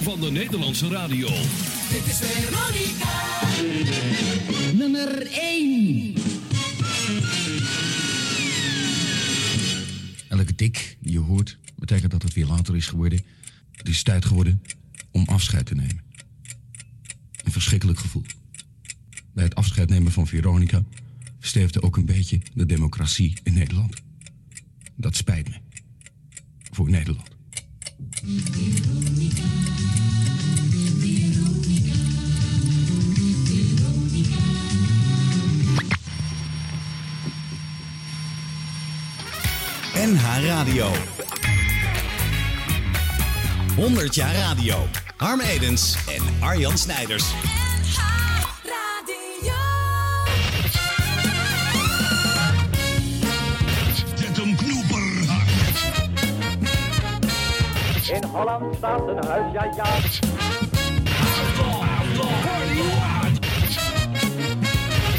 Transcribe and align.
van 0.00 0.20
de 0.20 0.30
Nederlandse 0.30 0.88
radio. 0.88 1.28
Dit 1.90 2.06
is 2.06 2.16
Veronica. 2.16 3.40
Nummer 4.72 5.26
1. 5.26 6.14
Elke 10.28 10.54
tik 10.54 10.96
die 11.00 11.12
je 11.12 11.18
hoort, 11.18 11.58
betekent 11.76 12.10
dat 12.10 12.22
het 12.22 12.32
weer 12.32 12.46
later 12.46 12.76
is 12.76 12.86
geworden. 12.86 13.20
Het 13.70 13.88
is 13.88 14.02
tijd 14.02 14.24
geworden 14.24 14.62
om 15.10 15.24
afscheid 15.26 15.66
te 15.66 15.74
nemen. 15.74 16.00
Een 17.44 17.52
verschrikkelijk 17.52 17.98
gevoel. 17.98 18.24
Bij 19.32 19.44
het 19.44 19.54
afscheid 19.54 19.88
nemen 19.88 20.12
van 20.12 20.26
Veronica 20.26 20.84
sterfde 21.40 21.82
ook 21.82 21.96
een 21.96 22.06
beetje 22.06 22.40
de 22.54 22.66
democratie 22.66 23.34
in 23.42 23.52
Nederland. 23.52 24.02
Dat 24.96 25.16
spijt 25.16 25.48
me. 25.48 25.54
Voor 26.70 26.90
Nederland. 26.90 27.30
NH 40.02 40.46
Radio. 40.46 40.86
100 43.76 44.14
jaar 44.14 44.34
radio. 44.34 44.74
Harm 45.16 45.40
Edens 45.40 45.96
en 46.06 46.22
Arjan 46.40 46.78
Snijders. 46.78 47.24
Zet 54.14 54.36
hem 54.36 54.56
knoeper. 54.56 55.02
In 58.12 58.24
Holland 58.24 58.76
staat 58.76 59.08
een 59.08 59.24
huis, 59.26 59.52
ja 59.52 59.64
ja. 59.76 59.84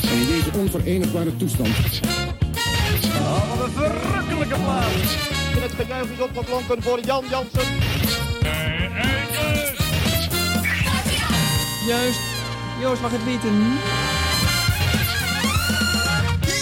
En 0.09 0.19
in 0.19 0.27
deze 0.27 0.51
onverenigbare 0.57 1.35
toestand 1.35 1.67
een 1.67 2.22
verrukkelijke 4.47 4.63
plaats. 4.63 5.55
In 5.55 5.61
het 5.61 5.71
gejuich 5.71 6.09
is 6.09 6.19
opgeklonken 6.19 6.83
voor 6.83 6.99
Jan 6.99 7.25
Jansen. 7.29 7.67
Juist. 11.87 12.19
Joost 12.81 13.01
mag 13.01 13.11
het 13.11 13.23
weten. 13.23 13.77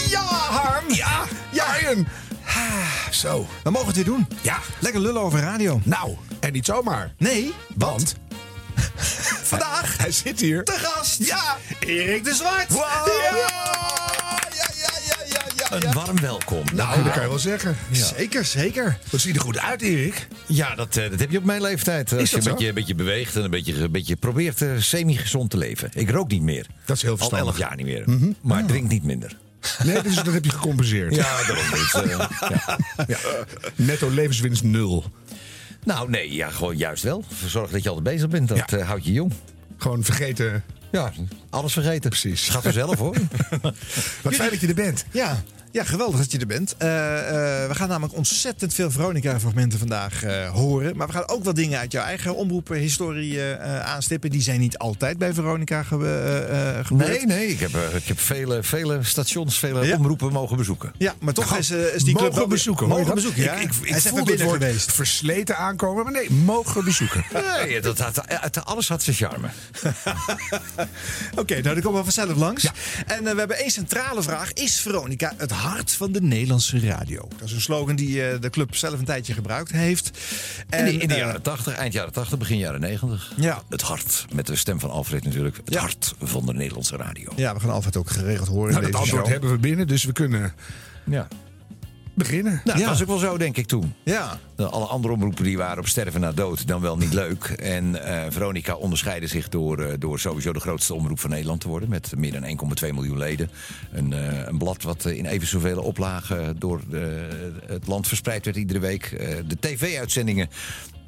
Ja, 0.08 0.20
Harm, 0.24 0.84
ja. 0.88 1.24
Ja, 1.50 1.64
Arjen. 1.64 2.08
Ah, 2.46 3.10
Zo. 3.10 3.46
We 3.62 3.70
mogen 3.70 3.86
het 3.86 3.96
weer 3.96 4.04
doen. 4.04 4.28
Ja. 4.40 4.58
Lekker 4.78 5.00
lullen 5.00 5.22
over 5.22 5.40
radio. 5.40 5.80
Nou, 5.84 6.16
en 6.40 6.52
niet 6.52 6.66
zomaar. 6.66 7.12
Nee, 7.18 7.54
Want 7.74 8.14
vandaag 9.52 9.96
hij 9.98 10.12
zit 10.12 10.40
hier. 10.40 10.64
te 10.64 10.72
gast. 10.82 11.24
Ja. 11.24 11.56
Erik 11.80 12.24
de 12.24 12.34
Zwart. 12.34 12.68
Wow. 12.72 12.82
Ja, 12.82 14.11
Een 15.72 15.92
warm 15.92 16.20
welkom. 16.20 16.64
Nou, 16.74 17.02
dat 17.02 17.12
kan 17.12 17.22
je 17.22 17.28
wel 17.28 17.38
zeggen. 17.38 17.76
Zeker, 17.90 18.44
zeker. 18.44 18.98
Dat 19.10 19.20
ziet 19.20 19.34
er 19.34 19.40
goed 19.40 19.58
uit, 19.58 19.82
Erik. 19.82 20.28
Ja, 20.46 20.74
dat, 20.74 20.96
eh, 20.96 21.10
dat 21.10 21.20
heb 21.20 21.30
je 21.30 21.38
op 21.38 21.44
mijn 21.44 21.62
leeftijd. 21.62 22.12
Als 22.12 22.30
je 22.30 22.36
dat 22.36 22.46
een 22.46 22.52
beetje, 22.52 22.68
een 22.68 22.74
beetje 22.74 22.94
beweegt 22.94 23.36
en 23.36 23.44
een 23.44 23.50
beetje, 23.50 23.74
een 23.74 23.90
beetje 23.90 24.16
probeert 24.16 24.62
eh, 24.62 24.68
semi-gezond 24.78 25.50
te 25.50 25.56
leven. 25.56 25.90
Ik 25.94 26.10
rook 26.10 26.28
niet 26.30 26.42
meer. 26.42 26.66
Dat 26.84 26.96
is 26.96 27.02
heel 27.02 27.10
Al 27.10 27.16
verstandig. 27.16 27.48
elf 27.48 27.58
jaar 27.58 27.76
niet 27.76 27.86
meer. 27.86 28.34
Maar 28.42 28.64
drink 28.66 28.88
niet 28.88 29.02
minder. 29.04 29.36
Nee, 29.84 30.02
dus 30.02 30.14
dat 30.14 30.26
heb 30.32 30.44
je 30.44 30.50
gecompenseerd. 30.50 31.14
Ja, 31.14 31.42
daarom 31.46 31.74
is, 31.74 31.92
eh, 31.94 32.26
ja. 33.08 33.18
Netto 33.74 34.10
levenswinst 34.10 34.62
nul. 34.62 35.04
Nou, 35.84 36.10
nee, 36.10 36.32
ja, 36.34 36.50
gewoon 36.50 36.76
juist 36.76 37.02
wel. 37.02 37.24
Zorg 37.46 37.70
dat 37.70 37.82
je 37.82 37.88
altijd 37.88 38.06
bezig 38.14 38.28
bbent. 38.28 38.48
Dat 38.48 38.70
Ja. 38.70 38.78
houdt 38.78 39.04
je 39.04 39.12
jong. 39.12 39.32
Gewoon 39.76 40.04
vergeten. 40.04 40.62
Ja, 40.92 41.12
alles 41.50 41.72
vergeten. 41.72 42.10
Precies. 42.10 42.48
Gaat 42.48 42.62
vanzelf 42.62 42.98
hoor. 42.98 43.16
Wat 44.22 44.34
fijn 44.34 44.50
dat 44.50 44.60
je 44.60 44.66
er 44.68 44.74
bent. 44.74 45.04
Ja. 45.10 45.42
Ja, 45.72 45.84
geweldig 45.84 46.20
dat 46.20 46.32
je 46.32 46.38
er 46.38 46.46
bent. 46.46 46.74
Eh, 46.78 47.18
eh, 47.18 47.68
we 47.68 47.74
gaan 47.74 47.88
namelijk 47.88 48.14
ontzettend 48.16 48.74
veel 48.74 48.90
Veronica-fragmenten 48.90 49.78
vandaag 49.78 50.22
eh, 50.24 50.50
horen. 50.50 50.96
Maar 50.96 51.06
we 51.06 51.12
gaan 51.12 51.28
ook 51.28 51.44
wat 51.44 51.56
dingen 51.56 51.78
uit 51.78 51.92
jouw 51.92 52.04
eigen 52.04 52.34
omroepenhistorie 52.36 53.42
aanstippen. 53.62 54.30
Die 54.30 54.42
zijn 54.42 54.60
niet 54.60 54.78
altijd 54.78 55.18
bij 55.18 55.34
Veronica 55.34 55.82
ge 55.82 56.80
gebeurd. 56.84 57.08
Nee, 57.08 57.26
nee. 57.26 57.46
Ik 57.48 57.60
heb, 57.60 57.70
ik 57.94 58.04
heb 58.04 58.20
vele, 58.20 58.62
vele 58.62 58.98
stations, 59.02 59.58
vele 59.58 59.86
Ja. 59.86 59.96
omroepen 59.96 60.32
mogen 60.32 60.56
bezoeken. 60.56 60.92
Ja, 60.98 61.14
maar 61.20 61.34
toch 61.34 61.56
is, 61.56 61.70
is 61.70 62.02
die 62.04 62.14
club 62.14 62.32
mogen 62.32 62.48
bezoeken. 62.48 62.88
Mogen 62.88 63.04
dat? 63.04 63.14
bezoeken, 63.14 63.42
ja. 63.42 63.52
Ik, 63.52 63.62
ik, 63.62 63.70
ik 63.72 63.88
Hij 63.88 63.96
is 63.98 64.04
even 64.04 64.16
voelde 64.16 64.32
het 64.32 64.42
woord 64.42 64.62
geweest. 64.62 64.92
versleten 64.92 65.56
aankomen. 65.56 66.04
Maar 66.04 66.12
nee, 66.12 66.30
mogen 66.30 66.84
bezoeken. 66.84 67.24
Nee, 67.62 67.80
dat 67.80 67.98
had, 67.98 68.64
alles 68.64 68.88
had 68.88 69.02
zijn 69.02 69.16
charme. 69.16 69.48
Oké, 71.40 71.60
nou, 71.60 71.74
die 71.74 71.82
komen 71.82 71.98
we 72.04 72.12
vanzelf 72.12 72.36
langs. 72.36 72.64
En 73.06 73.22
we 73.22 73.38
hebben 73.38 73.56
één 73.58 73.70
centrale 73.70 74.22
vraag. 74.22 74.52
Is 74.52 74.80
Veronica 74.80 75.32
het 75.36 75.50
hart 75.62 75.92
van 75.92 76.12
de 76.12 76.20
Nederlandse 76.22 76.80
radio? 76.80 77.28
Dat 77.38 77.48
is 77.48 77.52
een 77.54 77.60
slogan 77.60 77.96
die 77.96 78.26
eh, 78.28 78.40
de 78.40 78.50
club 78.50 78.74
zelf 78.74 78.98
een 78.98 79.04
tijdje 79.04 79.32
gebruikt 79.34 79.72
heeft. 79.72 80.18
In 80.70 80.84
de, 80.84 80.92
in 80.92 81.08
de 81.08 81.14
eh, 81.14 81.20
jaren 81.20 81.42
80, 81.42 81.74
eind 81.74 81.92
jaren 81.92 82.12
80, 82.12 82.38
begin 82.38 82.58
jaren 82.58 82.80
90. 82.80 83.32
Ja. 83.36 83.62
Het 83.68 83.82
hart, 83.82 84.26
met 84.34 84.46
de 84.46 84.56
stem 84.56 84.80
van 84.80 84.90
Alfred 84.90 85.24
natuurlijk. 85.24 85.56
Het 85.56 85.74
Ja. 85.74 85.80
hart 85.80 86.14
van 86.22 86.46
de 86.46 86.52
Nederlandse 86.54 86.96
radio. 86.96 87.32
ja, 87.36 87.54
we 87.54 87.60
gaan 87.60 87.70
Alfred 87.70 87.96
ook 87.96 88.10
geregeld 88.10 88.48
horen 88.48 88.72
Nou, 88.72 88.84
in 88.84 88.90
dat 88.90 89.00
deze 89.00 89.02
antwoord 89.02 89.22
show. 89.22 89.32
hebben 89.32 89.50
we 89.50 89.58
binnen, 89.58 89.86
dus 89.86 90.04
we 90.04 90.12
kunnen 90.12 90.52
Ja. 91.04 91.28
Beginnen. 92.14 92.60
Nou, 92.64 92.78
Ja. 92.78 92.84
dat 92.84 92.92
was 92.92 93.02
ook 93.02 93.08
wel 93.20 93.30
zo, 93.30 93.38
denk 93.38 93.56
ik, 93.56 93.66
toen. 93.66 93.94
Ja, 94.02 94.38
Alle 94.56 94.84
andere 94.86 95.14
omroepen 95.14 95.44
die 95.44 95.56
waren 95.56 95.78
op 95.78 95.86
sterven 95.88 96.20
na 96.20 96.32
dood 96.32 96.66
dan 96.66 96.80
wel 96.80 96.96
niet 96.96 97.12
leuk. 97.12 97.44
En 97.44 98.04
eh, 98.04 98.24
Veronica 98.30 98.74
onderscheidde 98.74 99.26
zich 99.26 99.48
door, 99.48 99.78
eh, 99.78 99.92
door 99.98 100.18
sowieso 100.18 100.52
de 100.52 100.60
grootste 100.60 100.94
omroep 100.94 101.20
van 101.20 101.30
Nederland 101.30 101.60
te 101.60 101.68
worden. 101.68 101.88
Met 101.88 102.12
meer 102.16 102.32
dan 102.32 102.44
1,2 102.44 102.92
miljoen 102.92 103.18
leden. 103.18 103.50
Een, 103.92 104.12
eh, 104.12 104.46
een 104.46 104.58
blad 104.58 104.82
wat 104.82 105.04
in 105.04 105.26
even 105.26 105.46
zoveel 105.48 105.82
oplagen 105.82 106.58
door 106.58 106.80
het 107.66 107.86
land 107.86 108.08
verspreid 108.08 108.44
werd 108.44 108.56
iedere 108.56 108.78
week. 108.78 109.10
De 109.46 109.56
tv-uitzendingen 109.60 110.48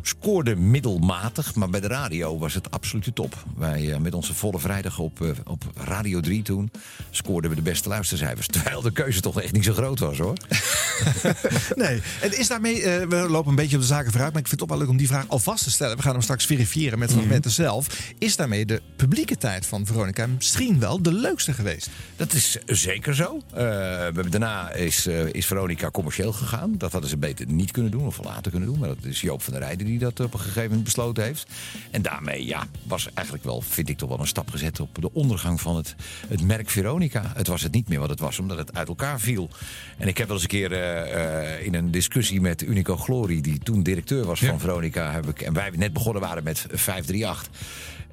scoorden 0.07 0.71
middelmatig, 0.71 1.55
maar 1.55 1.71
bij 1.71 1.81
de 1.81 1.87
radio 1.87 2.39
was 2.39 2.55
het 2.55 2.71
absolute 2.71 3.13
top. 3.13 3.45
Wij 3.57 3.93
eh, 3.93 3.99
met 3.99 4.15
onze 4.15 4.35
volle 4.35 4.59
vrijdag 4.59 4.99
op, 4.99 5.21
eh, 5.21 5.29
op 5.45 5.65
Radio 5.75 6.21
3 6.21 6.43
toen 6.43 6.71
scoorden 7.11 7.51
we 7.51 7.57
de 7.57 7.63
beste 7.63 7.89
luistercijfers. 7.89 8.47
Terwijl 8.55 8.83
de 8.83 8.93
keuze 8.93 9.21
toch 9.21 9.41
echt 9.41 9.53
niet 9.53 9.65
zo 9.65 9.73
groot 9.73 9.99
was 9.99 10.19
hoor. 10.19 10.37
nee. 11.75 12.03
En 12.21 12.39
is 12.39 12.49
daarmee, 12.49 12.83
eh, 12.83 13.07
we 13.09 13.17
lopen 13.17 13.51
een 13.51 13.57
beetje 13.57 13.77
op 13.77 13.83
de 13.83 13.89
zaken 13.89 14.11
vooruit, 14.11 14.33
maar 14.33 14.43
ik 14.43 14.49
vind 14.49 14.61
het 14.61 14.69
toch 14.69 14.79
wel 14.79 14.79
leuk 14.79 14.89
om 14.89 14.97
die 14.97 15.07
vraag 15.07 15.29
alvast 15.29 15.65
te 15.65 15.71
stellen. 15.71 15.97
We 15.97 16.03
gaan 16.03 16.13
hem 16.13 16.23
straks 16.23 16.47
verifiëren 16.47 16.99
met 16.99 17.13
fragmenten 17.13 17.51
zelf. 17.51 17.87
Is 18.19 18.37
daarmee 18.37 18.67
de 18.67 18.83
publieke 18.97 19.37
tijd 19.37 19.67
van 19.67 19.87
Veronica 19.87 20.27
misschien 20.27 20.79
wel 20.79 21.03
de 21.03 21.13
leukste 21.13 21.53
geweest? 21.53 21.91
Dat 22.17 22.33
is 22.33 22.59
zeker 22.67 23.15
zo. 23.15 23.41
Daarna 24.31 24.73
is, 24.73 25.07
is 25.33 25.47
Veronica 25.47 25.91
commercieel 25.91 26.33
gegaan. 26.33 26.75
Dat 26.79 26.93
hadden 26.93 27.11
ze 27.11 27.17
beter 27.17 27.47
niet 27.47 27.71
kunnen 27.71 27.91
doen 27.91 28.07
of 28.07 28.25
later 28.25 28.51
kunnen 28.51 28.69
doen. 28.69 28.79
Maar 28.79 28.89
dat 28.89 29.05
is 29.05 29.21
Joop 29.21 29.43
van 29.43 29.53
der 29.53 29.63
Rijden 29.63 29.87
die 29.87 29.94
dat 29.99 30.21
op 30.21 30.35
een 30.35 30.41
gegeven 30.41 30.63
moment 30.63 30.85
besloten 30.85 31.25
heeft. 31.25 31.47
En 31.91 32.03
daarmee 32.03 32.47
ja, 32.47 32.67
was 32.83 33.09
eigenlijk 33.15 33.45
wel, 33.47 33.61
vind 33.61 33.89
ik 33.89 33.99
toch 33.99 34.09
wel 34.09 34.21
een 34.21 34.27
stap 34.27 34.51
gezet 34.51 34.81
op 34.81 34.97
de 35.01 35.13
ondergang 35.13 35.61
van 35.61 35.77
het, 35.77 35.95
het 36.29 36.43
merk 36.43 36.71
Veronica. 36.71 37.33
Het 37.35 37.47
was 37.47 37.63
het 37.63 37.73
niet 37.73 37.89
meer 37.89 38.01
wat 38.01 38.09
het 38.09 38.21
was, 38.21 38.39
omdat 38.39 38.59
het 38.59 38.75
uit 38.75 38.89
elkaar 38.89 39.21
viel. 39.21 39.49
En 39.97 40.09
ik 40.09 40.19
heb 40.19 40.27
wel 40.27 40.37
eens 40.37 40.45
een 40.45 40.51
keer 40.51 40.73
eh, 40.73 41.55
eh, 41.55 41.67
in 41.67 41.75
een 41.75 41.91
discussie 41.91 42.41
met 42.41 42.63
Unico 42.63 42.97
Glory, 42.97 43.41
die 43.41 43.59
toen 43.59 43.83
directeur 43.83 44.25
was 44.25 44.41
van 44.41 44.61
Veronica, 44.61 45.13
heb 45.13 45.29
ik, 45.29 45.41
en 45.41 45.53
wij 45.53 45.71
net 45.77 45.93
begonnen 45.93 46.23
waren 46.23 46.45
met 46.45 46.67
538. 46.71 47.51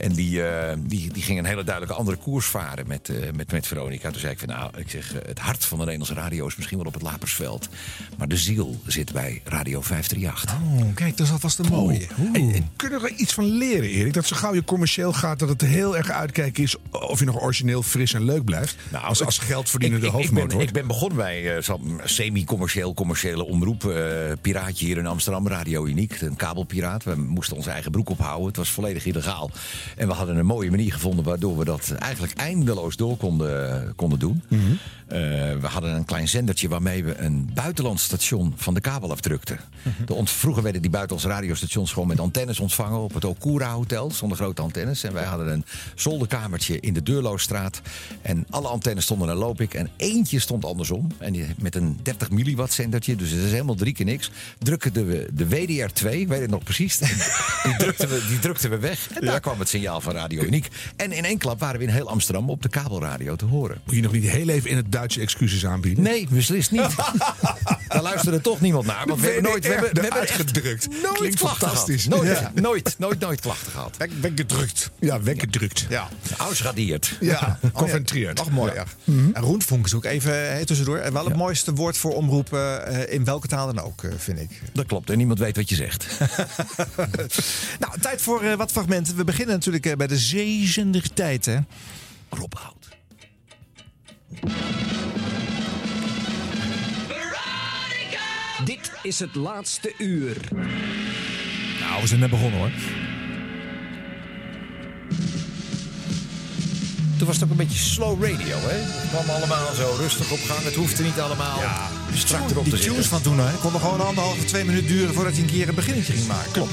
En 0.01 0.13
die, 0.13 0.43
eh, 0.43 0.77
die, 0.79 1.13
die 1.13 1.23
ging 1.23 1.39
een 1.39 1.45
hele 1.45 1.63
duidelijke 1.63 1.97
andere 1.97 2.17
koers 2.17 2.45
varen 2.45 2.87
met, 2.87 3.09
eh, 3.09 3.15
met, 3.35 3.51
met 3.51 3.67
Veronica. 3.67 4.11
Toen 4.11 4.19
zei 4.19 4.31
ik 4.31 4.39
van 4.39 4.47
nou, 4.47 4.71
ik 4.77 4.89
zeg, 4.89 5.13
eh, 5.13 5.27
het 5.27 5.39
hart 5.39 5.65
van 5.65 5.77
de 5.77 5.83
Nederlandse 5.83 6.21
radio 6.21 6.47
is 6.47 6.55
misschien 6.55 6.77
wel 6.77 6.87
op 6.87 6.93
het 6.93 7.01
Lapersveld. 7.01 7.69
Maar 8.17 8.27
de 8.27 8.37
ziel 8.37 8.79
zit 8.85 9.11
bij 9.11 9.41
Radio 9.43 9.81
538. 9.81 10.55
Oh, 10.55 10.95
kijk, 10.95 11.17
dat 11.17 11.25
is 11.25 11.31
alvast 11.31 11.59
een 11.59 11.69
mooie. 11.69 12.07
En, 12.33 12.53
en 12.53 12.69
kunnen 12.75 13.01
we 13.01 13.07
er 13.07 13.15
iets 13.15 13.33
van 13.33 13.45
leren, 13.45 13.89
Erik? 13.89 14.13
Dat 14.13 14.25
zo 14.25 14.35
gauw 14.35 14.53
je 14.53 14.63
commercieel 14.63 15.13
gaat, 15.13 15.39
dat 15.39 15.49
het 15.49 15.61
heel 15.61 15.97
erg 15.97 16.09
uitkijken 16.09 16.63
is 16.63 16.75
of 16.91 17.19
je 17.19 17.25
nog 17.25 17.41
origineel 17.41 17.83
fris 17.83 18.13
en 18.13 18.23
leuk 18.23 18.43
blijft. 18.43 18.75
Nou, 18.89 19.05
als, 19.05 19.25
als 19.25 19.37
geldverdienende 19.37 20.05
ik, 20.05 20.13
ik, 20.13 20.19
ik, 20.19 20.25
hoofdmoot 20.25 20.47
ben, 20.47 20.59
ik 20.59 20.71
ben 20.71 20.87
begonnen 20.87 21.17
bij 21.17 21.61
zo'n 21.61 22.01
semi-commercieel, 22.03 22.93
commerciële 22.93 23.45
omroep. 23.45 23.93
piraatje 24.41 24.85
hier 24.85 24.97
in 24.97 25.07
Amsterdam, 25.07 25.47
Radio 25.47 25.85
Uniek. 25.85 26.21
Een 26.21 26.35
kabelpiraat. 26.35 27.03
We 27.03 27.15
moesten 27.15 27.55
onze 27.55 27.69
eigen 27.69 27.91
broek 27.91 28.09
ophouden. 28.09 28.47
Het 28.47 28.57
was 28.57 28.69
volledig 28.69 29.05
illegaal. 29.05 29.51
En 29.97 30.07
we 30.07 30.13
hadden 30.13 30.37
een 30.37 30.45
mooie 30.45 30.69
manier 30.69 30.93
gevonden 30.93 31.25
waardoor 31.25 31.57
we 31.57 31.65
dat 31.65 31.91
eigenlijk 31.99 32.33
eindeloos 32.33 32.95
door 32.95 33.17
konden, 33.17 33.93
konden 33.95 34.19
doen. 34.19 34.41
Mhm. 34.47 34.61
We 35.11 35.67
hadden 35.67 35.93
een 35.95 36.05
klein 36.05 36.27
zendertje 36.27 36.67
waarmee 36.69 37.03
we 37.03 37.17
een 37.17 37.49
buitenlands 37.53 38.03
station 38.03 38.53
van 38.55 38.73
de 38.73 38.81
kabel 38.81 39.11
afdrukten. 39.11 39.59
Mhm. 39.83 40.05
De 40.05 40.13
ont- 40.13 40.29
vroeger 40.31 40.63
werden 40.63 40.81
die 40.81 40.91
buitenlandse 40.91 41.33
radiostations 41.33 41.91
gewoon 41.93 42.07
met 42.07 42.19
antennes 42.19 42.59
ontvangen. 42.59 42.99
Op 42.99 43.13
het 43.13 43.25
Okura 43.25 43.71
Hotel 43.73 44.11
stonden 44.11 44.37
grote 44.37 44.61
antennes. 44.61 45.03
En 45.03 45.13
wij 45.13 45.23
hadden 45.23 45.51
een 45.51 45.65
zolderkamertje 45.95 46.79
in 46.79 46.93
de 46.93 47.03
Deurloosstraat. 47.03 47.81
En 48.21 48.45
alle 48.49 48.67
antennes 48.67 49.03
stonden 49.03 49.27
naar 49.27 49.35
Lopik. 49.35 49.73
En 49.73 49.89
eentje 49.97 50.39
stond 50.39 50.65
andersom. 50.65 51.07
En 51.17 51.33
die, 51.33 51.45
met 51.57 51.75
een 51.75 51.99
30 52.03 52.29
milliwatt 52.31 52.73
zendertje. 52.73 53.15
Dus 53.15 53.29
het 53.31 53.39
is 53.43 53.51
helemaal 53.51 53.75
drie 53.75 53.93
keer 53.93 54.05
niks. 54.05 54.31
Drukten 54.59 55.07
we 55.07 55.27
de 55.33 55.45
WDR2, 55.47 56.27
weet 56.27 56.41
het 56.41 56.49
nog 56.49 56.63
precies. 56.63 56.97
Die 57.63 57.75
drukten 57.77 58.09
we, 58.09 58.25
die 58.27 58.39
drukten 58.39 58.69
we 58.69 58.77
weg. 58.77 59.09
En 59.19 59.25
daar 59.25 59.39
kwam 59.39 59.59
het 59.59 59.69
signaal 59.69 60.01
van 60.01 60.13
Radio 60.13 60.43
Uniek. 60.43 60.67
En 60.95 61.11
in 61.11 61.25
één 61.25 61.37
klap 61.37 61.59
waren 61.59 61.79
we 61.79 61.85
in 61.85 61.91
heel 61.91 62.09
Amsterdam 62.09 62.49
op 62.49 62.61
de 62.61 62.69
kabelradio 62.69 63.35
te 63.35 63.45
horen. 63.45 63.81
Moet 63.85 63.95
je 63.95 64.01
nog 64.01 64.11
niet 64.11 64.29
heel 64.29 64.47
even 64.49 64.69
in 64.69 64.75
het 64.77 64.91
Duitse 65.01 65.19
excuses 65.21 65.65
aanbieden? 65.65 66.03
Nee, 66.03 66.27
beslist 66.29 66.71
niet. 66.71 66.81
Daar 67.87 68.01
luisterde 68.01 68.41
toch 68.41 68.61
niemand 68.61 68.85
naar. 68.85 69.05
Want 69.07 69.19
we 69.21 69.25
hebben 69.25 69.43
nooit, 69.43 69.63
we 69.67 69.71
hebben, 69.73 69.93
we 69.93 69.99
hebben 70.01 70.19
uitgedrukt. 70.19 70.87
nooit 71.03 71.13
Klinkt 71.17 71.39
fantastisch. 71.39 72.07
Nooit, 72.07 72.27
Ja. 72.39 72.51
nooit, 72.61 72.95
nooit, 72.97 73.19
nooit 73.19 73.39
klachten 73.41 73.71
gehad. 73.71 73.97
Weg- 73.97 74.09
Weggedrukt. 74.21 74.91
Ja, 74.99 75.21
weggedrukt. 75.21 75.85
Ja. 75.89 76.07
Ausradiert. 76.37 77.17
Ja, 77.19 77.59
concentreerd. 77.73 78.39
Ach, 78.39 78.49
mooi. 78.49 78.73
Ja. 78.73 78.83
En 79.33 79.41
Roentvonk 79.41 79.85
is 79.85 79.93
ook 79.93 80.05
even 80.05 80.51
eh, 80.57 80.63
tussendoor. 80.65 80.97
En 80.97 81.13
wel 81.13 81.25
het 81.25 81.35
mooiste 81.35 81.73
woord 81.73 81.97
voor 81.97 82.13
omroepen 82.15 82.85
eh, 82.87 83.13
in 83.13 83.23
welke 83.25 83.47
taal 83.47 83.73
dan 83.73 83.83
ook, 83.85 84.03
eh, 84.03 84.11
vind 84.17 84.39
ik. 84.39 84.61
Dat 84.73 84.85
klopt. 84.85 85.09
En 85.09 85.17
niemand 85.17 85.39
weet 85.39 85.55
wat 85.55 85.69
je 85.69 85.75
zegt. 85.75 86.05
Nou, 87.79 87.99
tijd 88.01 88.21
voor 88.21 88.41
eh, 88.43 88.53
wat 88.53 88.71
fragmenten. 88.71 89.15
We 89.15 89.23
beginnen 89.23 89.55
natuurlijk 89.55 89.85
eh, 89.85 89.95
bij 89.95 90.07
de 90.07 90.17
zezender 90.17 91.13
tijd, 91.13 91.45
hè? 91.45 91.57
Rob 92.29 92.53
Hout. 92.53 92.89
Dit 98.65 98.91
is 99.03 99.19
het 99.19 99.35
laatste 99.35 99.93
uur. 99.97 100.37
Nou, 101.79 102.01
we 102.01 102.07
zijn 102.07 102.19
net 102.19 102.29
begonnen, 102.29 102.59
hoor. 102.59 102.71
Toen 107.17 107.27
was 107.29 107.35
het 107.39 107.43
ook 107.45 107.51
een 107.51 107.65
beetje 107.67 107.77
slow 107.77 108.23
radio, 108.23 108.57
hè? 108.57 108.77
Het 108.77 109.09
kwam 109.09 109.35
allemaal 109.35 109.73
zo 109.73 109.95
rustig 109.99 110.31
op 110.31 110.39
gang. 110.39 110.63
Het 110.63 110.75
hoefde 110.75 111.03
niet 111.03 111.19
allemaal 111.19 111.59
strak 112.13 112.49
erop 112.49 112.63
Die 112.63 112.73
te 112.73 112.79
tunes 112.79 112.83
zitten. 112.95 113.03
van 113.03 113.21
toen, 113.21 113.39
hè? 113.39 113.57
kon 113.57 113.71
nog 113.71 113.81
gewoon 113.81 114.01
anderhalve, 114.07 114.43
twee 114.45 114.63
minuten 114.65 114.87
duren 114.87 115.13
voordat 115.13 115.33
hij 115.33 115.41
een 115.41 115.49
keer 115.49 115.69
een 115.69 115.75
beginnetje 115.75 116.13
ging 116.13 116.27
maken. 116.27 116.51
Klopt. 116.51 116.71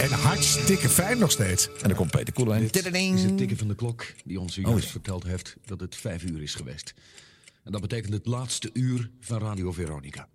En 0.00 0.10
hartstikke 0.10 0.88
fijn 0.88 1.18
nog 1.18 1.30
steeds. 1.30 1.66
En 1.68 1.88
dan 1.88 1.94
komt 1.94 2.10
Peter 2.10 2.32
Koelewijn. 2.34 2.68
Dit 2.70 2.86
is 2.94 3.22
het 3.22 3.36
tikken 3.38 3.56
van 3.56 3.68
de 3.68 3.74
klok 3.74 4.06
die 4.24 4.40
ons 4.40 4.58
Oh, 4.58 4.64
zojuist 4.64 4.84
ja. 4.84 4.90
verteld 4.90 5.24
heeft 5.24 5.56
dat 5.64 5.80
het 5.80 5.96
vijf 5.96 6.22
uur 6.22 6.42
is 6.42 6.54
geweest. 6.54 6.94
En 7.64 7.72
dat 7.72 7.80
betekent 7.80 8.12
het 8.12 8.26
laatste 8.26 8.70
uur 8.72 9.10
van 9.20 9.38
Radio 9.40 9.72
Veronica. 9.72 10.28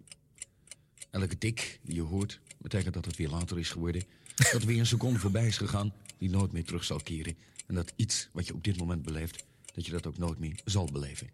Elke 1.12 1.38
tik 1.38 1.80
die 1.82 1.96
je 1.96 2.02
hoort 2.02 2.40
betekent 2.58 2.94
dat 2.94 3.06
het 3.06 3.16
weer 3.16 3.30
later 3.30 3.60
is 3.60 3.70
geworden. 3.70 4.04
Dat 4.52 4.64
weer 4.64 4.80
een 4.80 4.86
seconde 4.86 5.20
voorbij 5.20 5.48
is 5.48 5.58
gegaan 5.58 5.94
die 6.18 6.30
nooit 6.30 6.52
meer 6.52 6.64
terug 6.64 6.84
zal 6.84 7.00
keren. 7.04 7.36
En 7.68 7.76
dat 7.76 7.94
iets 7.96 8.30
wat 8.32 8.48
je 8.48 8.54
op 8.54 8.64
dit 8.64 8.78
moment 8.78 9.02
beleeft, 9.02 9.44
dat 9.74 9.86
je 9.86 9.92
dat 9.92 10.08
ook 10.08 10.18
nooit 10.18 10.40
meer 10.40 10.60
zal 10.66 10.90
beleven. 10.92 11.30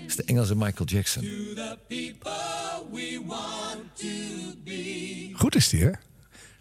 Dat 0.00 0.08
is 0.08 0.16
de 0.16 0.22
Engelse 0.24 0.54
Michael 0.56 0.88
Jackson. 0.88 1.22
Goed 5.34 5.54
is 5.54 5.68
die, 5.68 5.82
hè? 5.82 5.90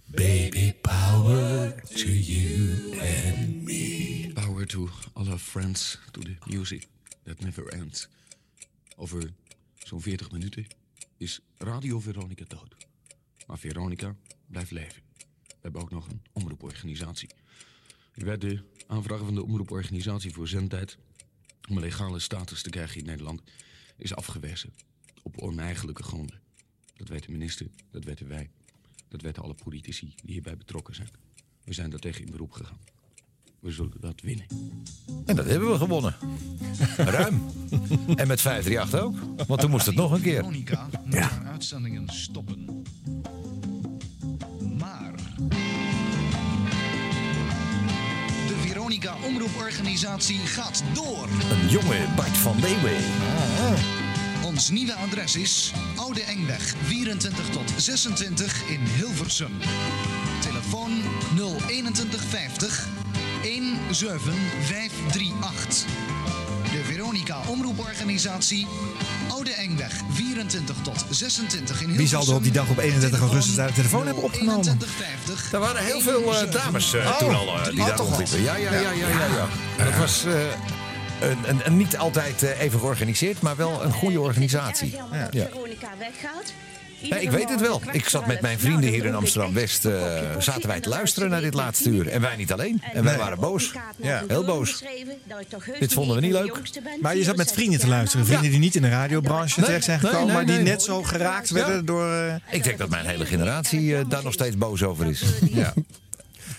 Baby 0.10 0.74
power 0.82 1.74
to 1.96 2.10
you 2.10 2.94
and 3.00 3.66
Power 4.34 4.66
to 4.66 4.90
all 5.14 5.28
our 5.28 5.38
friends, 5.38 6.00
to 6.12 6.22
the 6.22 6.36
music 6.46 6.88
that 7.24 7.40
never 7.40 7.68
ends. 7.68 8.08
Over 8.96 9.34
zo'n 9.78 10.02
40 10.02 10.32
minuten 10.32 10.68
is 11.18 11.40
Radio 11.58 12.00
Veronica 12.00 12.44
dood. 12.48 12.76
Maar 13.48 13.58
Veronica 13.58 14.16
blijft 14.46 14.72
leven. 14.72 15.02
We 15.48 15.56
hebben 15.62 15.82
ook 15.82 15.92
nog 15.92 16.08
een 16.08 16.22
omroeporganisatie. 16.32 17.30
U 18.16 18.26
weet 18.26 18.42
de 18.42 18.64
aanvraag 18.88 19.20
van 19.20 19.36
de 19.36 19.44
omroeporganisatie 19.44 20.34
voor 20.34 20.48
zendtijd... 20.48 20.98
om 21.70 21.76
een 21.76 21.84
legale 21.84 22.20
status 22.20 22.62
te 22.62 22.70
krijgen 22.70 23.00
in 23.00 23.06
Nederland... 23.06 23.42
is 23.98 24.16
afgewezen 24.16 24.74
op 25.24 25.38
oneigenlijke 25.38 26.04
gronden. 26.04 26.42
Dat 26.96 27.08
weet 27.08 27.26
de 27.26 27.32
minister, 27.32 27.68
dat 27.92 28.04
weten 28.04 28.28
wij. 28.28 28.50
Dat 29.08 29.22
weten 29.22 29.44
alle 29.44 29.54
politici 29.54 30.14
die 30.24 30.34
hierbij 30.34 30.58
betrokken 30.58 30.96
zijn. 30.96 31.10
We 31.64 31.74
zijn 31.74 31.90
daartegen 31.90 32.26
in 32.26 32.32
beroep 32.32 32.52
gegaan. 32.52 32.78
We 33.60 33.72
zullen 33.72 33.94
dat 34.00 34.22
winnen. 34.22 34.46
En 35.26 35.36
dat 35.36 35.46
hebben 35.46 35.72
we 35.72 35.78
gewonnen. 35.78 36.16
Ruim. 36.98 37.42
En 38.16 38.28
met 38.28 38.42
538 38.42 39.00
ook. 39.00 39.48
Want 39.48 39.60
toen 39.60 39.70
moest 39.70 39.86
het 39.86 39.96
nog 39.96 40.12
een 40.12 40.22
keer. 40.22 40.36
Veronica 40.36 40.90
moet 41.04 41.16
haar 41.16 41.46
uitzendingen 41.46 42.10
stoppen. 42.10 42.84
Maar... 44.78 45.16
De 48.48 48.56
Veronica 48.68 49.16
Omroeporganisatie 49.24 50.38
gaat 50.38 50.84
door. 50.94 51.28
Een 51.52 51.70
jonge 51.70 52.08
Bart 52.16 52.38
van 52.38 52.60
Leeuwen. 52.60 54.07
Ons 54.48 54.70
nieuwe 54.70 54.94
adres 54.94 55.36
is 55.36 55.72
Oude 55.96 56.24
Engweg 56.24 56.74
24 56.86 57.50
tot 57.50 57.72
26 57.78 58.62
in 58.70 58.80
Hilversum. 58.96 59.52
Telefoon 60.42 60.92
02150 61.36 62.88
17538. 63.42 65.86
De 66.72 66.84
Veronica 66.84 67.42
Omroeporganisatie 67.48 68.68
Oude 69.30 69.52
Engweg 69.52 69.92
24 70.14 70.76
tot 70.82 71.06
26 71.10 71.82
in 71.82 71.90
Hilversum. 71.90 71.98
Wie 71.98 72.08
zal 72.08 72.28
er 72.28 72.34
op 72.36 72.44
die 72.44 72.52
dag 72.52 72.70
op 72.70 72.78
31 72.78 73.20
augustus 73.20 73.56
daar 73.56 73.68
de 73.68 73.74
telefoon 73.74 74.06
hebben 74.06 74.24
opgenomen? 74.24 74.62
2150 74.62 75.54
Er 75.54 75.60
waren 75.60 75.84
heel 75.84 76.02
veel 76.02 76.36
eh, 76.36 76.52
dames 76.52 76.94
eh, 76.94 77.18
toen 77.18 77.36
al 77.36 77.48
eh, 77.48 77.64
die 77.70 77.82
oh, 77.82 77.88
daar 77.88 77.98
rondliepen. 77.98 78.42
Ja, 78.42 78.56
ja, 78.56 78.74
ja, 78.74 78.92
ja, 78.92 79.08
ja. 79.08 79.48
ja. 79.78 79.84
Dat 79.84 79.98
was 79.98 80.26
eh, 80.26 80.34
een, 81.22 81.38
een, 81.50 81.60
een 81.66 81.78
niet 81.78 81.98
altijd 81.98 82.44
eh, 82.44 82.60
even 82.62 82.80
georganiseerd, 82.80 83.42
maar 83.42 83.56
wel 83.56 83.84
een 83.84 83.92
goede 83.92 84.20
organisatie. 84.20 84.96
Ja. 85.12 85.28
Ja. 85.32 85.48
Veronica 85.52 85.90
weggaat. 86.00 86.54
Ik 87.22 87.32
weet 87.32 87.50
het 87.50 87.62
wel. 87.62 87.82
Ik 87.92 88.10
zat 88.10 88.28
met 88.28 88.42
mijn 88.42 88.60
vrienden 88.60 88.90
hier 88.90 89.06
in 89.06 89.16
Amsterdam-West. 89.16 89.86
eh, 89.86 90.22
zaten 90.40 90.68
wij 90.68 90.80
te 90.80 90.90
luisteren 90.90 91.30
naar 91.30 91.42
dit 91.42 91.54
laatste 91.54 91.90
uur. 91.90 92.08
En 92.08 92.22
wij 92.22 92.36
niet 92.36 92.52
alleen. 92.52 92.82
En 92.94 93.04
wij 93.04 93.18
waren 93.18 93.40
boos. 93.40 93.72
Ja. 93.96 94.24
Heel 94.28 94.46
boos. 94.46 94.84
Dit 95.80 95.94
vonden 95.94 96.16
we 96.16 96.22
niet 96.22 96.32
leuk. 96.32 96.62
Maar 97.02 97.16
je 97.16 97.24
zat 97.24 97.36
met 97.36 97.52
vrienden 97.52 97.80
te 97.80 97.88
luisteren. 97.88 98.26
Vrienden 98.26 98.50
die 98.52 98.60
niet 98.60 98.76
in 98.76 98.82
de 98.82 98.90
radiobranche 98.90 99.56
Nee, 99.60 99.66
terecht 99.66 99.86
zijn 99.86 100.00
gekomen, 100.00 100.26
nee, 100.26 100.36
maar 100.36 100.46
die 100.46 100.58
net 100.58 100.82
zo 100.82 101.04
geraakt 101.04 101.50
Ja. 101.50 101.56
werden 101.56 101.86
door... 101.86 102.12
eh, 102.14 102.36
Ik 102.50 102.64
denk 102.64 102.78
dat 102.78 102.90
mijn 102.90 103.06
hele 103.06 103.26
generatie 103.26 104.08
daar 104.08 104.24
nog 104.24 104.34
steeds 104.34 104.58
boos 104.58 104.84
over 104.84 105.06
is. 105.06 105.24
ja. 105.52 105.74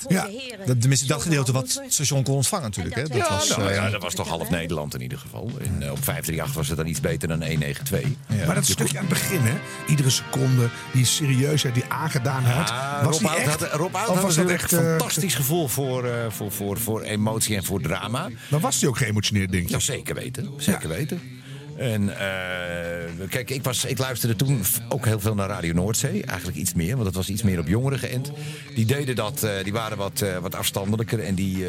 Ja, 0.09 0.29
Dat, 0.67 0.81
tenminste, 0.81 1.07
dat 1.07 1.23
gedeelte 1.23 1.53
wat 1.53 1.63
het 1.63 1.93
station 1.93 2.23
kon 2.23 2.35
ontvangen 2.35 2.65
natuurlijk. 2.65 2.97
Hè. 2.97 3.03
Dat 3.03 3.17
Ja, 3.17 3.29
was, 3.29 3.49
nou, 3.49 3.69
eh, 3.69 3.75
ja, 3.75 3.91
dat 3.91 4.03
was 4.03 4.15
toch 4.15 4.29
half 4.29 4.51
Nederland 4.51 4.95
in 4.95 5.01
ieder 5.03 5.19
geval. 5.19 5.51
En 5.61 5.83
eh, 5.83 5.91
op 5.91 6.05
538 6.05 6.55
was 6.55 6.69
het 6.69 6.77
dan 6.77 6.87
iets 6.87 7.01
beter 7.01 7.29
dan 7.29 7.43
192. 7.43 8.47
Maar 8.47 8.55
dat 8.55 8.67
stukje 8.67 8.99
aan 8.99 9.05
het 9.05 9.13
begin, 9.15 9.41
hè? 9.41 9.55
Iedere 9.87 10.11
seconde, 10.11 10.69
die 10.93 11.05
serieusheid, 11.05 11.75
die 11.75 11.85
aangedaan 11.89 12.45
had. 12.45 12.73
Was 13.05 13.21
Rob 13.21 13.33
echt? 13.33 13.47
had, 13.61 13.73
Rob 13.73 13.95
had 13.95 14.23
was 14.23 14.35
dat 14.35 14.49
echt, 14.49 14.73
een 14.73 14.79
eh, 14.79 14.89
fantastisch 14.89 15.35
gevoel 15.35 15.69
voor, 15.69 16.05
eh, 16.05 16.13
voor, 16.31 16.53
voor, 16.53 16.79
voor 16.79 17.03
emotie 17.03 17.57
en 17.57 17.65
voor 17.65 17.81
drama. 17.81 18.29
Maar 18.49 18.61
was 18.61 18.79
die 18.79 18.89
ook 18.89 18.99
geëmotioneerd, 18.99 19.53
denk 19.53 19.67
je? 19.69 19.73
Ja, 19.75 19.79
zeker 19.81 20.15
weten. 20.15 20.51
Zeker 20.57 20.89
weten. 20.89 21.21
En 21.79 22.19
eh, 22.19 23.29
kijk, 23.29 23.51
ik, 23.51 23.63
was, 23.63 23.85
ik 23.85 23.99
luisterde 23.99 24.37
toen 24.37 24.65
ook 24.89 25.05
heel 25.05 25.21
veel 25.21 25.35
naar 25.35 25.49
Radio 25.49 25.73
Noordzee. 25.73 26.25
Eigenlijk 26.25 26.59
iets 26.59 26.75
meer, 26.75 26.93
want 26.93 27.05
dat 27.05 27.15
was 27.15 27.29
iets 27.29 27.43
meer 27.43 27.59
op 27.59 27.69
jongeren 27.69 27.99
geënt. 27.99 28.31
Die 28.75 28.85
deden 28.87 29.15
dat, 29.15 29.43
eh, 29.43 29.51
die 29.63 29.73
waren 29.73 29.97
wat, 29.97 30.21
eh, 30.21 30.37
wat 30.37 30.55
afstandelijker. 30.55 31.21
En 31.21 31.35
die, 31.35 31.67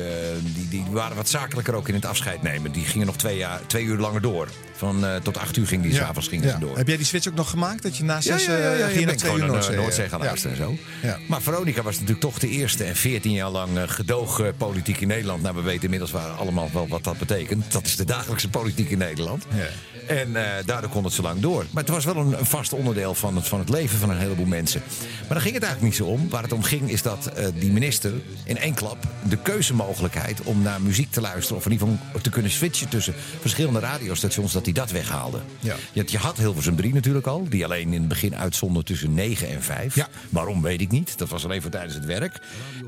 die, 0.55 0.67
die 0.69 0.83
waren 0.91 1.15
wat 1.15 1.29
zakelijker 1.29 1.73
ook 1.73 1.87
in 1.87 1.93
het 1.93 2.05
afscheid 2.05 2.41
nemen. 2.41 2.71
Die 2.71 2.83
gingen 2.83 3.07
nog 3.07 3.17
twee, 3.17 3.37
jaar, 3.37 3.61
twee 3.67 3.83
uur 3.83 3.97
langer 3.97 4.21
door. 4.21 4.47
Van 4.73 5.05
tot 5.23 5.37
acht 5.37 5.57
uur 5.57 5.67
ging 5.67 5.81
die, 5.83 5.91
Ja. 5.93 5.97
s'avonds 5.97 6.27
gingen 6.27 6.47
Ja. 6.47 6.53
ze 6.53 6.59
door. 6.59 6.77
Heb 6.77 6.87
jij 6.87 6.97
die 6.97 7.05
switch 7.05 7.27
ook 7.27 7.33
nog 7.35 7.49
gemaakt? 7.49 7.83
Dat 7.83 7.97
je 7.97 8.03
na 8.03 8.21
zes 8.21 8.45
ja, 8.45 8.57
ja, 8.57 8.73
ja, 8.73 8.87
ging 8.87 8.99
je 8.99 9.05
nog 9.05 9.15
twee 9.15 9.35
uur 9.35 9.45
Noordzee, 9.45 9.75
Noordzee 9.75 10.09
gaan 10.09 10.19
ja. 10.19 10.25
luisteren 10.25 10.57
en 10.57 10.63
zo. 10.63 10.75
Ja. 11.07 11.17
Maar 11.27 11.41
Veronica 11.41 11.81
was 11.81 11.93
natuurlijk 11.93 12.21
toch 12.21 12.39
de 12.39 12.49
eerste 12.49 12.83
en 12.83 12.95
14 12.95 13.31
jaar 13.31 13.49
lang 13.49 13.77
eh, 13.77 13.83
gedoogpolitiek 13.87 15.01
in 15.01 15.07
Nederland. 15.07 15.41
Nou, 15.41 15.55
we 15.55 15.61
weten 15.61 15.83
inmiddels 15.83 16.11
waar 16.11 16.29
allemaal 16.29 16.69
wel 16.73 16.87
wat 16.87 17.03
dat 17.03 17.17
betekent. 17.17 17.71
Dat 17.71 17.85
is 17.85 17.95
de 17.95 18.05
dagelijkse 18.05 18.49
politiek 18.49 18.89
in 18.89 18.97
Nederland. 18.97 19.45
Ja. 19.55 19.67
En 20.09 20.35
eh, 20.35 20.65
daardoor 20.65 20.89
kon 20.89 21.03
het 21.03 21.13
zo 21.13 21.21
lang 21.21 21.39
door. 21.39 21.65
Maar 21.71 21.83
het 21.83 21.91
was 21.91 22.05
wel 22.05 22.15
een, 22.15 22.39
een 22.39 22.45
vast 22.45 22.73
onderdeel 22.73 23.15
van 23.15 23.35
het, 23.35 23.47
van 23.47 23.59
het 23.59 23.69
leven 23.69 23.99
van 23.99 24.09
een 24.09 24.17
heleboel 24.17 24.45
mensen. 24.45 24.81
Maar 25.19 25.27
daar 25.29 25.41
ging 25.41 25.53
het 25.53 25.63
eigenlijk 25.63 25.81
niet 25.93 26.07
zo 26.07 26.13
om. 26.13 26.29
Waar 26.29 26.43
het 26.43 26.51
om 26.51 26.63
ging 26.63 26.89
is 26.89 27.01
dat 27.01 27.25
eh, 27.25 27.45
die 27.59 27.71
minister 27.71 28.11
in 28.45 28.57
één 28.57 28.73
klap 28.73 28.97
de 29.29 29.37
keuzemogelijkheid 29.37 30.41
om 30.43 30.61
naar 30.61 30.81
muziek 30.81 31.11
te 31.11 31.21
luisteren. 31.21 31.57
of 31.57 31.65
in 31.65 31.71
ieder 31.71 31.87
geval 31.87 32.21
te 32.21 32.29
kunnen 32.29 32.51
switchen 32.51 32.89
tussen 32.89 33.13
verschillende 33.39 33.79
radiostations. 33.79 34.53
dat 34.53 34.63
hij 34.65 34.73
dat 34.73 34.91
weghaalde. 34.91 35.37
Ja. 35.59 35.75
Je, 35.93 35.99
had- 36.01 36.11
je 36.11 36.17
had 36.17 36.37
Hilversum 36.37 36.75
3 36.75 36.93
natuurlijk 36.93 37.27
al. 37.27 37.45
die 37.49 37.63
alleen 37.65 37.93
in 37.93 37.99
het 37.99 38.07
begin 38.07 38.35
uitzonden 38.35 38.85
tussen 38.85 39.13
9 39.13 39.49
en 39.49 39.63
5. 39.63 39.95
Ja. 39.95 40.07
Waarom 40.29 40.61
weet 40.61 40.81
ik 40.81 40.91
niet. 40.91 41.17
Dat 41.17 41.29
was 41.29 41.43
alleen 41.45 41.61
voor 41.61 41.71
tijdens 41.71 41.93
het 41.95 42.05
werk. 42.05 42.39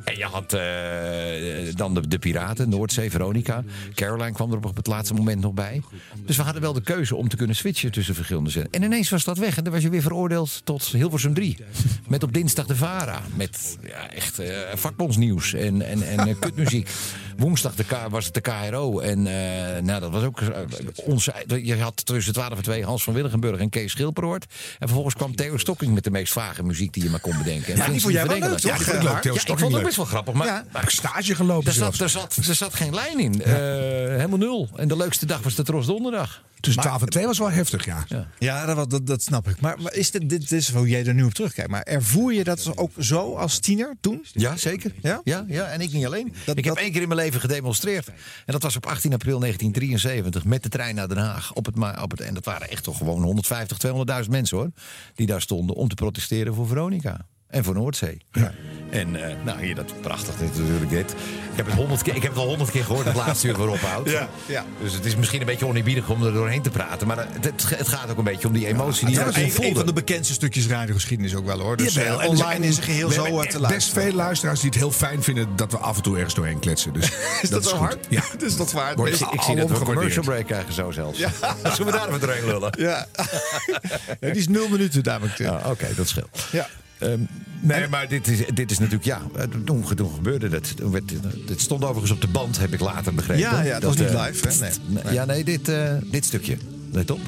En 0.03 0.17
je 0.17 0.25
had 0.25 0.53
eh, 0.53 1.75
dan 1.75 1.93
de, 1.93 2.07
de 2.07 2.19
Piraten, 2.19 2.69
Noordzee, 2.69 3.11
Veronica. 3.11 3.63
Caroline 3.95 4.31
kwam 4.31 4.51
er 4.51 4.57
op 4.67 4.75
het 4.75 4.87
laatste 4.87 5.13
moment 5.13 5.41
nog 5.41 5.53
bij. 5.53 5.81
Dus 6.25 6.37
we 6.37 6.43
hadden 6.43 6.61
wel 6.61 6.73
de 6.73 6.81
keuze 6.81 7.10
om 7.17 7.27
te 7.27 7.35
kunnen 7.35 7.55
switchen 7.55 7.91
tussen 7.91 8.15
verschillende 8.15 8.49
zenders. 8.49 8.77
En 8.77 8.83
ineens 8.83 9.09
was 9.09 9.23
dat 9.23 9.37
weg. 9.37 9.57
En 9.57 9.63
dan 9.63 9.73
was 9.73 9.81
je 9.81 9.89
weer 9.89 10.01
veroordeeld 10.01 10.61
tot 10.63 10.83
Hilversum 10.83 11.33
3. 11.33 11.57
Met 12.07 12.23
op 12.23 12.33
dinsdag 12.33 12.65
de 12.65 12.75
VARA. 12.75 13.21
Met 13.35 13.77
ja, 13.83 14.09
echt 14.09 14.39
eh 14.39 14.57
vakbondsnieuws 14.73 15.53
en, 15.53 15.81
en, 15.81 16.07
en 16.07 16.27
eh, 16.27 16.35
kutmuziek. 16.39 16.89
Woensdag 17.41 17.75
de 17.75 17.83
K, 17.83 17.97
was 18.09 18.25
het 18.25 18.33
de 18.33 18.41
KRO. 18.41 18.99
En 18.99 19.27
eh, 19.27 19.81
nou, 19.81 19.99
dat 19.99 20.11
was 20.11 20.23
ook... 20.23 20.41
eh, 20.41 20.47
onze, 21.05 21.33
je 21.63 21.77
had 21.77 22.05
tussen 22.05 22.33
12 22.33 22.49
en 22.57 22.63
2 22.63 22.83
Hans 22.85 23.03
van 23.03 23.13
Willigenburg 23.13 23.59
en 23.59 23.69
Kees 23.69 23.91
Schilperoort. 23.91 24.43
En 24.43 24.87
vervolgens 24.87 25.15
kwam 25.15 25.35
Theo 25.35 25.57
Stokking 25.57 25.93
met 25.93 26.03
de 26.03 26.11
meest 26.11 26.33
vage 26.33 26.63
muziek 26.63 26.93
die 26.93 27.03
je 27.03 27.09
maar 27.09 27.19
kon 27.19 27.37
bedenken. 27.37 27.73
En 27.73 27.79
Ja, 27.79 27.87
die 27.87 28.01
vond 28.01 28.13
jij 28.13 28.27
wel 28.27 28.37
leuk, 28.39 28.49
toch? 28.49 28.61
Ja, 28.61 28.77
die 28.77 28.85
vond 28.85 28.97
ik 28.97 29.03
leuk. 29.03 29.21
Theo 29.21 29.33
Ja, 29.33 29.39
ik 29.41 29.47
vond 29.47 29.59
het 29.59 29.67
ook 29.67 29.73
leuk. 29.75 29.83
best 29.83 29.95
wel 29.95 30.05
grappig. 30.05 30.33
Maar, 30.33 30.47
Ja. 30.47 30.65
maar 30.71 30.85
Stage 30.91 31.35
gelopen 31.35 31.67
er, 31.67 31.73
zat, 31.73 31.99
er, 31.99 32.09
zat, 32.09 32.35
er 32.47 32.55
zat 32.55 32.73
geen 32.73 32.93
lijn 32.93 33.19
in. 33.19 33.41
Eh, 33.43 33.53
helemaal 33.53 34.37
nul. 34.37 34.69
En 34.75 34.87
de 34.87 34.97
leukste 34.97 35.25
dag 35.25 35.41
was 35.41 35.55
de 35.55 35.63
Tros 35.63 35.85
Donderdag. 35.85 36.41
Tussen 36.59 36.81
12 36.81 37.01
en 37.01 37.09
2 37.09 37.25
was 37.25 37.37
wel 37.37 37.51
heftig, 37.51 37.85
ja. 37.85 38.05
Ja, 38.39 38.65
dat, 38.75 38.89
dat, 38.89 39.07
dat 39.07 39.21
snap 39.21 39.47
ik. 39.47 39.59
Maar, 39.61 39.81
maar 39.81 39.93
is 39.93 40.11
dit, 40.11 40.29
dit 40.29 40.51
is 40.51 40.71
hoe 40.71 40.87
jij 40.87 41.05
er 41.05 41.13
nu 41.13 41.23
op 41.23 41.33
terugkijkt. 41.33 41.69
Maar 41.71 41.81
ervoer 41.83 42.33
je 42.33 42.43
dat 42.43 42.71
ook 42.77 42.91
zo 42.99 43.35
als 43.35 43.59
tiener 43.59 43.95
toen? 44.01 44.25
Ja, 44.31 44.57
zeker. 44.57 44.91
Ja? 45.01 45.21
Ja, 45.23 45.45
ja 45.47 45.63
en 45.65 45.81
ik 45.81 45.91
niet 45.91 46.05
alleen. 46.05 46.33
Dat- 46.45 46.57
ik 46.57 46.65
heb 46.65 46.75
één 46.75 46.91
keer 46.91 47.01
in 47.01 47.07
mijn 47.07 47.19
leven 47.19 47.30
gedemonstreerd. 47.39 48.07
En 48.07 48.13
dat 48.53 48.63
was 48.63 48.75
op 48.75 48.85
18 48.85 49.13
april 49.13 49.39
1973 49.39 50.45
met 50.45 50.63
de 50.63 50.69
trein 50.69 50.95
naar 50.95 51.07
Den 51.07 51.17
Haag. 51.17 51.53
Op 51.53 51.65
het, 51.65 51.75
op 52.01 52.11
het, 52.11 52.19
en 52.19 52.33
dat 52.33 52.45
waren 52.45 52.69
echt 52.69 52.83
toch 52.83 52.97
gewoon 52.97 53.23
150, 53.23 53.77
200.000 54.23 54.29
mensen 54.29 54.57
hoor. 54.57 54.71
Die 55.15 55.27
daar 55.27 55.41
stonden 55.41 55.75
om 55.75 55.87
te 55.87 55.95
protesteren 55.95 56.53
voor 56.53 56.67
Veronica. 56.67 57.25
En 57.51 57.63
voor 57.63 57.73
Noordzee. 57.73 58.21
Ja. 58.31 58.51
En 58.89 59.27
eh, 59.27 59.35
nou, 59.43 59.61
hier, 59.65 59.75
dat 59.75 60.01
prachtig 60.01 60.35
dit 60.35 60.57
natuurlijk 60.57 60.89
dit. 60.89 61.11
Ik 61.11 61.57
heb 61.57 61.65
het 61.65 61.75
honderd 61.75 62.01
keer, 62.01 62.15
ik 62.15 62.21
heb 62.21 62.31
het 62.31 62.41
al 62.41 62.47
honderd 62.47 62.71
keer 62.71 62.83
gehoord, 62.83 63.05
het 63.05 63.15
laatste 63.15 63.47
uur 63.47 63.57
waarop 63.57 63.79
houdt. 63.79 64.09
Ja, 64.09 64.29
ja. 64.45 64.65
Dus 64.81 64.93
het 64.93 65.05
is 65.05 65.15
misschien 65.15 65.39
een 65.39 65.45
beetje 65.45 65.65
oneerbiedig 65.65 66.09
om 66.09 66.23
er 66.25 66.33
doorheen 66.33 66.61
te 66.61 66.69
praten. 66.69 67.07
Maar 67.07 67.17
het, 67.17 67.45
het, 67.45 67.69
het 67.77 67.87
gaat 67.87 68.09
ook 68.09 68.17
een 68.17 68.23
beetje 68.23 68.47
om 68.47 68.53
die 68.53 68.67
emotie 68.67 69.05
die 69.05 69.15
Ja, 69.15 69.19
je 69.19 69.25
dat 69.25 69.37
is 69.37 69.53
toen 69.55 69.65
een, 69.65 69.75
van 69.75 69.85
de 69.85 69.93
bekendste 69.93 70.33
stukjes 70.33 70.67
radiogeschiedenis 70.67 71.35
ook 71.35 71.45
wel 71.45 71.59
hoor. 71.59 71.77
Dus 71.77 71.93
Jawel, 71.93 72.19
eh, 72.19 72.23
en 72.25 72.29
online 72.29 72.65
is 72.67 72.77
een 72.77 72.83
geheel 72.83 73.07
we 73.07 73.13
zo 73.13 73.23
eh, 73.25 73.31
te 73.31 73.37
Best 73.45 73.59
luisteren. 73.59 74.03
veel 74.03 74.13
luisteraars 74.13 74.59
die 74.59 74.69
het 74.69 74.79
heel 74.79 74.91
fijn 74.91 75.23
vinden 75.23 75.55
dat 75.55 75.71
we 75.71 75.77
af 75.77 75.95
en 75.97 76.03
toe 76.03 76.15
ergens 76.15 76.33
doorheen 76.33 76.59
kletsen. 76.59 76.93
Dus 76.93 77.05
Is 77.41 77.49
dat, 77.49 77.63
zo 77.63 77.69
goed. 77.69 77.79
hard? 77.79 78.05
Ja. 78.09 78.21
dat 78.37 78.41
is 78.41 78.55
toch 78.55 78.71
waar. 78.71 78.95
Wordt- 78.95 79.21
Ik, 79.21 79.27
ik 79.31 79.41
zie 79.41 79.55
dat 79.55 79.69
we 79.69 79.75
een 79.75 79.83
commercial 79.83 80.23
break 80.23 80.45
krijgen 80.45 80.73
zo 80.73 80.91
zelfs. 80.91 81.17
Zullen 81.75 81.85
we 81.85 81.91
daar 81.91 82.07
even 82.07 82.19
doorheen 82.19 82.45
lullen? 82.45 82.73
Ja. 82.77 83.07
ja, 84.19 84.31
die 84.31 84.31
is 84.41 84.47
nul 84.47 84.67
minuten 84.69 85.03
namelijk. 85.03 85.37
Ja, 85.37 85.61
Oké, 85.65 85.87
dat 85.95 86.07
scheelt. 86.07 86.45
Ja. 86.51 86.67
Ehm, 87.01 87.19
nee, 87.59 87.87
maar 87.87 88.07
dit 88.07 88.27
is, 88.27 88.45
dit 88.53 88.71
is 88.71 88.77
natuurlijk, 88.77 89.05
ja, 89.05 89.21
eh, 89.35 89.43
toen, 89.65 89.83
toen 89.95 90.13
gebeurde 90.13 90.49
dat. 90.49 90.73
Werd, 90.91 91.13
dit 91.47 91.61
stond 91.61 91.83
overigens 91.83 92.11
op 92.11 92.21
de 92.21 92.27
band, 92.27 92.57
heb 92.57 92.73
ik 92.73 92.79
later 92.79 93.13
begrepen. 93.13 93.41
Ja, 93.41 93.61
ja, 93.61 93.73
het 93.73 93.83
was 93.83 93.97
niet 93.97 94.07
eh, 94.09 94.25
live, 94.25 94.47
hè? 94.47 94.59
Nee. 94.59 95.03
nee, 95.03 95.13
Ja, 95.13 95.25
nee, 95.25 95.43
dit, 95.43 95.69
eh, 95.69 95.93
dit 96.11 96.25
stukje. 96.25 96.57
Let 96.91 97.11
op. 97.11 97.19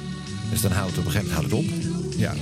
Dus 0.49 0.61
dan 0.61 0.71
houdt 0.71 0.89
het 0.89 0.99
op 0.99 1.05
een 1.05 1.11
gegeven 1.11 1.33
moment 1.35 1.51
houdt 1.53 1.69
het 1.71 1.83
op. 1.83 2.17
ja. 2.17 2.33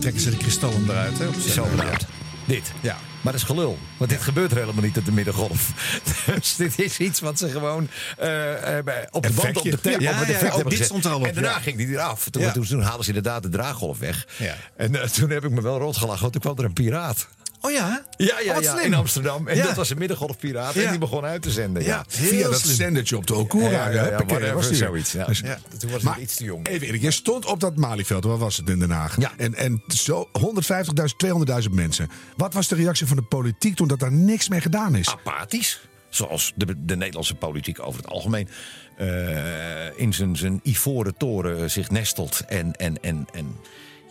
Trekken 0.00 0.22
ze 0.22 0.30
de 0.30 0.36
kristallen 0.36 0.82
eruit, 0.88 1.18
hè? 1.18 1.26
Op 1.26 1.34
Zo 1.34 1.66
zender. 1.68 2.06
Dit. 2.46 2.72
Ja. 2.80 2.96
Maar 3.20 3.32
dat 3.32 3.42
is 3.42 3.48
gelul. 3.48 3.78
Want 3.96 4.10
dit 4.10 4.22
gebeurt 4.22 4.50
er 4.50 4.58
helemaal 4.58 4.82
niet 4.82 4.96
op 4.96 5.04
de 5.04 5.12
middengolf. 5.12 5.72
Dus 6.34 6.56
dit 6.56 6.78
is 6.78 6.98
iets 6.98 7.20
wat 7.20 7.38
ze 7.38 7.48
gewoon 7.48 7.88
eh, 8.18 8.78
eh, 8.78 8.84
op 9.10 9.22
de 9.22 9.32
band 9.32 9.56
op 9.56 9.64
de 9.64 9.80
tape 9.80 10.02
Ja, 10.02 10.24
dit 10.68 10.84
stond 10.84 11.04
er 11.04 11.10
al 11.10 11.18
op, 11.18 11.26
En 11.26 11.34
daarna 11.34 11.58
ging 11.58 11.76
die 11.76 11.88
eraf. 11.88 12.28
Toen, 12.30 12.52
toen, 12.52 12.64
toen 12.66 12.82
haalden 12.82 13.04
ze 13.04 13.08
inderdaad 13.08 13.42
de 13.42 13.48
draaggolf 13.48 13.98
weg. 13.98 14.26
Ja. 14.36 14.54
En 14.76 15.02
eh, 15.02 15.08
toen 15.08 15.30
heb 15.30 15.44
ik 15.44 15.50
me 15.50 15.60
wel 15.60 15.78
rot 15.78 15.96
gelachen. 15.96 16.20
Want 16.20 16.32
toen 16.32 16.42
kwam 16.42 16.58
er 16.58 16.64
een 16.64 16.72
piraat. 16.72 17.28
Oh 17.60 17.70
ja? 17.70 18.04
Ja, 18.16 18.40
ja, 18.40 18.48
Oh, 18.48 18.54
wat 18.54 18.64
ja, 18.64 18.80
in 18.80 18.94
Amsterdam. 18.94 19.48
En 19.48 19.56
Ja. 19.56 19.64
dat 19.64 19.76
was 19.76 19.90
een 19.90 19.98
middengolfpiraat. 19.98 20.74
Ja. 20.74 20.82
En 20.82 20.90
die 20.90 20.98
begon 20.98 21.24
uit 21.24 21.42
te 21.42 21.50
zenden. 21.50 21.82
Ja, 21.84 22.04
heel 22.08 22.28
Via 22.28 22.48
dat 22.48 22.60
zendertje 22.60 23.16
op 23.16 23.26
de 23.26 23.34
Okura. 23.34 23.88
Ja, 23.90 24.24
ja, 24.38 24.54
was 24.54 24.68
die 24.68 24.76
zoiets, 24.76 25.12
ja. 25.12 25.24
Dus- 25.24 25.38
Ja, 25.38 25.58
toen 25.78 25.90
was 25.90 25.98
ik 25.98 26.04
maar 26.04 26.20
iets 26.20 26.36
te 26.36 26.44
jong. 26.44 26.68
Even 26.68 26.86
Erik, 26.86 27.02
je 27.02 27.10
stond 27.10 27.44
op 27.44 27.60
dat 27.60 27.76
Malieveld, 27.76 28.24
waar 28.24 28.38
was 28.38 28.56
het 28.56 28.68
in 28.68 28.78
Den 28.78 28.90
Haag? 28.90 29.20
Ja. 29.20 29.32
En, 29.36 29.54
en 29.54 29.82
zo 29.88 30.28
150.000, 30.32 31.16
200.000 31.64 31.70
mensen. 31.74 32.08
Wat 32.36 32.54
was 32.54 32.68
de 32.68 32.74
reactie 32.74 33.06
van 33.06 33.16
de 33.16 33.22
politiek 33.22 33.76
toen 33.76 33.88
dat 33.88 33.98
daar 34.00 34.12
niks 34.12 34.48
mee 34.48 34.60
gedaan 34.60 34.94
is? 34.94 35.08
apathisch. 35.08 35.80
Zoals 36.08 36.52
de, 36.56 36.84
de 36.84 36.96
Nederlandse 36.96 37.34
politiek 37.34 37.80
over 37.82 38.00
het 38.02 38.10
algemeen 38.10 38.48
eh, 38.96 39.98
in 39.98 40.12
zijn, 40.14 40.36
zijn 40.36 40.60
ivoren 40.62 41.16
toren 41.16 41.70
zich 41.70 41.90
nestelt. 41.90 42.40
En, 42.46 42.72
en, 42.72 43.02
en, 43.02 43.26
en 43.32 43.56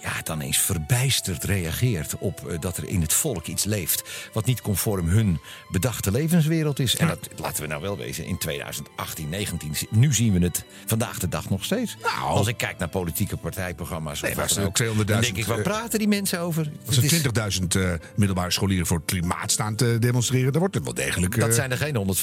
ja, 0.06 0.22
dan 0.24 0.42
eens 0.42 0.58
verbijsterd 0.58 1.44
reageert 1.44 2.18
op 2.18 2.48
eh, 2.48 2.60
dat 2.60 2.78
er 2.78 2.88
in 2.88 3.02
het 3.02 3.14
volk 3.14 3.46
iets 3.46 3.64
leeft. 3.64 4.30
wat 4.34 4.46
niet 4.46 4.62
conform 4.62 5.08
hun 5.08 5.40
bedachte 5.70 6.12
levenswereld 6.12 6.80
is. 6.80 6.96
En 6.96 7.08
dat 7.08 7.30
laten 7.36 7.62
we 7.62 7.68
nou 7.68 7.82
wel 7.82 7.98
wezen 7.98 8.26
in 8.26 8.38
2018, 8.38 9.30
19. 9.30 9.74
Nu 9.90 10.14
zien 10.14 10.34
we 10.34 10.40
het 10.40 10.64
vandaag 10.86 11.20
de 11.20 11.30
dag 11.30 11.50
nog 11.50 11.64
steeds. 11.64 11.98
Nou. 12.02 12.30
Als 12.30 12.48
ik 12.48 12.58
kijk 12.58 12.78
naar 12.78 12.90
politieke 12.90 13.38
partijprogramma's. 13.38 14.22
Nee, 14.22 14.38
of 14.38 14.58
er 14.58 14.66
ook, 14.66 14.84
200.000, 14.84 14.96
dan 14.96 15.22
denk 15.22 15.38
ik, 15.38 15.46
waar 15.46 15.58
eh, 15.58 15.64
praten 15.64 16.00
die 16.00 16.08
mensen 16.08 16.40
over? 16.40 16.72
Als 16.86 16.98
er 16.98 17.60
20.000 17.62 17.68
eh, 17.68 17.92
middelbare 18.16 18.52
scholieren 18.52 18.86
voor 18.86 18.98
het 18.98 19.06
klimaat 19.06 19.52
staan 19.52 19.76
te 19.76 19.98
demonstreren, 20.00 20.52
dan 20.52 20.60
wordt 20.60 20.76
het 20.76 20.84
wel 20.84 20.94
degelijk. 20.94 21.40
dat 21.40 21.56
zijn 21.56 21.72
er 21.72 21.78
geen 21.78 22.16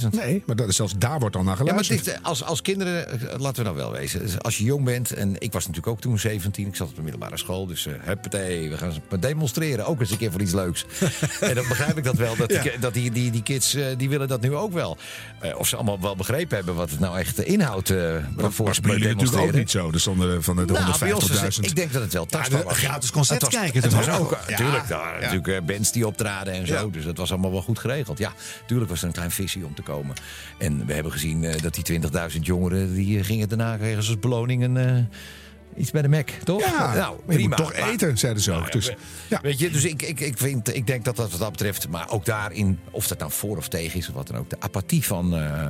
150.000. 0.00 0.08
Nee, 0.10 0.42
maar 0.46 0.56
dat 0.56 0.74
zelfs 0.74 0.94
daar 0.98 1.18
wordt 1.18 1.36
al 1.36 1.42
naar 1.42 1.56
Ja, 1.56 1.72
maar 1.72 1.84
geluisterd. 1.84 2.04
dit, 2.04 2.18
als, 2.22 2.44
als 2.44 2.62
kinderen, 2.62 3.20
laten 3.38 3.56
we 3.56 3.62
nou 3.62 3.76
wel 3.76 3.92
wezen. 3.92 4.40
Als 4.40 4.58
je 4.58 4.64
jong 4.64 4.84
bent, 4.84 5.12
en 5.12 5.34
ik 5.38 5.52
was 5.52 5.66
natuurlijk 5.66 5.92
ook 5.92 6.00
toen 6.00 6.18
17, 6.18 6.66
ik 6.66 6.76
zat 6.76 6.88
op 6.88 6.94
de 6.96 7.02
middelbare 7.02 7.23
school. 7.32 7.66
Dus 7.66 7.86
huppatee, 8.00 8.70
we 8.70 8.76
gaan 8.78 8.92
demonstreren. 9.20 9.86
Ook 9.86 10.00
eens 10.00 10.10
een 10.10 10.16
keer 10.16 10.30
voor 10.32 10.40
iets 10.40 10.52
leuks. 10.52 10.84
en 11.40 11.54
dan 11.54 11.68
begrijp 11.68 11.96
ik 11.98 12.04
dat 12.04 12.16
wel. 12.16 12.36
Dat, 12.36 12.48
die, 12.48 12.78
dat 12.80 12.94
die, 12.94 13.10
die, 13.10 13.30
die 13.30 13.42
kids, 13.42 13.74
eh, 13.74 13.86
die 13.96 14.08
willen 14.08 14.28
dat 14.28 14.40
nu 14.40 14.54
ook 14.54 14.72
wel. 14.72 14.96
Eh, 15.40 15.58
of 15.58 15.68
ze 15.68 15.76
allemaal 15.76 16.00
wel 16.00 16.16
begrepen 16.16 16.56
hebben 16.56 16.74
wat 16.74 16.90
het 16.90 17.00
nou 17.00 17.18
echt 17.18 17.42
inhoudt. 17.42 17.88
waarvoor 18.36 18.66
was 18.66 18.76
ze 18.76 18.82
natuurlijk 18.82 19.36
ook 19.36 19.52
niet 19.52 19.70
zo. 19.70 19.90
Er 19.92 20.00
stonden 20.00 20.42
van 20.42 20.56
de 20.56 20.64
Nou, 20.64 20.98
bij 20.98 21.12
ons 21.12 21.30
is 21.30 21.40
het- 21.40 21.56
150.000. 21.56 21.60
ik 21.70 21.76
denk 21.76 21.92
dat 21.92 22.02
het 22.02 22.12
wel 22.12 22.26
tastbaar 22.26 22.60
de 22.60 22.66
was. 22.66 22.78
gratis 22.78 23.10
concert 23.10 23.40
Het 23.42 23.52
was- 23.52 23.60
kijken 23.60 23.82
Het 23.82 23.92
was 23.92 24.08
ook? 24.18 24.30
Ja. 24.30 24.50
natuurlijk, 24.50 24.88
daar 24.88 25.20
natuurlijk 25.20 25.66
bands 25.66 25.92
die 25.92 26.06
optraden 26.06 26.52
en 26.54 26.66
zo. 26.66 26.90
Dus 26.90 27.04
dat 27.04 27.16
was 27.16 27.30
allemaal 27.30 27.52
wel 27.52 27.62
goed 27.62 27.78
geregeld. 27.78 28.18
Ja, 28.18 28.32
natuurlijk 28.60 28.90
was 28.90 29.00
er 29.00 29.06
een 29.06 29.12
klein 29.12 29.30
visie 29.30 29.64
om 29.64 29.74
te 29.74 29.82
komen. 29.82 30.14
En 30.58 30.86
we 30.86 30.92
hebben 30.92 31.12
gezien 31.12 31.46
dat 31.62 31.74
die 31.74 31.84
20.000 31.84 32.46
jongeren... 32.46 32.94
die 32.94 33.24
gingen 33.24 33.48
daarna 33.48 33.76
kregen 33.76 34.02
ze 34.02 34.10
als 34.10 34.18
beloning 34.20 34.62
een, 34.62 35.08
iets 35.76 35.90
bij 35.90 36.02
de 36.02 36.08
Mac, 36.08 36.28
toch? 36.44 36.60
Ja, 36.60 36.94
nou, 36.94 37.16
moet 37.26 37.56
toch 37.56 37.72
Maar- 37.72 37.88
eten, 37.88 38.18
zeiden 38.18 38.42
ze 38.42 38.50
ook. 38.52 38.58
nou, 38.58 38.70
Dus, 38.70 38.92
ja. 39.28 39.38
Weet 39.42 39.58
je, 39.58 39.70
dus 39.70 39.84
ik, 39.84 40.02
ik, 40.02 40.20
ik, 40.20 40.38
vind, 40.38 40.74
ik 40.76 40.86
denk 40.86 41.04
dat 41.04 41.16
dat 41.16 41.30
wat 41.30 41.40
dat 41.40 41.50
betreft, 41.50 41.88
maar 41.88 42.10
ook 42.10 42.24
daarin, 42.24 42.78
of 42.90 43.06
dat 43.06 43.18
nou 43.18 43.30
voor 43.30 43.56
of 43.56 43.68
tegen 43.68 43.98
is 43.98 44.08
of 44.08 44.14
wat 44.14 44.26
dan 44.26 44.36
ook, 44.36 44.50
de 44.50 44.56
apathie 44.60 45.04
van, 45.04 45.36
eh, 45.36 45.68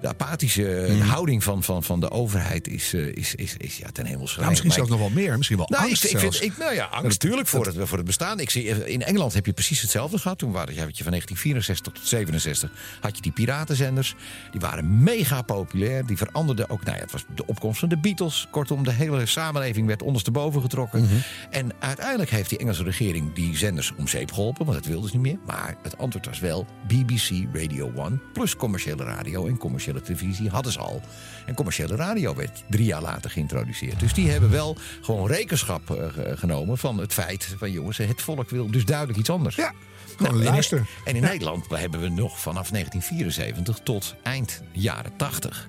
de 0.00 0.08
apathische 0.08 0.86
Mhm. 0.88 1.00
houding 1.08 1.44
van, 1.44 1.62
van, 1.62 1.82
van 1.84 2.00
de 2.00 2.10
overheid 2.10 2.68
is, 2.68 2.94
eh, 2.94 3.06
is, 3.06 3.34
is, 3.34 3.54
is 3.56 3.76
ja, 3.76 3.88
ten 3.92 4.06
hemel 4.06 4.28
Nou, 4.36 4.48
misschien 4.48 4.72
zelfs 4.72 4.90
nog 4.90 4.98
wel 4.98 5.10
meer. 5.10 5.36
Misschien 5.36 5.56
wel 5.58 5.66
nou, 5.70 5.82
angst 5.84 6.04
ik, 6.04 6.18
vind, 6.18 6.42
ik, 6.42 6.56
nou 6.58 6.74
ja, 6.74 6.84
angst 6.84 7.22
natuurlijk 7.22 7.48
voor 7.48 7.66
het, 7.66 7.76
voor 7.80 7.96
het 7.96 8.06
bestaan. 8.06 8.40
Ik 8.40 8.50
zie, 8.50 8.70
eh, 8.70 8.92
in 8.92 9.02
Engeland 9.02 9.34
heb 9.34 9.46
je 9.46 9.52
precies 9.52 9.80
hetzelfde 9.80 10.18
gehad. 10.18 10.38
Toen 10.38 10.52
waren, 10.52 10.78
had 10.78 10.98
je 10.98 11.02
van 11.02 11.12
1964 11.12 11.92
tot 11.92 12.06
67 12.08 12.70
had 13.00 13.16
je 13.16 13.22
die 13.22 13.32
piratenzenders. 13.32 14.14
Die 14.50 14.60
waren 14.60 15.02
mega 15.02 15.42
populair. 15.42 16.06
Die 16.06 16.16
veranderden 16.16 16.70
ook. 16.70 16.84
Nou 16.84 16.96
ja, 16.96 17.02
het 17.02 17.12
was 17.12 17.24
de 17.34 17.46
opkomst 17.46 17.80
van 17.80 17.88
de 17.88 17.98
Beatles. 17.98 18.46
Kortom, 18.50 18.84
de 18.84 18.92
hele 18.92 19.26
samenleving 19.46 19.86
werd 19.86 20.02
ondersteboven 20.02 20.60
getrokken. 20.60 21.02
Mhm. 21.02 21.14
En 21.50 21.72
uiteindelijk 21.78 22.30
heeft 22.30 22.48
die 22.48 22.58
Engelse 22.58 22.82
regering 22.82 23.32
die 23.34 23.56
zenders 23.56 23.92
om 23.96 24.08
zeep 24.08 24.32
geholpen. 24.32 24.64
Want 24.66 24.76
dat 24.78 24.86
wilden 24.86 25.10
ze 25.10 25.16
niet 25.16 25.26
meer. 25.26 25.38
Maar 25.46 25.76
het 25.82 25.98
antwoord 25.98 26.26
was 26.26 26.38
wel 26.38 26.66
BBC 26.86 27.30
Radio 27.52 27.92
1 27.96 28.22
plus 28.32 28.56
commerciële 28.56 29.04
radio 29.04 29.46
en 29.46 29.56
commerciële 29.58 30.00
televisie 30.00 30.48
hadden 30.50 30.72
ze 30.72 30.78
al. 30.78 31.00
En 31.46 31.54
commerciële 31.54 31.96
radio 31.96 32.34
werd 32.34 32.64
drie 32.68 32.84
jaar 32.86 33.02
later 33.02 33.30
geïntroduceerd. 33.30 34.00
Dus 34.00 34.12
die 34.14 34.30
hebben 34.30 34.50
wel 34.50 34.76
gewoon 35.02 35.26
rekenschap 35.28 35.90
eh, 35.90 35.96
ge- 36.12 36.34
genomen 36.36 36.78
van 36.78 36.98
het 36.98 37.12
feit 37.12 37.54
van 37.58 37.70
jongens, 37.70 37.96
het 37.96 38.22
volk 38.22 38.50
wil 38.50 38.70
dus 38.70 38.84
duidelijk 38.84 39.18
iets 39.18 39.30
anders. 39.30 39.56
Ja, 39.56 39.72
Nou, 40.18 40.34
en- 40.34 40.42
luisteren. 40.44 40.86
En 41.04 41.16
in 41.16 41.22
Nederland 41.22 41.66
hebben 41.68 42.00
we 42.00 42.08
nog 42.08 42.40
vanaf 42.40 42.70
1974 42.70 43.78
tot 43.84 44.14
eind 44.22 44.62
jaren 44.72 45.12
80 45.16 45.68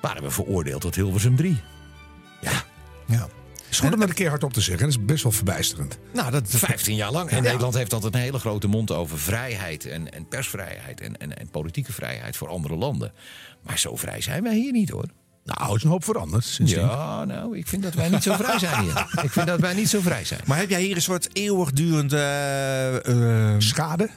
waren 0.00 0.22
we 0.22 0.30
veroordeeld 0.30 0.80
tot 0.80 0.94
Hilversum 0.94 1.36
3. 1.36 1.60
Ja, 2.40 2.64
Ja. 3.10 3.28
Het 3.70 3.78
is 3.78 3.84
goed 3.84 3.94
om 3.94 4.00
dat 4.00 4.08
een 4.08 4.14
keer 4.14 4.28
hardop 4.28 4.52
te 4.52 4.60
zeggen. 4.60 4.84
Dat 4.84 4.98
is 4.98 5.04
best 5.04 5.22
wel 5.22 5.32
verbijsterend. 5.32 5.98
Nou, 6.12 6.30
dat, 6.30 6.42
15 6.46 6.94
jaar 6.94 7.12
lang. 7.12 7.30
En 7.30 7.42
Nederland 7.42 7.74
heeft 7.74 7.92
altijd 7.92 8.14
een 8.14 8.20
hele 8.20 8.38
grote 8.38 8.66
mond 8.66 8.90
over 8.90 9.18
vrijheid 9.18 9.86
en, 9.86 10.12
en 10.12 10.28
persvrijheid 10.28 11.00
en, 11.00 11.16
en, 11.16 11.38
en 11.38 11.48
politieke 11.48 11.92
vrijheid 11.92 12.36
voor 12.36 12.48
andere 12.48 12.76
landen. 12.76 13.12
Maar 13.62 13.78
zo 13.78 13.96
vrij 13.96 14.20
zijn 14.20 14.42
wij 14.42 14.54
hier 14.54 14.72
niet 14.72 14.90
hoor. 14.90 15.06
Nou, 15.44 15.66
het 15.68 15.76
is 15.76 15.82
een 15.82 15.90
hoop 15.90 16.04
veranderd 16.04 16.44
sindsdien. 16.44 16.80
Ja, 16.80 17.24
nou, 17.24 17.58
ik 17.58 17.66
vind 17.66 17.82
dat 17.82 17.94
wij 17.94 18.08
niet 18.08 18.22
zo 18.22 18.34
vrij 18.34 18.58
zijn 18.58 18.82
hier. 18.82 19.06
Ik 19.24 19.30
vind 19.30 19.46
dat 19.46 19.60
wij 19.60 19.74
niet 19.74 19.88
zo 19.88 20.00
vrij 20.00 20.24
zijn. 20.24 20.40
Maar 20.46 20.58
heb 20.58 20.70
jij 20.70 20.82
hier 20.82 20.96
een 20.96 21.02
soort 21.02 21.28
eeuwigdurende... 21.32 22.16
eh, 22.16 23.54
eh, 23.54 23.60
Schade? 23.60 24.10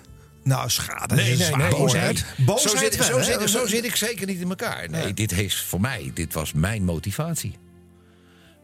nou, 0.44 0.70
schade. 0.70 1.16
Nee, 1.16 1.38
nee, 1.38 1.56
nee. 1.56 1.70
Boosheid. 1.70 2.26
Boosheid 2.38 2.94
Zo 2.94 3.22
zit, 3.22 3.50
zo 3.50 3.68
zit 3.68 3.86
ik 3.86 3.96
zeker 3.96 4.28
niet 4.28 4.40
in 4.40 4.50
elkaar. 4.50 4.90
Nee, 4.90 5.14
dit 5.14 5.32
is 5.32 5.62
voor 5.62 5.82
mij, 5.82 6.12
dit 6.14 6.34
was 6.34 6.54
mijn 6.54 6.84
motivatie. 6.84 7.56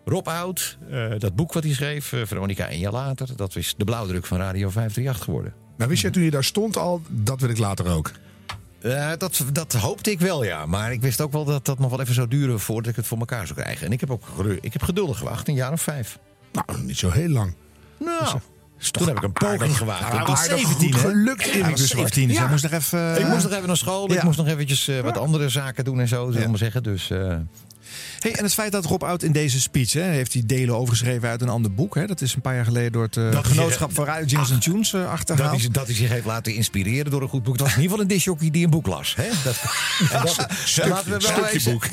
Rob 0.10 0.28
Oud, 0.28 0.78
eh, 0.90 1.06
dat 1.18 1.36
boek 1.36 1.54
wat 1.54 1.64
hij 1.64 1.74
schreef, 1.74 2.14
eh, 2.14 2.22
Veronica 2.26 2.72
een 2.72 2.80
jaar 2.80 2.92
later, 2.92 3.28
dat 3.36 3.56
is 3.56 3.74
de 3.78 3.84
blauwdruk 3.86 4.26
van 4.26 4.38
Radio 4.38 4.70
538 4.70 5.24
geworden. 5.24 5.54
Nou, 5.78 5.90
wist 5.90 6.02
jij 6.02 6.12
toen 6.12 6.24
je 6.24 6.32
daar 6.32 6.44
stond 6.44 6.78
al, 6.78 7.02
dat 7.10 7.42
wil 7.42 7.50
ik 7.50 7.58
later 7.58 7.88
ook. 7.92 8.12
Eh, 8.82 9.12
dat, 9.18 9.44
dat 9.54 9.74
hoopte 9.74 10.12
ik 10.12 10.20
wel, 10.20 10.44
ja. 10.44 10.66
Maar 10.66 10.92
ik 10.92 11.02
wist 11.02 11.22
ook 11.22 11.32
wel 11.32 11.46
dat 11.46 11.66
dat 11.66 11.80
nog 11.80 11.90
wel 11.90 12.02
even 12.02 12.14
zou 12.14 12.28
duren 12.28 12.60
voordat 12.60 12.90
ik 12.92 12.96
het 12.96 13.08
voor 13.08 13.18
elkaar 13.18 13.48
zou 13.48 13.60
krijgen. 13.60 13.86
En 13.86 13.92
ik 13.92 14.00
heb 14.00 14.12
ook 14.12 14.26
ik 14.62 14.74
heb 14.74 14.82
geduldig 14.84 15.18
gewacht, 15.18 15.48
een 15.48 15.54
jaar 15.54 15.72
of 15.72 15.82
vijf. 15.82 16.20
Nou, 16.52 16.82
niet 16.84 16.98
zo 16.98 17.10
heel 17.10 17.30
lang. 17.30 17.56
Nou, 17.98 18.40
toen 18.92 19.08
heb 19.08 19.18
ik 19.18 19.24
een 19.24 19.34
poging 19.34 19.78
gewaagd. 19.78 20.12
Hij 20.12 20.26
was 20.26 20.40
aardig 20.40 20.60
17, 20.60 20.94
goed 20.94 21.02
hè? 21.02 21.10
gelukt, 21.10 21.44
de 21.44 21.60
Zwart. 21.60 21.90
17, 21.90 22.28
dus 22.28 22.36
Ja. 22.36 22.42
hij 22.42 22.52
moest 22.52 22.64
nog 22.64 22.72
even... 22.72 23.20
Ik 23.20 23.28
moest 23.28 23.44
nog 23.44 23.54
even 23.54 23.68
naar 23.68 23.78
school, 23.78 24.12
Ja. 24.12 24.18
ik 24.18 24.24
moest 24.24 24.38
nog 24.38 24.48
eventjes 24.48 24.90
wat 25.04 25.18
andere 25.18 25.50
zaken 25.50 25.84
doen 25.84 26.00
en 26.00 26.08
zo, 26.08 26.32
zullen 26.32 26.52
we 26.52 26.58
zeggen. 26.58 26.84
Dus, 26.84 27.12
Hey, 28.20 28.32
en 28.36 28.44
het 28.44 28.54
feit 28.54 28.72
dat 28.72 28.86
Rob 28.86 29.04
Oud 29.04 29.24
in 29.24 29.32
deze 29.32 29.60
speech... 29.60 29.94
Hè, 29.94 30.02
heeft 30.02 30.34
hij 30.34 30.44
delen 30.46 30.76
overgeschreven 30.76 31.30
uit 31.30 31.42
een 31.42 31.50
ander 31.50 31.74
boek. 31.74 31.96
Hè, 31.96 32.08
dat 32.08 32.22
is 32.22 32.34
een 32.36 32.42
paar 32.42 32.56
jaar 32.56 32.66
geleden 32.66 32.92
door 32.92 33.04
het 33.04 33.18
eh, 33.18 33.32
Dat 33.32 33.48
Genootschap 33.48 33.94
van 33.94 34.06
Radio 34.06 34.26
Jingles 34.26 34.52
and 34.52 34.62
Tunes 34.62 34.94
eh, 34.94 35.02
dat, 35.02 35.10
achtergehaald. 35.10 35.60
hij, 35.62 35.70
dat 35.72 35.86
hij 35.86 35.96
zich 35.96 36.10
heeft 36.10 36.26
laten 36.26 36.54
inspireren 36.54 37.12
door 37.12 37.22
een 37.22 37.30
goed 37.30 37.44
boek. 37.44 37.54
Het 37.54 37.62
was 37.62 37.76
in 37.76 37.82
ieder 37.82 37.92
geval 37.92 38.10
een 38.10 38.16
disjockey 38.16 38.50
die 38.50 38.64
een 38.64 38.70
boek 38.70 38.88
las. 38.88 39.16
Hè? 39.16 39.28
Dat, 39.44 39.56
en 40.12 40.22
dat, 40.22 40.38
laten 40.88 41.12
we 41.12 41.18
wel 41.28 41.46
stukje 41.48 41.72
boek. 41.72 41.90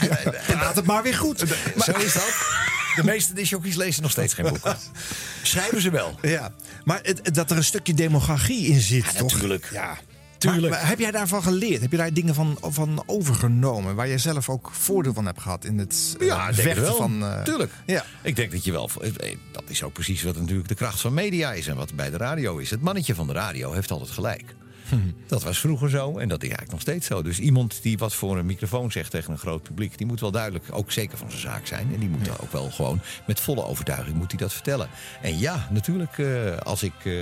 Praat 0.47 0.77
het 0.77 0.85
maar 0.87 1.03
weer 1.03 1.15
goed. 1.15 1.39
Zo 1.79 1.93
is 1.93 2.13
dat. 2.13 2.35
De 2.97 3.05
meeste 3.05 3.35
disjockeys 3.35 3.75
lezen 3.75 4.03
nog 4.03 4.11
steeds 4.11 4.35
geen 4.35 4.49
boeken. 4.49 4.77
Schrijven 5.43 5.81
ze 5.81 5.91
wel. 5.91 6.19
Ja, 6.23 6.53
maar 6.85 7.01
het, 7.03 7.21
het- 7.23 7.35
dat 7.35 7.51
er 7.51 7.57
een 7.57 7.65
stukje 7.65 7.95
demagogie 7.95 8.67
in 8.67 8.81
zit, 8.81 9.17
toch? 9.19 9.33
natuurlijk. 9.33 9.69
Ja. 9.73 9.99
Maar, 10.47 10.61
maar 10.71 10.89
heb 10.89 10.99
jij 10.99 11.11
daarvan 11.11 11.43
geleerd? 11.43 11.81
Heb 11.81 11.91
je 11.91 11.97
daar 11.97 12.13
dingen 12.13 12.35
van, 12.35 12.59
van 12.61 13.03
overgenomen? 13.07 13.95
Waar 13.95 14.09
je 14.09 14.19
zelf 14.19 14.49
ook 14.49 14.71
voordeel 14.73 15.13
van 15.15 15.27
hebt 15.27 15.41
gehad 15.41 15.65
in 15.65 15.79
het 15.79 16.17
Ja, 16.19 16.47
het 16.47 16.55
vechten 16.61 16.83
wel. 16.83 16.97
van... 16.97 17.23
eh, 17.25 17.43
Tuurlijk. 17.43 17.73
Ja. 17.87 18.05
Ik 18.23 18.37
denk 18.37 18.51
dat 18.53 18.65
je 18.65 18.73
wel... 18.73 18.91
eh, 19.01 19.37
Dat 19.53 19.63
is 19.67 19.83
ook 19.83 19.93
precies 19.93 20.23
wat 20.23 20.37
natuurlijk 20.37 20.69
de 20.69 20.75
kracht 20.75 21.01
van 21.01 21.15
media 21.15 21.53
is. 21.53 21.67
En 21.67 21.77
wat 21.77 21.95
bij 21.95 22.11
de 22.11 22.17
radio 22.17 22.57
is. 22.57 22.71
Het 22.71 22.83
mannetje 22.83 23.15
van 23.15 23.27
de 23.27 23.33
radio 23.33 23.73
heeft 23.73 23.91
altijd 23.91 24.11
gelijk. 24.11 24.55
Dat 25.27 25.43
was 25.43 25.59
vroeger 25.59 25.91
zo 25.91 26.19
en 26.19 26.29
dat 26.29 26.43
is 26.43 26.49
eigenlijk 26.49 26.71
nog 26.71 26.81
steeds 26.81 27.07
zo. 27.07 27.23
Dus 27.23 27.39
iemand 27.39 27.83
die 27.83 27.99
wat 27.99 28.15
voor 28.15 28.39
een 28.39 28.47
microfoon 28.47 28.93
zegt 28.93 29.11
tegen 29.11 29.33
een 29.33 29.39
groot 29.39 29.63
publiek... 29.63 29.99
die 29.99 30.07
moet 30.07 30.21
wel 30.21 30.31
duidelijk 30.31 30.65
ook 30.71 30.93
zeker 30.93 31.19
van 31.19 31.31
zijn 31.31 31.43
zaak 31.43 31.67
zijn. 31.67 31.93
En 31.93 32.01
die 32.01 32.09
moet 32.09 32.41
ook 32.41 32.53
wel 32.53 32.71
gewoon 32.71 33.01
met 33.27 33.41
volle 33.41 33.65
overtuiging 33.65 34.17
moet 34.17 34.31
hij 34.31 34.41
dat 34.41 34.53
vertellen. 34.53 34.89
En 35.23 35.39
ja, 35.39 35.69
natuurlijk, 35.71 36.19
eh, 36.19 36.57
als 36.57 36.83
ik... 36.83 36.95
eh, 37.05 37.13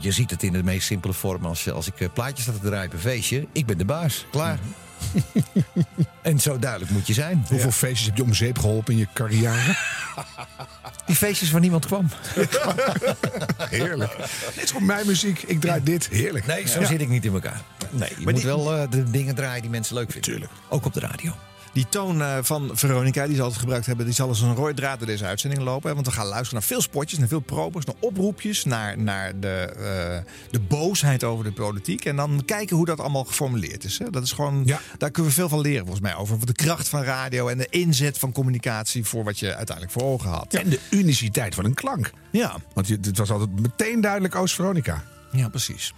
je 0.00 0.12
ziet 0.12 0.30
het 0.30 0.42
in 0.42 0.52
de 0.52 0.62
meest 0.62 0.86
simpele 0.86 1.12
vorm. 1.12 1.44
Als, 1.44 1.70
als 1.70 1.86
ik 1.86 2.00
eh, 2.00 2.08
plaatjes 2.12 2.42
sta 2.42 2.52
te 2.52 2.60
draaien 2.60 2.86
op 2.86 2.92
een 2.92 2.98
feestje... 2.98 3.46
ik 3.52 3.66
ben 3.66 3.78
de 3.78 3.84
baas, 3.84 4.26
klaar. 4.30 4.58
en 6.22 6.40
zo 6.40 6.58
duidelijk 6.58 6.90
moet 6.90 7.06
je 7.06 7.12
zijn. 7.12 7.44
Hoeveel 7.48 7.70
feestjes 7.70 8.06
heb 8.06 8.16
je 8.16 8.22
om 8.22 8.34
zeep 8.34 8.58
geholpen 8.58 8.92
in 8.92 8.98
je 8.98 9.06
carrière? 9.14 9.76
Die 11.06 11.16
feestjes 11.16 11.50
waar 11.50 11.60
niemand 11.60 11.86
kwam. 11.86 12.08
Heerlijk. 13.70 14.16
Dit 14.54 14.62
is 14.64 14.70
gewoon 14.70 14.86
mijn 14.86 15.06
muziek. 15.06 15.42
Ik 15.42 15.60
draai 15.60 15.82
dit. 15.82 16.08
Heerlijk. 16.08 16.46
Nee, 16.46 16.68
zo 16.68 16.80
Ja. 16.80 16.86
zit 16.86 17.00
ik 17.00 17.08
niet 17.08 17.24
in 17.24 17.32
elkaar. 17.32 17.60
Nee, 17.90 18.08
je 18.18 18.24
moet 18.24 18.34
die- 18.34 18.44
wel 18.44 18.74
eh, 18.76 18.90
de 18.90 19.10
dingen 19.10 19.34
draaien 19.34 19.62
die 19.62 19.70
mensen 19.70 19.94
leuk 19.94 20.10
vinden. 20.10 20.30
Tuurlijk. 20.30 20.52
Ook 20.68 20.84
op 20.84 20.92
de 20.94 21.00
radio. 21.00 21.34
Die 21.72 21.86
toon 21.88 22.22
eh, 22.22 22.38
van 22.42 22.70
Veronica, 22.72 23.26
die 23.26 23.36
ze 23.36 23.42
altijd 23.42 23.60
gebruikt 23.60 23.86
hebben, 23.86 24.04
die 24.06 24.14
zal 24.14 24.28
als 24.28 24.40
een 24.40 24.54
rode 24.54 24.74
draad 24.74 24.98
door 24.98 25.06
deze 25.06 25.24
uitzending 25.24 25.62
lopen. 25.62 25.88
hè. 25.88 25.94
Want 25.94 26.06
we 26.06 26.12
gaan 26.12 26.26
luisteren 26.26 26.54
naar 26.54 26.62
veel 26.68 26.80
spotjes, 26.80 27.18
naar 27.18 27.28
veel 27.28 27.40
probers, 27.40 27.84
naar 27.84 27.94
oproepjes, 27.98 28.64
naar, 28.64 28.98
naar 28.98 29.40
de, 29.40 29.48
eh, 29.48 30.32
de 30.50 30.60
boosheid 30.60 31.24
over 31.24 31.44
de 31.44 31.52
politiek. 31.52 32.04
En 32.04 32.16
dan 32.16 32.42
kijken 32.44 32.76
hoe 32.76 32.86
dat 32.86 33.00
allemaal 33.00 33.24
geformuleerd 33.24 33.84
is. 33.84 33.98
Hè. 33.98 34.10
Dat 34.10 34.22
is 34.22 34.32
gewoon, 34.32 34.62
Ja. 34.64 34.80
Daar 34.98 35.10
kunnen 35.10 35.30
we 35.32 35.36
veel 35.38 35.48
van 35.48 35.60
leren 35.60 35.80
volgens 35.86 36.00
mij 36.00 36.14
over. 36.16 36.46
De 36.46 36.52
kracht 36.52 36.88
van 36.88 37.02
radio 37.02 37.48
en 37.48 37.58
de 37.58 37.66
inzet 37.70 38.18
van 38.18 38.32
communicatie 38.32 39.04
voor 39.04 39.24
wat 39.24 39.38
je 39.38 39.54
uiteindelijk 39.54 39.98
voor 39.98 40.08
ogen 40.08 40.30
had. 40.30 40.54
En 40.54 40.68
de 40.68 40.80
uniciteit 40.90 41.54
van 41.54 41.64
een 41.64 41.74
klank. 41.74 42.10
Ja, 42.30 42.56
Want 42.74 42.88
het 42.88 43.18
was 43.18 43.30
altijd 43.30 43.60
meteen 43.60 44.00
duidelijk 44.00 44.34
Oost-Veronica. 44.34 45.04
ja 45.32 45.48
precies. 45.48 45.94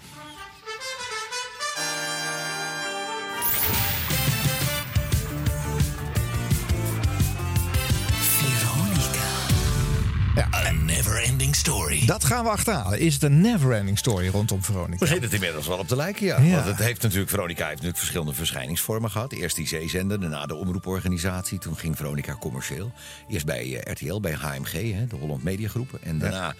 A 10.39 10.71
never-ending 10.71 11.55
story. 11.55 12.07
Dat 12.07 12.25
gaan 12.25 12.45
we 12.45 12.51
achterhalen. 12.51 12.99
Is 12.99 13.15
het 13.15 13.23
een 13.23 13.41
never-ending 13.41 13.99
story 13.99 14.29
rondom 14.29 14.63
Veronica? 14.63 14.99
Begint 14.99 15.23
het 15.23 15.33
inmiddels 15.33 15.67
wel 15.67 15.79
op 15.79 15.89
te 15.89 15.97
lijken, 15.97 16.27
ja. 16.27 16.41
Ja. 16.41 16.55
Want 16.55 16.67
het 16.67 16.79
heeft 16.79 17.03
natuurlijk, 17.03 17.31
Veronica 17.31 17.61
heeft 17.63 17.71
natuurlijk 17.71 17.99
verschillende 17.99 18.33
verschijningsvormen 18.35 19.11
gehad. 19.11 19.33
Eerst 19.33 19.57
die 19.57 19.67
zeezender, 19.69 20.21
daarna 20.21 20.47
de 20.47 20.55
omroeporganisatie. 20.55 21.59
Toen 21.59 21.77
ging 21.77 21.97
Veronica 21.97 22.37
commercieel. 22.41 22.93
Eerst 23.29 23.47
bij 23.47 23.81
eh, 23.81 23.93
RTL, 23.93 24.21
bij 24.21 24.33
HMG, 24.33 24.73
hè, 24.93 25.07
de 25.07 25.17
Holland 25.17 25.43
Media 25.43 25.69
Groep. 25.69 25.99
En 26.03 26.19
daarna 26.19 26.55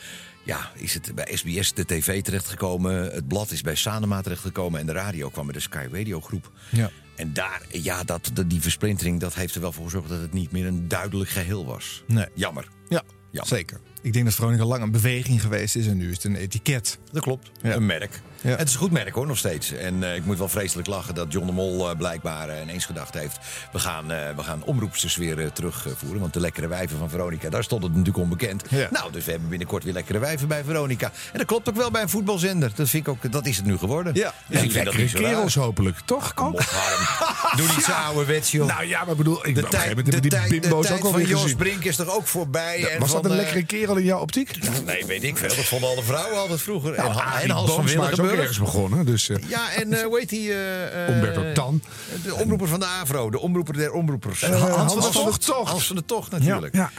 ja, 0.45 0.71
is 0.75 0.95
het 0.95 1.15
bij 1.15 1.29
SBS, 1.35 1.73
de 1.73 1.85
tv 1.85 2.23
terechtgekomen. 2.23 3.13
Het 3.13 3.29
blad 3.29 3.51
is 3.51 3.61
bij 3.61 3.75
Sanema 3.75 4.21
terechtgekomen. 4.21 4.81
En 4.81 4.87
de 4.87 4.93
radio 4.93 5.29
kwam 5.29 5.45
bij 5.45 5.55
de 5.55 5.61
Sky 5.61 5.87
Radio 5.93 6.21
Groep. 6.21 6.51
Ja. 6.71 6.91
En 7.17 7.33
daar, 7.33 7.63
ja, 7.71 8.05
dat, 8.05 8.31
dat- 8.33 8.51
die 8.51 8.61
versplintering, 8.61 9.21
dat 9.21 9.35
heeft 9.35 9.55
er 9.55 9.61
wel 9.61 9.73
voor 9.73 9.85
gezorgd 9.85 10.09
dat 10.09 10.21
het 10.21 10.33
niet 10.33 10.53
meer 10.53 10.67
een 10.67 10.89
duidelijk 10.89 11.31
geheel 11.31 11.65
was. 11.67 12.03
Nee. 12.07 12.27
Jammer. 12.35 12.69
Ja, 12.89 13.03
Ja. 13.35 13.45
zeker. 13.45 13.81
Ik 14.01 14.13
denk 14.13 14.25
dat 14.25 14.35
Veronica 14.35 14.65
lang 14.65 14.83
een 14.83 14.91
beweging 14.91 15.41
geweest 15.41 15.77
is 15.77 15.87
en 15.87 15.97
nu 15.97 16.11
is 16.11 16.17
het 16.17 16.25
een 16.25 16.37
etiket. 16.37 16.99
Dat 17.13 17.23
klopt. 17.23 17.51
Ja. 17.63 17.75
Een 17.75 17.87
merk. 17.87 18.21
Ja. 18.45 18.57
Het 18.57 18.69
is 18.69 18.75
een 18.75 18.81
goed 18.81 18.91
merk 18.91 19.15
hoor, 19.15 19.27
nog 19.27 19.39
steeds. 19.39 19.73
En 19.73 20.03
eh, 20.03 20.15
ik 20.15 20.25
moet 20.25 20.39
wel 20.39 20.49
vreselijk 20.49 20.89
lachen 20.89 21.15
dat 21.15 21.33
John 21.33 21.47
de 21.47 21.53
Mol 21.53 21.91
eh, 21.91 21.97
blijkbaar 21.97 22.49
eh, 22.49 22.63
ineens 22.63 22.85
gedacht 22.85 23.15
heeft... 23.15 23.39
we 23.73 23.79
gaan, 23.79 24.07
we 24.07 24.43
gaan 24.43 24.63
omroepsters 24.65 25.17
weer 25.17 25.53
terugvoeren. 25.53 26.21
Want 26.21 26.33
de 26.33 26.41
lekkere 26.41 26.69
wijven 26.69 26.99
van 26.99 27.11
Veronica, 27.11 27.49
daar 27.49 27.65
stond 27.65 27.83
het 27.83 27.91
natuurlijk 27.91 28.19
onbekend. 28.19 28.63
Ja. 28.71 28.89
Nou, 28.91 29.13
dus 29.13 29.25
we 29.25 29.31
hebben 29.31 29.49
binnenkort 29.49 29.85
weer 29.85 29.93
lekkere 29.93 30.19
wijven 30.19 30.49
bij 30.49 30.65
Veronica. 30.65 31.07
En 31.07 31.39
dat 31.39 31.47
klopt 31.47 31.69
ook 31.69 31.77
wel 31.77 31.91
bij 31.91 32.03
een 32.03 32.09
voetbalzender. 32.09 32.73
Dat, 32.75 32.89
vind 32.89 33.07
ik 33.07 33.13
ook, 33.13 33.33
dat 33.33 33.47
is 33.47 33.57
het 33.57 33.67
nu 33.67 33.79
geworden. 33.79 34.15
Ja. 34.15 34.35
Dus 34.47 34.63
ik 34.63 34.73
vind 34.73 34.85
dat 34.85 34.95
Lekkere 34.95 35.03
niet 35.03 35.11
zo 35.11 35.19
raar. 35.19 35.31
kerels 35.31 35.55
hopelijk, 35.55 35.99
toch? 36.05 36.35
Kom 36.35 36.47
op, 36.47 36.61
Harm. 36.61 37.57
Doe 37.59 37.67
niet 37.75 37.85
zo 37.85 37.93
ouderwets, 37.93 38.51
joh. 38.51 38.67
Nou 38.67 38.87
ja, 38.87 39.05
maar 39.05 39.17
bedoel, 39.17 39.47
ik, 39.47 39.55
de 39.55 39.63
tijd, 39.63 39.97
de 40.05 40.21
die 40.21 40.31
tijd, 40.31 40.51
de 40.51 40.61
bimbo's 40.61 40.87
tijd 40.87 41.03
ook 41.03 41.13
van 41.13 41.27
Jos. 41.27 41.55
Brink 41.55 41.85
is 41.85 41.99
er 41.99 42.13
ook 42.13 42.27
voorbij. 42.27 42.89
en 42.91 43.01
Was 43.01 43.13
dat 43.13 43.25
een 43.25 43.37
lekkere 43.37 43.65
kerel 43.65 43.97
in 43.97 44.05
jouw 44.05 44.21
optiek? 44.21 44.59
Nee, 44.85 45.07
weet 45.07 45.23
ik 45.23 45.37
veel. 45.37 45.49
Dat 45.49 45.65
vonden 45.65 45.89
alle 45.89 46.03
vrouwen 46.03 46.39
altijd 46.39 46.61
vroeger. 46.61 46.95
en, 46.95 47.05
Nou, 47.05 47.15
en 47.17 47.25
Arie 47.25 47.53
Hans 47.53 47.71
van 47.71 47.85
is 47.85 48.34
ook 48.35 48.41
Willigenburg. 48.41 48.41
ergens 48.41 48.59
begonnen. 48.59 49.07
Dus, 49.07 49.29
eh, 49.29 49.37
Ja, 49.49 49.73
en 49.73 49.93
eh 49.93 50.03
hoe 50.05 50.19
heet 50.19 50.29
die? 50.29 50.53
eh, 50.55 51.15
Umberto 51.15 51.53
Tan. 51.53 51.83
De 52.25 52.35
omroeper 52.35 52.69
van 52.69 52.81
de 52.81 52.87
AVRO, 52.87 53.31
de 53.31 53.39
omroeper 53.41 53.75
der 53.75 53.93
omroepers. 53.93 54.43
Eh, 54.43 54.63
Hans 54.75 54.93
van 54.93 55.03
de 55.33 55.39
Tocht. 55.39 55.71
Hans 55.71 55.87
van 55.87 55.97
de 55.97 56.05
Tocht 56.05 56.31
natuurlijk. 56.31 56.75
Ja. 56.75 56.91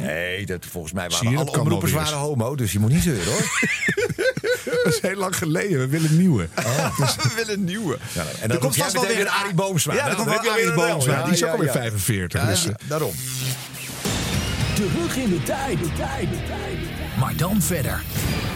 Nee, 0.00 0.46
dat, 0.46 0.66
volgens 0.70 0.92
mij 0.92 1.08
waren 1.08 1.30
je, 1.30 1.36
alle 1.36 1.60
omroepers 1.60 1.92
waren 1.92 2.18
homo, 2.18 2.54
dus 2.56 2.72
je 2.72 2.78
moet 2.78 2.90
niet 2.92 3.02
zeuren 3.02 3.32
hoor. 3.32 3.60
dat 4.84 4.92
is 4.94 5.00
heel 5.00 5.16
lang 5.16 5.36
geleden. 5.36 5.78
We 5.78 5.86
willen 5.86 6.16
nieuwe. 6.16 6.48
We 6.54 7.32
willen 7.36 7.54
een 7.54 7.64
nieuwe. 7.64 7.98
Ja, 8.12 8.20
en 8.20 8.26
Er 8.42 8.48
dan 8.48 8.48
komt 8.48 8.60
komt 8.60 8.76
vast 8.76 8.92
wel 8.92 9.06
weer 9.06 9.20
een 9.20 9.28
Arie 9.30 9.54
Boomsma. 9.54 9.94
Ja, 9.94 9.98
er 10.00 10.04
Nou, 10.04 10.16
komt 10.16 10.28
wel 10.28 10.38
Arie 10.38 10.52
weer 10.64 10.68
een 10.68 10.74
Boomsma. 10.88 11.22
die 11.24 11.32
is 11.32 11.44
ook 11.44 11.50
alweer 11.50 11.66
ja. 11.66 11.72
45. 11.72 12.40
Ja, 12.40 12.46
dus, 12.48 12.66
daarom. 12.88 13.12
Terug 14.74 15.16
in 15.16 15.30
de 15.30 15.42
tijd. 15.42 15.78
de 15.78 15.92
tijd, 15.96 16.30
de 16.30 16.36
tijd. 16.46 16.78
Maar 17.18 17.36
dan 17.36 17.62
verder. 17.62 18.02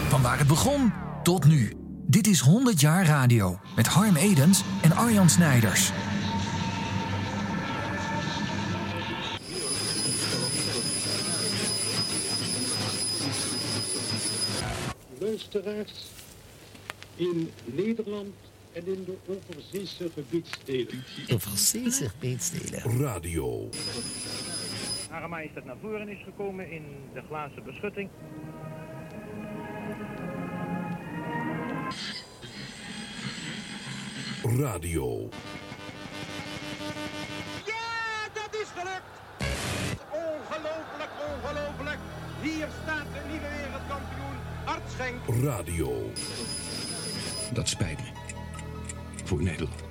Van 0.09 0.23
waar 0.23 0.39
het 0.39 0.47
begon 0.47 0.93
tot 1.23 1.45
nu. 1.45 1.73
Dit 2.11 2.27
is 2.27 2.41
100 2.41 2.81
jaar 2.81 3.07
radio. 3.07 3.59
Met 3.77 3.87
Harm 3.87 4.17
Edens 4.17 4.63
en 4.83 4.93
Arjan 4.93 5.29
Snijders. 5.29 5.93
luisteraars 15.19 16.07
in 17.17 17.51
Nederland 17.65 18.35
en 18.73 18.87
in 18.87 19.05
de 19.05 19.17
overzeese 19.27 20.11
gebiedsdelen. 20.15 21.05
Overzeese 21.33 22.09
gebiedstelen. 22.09 23.01
Radio. 23.01 23.69
Hare 25.11 25.29
Majesteit 25.29 25.65
naar 25.65 25.77
voren 25.81 26.09
is 26.09 26.23
gekomen 26.25 26.71
in 26.71 26.85
de 27.15 27.23
glazen 27.29 27.65
beschutting. 27.65 28.11
Radio. 34.43 35.29
Ja, 37.65 38.29
dat 38.33 38.61
is 38.61 38.69
gelukt! 38.75 39.03
Ongelooflijk, 40.11 41.11
ongelooflijk. 41.33 41.99
Hier 42.43 42.69
staat 42.83 43.07
de 43.13 43.21
nieuwe 43.31 43.49
wereldkampioen 43.49 44.37
Art 44.65 44.83
Schenk. 44.93 45.43
Radio. 45.43 46.13
Dat 47.53 47.69
spijt 47.69 47.99
me. 47.99 48.11
Voor 49.25 49.43
Nederland. 49.43 49.88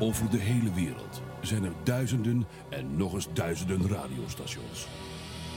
Over 0.00 0.30
de 0.30 0.38
hele 0.38 0.72
wereld 0.72 1.22
zijn 1.40 1.64
er 1.64 1.72
duizenden 1.82 2.46
en 2.70 2.96
nog 2.96 3.14
eens 3.14 3.28
duizenden 3.32 3.88
radiostations. 3.88 4.86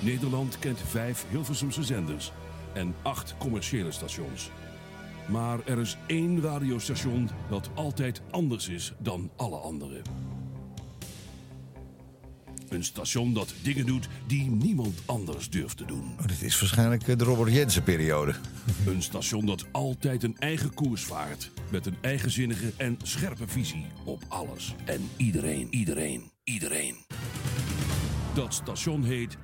Nederland 0.02 0.60
kent 0.60 0.80
vijf 0.80 1.26
Hilversumse 1.30 1.84
zenders 1.84 2.32
en 2.74 2.96
acht 3.02 3.36
commerciële 3.38 3.92
stations. 3.92 4.52
Maar 5.28 5.60
er 5.66 5.80
is 5.80 5.98
één 6.08 6.42
radiostation 6.42 7.30
dat 7.50 7.70
altijd 7.74 8.22
anders 8.32 8.70
is 8.70 8.94
dan 8.98 9.30
alle 9.36 9.58
andere. 9.58 10.02
Een 12.80 12.86
station 12.86 13.34
dat 13.34 13.54
dingen 13.62 13.86
doet 13.86 14.08
die 14.28 14.50
niemand 14.50 15.00
anders 15.06 15.50
durft 15.50 15.78
te 15.78 15.86
doen. 15.86 16.14
Oh, 16.20 16.28
dit 16.28 16.42
is 16.42 16.60
waarschijnlijk 16.60 17.08
eh, 17.08 17.18
de 17.18 17.24
Robert 17.24 17.54
Jensen 17.54 17.84
periode. 17.84 18.34
Een 18.86 19.02
station 19.02 19.46
dat 19.46 19.66
altijd 19.72 20.24
een 20.24 20.36
eigen 20.38 20.74
koers 20.74 21.04
vaart. 21.04 21.52
Met 21.72 21.86
een 21.86 21.96
eigenzinnige 22.02 22.72
en 22.78 22.98
scherpe 23.04 23.48
visie 23.48 23.86
op 24.06 24.24
alles. 24.28 24.76
En 24.86 25.10
iedereen, 25.18 25.68
iedereen, 25.70 26.32
iedereen. 26.44 26.96
Dat 28.34 28.54
station 28.54 29.04
heet 29.04 29.38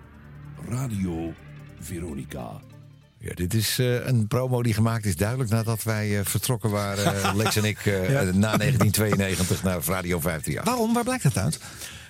Radio 0.69 1.33
Veronica. 1.79 2.61
Ja, 3.19 3.33
dit 3.33 3.53
is 3.53 3.79
eh, 3.79 4.05
een 4.07 4.27
promo 4.27 4.63
die 4.63 4.73
gemaakt 4.73 5.05
is 5.05 5.15
duidelijk 5.15 5.49
nadat 5.49 5.83
wij 5.83 6.19
eh, 6.19 6.25
vertrokken 6.25 6.69
waren, 6.69 7.35
Lex 7.37 7.55
en 7.55 7.63
ik, 7.63 7.85
eh, 7.85 8.09
Ja. 8.11 8.21
na 8.21 8.57
1992 8.57 9.63
naar 9.63 9.79
Radio 9.85 10.19
538. 10.19 10.63
Waarom? 10.63 10.93
Waar 10.93 11.03
blijkt 11.03 11.23
dat 11.23 11.37
uit? 11.37 11.59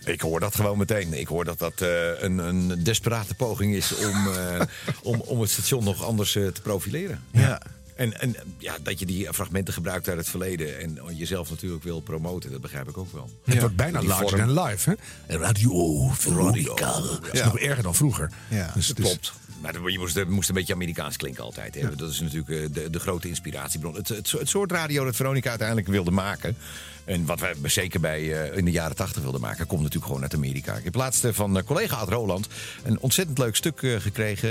Ik 0.06 0.22
hoor 0.22 0.40
dat 0.40 0.56
gewoon 0.56 0.78
meteen. 0.78 1.14
Ik 1.14 1.28
hoor 1.28 1.46
dat 1.46 1.60
dat 1.60 1.82
eh, 1.82 2.22
een, 2.22 2.38
een 2.38 2.84
desperate 2.84 3.36
poging 3.36 3.74
is 3.76 3.96
om, 3.96 4.28
eh, 4.34 4.62
om, 5.04 5.20
om 5.22 5.42
het 5.42 5.50
station 5.50 5.84
nog 5.84 6.04
anders 6.04 6.36
eh, 6.36 6.48
te 6.48 6.62
profileren. 6.62 7.24
Ja. 7.32 7.62
En, 7.96 8.20
en 8.22 8.36
ja, 8.58 8.76
dat 8.84 9.00
je 9.00 9.06
die 9.06 9.34
fragmenten 9.34 9.74
gebruikt 9.74 10.08
uit 10.08 10.18
het 10.18 10.30
verleden 10.30 10.80
en 10.80 11.16
jezelf 11.16 11.50
natuurlijk 11.50 11.84
wil 11.84 12.00
promoten, 12.00 12.52
dat 12.52 12.62
begrijp 12.62 12.90
ik 12.90 12.98
ook 12.98 13.12
wel. 13.14 13.30
Het 13.46 13.60
wordt 13.60 13.76
bijna 13.76 14.02
larger 14.04 14.38
than 14.38 14.64
life, 14.64 14.96
hè? 15.28 15.38
Radio 15.38 16.08
Veronica. 16.10 16.92
Dat 17.00 17.20
is 17.32 17.40
Ja. 17.40 17.46
nog 17.46 17.60
erger 17.60 17.84
dan 17.84 17.96
vroeger. 17.96 18.32
Ja, 18.50 18.72
dus 18.74 18.88
het 18.88 19.00
is- 19.00 19.06
Klopt. 19.06 19.34
Maar 19.62 19.74
dat- 19.74 19.92
je 19.92 20.00
moest, 20.00 20.26
moest 20.26 20.50
een 20.50 20.56
beetje 20.56 20.74
Amerikaans 20.74 21.18
klinken 21.18 21.44
altijd. 21.44 21.76
Hè? 21.76 21.96
Dat 21.96 22.10
is 22.12 22.20
natuurlijk 22.20 22.74
de, 22.74 22.90
de 22.90 23.00
grote 23.00 23.28
inspiratiebron. 23.28 23.96
Het, 23.96 24.08
het, 24.10 24.32
het 24.32 24.50
soort 24.50 24.72
radio 24.72 25.06
dat 25.06 25.16
Veronica 25.16 25.50
uiteindelijk 25.50 25.88
wilde 25.88 26.12
maken. 26.12 26.58
En 27.06 27.26
wat 27.26 27.40
wij 27.40 27.54
zeker 27.64 28.00
bij, 28.00 28.44
eh, 28.50 28.58
in 28.58 28.66
de 28.66 28.72
jaren 28.72 28.96
tachtig 28.96 29.22
wilden 29.22 29.42
maken, 29.42 29.68
komt 29.68 29.82
natuurlijk 29.82 30.06
gewoon 30.06 30.22
uit 30.22 30.34
Amerika. 30.34 30.76
Ik 30.76 30.84
heb 30.84 30.96
laatst 30.96 31.24
eh, 31.24 31.34
van 31.34 31.58
eh, 31.58 31.64
collega 31.64 31.96
Ad 31.96 32.10
Roland 32.10 32.48
een 32.84 33.00
ontzettend 33.00 33.38
leuk 33.38 33.56
stuk 33.56 33.80
gekregen 33.80 34.44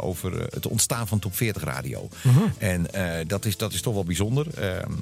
over 0.00 0.46
het 0.50 0.66
ontstaan 0.66 1.08
van 1.08 1.18
Top 1.18 1.36
40 1.36 1.62
radio. 1.62 2.08
En 2.58 2.92
eh, 2.92 3.26
dat, 3.26 3.44
is, 3.44 3.56
dat 3.56 3.72
is 3.72 3.80
toch 3.80 3.94
wel 3.94 4.04
bijzonder. 4.04 4.46
Ehm, 4.54 4.92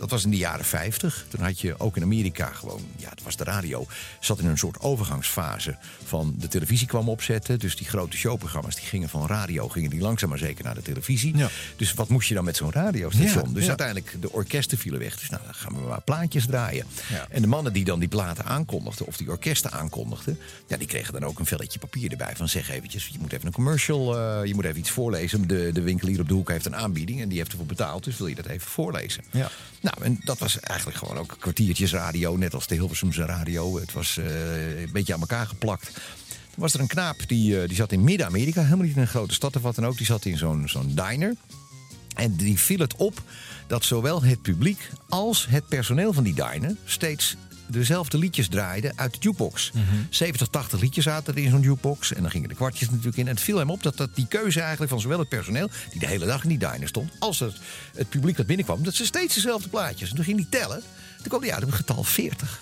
dat 0.00 0.10
was 0.10 0.24
in 0.24 0.30
de 0.30 0.36
jaren 0.36 0.64
50. 0.64 1.26
Toen 1.28 1.44
had 1.44 1.60
je 1.60 1.78
ook 1.78 1.96
in 1.96 2.02
Amerika 2.02 2.46
gewoon, 2.46 2.80
ja, 2.96 3.08
het 3.08 3.22
was 3.22 3.36
de 3.36 3.44
radio, 3.44 3.86
zat 4.20 4.38
in 4.38 4.46
een 4.46 4.58
soort 4.58 4.80
overgangsfase 4.80 5.76
van 6.04 6.34
de 6.38 6.48
televisie 6.48 6.86
kwam 6.86 7.08
opzetten. 7.08 7.58
Dus 7.58 7.76
die 7.76 7.86
grote 7.86 8.16
showprogramma's 8.16 8.74
die 8.74 8.84
gingen 8.84 9.08
van 9.08 9.26
radio, 9.26 9.68
gingen 9.68 9.90
die 9.90 10.00
langzaam 10.00 10.28
maar 10.28 10.38
zeker 10.38 10.64
naar 10.64 10.74
de 10.74 10.82
televisie. 10.82 11.36
Ja. 11.36 11.48
Dus 11.76 11.94
wat 11.94 12.08
moest 12.08 12.28
je 12.28 12.34
dan 12.34 12.44
met 12.44 12.56
zo'n 12.56 12.72
radiostation? 12.72 13.48
Ja, 13.48 13.54
dus 13.54 13.62
ja. 13.62 13.68
uiteindelijk, 13.68 14.16
de 14.20 14.32
orkesten 14.32 14.78
vielen 14.78 15.00
weg. 15.00 15.18
Dus 15.18 15.30
nou, 15.30 15.42
dan 15.44 15.54
gaan 15.54 15.74
we 15.74 15.80
maar 15.80 16.00
plaatjes 16.10 16.46
draaien. 16.46 16.86
Ja. 17.08 17.26
En 17.30 17.42
de 17.42 17.48
mannen 17.48 17.72
die 17.72 17.84
dan 17.84 17.98
die 17.98 18.08
platen 18.08 18.44
aankondigden, 18.44 19.06
of 19.06 19.16
die 19.16 19.30
orkesten 19.30 19.72
aankondigden, 19.72 20.38
ja, 20.66 20.76
die 20.76 20.86
kregen 20.86 21.12
dan 21.12 21.24
ook 21.24 21.38
een 21.38 21.46
velletje 21.46 21.78
papier 21.78 22.10
erbij 22.10 22.32
van 22.36 22.48
zeg 22.48 22.70
eventjes, 22.70 23.06
je 23.06 23.18
moet 23.18 23.32
even 23.32 23.46
een 23.46 23.52
commercial, 23.52 24.18
eh, 24.18 24.44
je 24.44 24.54
moet 24.54 24.64
even 24.64 24.78
iets 24.78 24.90
voorlezen. 24.90 25.48
De, 25.48 25.70
de 25.72 25.80
winkelier 25.80 26.20
op 26.20 26.28
de 26.28 26.34
hoek 26.34 26.48
heeft 26.48 26.66
een 26.66 26.76
aanbieding 26.76 27.20
en 27.20 27.28
die 27.28 27.38
heeft 27.38 27.50
ervoor 27.50 27.66
betaald, 27.66 28.04
dus 28.04 28.16
wil 28.16 28.26
je 28.26 28.34
dat 28.34 28.46
even 28.46 28.70
voorlezen? 28.70 29.24
Ja. 29.30 29.50
Nou, 29.80 29.96
en 30.02 30.20
dat 30.24 30.38
was 30.38 30.60
eigenlijk 30.60 30.98
gewoon 30.98 31.18
ook 31.18 31.36
kwartiertjes 31.38 31.92
radio, 31.92 32.36
net 32.36 32.54
als 32.54 32.66
de 32.66 32.74
Hilversumse 32.74 33.24
radio. 33.24 33.80
Het 33.80 33.92
was 33.92 34.16
eh, 34.16 34.80
een 34.80 34.92
beetje 34.92 35.14
aan 35.14 35.20
elkaar 35.20 35.46
geplakt. 35.46 36.00
Was 36.54 36.74
er 36.74 36.80
een 36.80 36.86
knaap 36.86 37.16
die, 37.26 37.60
eh, 37.60 37.68
die 37.68 37.76
zat 37.76 37.92
in 37.92 38.04
Midden-Amerika, 38.04 38.62
helemaal 38.62 38.86
niet 38.86 38.96
in 38.96 39.02
een 39.02 39.08
grote 39.08 39.34
stad 39.34 39.56
of 39.56 39.62
wat 39.62 39.74
dan 39.74 39.86
ook. 39.86 39.96
Die 39.96 40.06
zat 40.06 40.24
in 40.24 40.38
zo'n 40.38 40.68
zo'n 40.68 40.94
diner. 40.94 41.34
En 42.14 42.36
die 42.36 42.58
viel 42.58 42.78
het 42.78 42.96
op 42.96 43.22
dat 43.70 43.84
zowel 43.84 44.22
het 44.22 44.42
publiek 44.42 44.90
als 45.08 45.46
het 45.48 45.68
personeel 45.68 46.12
van 46.12 46.24
die 46.24 46.34
diner 46.34 46.76
steeds 46.84 47.36
dezelfde 47.66 48.18
liedjes 48.18 48.48
draaiden 48.48 48.92
uit 48.96 49.12
de 49.12 49.18
jukebox. 49.20 49.72
70, 50.10 50.48
80 50.48 50.80
liedjes 50.80 51.04
zaten 51.04 51.34
er 51.34 51.42
in 51.42 51.50
zo'n 51.50 51.60
jukebox. 51.60 52.12
En 52.12 52.22
dan 52.22 52.30
gingen 52.30 52.48
de 52.48 52.54
kwartjes 52.54 52.88
natuurlijk 52.90 53.16
in. 53.16 53.26
En 53.26 53.34
het 53.34 53.42
viel 53.42 53.58
hem 53.58 53.70
op 53.70 53.82
dat, 53.82 53.96
dat 53.96 54.14
die 54.14 54.26
keuze 54.26 54.60
eigenlijk 54.60 54.90
van 54.90 55.00
zowel 55.00 55.18
het 55.18 55.28
personeel... 55.28 55.70
die 55.90 56.00
de 56.00 56.06
hele 56.06 56.26
dag 56.26 56.42
in 56.42 56.48
die 56.48 56.58
diner 56.58 56.88
stond... 56.88 57.12
als 57.18 57.38
het, 57.38 57.56
het 57.94 58.08
publiek 58.08 58.36
dat 58.36 58.46
binnenkwam... 58.46 58.82
dat 58.82 58.94
ze 58.94 59.04
steeds 59.04 59.34
dezelfde 59.34 59.68
plaatjes. 59.68 60.10
En 60.10 60.16
toen 60.16 60.24
ging 60.24 60.36
hij 60.36 60.60
tellen. 60.60 60.82
Toen 61.16 61.28
kwam 61.28 61.42
hij 61.42 61.52
uit 61.52 61.62
op 61.62 61.70
een 61.70 61.76
getal 61.76 62.04
40. 62.04 62.60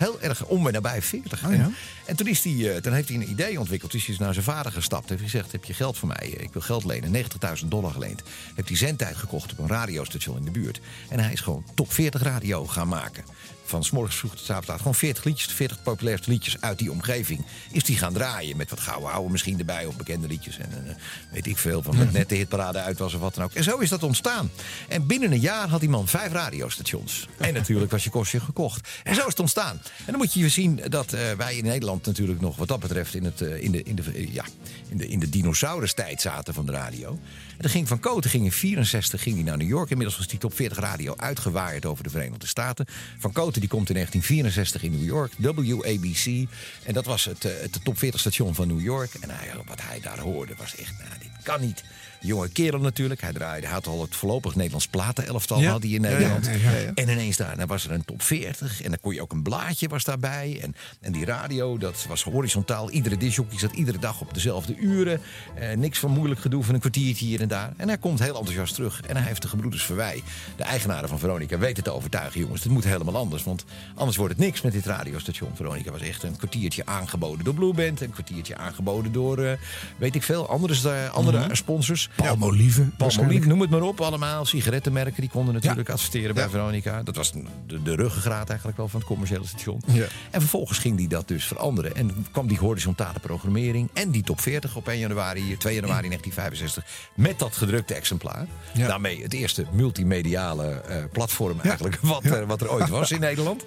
Heel 0.00 0.20
erg 0.20 0.44
om 0.44 0.66
en 0.66 0.72
nabij 0.72 1.02
40. 1.02 1.44
Oh 1.44 1.52
ja. 1.52 1.58
en, 1.58 1.74
en 2.04 2.16
toen, 2.16 2.26
is 2.26 2.44
hij, 2.44 2.74
eh, 2.74 2.80
toen 2.80 2.92
heeft 2.92 3.08
hij 3.08 3.16
een 3.16 3.30
idee 3.30 3.58
ontwikkeld. 3.58 3.92
Dus 3.92 4.04
hij 4.04 4.14
is 4.14 4.20
naar 4.20 4.32
zijn 4.32 4.44
vader 4.44 4.72
gestapt. 4.72 5.08
Heeft 5.08 5.22
gezegd, 5.22 5.52
heb 5.52 5.64
je 5.64 5.74
geld 5.74 5.98
voor 5.98 6.08
mij? 6.08 6.28
Ik 6.28 6.52
wil 6.52 6.62
geld 6.62 6.84
lenen. 6.84 7.24
90.000 7.62 7.68
dollar 7.68 7.92
geleend. 7.92 8.22
Heeft 8.54 8.68
hij 8.68 8.76
zendtijd 8.76 9.16
gekocht 9.16 9.52
op 9.52 9.58
een 9.58 9.68
radiostation 9.68 10.36
in 10.36 10.44
de 10.44 10.50
buurt. 10.50 10.80
En 11.08 11.20
hij 11.20 11.32
is 11.32 11.40
gewoon 11.40 11.64
top 11.74 11.92
40 11.92 12.22
radio 12.22 12.66
gaan 12.66 12.88
maken. 12.88 13.24
Van 13.70 13.84
's 13.84 13.90
morgens 13.90 14.16
vroeg 14.16 14.36
tot 14.36 14.48
laat. 14.48 14.78
Gewoon 14.78 14.94
40 14.94 15.24
liedjes, 15.24 15.48
de 15.48 15.54
40 15.54 15.82
populairste 15.82 16.30
liedjes 16.30 16.60
uit 16.60 16.78
die 16.78 16.90
omgeving. 16.90 17.44
Is 17.70 17.84
die 17.84 17.96
gaan 17.96 18.12
draaien 18.12 18.56
met 18.56 18.70
wat 18.70 18.80
gouden 18.80 19.10
ouwe 19.12 19.30
misschien 19.30 19.58
erbij. 19.58 19.86
Of 19.86 19.96
bekende 19.96 20.26
liedjes. 20.26 20.58
En 20.58 20.86
eh, 20.86 20.94
weet 21.32 21.46
ik 21.46 21.58
veel. 21.58 21.82
Van 21.82 21.96
met 21.96 22.12
net 22.12 22.28
de 22.28 22.34
hitparade 22.34 22.78
uit 22.78 22.98
was 22.98 23.14
of 23.14 23.20
wat 23.20 23.34
dan 23.34 23.44
ook. 23.44 23.52
En 23.52 23.64
zo 23.64 23.78
is 23.78 23.88
dat 23.88 24.02
ontstaan. 24.02 24.50
En 24.88 25.06
binnen 25.06 25.32
een 25.32 25.40
jaar 25.40 25.68
had 25.68 25.80
die 25.80 25.88
man 25.88 26.08
vijf 26.08 26.32
radiostations. 26.32 27.28
En 27.38 27.54
natuurlijk 27.54 27.90
was 27.90 28.04
je 28.04 28.10
kostje 28.10 28.40
gekocht. 28.40 28.88
En 29.02 29.14
zo 29.14 29.20
is 29.20 29.26
het 29.26 29.40
ontstaan. 29.40 29.80
En 29.98 30.06
dan 30.06 30.16
moet 30.16 30.32
je 30.32 30.48
zien 30.48 30.80
dat 30.88 31.12
eh, 31.12 31.20
wij 31.36 31.56
in 31.56 31.64
Nederland 31.64 32.06
natuurlijk 32.06 32.40
nog 32.40 32.56
wat 32.56 32.68
dat 32.68 32.80
betreft 32.80 33.14
in, 33.14 33.24
het, 33.24 33.40
eh, 33.40 33.62
in, 33.62 33.72
de, 33.72 33.82
in, 33.82 33.94
de, 33.94 34.32
ja, 34.32 34.44
in, 34.88 34.96
de, 34.96 35.08
in 35.08 35.18
de 35.18 35.28
dinosaurustijd 35.28 36.20
zaten 36.20 36.54
van 36.54 36.66
de 36.66 36.72
radio. 36.72 37.18
En 37.60 37.66
dan 37.66 37.70
ging 37.70 37.88
Van 37.88 38.00
Koten 38.00 38.30
ging 38.30 38.44
in 38.44 38.52
64 38.52 39.22
ging 39.22 39.34
hij 39.34 39.44
naar 39.44 39.56
New 39.56 39.68
York. 39.68 39.90
Inmiddels 39.90 40.18
was 40.18 40.26
die 40.26 40.38
top 40.38 40.54
40 40.54 40.78
radio 40.78 41.14
uitgewaaid 41.16 41.86
over 41.86 42.04
de 42.04 42.10
Verenigde 42.10 42.46
Staten. 42.46 42.86
Van 43.18 43.32
Koten 43.32 43.59
die 43.60 43.68
komt 43.68 43.88
in 43.88 43.94
1964 43.94 44.82
in 44.82 44.90
New 44.90 45.04
York. 45.04 45.32
WABC. 45.38 46.48
En 46.82 46.94
dat 46.94 47.04
was 47.04 47.24
het, 47.24 47.44
eh, 47.44 47.52
het 47.60 47.78
top 47.84 47.98
40 47.98 48.20
station 48.20 48.54
van 48.54 48.68
New 48.68 48.80
York. 48.80 49.14
En 49.20 49.30
hij, 49.30 49.50
wat 49.66 49.82
hij 49.82 50.00
daar 50.00 50.18
hoorde 50.18 50.54
was 50.56 50.76
echt, 50.76 50.92
nou 50.98 51.10
dit 51.18 51.30
kan 51.42 51.60
niet. 51.60 51.84
Jonge 52.20 52.48
kerel 52.48 52.80
natuurlijk. 52.80 53.20
Hij 53.20 53.32
draaide, 53.32 53.66
had 53.66 53.86
al 53.86 54.00
het 54.00 54.16
voorlopig 54.16 54.54
Nederlands 54.54 54.86
platenelftal 54.86 55.60
Ja. 55.60 55.70
had 55.70 55.82
hij 55.82 55.90
in 55.90 56.00
Nederland. 56.00 56.46
ja, 56.46 56.52
ja, 56.52 56.70
ja. 56.76 56.90
En 56.94 57.08
ineens 57.08 57.36
daar, 57.36 57.56
daar 57.56 57.66
was 57.66 57.84
er 57.84 57.90
een 57.90 58.04
top 58.04 58.22
40. 58.22 58.82
En 58.82 58.88
dan 58.90 59.00
kon 59.00 59.14
je 59.14 59.22
ook 59.22 59.32
een 59.32 59.42
blaadje 59.42 59.88
was 59.88 60.04
daarbij. 60.04 60.58
En, 60.62 60.74
en 61.00 61.12
die 61.12 61.24
radio, 61.24 61.78
dat 61.78 62.04
was 62.08 62.22
horizontaal. 62.22 62.90
Iedere 62.90 63.16
disjockey 63.16 63.58
zat 63.58 63.72
iedere 63.72 63.98
dag 63.98 64.20
op 64.20 64.34
dezelfde 64.34 64.76
uren. 64.76 65.20
Eh, 65.54 65.76
niks 65.76 65.98
van 65.98 66.10
moeilijk 66.10 66.40
gedoe 66.40 66.64
van 66.64 66.74
een 66.74 66.80
kwartiertje 66.80 67.24
hier 67.26 67.40
en 67.40 67.48
daar. 67.48 67.72
En 67.76 67.88
hij 67.88 67.98
komt 67.98 68.18
heel 68.18 68.36
enthousiast 68.36 68.74
terug. 68.74 69.00
En 69.06 69.16
hij 69.16 69.26
heeft 69.26 69.42
de 69.42 69.48
gebroeders 69.48 69.84
Verwij, 69.84 70.22
de 70.56 70.62
eigenaren 70.62 71.08
van 71.08 71.18
Veronica, 71.18 71.58
weten 71.58 71.82
te 71.82 71.90
overtuigen. 71.90 72.40
Jongens, 72.40 72.62
het 72.62 72.72
moet 72.72 72.84
helemaal 72.84 73.16
anders. 73.16 73.42
Want 73.42 73.64
anders 73.94 74.16
wordt 74.16 74.32
het 74.36 74.42
niks 74.44 74.60
met 74.60 74.72
dit 74.72 74.86
radiostation. 74.86 75.50
Veronica 75.54 75.90
was 75.90 76.00
echt 76.00 76.22
een 76.22 76.36
kwartiertje 76.36 76.86
aangeboden 76.86 77.44
door 77.44 77.54
Blue 77.54 77.74
Band. 77.74 78.00
Een 78.00 78.10
kwartiertje 78.10 78.56
aangeboden 78.56 79.12
door, 79.12 79.38
eh, 79.38 79.52
weet 79.96 80.14
ik 80.14 80.22
veel, 80.22 80.48
andere, 80.48 80.90
eh, 80.90 81.10
andere 81.14 81.54
sponsors. 81.54 82.08
Palmolive. 82.16 82.82
Palmolive, 82.96 83.46
noem 83.46 83.60
het 83.60 83.70
maar 83.70 83.82
op 83.82 84.00
allemaal. 84.00 84.44
Sigarettenmerken 84.44 85.20
die 85.20 85.30
konden 85.30 85.54
natuurlijk 85.54 85.88
adverteren 85.88 86.34
bij 86.34 86.48
Veronica. 86.48 87.02
Dat 87.02 87.16
was 87.16 87.32
de, 87.32 87.82
de 87.82 87.94
ruggengraat 87.94 88.48
eigenlijk 88.48 88.78
wel 88.78 88.88
van 88.88 89.00
het 89.00 89.08
commerciële 89.08 89.46
station. 89.46 89.82
Ja. 89.86 90.06
En 90.30 90.40
vervolgens 90.40 90.78
ging 90.78 90.96
die 90.96 91.08
dat 91.08 91.28
dus 91.28 91.44
veranderen. 91.44 91.96
En 91.96 92.26
kwam 92.32 92.46
die 92.46 92.58
horizontale 92.58 93.18
programmering 93.18 93.90
en 93.92 94.10
die 94.10 94.22
top 94.22 94.40
40 94.40 94.76
op 94.76 94.88
1 94.88 94.98
januari, 94.98 95.56
2 95.58 95.74
januari 95.74 96.06
1965. 96.08 96.84
Met 97.14 97.38
dat 97.38 97.56
gedrukte 97.56 97.94
exemplaar. 97.94 98.46
Daarmee 98.74 99.22
het 99.22 99.32
eerste 99.32 99.66
multimediale 99.72 100.66
eh, 100.66 101.04
platform 101.12 101.60
eigenlijk 101.60 101.98
wat, 102.00 102.24
er, 102.24 102.46
wat 102.46 102.60
er 102.60 102.70
ooit 102.70 102.88
was 102.88 103.10
in 103.10 103.20
Nederland. 103.30 103.64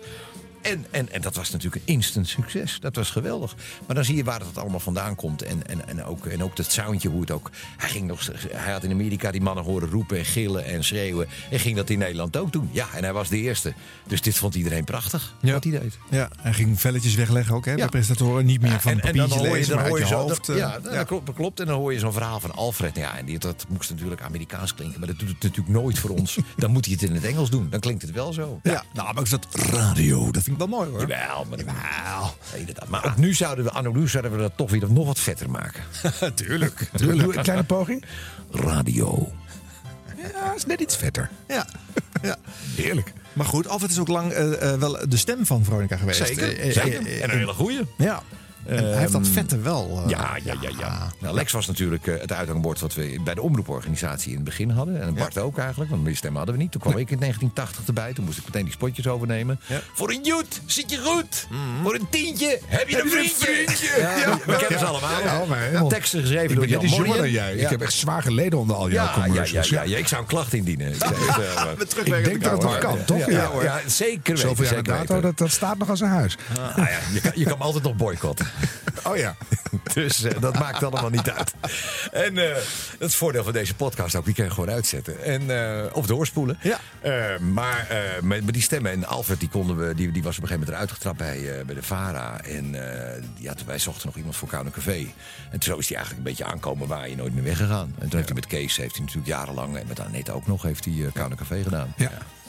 En, 0.64 0.86
en, 0.92 1.12
en 1.12 1.22
dat 1.22 1.36
was 1.36 1.52
natuurlijk 1.52 1.86
een 1.86 1.94
instant 1.94 2.28
succes. 2.28 2.78
Dat 2.80 2.96
was 2.96 3.10
geweldig. 3.10 3.56
Maar 3.86 3.96
dan 3.96 4.06
zie 4.06 4.16
je 4.16 4.24
waar 4.24 4.40
het 4.40 4.58
allemaal 4.58 4.80
vandaan 4.80 5.16
komt. 5.16 5.42
En, 5.42 5.68
en, 5.68 5.88
en, 5.88 6.04
ook, 6.04 6.26
en 6.26 6.44
ook 6.44 6.56
dat 6.56 6.72
soundje, 6.72 7.10
hoe 7.10 7.22
het 7.22 7.32
ook. 7.32 7.50
Hij, 7.78 7.90
ging 7.90 8.08
nog, 8.08 8.30
hij 8.50 8.74
had 8.74 8.84
in 8.84 8.92
Amerika 8.92 9.32
die 9.32 9.42
mannen 9.42 9.64
horen 9.64 9.90
roepen 9.90 10.18
en 10.18 10.26
gillen 10.26 10.66
en 10.66 10.84
schreeuwen. 10.84 11.28
En 11.50 11.60
ging 11.60 11.76
dat 11.76 11.90
in 11.90 12.00
Nederland 12.00 12.38
ook 12.38 12.52
doen. 12.52 12.70
Ja, 12.72 12.88
en 12.94 13.04
hij 13.04 13.14
was 13.14 13.30
de 13.30 13.38
eerste. 13.38 13.74
Dus 14.08 14.22
dit 14.22 14.36
vond 14.36 14.56
iedereen 14.56 14.84
prachtig. 14.84 15.36
Ja. 15.42 15.54
Wat 15.54 15.64
hij 15.64 15.80
deed. 15.80 15.98
Ja, 16.10 16.30
hij 16.42 16.54
ging 16.54 16.80
velletjes 16.80 17.16
wegleggen 17.16 17.56
ook, 17.56 17.66
hè? 17.66 17.72
Ja. 17.72 17.84
De 17.84 17.90
presentatoren 17.90 18.46
niet 18.46 18.62
meer 18.62 18.80
van 18.80 18.92
en, 18.92 19.00
en 19.02 19.18
dan 19.18 19.30
hoor 19.30 19.58
je, 19.58 19.66
dan 19.66 19.88
hoor 19.88 20.00
je 20.00 20.06
zo, 20.06 20.16
hoofd. 20.16 20.46
dat, 20.46 20.50
eh, 20.50 20.58
ja, 20.58 20.80
dat 20.80 21.06
klopt, 21.06 21.26
dat 21.26 21.36
klopt. 21.36 21.60
En 21.60 21.66
dan 21.66 21.76
hoor 21.76 21.94
je 21.94 22.00
zo'n 22.00 22.14
verhaal 22.14 22.40
van 22.40 22.52
Alfred. 22.52 22.96
Ja, 22.96 23.18
en 23.18 23.26
die, 23.26 23.40
dat 23.40 23.66
moest 23.70 23.90
natuurlijk 23.90 24.22
Amerikaans 24.22 24.74
klinken. 24.74 25.00
Maar 25.00 25.08
dat 25.08 25.20
doet 25.20 25.30
het 25.30 25.42
natuurlijk 25.42 25.70
nooit 25.70 26.00
voor 26.00 26.10
ons. 26.10 26.38
Dan 26.58 26.72
moet 26.72 26.86
hij 26.86 26.94
het 26.94 27.04
in 27.04 27.16
het 27.16 27.24
Engels 27.24 27.50
doen. 27.50 27.68
Dan 27.70 27.80
klinkt 27.80 28.02
het 28.02 28.12
wel 28.12 28.34
zo. 28.34 28.60
Ja, 28.64 28.84
nou, 28.94 29.14
maar 29.14 29.24
is 29.24 29.30
dat 29.30 29.48
radio, 29.52 30.32
dat 30.32 30.44
vind 30.44 30.53
ik 30.54 30.58
wel 30.58 30.68
mooi 30.68 30.90
hoor. 30.90 31.00
Jawel, 31.00 31.46
maar, 31.50 31.60
Ja, 31.66 32.32
inderdaad. 32.58 32.88
maar 32.88 33.06
ook 33.06 33.18
nu 33.18 33.34
zouden 33.34 33.66
we, 33.66 33.72
anno 33.72 34.06
zouden 34.06 34.32
we 34.32 34.38
dat 34.38 34.52
toch 34.56 34.70
weer 34.70 34.92
nog 34.92 35.06
wat 35.06 35.20
vetter 35.20 35.50
maken. 35.50 35.84
Tuurlijk. 36.36 36.90
Doe 36.96 37.12
een 37.36 37.42
kleine 37.44 37.64
poging. 37.64 38.04
Radio. 38.52 39.32
Ja, 40.34 40.54
is 40.56 40.66
net 40.66 40.80
iets 40.80 40.98
vetter. 40.98 41.30
Ja. 41.48 41.66
ja. 42.22 42.36
Heerlijk. 42.76 43.14
Maar 43.34 43.46
goed, 43.46 43.68
Alfred 43.68 43.92
is 43.92 44.00
ook 44.00 44.08
lang 44.08 44.32
eh, 44.32 44.72
eh, 44.74 44.80
wel 44.80 44.98
de 45.10 45.18
stem 45.18 45.46
van 45.46 45.64
Veronica 45.64 45.98
geweest. 45.98 46.26
Zeker, 46.28 46.60
Eh, 46.60 46.72
zeker. 46.72 47.22
En 47.22 47.30
een 47.32 47.38
hele 47.38 47.54
goeie. 47.54 47.82
Ja. 47.98 48.22
En 48.66 48.84
hij 48.90 48.98
heeft 49.00 49.12
dat 49.12 49.22
Ehm, 49.22 49.32
vette 49.32 49.60
wel. 49.60 50.02
eh, 50.04 50.10
Ja, 50.10 50.38
ja, 50.44 50.54
ja. 50.62 50.70
ja. 50.80 51.12
Nou, 51.20 51.36
Lex 51.36 51.52
was 51.52 51.68
natuurlijk 51.68 52.08
eh, 52.08 52.22
het 52.22 52.32
uithangbord 52.34 52.80
wat 52.80 52.94
we 52.94 53.20
bij 53.24 53.34
de 53.34 53.42
omroeporganisatie 53.42 54.30
in 54.30 54.36
het 54.36 54.44
begin 54.44 54.70
hadden. 54.70 55.02
En 55.02 55.14
Bart 55.14 55.38
ook 55.38 55.58
eigenlijk, 55.58 55.90
want 55.90 56.04
meer 56.04 56.16
stemmen 56.16 56.38
hadden 56.38 56.56
we 56.58 56.62
niet. 56.62 56.72
Toen 56.72 56.82
kwam 56.82 56.98
ik 56.98 57.12
in 57.12 57.20
1980 57.20 57.88
erbij. 57.88 58.14
Toen 58.14 58.26
moest 58.26 58.38
ik 58.38 58.46
meteen 58.46 58.64
die 58.64 58.74
spotjes 58.74 59.08
overnemen. 59.08 59.60
Voor 59.94 60.10
een 60.10 60.24
joet 60.24 60.62
zit 60.66 60.90
je 60.92 60.98
goed. 60.98 61.48
Voor 61.84 61.94
een 61.94 62.08
tientje 62.10 62.60
heb 62.66 62.90
je 62.90 63.02
een 63.02 63.10
vriendje. 63.10 63.92
Ja, 64.00 64.38
we 64.46 64.56
kennen 64.58 64.80
ze 64.80 64.86
allemaal. 64.86 65.88
Teksten 65.88 66.22
geschreven 66.22 66.50
Ik 66.50 66.56
door 66.56 66.68
Jan 66.68 67.18
dan 67.18 67.30
jij. 67.32 67.54
Ik 67.56 67.70
heb 67.70 67.82
echt 67.82 67.94
zwaar 67.94 68.22
geleden 68.22 68.60
onder 68.60 68.76
al 68.76 68.90
jouw 68.90 69.04
Ja, 69.06 69.12
ja, 69.12 69.18
ja, 69.18 69.26
commercials. 69.26 69.70
ja, 69.70 69.82
ja, 69.84 69.98
ik 69.98 70.08
zou 70.08 70.22
een 70.22 70.28
klacht 70.28 70.54
indienen. 70.54 70.88
Ik, 70.94 70.96
zeg, 71.00 72.06
eh, 72.06 72.18
Ik 72.20 72.24
denk 72.26 72.44
dat 72.44 72.52
het 72.52 72.62
nog 72.62 72.78
kan, 72.78 73.04
toch? 73.06 73.30
Ja, 73.30 73.82
zeker 73.88 74.22
weten. 74.36 74.38
Zoveel 74.38 74.66
jaar 74.74 74.84
dato, 74.84 75.00
weten. 75.00 75.22
dat, 75.22 75.38
dat 75.38 75.52
staat 75.52 75.78
nog 75.78 75.90
als 75.90 76.00
een 76.00 76.08
huis. 76.08 76.38
Ah, 76.76 76.88
je, 77.36 77.44
kan, 77.46 77.60
altijd 77.60 77.84
nog 77.84 77.96
boycotten. 77.96 78.46
Oh 79.04 79.18
ja. 79.18 79.36
Dus 79.94 80.24
eh, 80.24 80.42
dat 80.42 80.60
maakt 80.60 80.84
allemaal 80.84 81.10
niet 81.10 81.30
uit. 81.30 81.54
En 82.12 82.36
dat 82.36 82.58
is 82.58 82.98
het 83.00 83.16
voordeel 83.16 83.44
van 83.44 83.54
deze 83.54 83.76
podcast 83.76 84.16
ook. 84.16 84.26
Die 84.26 84.34
kan 84.34 84.46
je 84.46 84.52
gewoon 84.52 84.70
uitzetten. 84.70 85.24
En, 85.24 85.50
eh, 85.50 85.96
of 85.96 86.06
doorspoelen. 86.06 86.60
Ja. 86.62 86.80
Maar 87.40 87.88
met, 88.22 88.46
met 88.46 88.54
die 88.54 88.64
stemmen. 88.64 88.92
En 88.92 89.06
Alfred 89.06 89.40
die 89.40 89.50
konden 89.50 89.78
we, 89.78 89.96
die, 89.96 90.12
die 90.12 90.24
was 90.24 90.38
op 90.38 90.44
een 90.44 90.50
gegeven 90.50 90.60
moment 90.60 90.70
eruit 90.70 90.92
getrapt 90.92 91.18
bij, 91.18 91.66
bij 91.66 91.76
de 91.76 91.84
VARA. 91.84 92.42
En 92.42 92.76
ja, 93.38 93.54
toen 93.54 93.68
wij 93.68 93.80
zochten 93.80 94.06
nog 94.06 94.16
iemand 94.16 94.36
voor 94.36 94.48
Koude 94.48 94.72
Café. 94.72 95.08
En 95.52 95.62
zo 95.62 95.78
is 95.78 95.88
hij 95.88 95.98
eigenlijk 95.98 96.28
een 96.28 96.36
beetje 96.36 96.52
aankomen 96.52 96.88
waar 96.88 97.10
je 97.10 97.16
nooit 97.16 97.34
meer 97.34 97.44
weggegaan. 97.44 97.96
En 98.00 98.10
toen 98.10 98.16
heeft 98.16 98.26
hij 98.26 98.36
met 98.36 98.48
Kees 98.48 98.78
heeft 98.78 98.96
hij 98.96 99.06
natuurlijk 99.06 99.28
jarenlang. 99.28 99.78
En 99.78 99.88
met 99.88 100.00
Annette 100.00 100.32
ook 100.32 100.48
nog 100.48 100.62
heeft 100.62 100.86
hij 100.86 100.94
uh, 100.94 101.12
Koude 101.14 101.36
Café 101.36 101.64
gedaan. 101.64 101.94
Ja. 101.98 102.10
ja. 102.10 102.43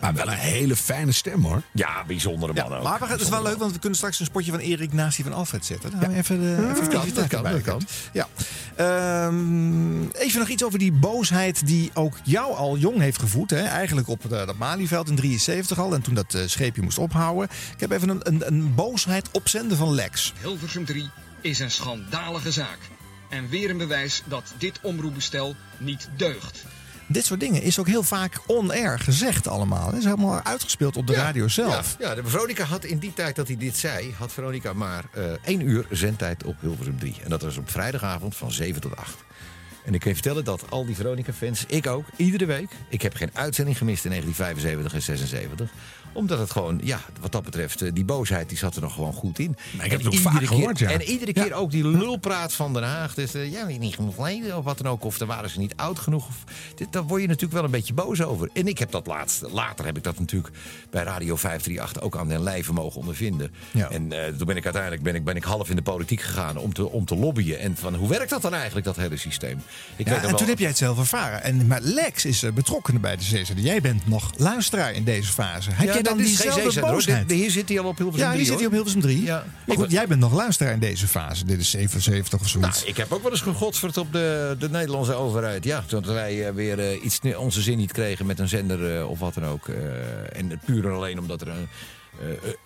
Maar 0.00 0.14
wel 0.14 0.28
een 0.28 0.38
hele 0.38 0.76
fijne 0.76 1.12
stem 1.12 1.44
hoor. 1.44 1.62
Ja, 1.72 2.04
bijzondere 2.06 2.52
man 2.52 2.74
ook. 2.74 2.82
Maar 2.82 2.98
we 3.00 3.06
het 3.06 3.20
is 3.20 3.28
wel 3.28 3.42
leuk, 3.42 3.58
want 3.58 3.72
we 3.72 3.78
kunnen 3.78 3.98
straks 3.98 4.20
een 4.20 4.26
spotje 4.26 4.50
van 4.50 4.60
Erik 4.60 4.92
naast 4.92 5.16
die 5.16 5.24
van 5.24 5.34
Alfred 5.34 5.64
zetten. 5.64 5.90
Dan 5.90 6.00
gaan 6.00 6.10
we 6.10 6.16
even 6.16 6.40
de 6.40 6.46
Ja, 6.46 6.52
even 6.52 6.66
dat 6.66 6.74
de 6.74 6.80
kan, 6.80 6.88
creativiteit 6.88 7.30
dat 7.30 7.40
kan, 7.40 7.46
erbij 7.46 7.62
dat 7.62 7.62
kan. 7.62 7.86
Ja. 8.12 8.28
Ehm, 8.76 10.02
even 10.08 10.38
nog 10.38 10.48
iets 10.48 10.64
over 10.64 10.78
die 10.78 10.92
boosheid 10.92 11.66
die 11.66 11.90
ook 11.94 12.16
jou 12.22 12.54
al 12.54 12.76
jong 12.76 12.98
heeft 12.98 13.18
gevoed. 13.18 13.50
Hè? 13.50 13.62
Eigenlijk 13.62 14.08
op 14.08 14.24
eh, 14.24 14.46
dat 14.46 14.56
Malieveld 14.56 15.08
in 15.08 15.16
73 15.16 15.78
al. 15.78 15.94
En 15.94 16.02
toen 16.02 16.14
dat 16.14 16.34
eh, 16.34 16.42
scheepje 16.46 16.82
moest 16.82 16.98
ophouden. 16.98 17.48
Ik 17.74 17.80
heb 17.80 17.90
even 17.90 18.08
een, 18.08 18.20
een, 18.22 18.46
een 18.46 18.74
boosheid 18.74 19.28
opzenden 19.32 19.76
van 19.76 19.94
Lex. 19.94 20.32
Hilversum 20.40 20.84
3 20.84 21.10
is 21.40 21.58
een 21.58 21.70
schandalige 21.70 22.52
zaak. 22.52 22.78
En 23.30 23.48
weer 23.48 23.70
een 23.70 23.78
bewijs 23.78 24.22
dat 24.26 24.52
dit 24.58 24.78
omroepbestel 24.82 25.54
niet 25.78 26.08
deugt. 26.16 26.64
Dit 27.12 27.24
soort 27.24 27.40
dingen 27.40 27.62
is 27.62 27.78
ook 27.78 27.86
heel 27.86 28.02
vaak 28.02 28.40
on-air 28.46 28.98
gezegd 28.98 29.48
allemaal. 29.48 29.86
Het 29.86 29.96
is 29.96 30.04
helemaal 30.04 30.42
uitgespeeld 30.42 30.96
op 30.96 31.06
de 31.06 31.14
radio 31.14 31.48
zelf. 31.48 31.96
Ja, 31.98 32.08
ja, 32.08 32.14
de 32.14 32.24
Veronica 32.24 32.64
had 32.64 32.84
in 32.84 32.98
die 32.98 33.12
tijd 33.12 33.36
dat 33.36 33.46
hij 33.46 33.56
dit 33.56 33.76
zei, 33.76 34.14
had 34.18 34.32
Veronica 34.32 34.72
maar 34.72 35.04
eh, 35.12 35.24
één 35.44 35.68
uur 35.68 35.86
zendtijd 35.90 36.44
op 36.44 36.56
Hilversum 36.60 36.98
3. 36.98 37.16
En 37.22 37.30
dat 37.30 37.42
was 37.42 37.56
op 37.56 37.70
vrijdagavond 37.70 38.36
van 38.36 38.52
7 38.52 38.80
tot 38.80 38.96
8. 38.96 39.16
En 39.84 39.94
ik 39.94 40.00
kan 40.00 40.08
je 40.08 40.14
vertellen 40.14 40.44
dat 40.44 40.70
al 40.70 40.86
die 40.86 40.94
Veronica-fans, 40.94 41.64
ik 41.66 41.86
ook, 41.86 42.04
iedere 42.16 42.46
week. 42.46 42.70
Ik 42.88 43.02
heb 43.02 43.14
geen 43.14 43.30
uitzending 43.32 43.78
gemist 43.78 44.04
in 44.04 44.10
1975 44.10 44.94
en 44.94 45.02
76 45.02 45.70
omdat 46.12 46.38
het 46.38 46.50
gewoon, 46.50 46.80
ja, 46.82 47.00
wat 47.20 47.32
dat 47.32 47.42
betreft, 47.42 47.82
eh, 47.82 47.90
die 47.94 48.04
boosheid 48.04 48.48
die 48.48 48.58
zat 48.58 48.76
er 48.76 48.82
nog 48.82 48.94
gewoon 48.94 49.12
goed 49.12 49.38
in. 49.38 49.56
Maar 49.76 49.84
ik 49.84 49.90
heb 49.90 50.00
En 50.00 50.06
het 50.06 50.14
ook 50.14 50.20
vaak 50.20 50.38
keer- 50.38 50.46
gehoord, 50.46 50.78
ja. 50.78 50.90
En 50.90 51.02
iedere 51.02 51.32
keer 51.32 51.52
ook 51.54 51.70
die 51.70 51.86
lulpraat 51.88 52.52
van 52.52 52.72
Den 52.72 52.82
Haag. 52.82 53.14
Dus 53.14 53.34
eh, 53.34 53.52
ja, 53.52 53.66
niet 53.66 53.94
genoeg 53.94 54.18
leden 54.26 54.56
of 54.56 54.64
wat 54.64 54.78
dan 54.78 54.86
ook. 54.92 55.04
Of 55.04 55.18
dan 55.18 55.28
waren 55.28 55.50
ze 55.50 55.58
niet 55.58 55.72
oud 55.76 55.98
genoeg. 55.98 56.28
Of, 56.28 56.36
dit, 56.74 56.92
daar 56.92 57.02
word 57.02 57.20
je 57.20 57.26
natuurlijk 57.26 57.54
wel 57.54 57.64
een 57.64 57.70
beetje 57.70 57.94
boos 57.94 58.22
over. 58.22 58.48
En 58.52 58.66
ik 58.66 58.78
heb 58.78 58.90
dat 58.90 59.06
laatst, 59.06 59.42
later 59.50 59.84
heb 59.84 59.96
ik 59.96 60.04
dat 60.04 60.18
natuurlijk 60.18 60.54
bij 60.90 61.02
Radio 61.02 61.36
538 61.36 62.02
ook 62.02 62.16
aan 62.16 62.28
den 62.28 62.42
lijve 62.42 62.72
mogen 62.72 63.00
ondervinden. 63.00 63.50
Ja. 63.70 63.90
En 63.90 64.12
eh, 64.12 64.34
toen 64.36 64.46
ben 64.46 64.56
ik 64.56 64.64
uiteindelijk 64.64 65.02
ben 65.02 65.14
ik, 65.14 65.24
ben 65.24 65.36
ik 65.36 65.44
half 65.44 65.70
in 65.70 65.76
de 65.76 65.82
politiek 65.82 66.20
gegaan 66.20 66.56
om 66.56 66.72
te, 66.72 66.88
om 66.90 67.04
te 67.04 67.16
lobbyen. 67.16 67.58
En 67.58 67.76
van 67.76 67.94
hoe 67.94 68.08
werkt 68.08 68.30
dat 68.30 68.42
dan 68.42 68.54
eigenlijk, 68.54 68.86
dat 68.86 68.96
hele 68.96 69.16
systeem? 69.16 69.62
Ik 69.96 70.08
Ja, 70.08 70.14
en 70.14 70.22
wel- 70.28 70.36
toen 70.38 70.48
heb 70.48 70.58
jij 70.58 70.68
het 70.68 70.76
zelf 70.78 70.98
ervaren. 70.98 71.42
En, 71.42 71.66
maar 71.66 71.80
Lex 71.80 72.24
is 72.24 72.44
betrokken 72.54 73.00
bij 73.00 73.16
de 73.16 73.22
CZD. 73.22 73.52
Jij 73.56 73.80
bent 73.80 74.06
nog 74.06 74.30
luisteraar 74.36 74.92
in 74.92 75.04
deze 75.04 75.32
fase. 75.32 75.70
Heb 75.70 75.86
Ja, 75.86 75.92
jij 75.92 75.99
dan 76.02 76.20
is 76.20 76.36
geen 76.40 76.50
diezelfde 76.52 76.80
boosheid? 76.80 77.28
Dit- 77.28 77.38
Hier 77.38 77.50
zit 77.50 77.68
hij 77.68 77.78
al 77.80 77.84
op 77.86 77.96
Hilversum 77.96 78.26
Ja, 78.26 78.32
3. 78.32 78.40
hier 78.42 78.50
zit 78.50 78.56
hij 78.58 78.66
op. 78.66 78.72
Hilversum 78.72 79.00
3. 79.00 79.22
Ja. 79.22 79.44
Maar 79.66 79.76
goed, 79.76 79.90
jij 79.90 80.06
bent 80.06 80.20
nog 80.20 80.32
luisteraar 80.34 80.72
in 80.72 80.78
deze 80.80 81.06
fase. 81.08 81.44
Dit 81.44 81.60
is 81.60 81.70
77 81.70 82.40
of 82.40 82.48
zoiets. 82.48 82.76
Nou, 82.78 82.88
ik 82.90 82.96
heb 82.96 83.12
ook 83.12 83.22
wel 83.22 83.30
eens 83.30 83.40
gegodsverd 83.40 83.96
op 83.96 84.12
de, 84.12 84.56
de 84.58 84.70
Nederlandse 84.70 85.14
overheid. 85.14 85.64
Ja, 85.64 85.84
toen 85.86 86.06
wij 86.06 86.46
eh, 86.46 86.54
weer 86.54 86.78
eh, 86.78 87.04
iets 87.04 87.18
onze 87.36 87.62
zin 87.62 87.78
niet 87.78 87.92
kregen 87.92 88.26
met 88.26 88.38
een 88.38 88.48
zender 88.48 88.96
eh, 88.98 89.10
of 89.10 89.18
wat 89.18 89.34
dan 89.34 89.44
ook. 89.46 89.68
eh, 89.68 90.38
en 90.38 90.60
puur 90.64 90.84
en 90.86 90.92
alleen 90.94 91.18
omdat 91.18 91.40
er 91.40 91.48
een 91.48 91.68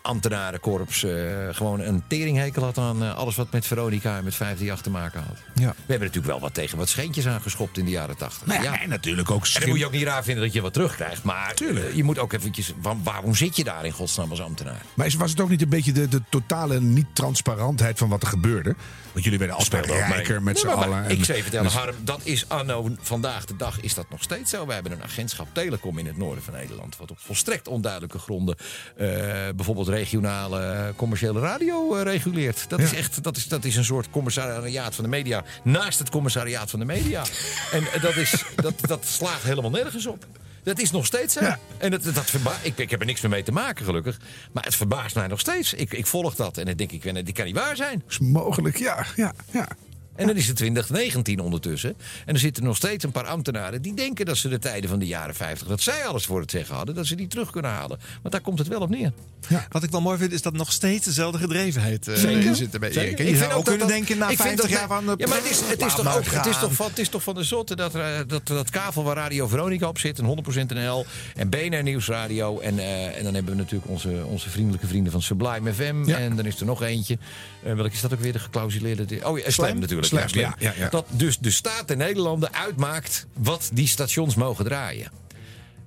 ambtenarenkorps 0.03 1.05
eh, 1.05 1.13
gewoon 1.51 1.81
een 1.81 2.03
teringhekel 2.09 2.63
had 2.63 2.79
aan 2.79 3.03
eh, 3.03 3.17
alles 3.17 3.37
wat 3.37 3.53
met 3.53 3.67
Veronica 3.67 4.17
en 4.17 4.25
met 4.25 4.35
538 4.35 4.81
te 4.83 4.91
maken 4.91 5.23
had. 5.29 5.37
Ja. 5.55 5.69
We 5.71 5.75
hebben 5.93 6.07
natuurlijk 6.07 6.27
wel 6.27 6.41
wat 6.41 6.55
tegen 6.55 6.79
wat 6.79 6.89
scheentjes 6.89 7.27
aangeschopt 7.27 7.79
in 7.79 7.85
de 7.85 7.91
jaren 7.91 8.17
80. 8.17 8.47
Nou 8.47 8.63
ja, 8.63 8.81
en 8.81 8.89
natuurlijk 8.89 9.31
ook 9.31 9.45
En 9.47 9.61
dan 9.61 9.69
moet 9.69 9.79
je 9.79 9.87
ook 9.87 9.93
niet 9.93 10.03
raar 10.03 10.25
vinden 10.25 10.45
dat 10.45 10.53
je 10.53 10.61
wat 10.61 10.73
terugkrijgt. 10.73 11.23
Maar 11.23 11.55
eh, 11.55 11.95
je 11.95 12.05
moet 12.05 12.19
ook 12.19 12.33
eventjes... 12.33 12.73
wa- 12.83 12.97
waarom 13.03 13.35
zit 13.35 13.57
je 13.57 13.65
daar 13.65 13.85
in 13.85 13.93
godsnaam 13.93 14.31
als 14.31 14.41
ambtenaar? 14.41 14.83
Maar 14.95 15.07
is- 15.07 15.15
was 15.15 15.31
het 15.31 15.41
ook 15.41 15.49
niet 15.49 15.63
een 15.63 15.69
beetje 15.69 15.93
de, 15.93 16.09
de 16.09 16.21
totale 16.31 16.81
niet-transparantheid 16.81 17.99
van 17.99 18.09
wat 18.09 18.23
er 18.23 18.29
gebeurde? 18.29 18.75
Want 19.13 19.25
jullie 19.25 19.39
werden 19.39 19.57
altijd 19.57 19.87
rijker 19.87 20.43
met 20.43 20.59
z'n 20.59 20.67
allen. 20.69 21.05
Ik 21.11 21.19
En- 21.19 21.25
zou 21.25 21.37
je 21.37 21.43
vertellen, 21.43 21.71
Harm, 21.71 21.95
dat 22.05 22.21
is 22.25 22.49
anno 22.49 22.89
vandaag 23.01 23.45
de 23.45 23.57
dag 23.57 23.81
is 23.81 23.95
dat 23.95 24.11
nog 24.11 24.23
steeds 24.23 24.51
zo. 24.51 24.67
We 24.67 24.73
hebben 24.73 24.93
een 24.93 25.03
agentschap 25.03 25.49
Telecom 25.53 25.99
in 25.99 26.07
het 26.07 26.17
noorden 26.17 26.45
van 26.45 26.55
Nederland. 26.55 26.97
Wat 26.97 27.11
op 27.11 27.19
volstrekt 27.21 27.69
onduidelijke 27.69 28.19
gronden 28.19 28.57
eh, 28.97 29.44
bijvoorbeeld 29.55 29.89
regionale 29.89 30.61
eh, 30.61 30.85
commerciële 30.97 31.41
radio 31.41 31.97
eh, 31.97 32.03
reguleert. 32.03 32.65
Dat, 32.69 32.81
is 32.81 32.95
echt, 32.95 33.23
dat, 33.23 33.37
is, 33.37 33.49
dat 33.49 33.65
is 33.65 33.77
een 33.77 33.85
soort 33.85 34.11
commissariaat 34.11 34.95
van 34.95 35.05
de 35.05 35.11
media 35.11 35.45
naast 35.63 35.99
het 35.99 36.11
commissariaat 36.11 36.71
van 36.71 36.79
de 36.79 36.85
media. 36.85 37.25
en 37.73 37.93
eh, 37.93 38.03
dat, 38.03 38.17
is, 38.17 38.45
dat, 38.57 38.75
dat 38.81 39.07
slaagt 39.07 39.43
helemaal 39.43 39.71
nergens 39.71 40.07
op. 40.07 40.27
Dat 40.63 40.79
is 40.79 40.91
nog 40.91 41.07
steeds 41.07 41.35
zo. 41.35 41.41
En 41.79 41.91
dat, 41.91 42.03
dat 42.03 42.25
verba- 42.25 42.59
ik, 42.63 42.79
ik 42.79 42.91
heb 42.91 43.01
er 43.01 43.07
niks 43.07 43.21
meer 43.21 43.31
mee 43.31 43.43
te 43.43 43.53
maken, 43.53 43.85
gelukkig. 43.85 44.21
Maar 44.53 44.65
het 44.65 44.75
verbaast 44.75 45.15
mij 45.15 45.27
nog 45.27 45.41
steeds. 45.41 45.75
Ik, 45.75 45.93
ik 45.93 46.07
volg 46.07 46.35
dat 46.35 46.59
en 46.59 46.65
dan 46.65 46.75
denk 46.75 46.93
ik, 46.93 47.03
dit 47.15 47.33
kan 47.33 47.45
niet 47.45 47.55
waar 47.55 47.77
zijn. 47.77 48.03
is 48.09 48.19
mogelijk, 48.19 48.77
ja, 48.79 49.07
ja, 49.17 49.33
ja. 49.51 49.69
En 50.17 50.27
dan 50.27 50.37
is 50.37 50.47
het 50.47 50.57
2019 50.57 51.41
ondertussen. 51.41 51.95
En 52.27 52.35
er 52.35 52.41
zitten 52.41 52.65
nog 52.65 52.77
steeds 52.77 53.05
een 53.05 53.11
paar 53.11 53.27
ambtenaren 53.27 53.83
die 53.83 53.95
denken 53.95 54.27
dat 54.27 54.37
ze 54.37 54.49
de 54.49 54.59
tijden 54.59 54.91
van 54.91 54.99
de 54.99 55.07
jaren 55.07 55.35
50, 55.35 55.69
dat 55.69 55.81
zij 55.81 56.05
alles 56.07 56.25
voor 56.27 56.41
het 56.41 56.51
zeggen 56.51 56.75
hadden, 56.75 56.95
dat 56.95 57.07
ze 57.07 57.15
die 57.15 57.27
terug 57.27 57.51
kunnen 57.51 57.71
halen. 57.71 57.99
Want 58.23 58.31
daar 58.35 58.41
komt 58.41 58.59
het 58.59 58.69
wel 58.69 58.81
op 58.81 58.91
neer. 58.91 59.13
Wat 59.69 59.83
ik 59.83 59.91
wel 59.91 60.01
mooi 60.01 60.19
vind, 60.19 60.33
is 60.33 60.43
dat 60.43 60.53
nog 60.53 60.73
steeds 60.73 61.05
dezelfde 61.05 61.39
gedrevenheid 61.39 62.05
Zeker. 62.15 62.31
in 62.47 62.55
zit 62.55 62.75
er 62.75 62.81
bij 62.81 62.93
Zeker. 62.93 63.09
Erik. 63.09 63.19
Ik 63.19 63.29
Je 63.29 63.37
zou 63.37 63.53
ook 63.53 63.63
kunnen 63.65 63.81
dat- 63.87 63.89
denken 63.97 64.19
na 64.19 64.29
ik 64.29 64.41
vind 64.41 64.49
50 64.61 64.71
dat 64.71 64.79
jaar 64.79 64.89
van... 64.89 65.09
eh, 65.11 65.15
Ja, 65.17 65.27
maar 65.27 65.37
het 65.37 65.51
is, 65.51 65.61
het 65.61 65.81
is, 65.83 65.95
toch, 65.95 66.17
ook, 66.17 66.25
het, 66.25 66.47
is 66.47 66.59
toch 66.59 66.73
van, 66.73 66.87
het 66.89 66.99
is 66.99 67.09
toch 67.09 67.23
van 67.23 67.35
de 67.35 67.43
zotte 67.43 67.77
dat, 67.77 67.95
eh, 67.95 68.07
dat, 68.27 68.47
dat 68.47 68.71
kavel 68.71 69.05
waar 69.05 69.17
Radio 69.17 69.47
Veronica 69.49 69.89
op 69.89 69.99
zit, 69.99 70.19
een 70.19 70.25
100% 70.25 70.73
NL 70.75 71.07
en 71.35 71.49
BNR 71.49 71.83
Nieuwsradio. 71.83 72.59
En, 72.61 72.79
eh, 72.79 73.17
en 73.19 73.25
dan 73.25 73.35
hebben 73.35 73.53
we 73.53 73.59
natuurlijk 73.61 73.91
onze, 73.91 74.25
onze 74.27 74.51
vriendelijke 74.51 74.87
vrienden 74.87 75.13
van 75.13 75.23
Sublime 75.23 75.75
FM. 75.75 76.09
En 76.09 76.37
dan 76.37 76.45
is 76.47 76.61
er 76.61 76.67
nog 76.67 76.83
eentje. 76.83 77.19
Eh, 77.63 77.75
welke 77.75 77.93
is 77.95 78.01
dat 78.01 78.13
ook 78.13 78.21
weer? 78.21 78.33
De 78.33 78.39
geclausuleerde... 78.39 79.07
Oh 79.23 79.39
ja, 79.39 79.51
Slam, 79.51 79.83
Slam. 79.87 80.04
Natuurlijk. 80.11 80.33
Slam, 80.33 80.53
Slam. 80.59 80.73
ja, 80.73 80.73
ja, 80.79 80.85
ja. 80.85 80.91
Dat 80.91 81.07
dus 81.11 81.39
de 81.39 81.51
staat 81.51 81.89
der 81.89 81.97
Nederlanden 81.97 82.55
uitmaakt 82.55 83.27
wat 83.37 83.71
die 83.73 83.87
stations 83.89 84.35
mogen 84.35 84.65
draaien. 84.65 85.11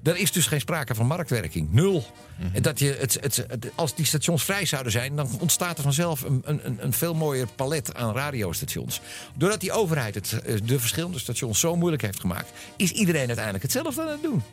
Er 0.04 0.18
is 0.18 0.32
dus 0.32 0.46
geen 0.48 0.60
sprake 0.60 0.96
van 0.96 1.06
marktwerking. 1.06 1.72
Nul. 1.72 2.06
En 2.54 2.62
dat 2.62 2.80
je 2.80 2.96
het, 3.00 3.18
het, 3.22 3.36
het- 3.48 3.72
als 3.76 3.96
die 3.96 4.06
stations 4.06 4.44
vrij 4.44 4.66
zouden 4.66 4.92
zijn, 4.92 5.16
dan 5.16 5.30
ontstaat 5.40 5.78
er 5.78 5.84
vanzelf 5.84 6.22
een, 6.22 6.42
een, 6.46 6.78
een 6.80 6.94
veel 6.94 7.14
mooier 7.14 7.48
palet 7.56 7.96
aan 7.96 8.14
radiostations. 8.16 9.02
Doordat 9.36 9.60
die 9.60 9.72
overheid 9.72 10.16
het, 10.16 10.42
eh, 10.42 10.56
de 10.64 10.80
verschillende 10.80 11.20
stations 11.20 11.60
zo 11.60 11.76
moeilijk 11.76 12.02
heeft 12.02 12.20
gemaakt, 12.20 12.50
is 12.78 12.92
iedereen 12.92 13.26
uiteindelijk 13.28 13.64
hetzelfde 13.64 14.02
aan 14.02 14.08
het 14.08 14.22
doen. 14.22 14.44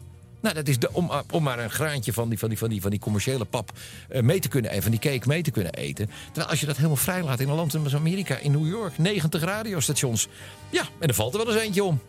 Nou, 0.45 0.57
dat 0.57 0.69
is 0.69 0.79
de, 0.79 0.93
om, 0.93 1.11
om 1.31 1.43
maar 1.43 1.59
een 1.59 1.71
graantje 1.71 2.13
van 2.13 2.29
die, 2.29 2.39
van 2.39 2.49
die, 2.49 2.59
van 2.59 2.69
die, 2.69 2.81
van 2.81 2.91
die 2.91 2.99
commerciële 2.99 3.45
pap 3.45 3.73
eh, 4.09 4.23
mee 4.23 4.41
te 4.41 4.49
kunnen 4.49 4.71
eten, 4.71 4.83
van 4.83 4.91
die 4.91 5.01
cake 5.01 5.29
mee 5.29 5.43
te 5.43 5.51
kunnen 5.51 5.73
eten. 5.73 6.11
Terwijl 6.27 6.47
als 6.49 6.61
je 6.61 6.67
dat 6.67 6.77
helemaal 6.77 6.97
vrij 6.97 7.23
laat 7.23 7.41
in 7.41 7.49
een 7.49 7.55
land 7.55 7.75
als 7.75 7.95
Amerika, 7.95 8.37
in 8.37 8.51
New 8.53 8.69
York, 8.69 8.99
90 8.99 9.43
radiostations. 9.43 10.29
Ja, 10.71 10.83
en 10.99 11.09
er 11.09 11.15
valt 11.15 11.35
er 11.35 11.45
wel 11.45 11.55
eens 11.55 11.63
eentje 11.63 11.85
om. 11.85 12.01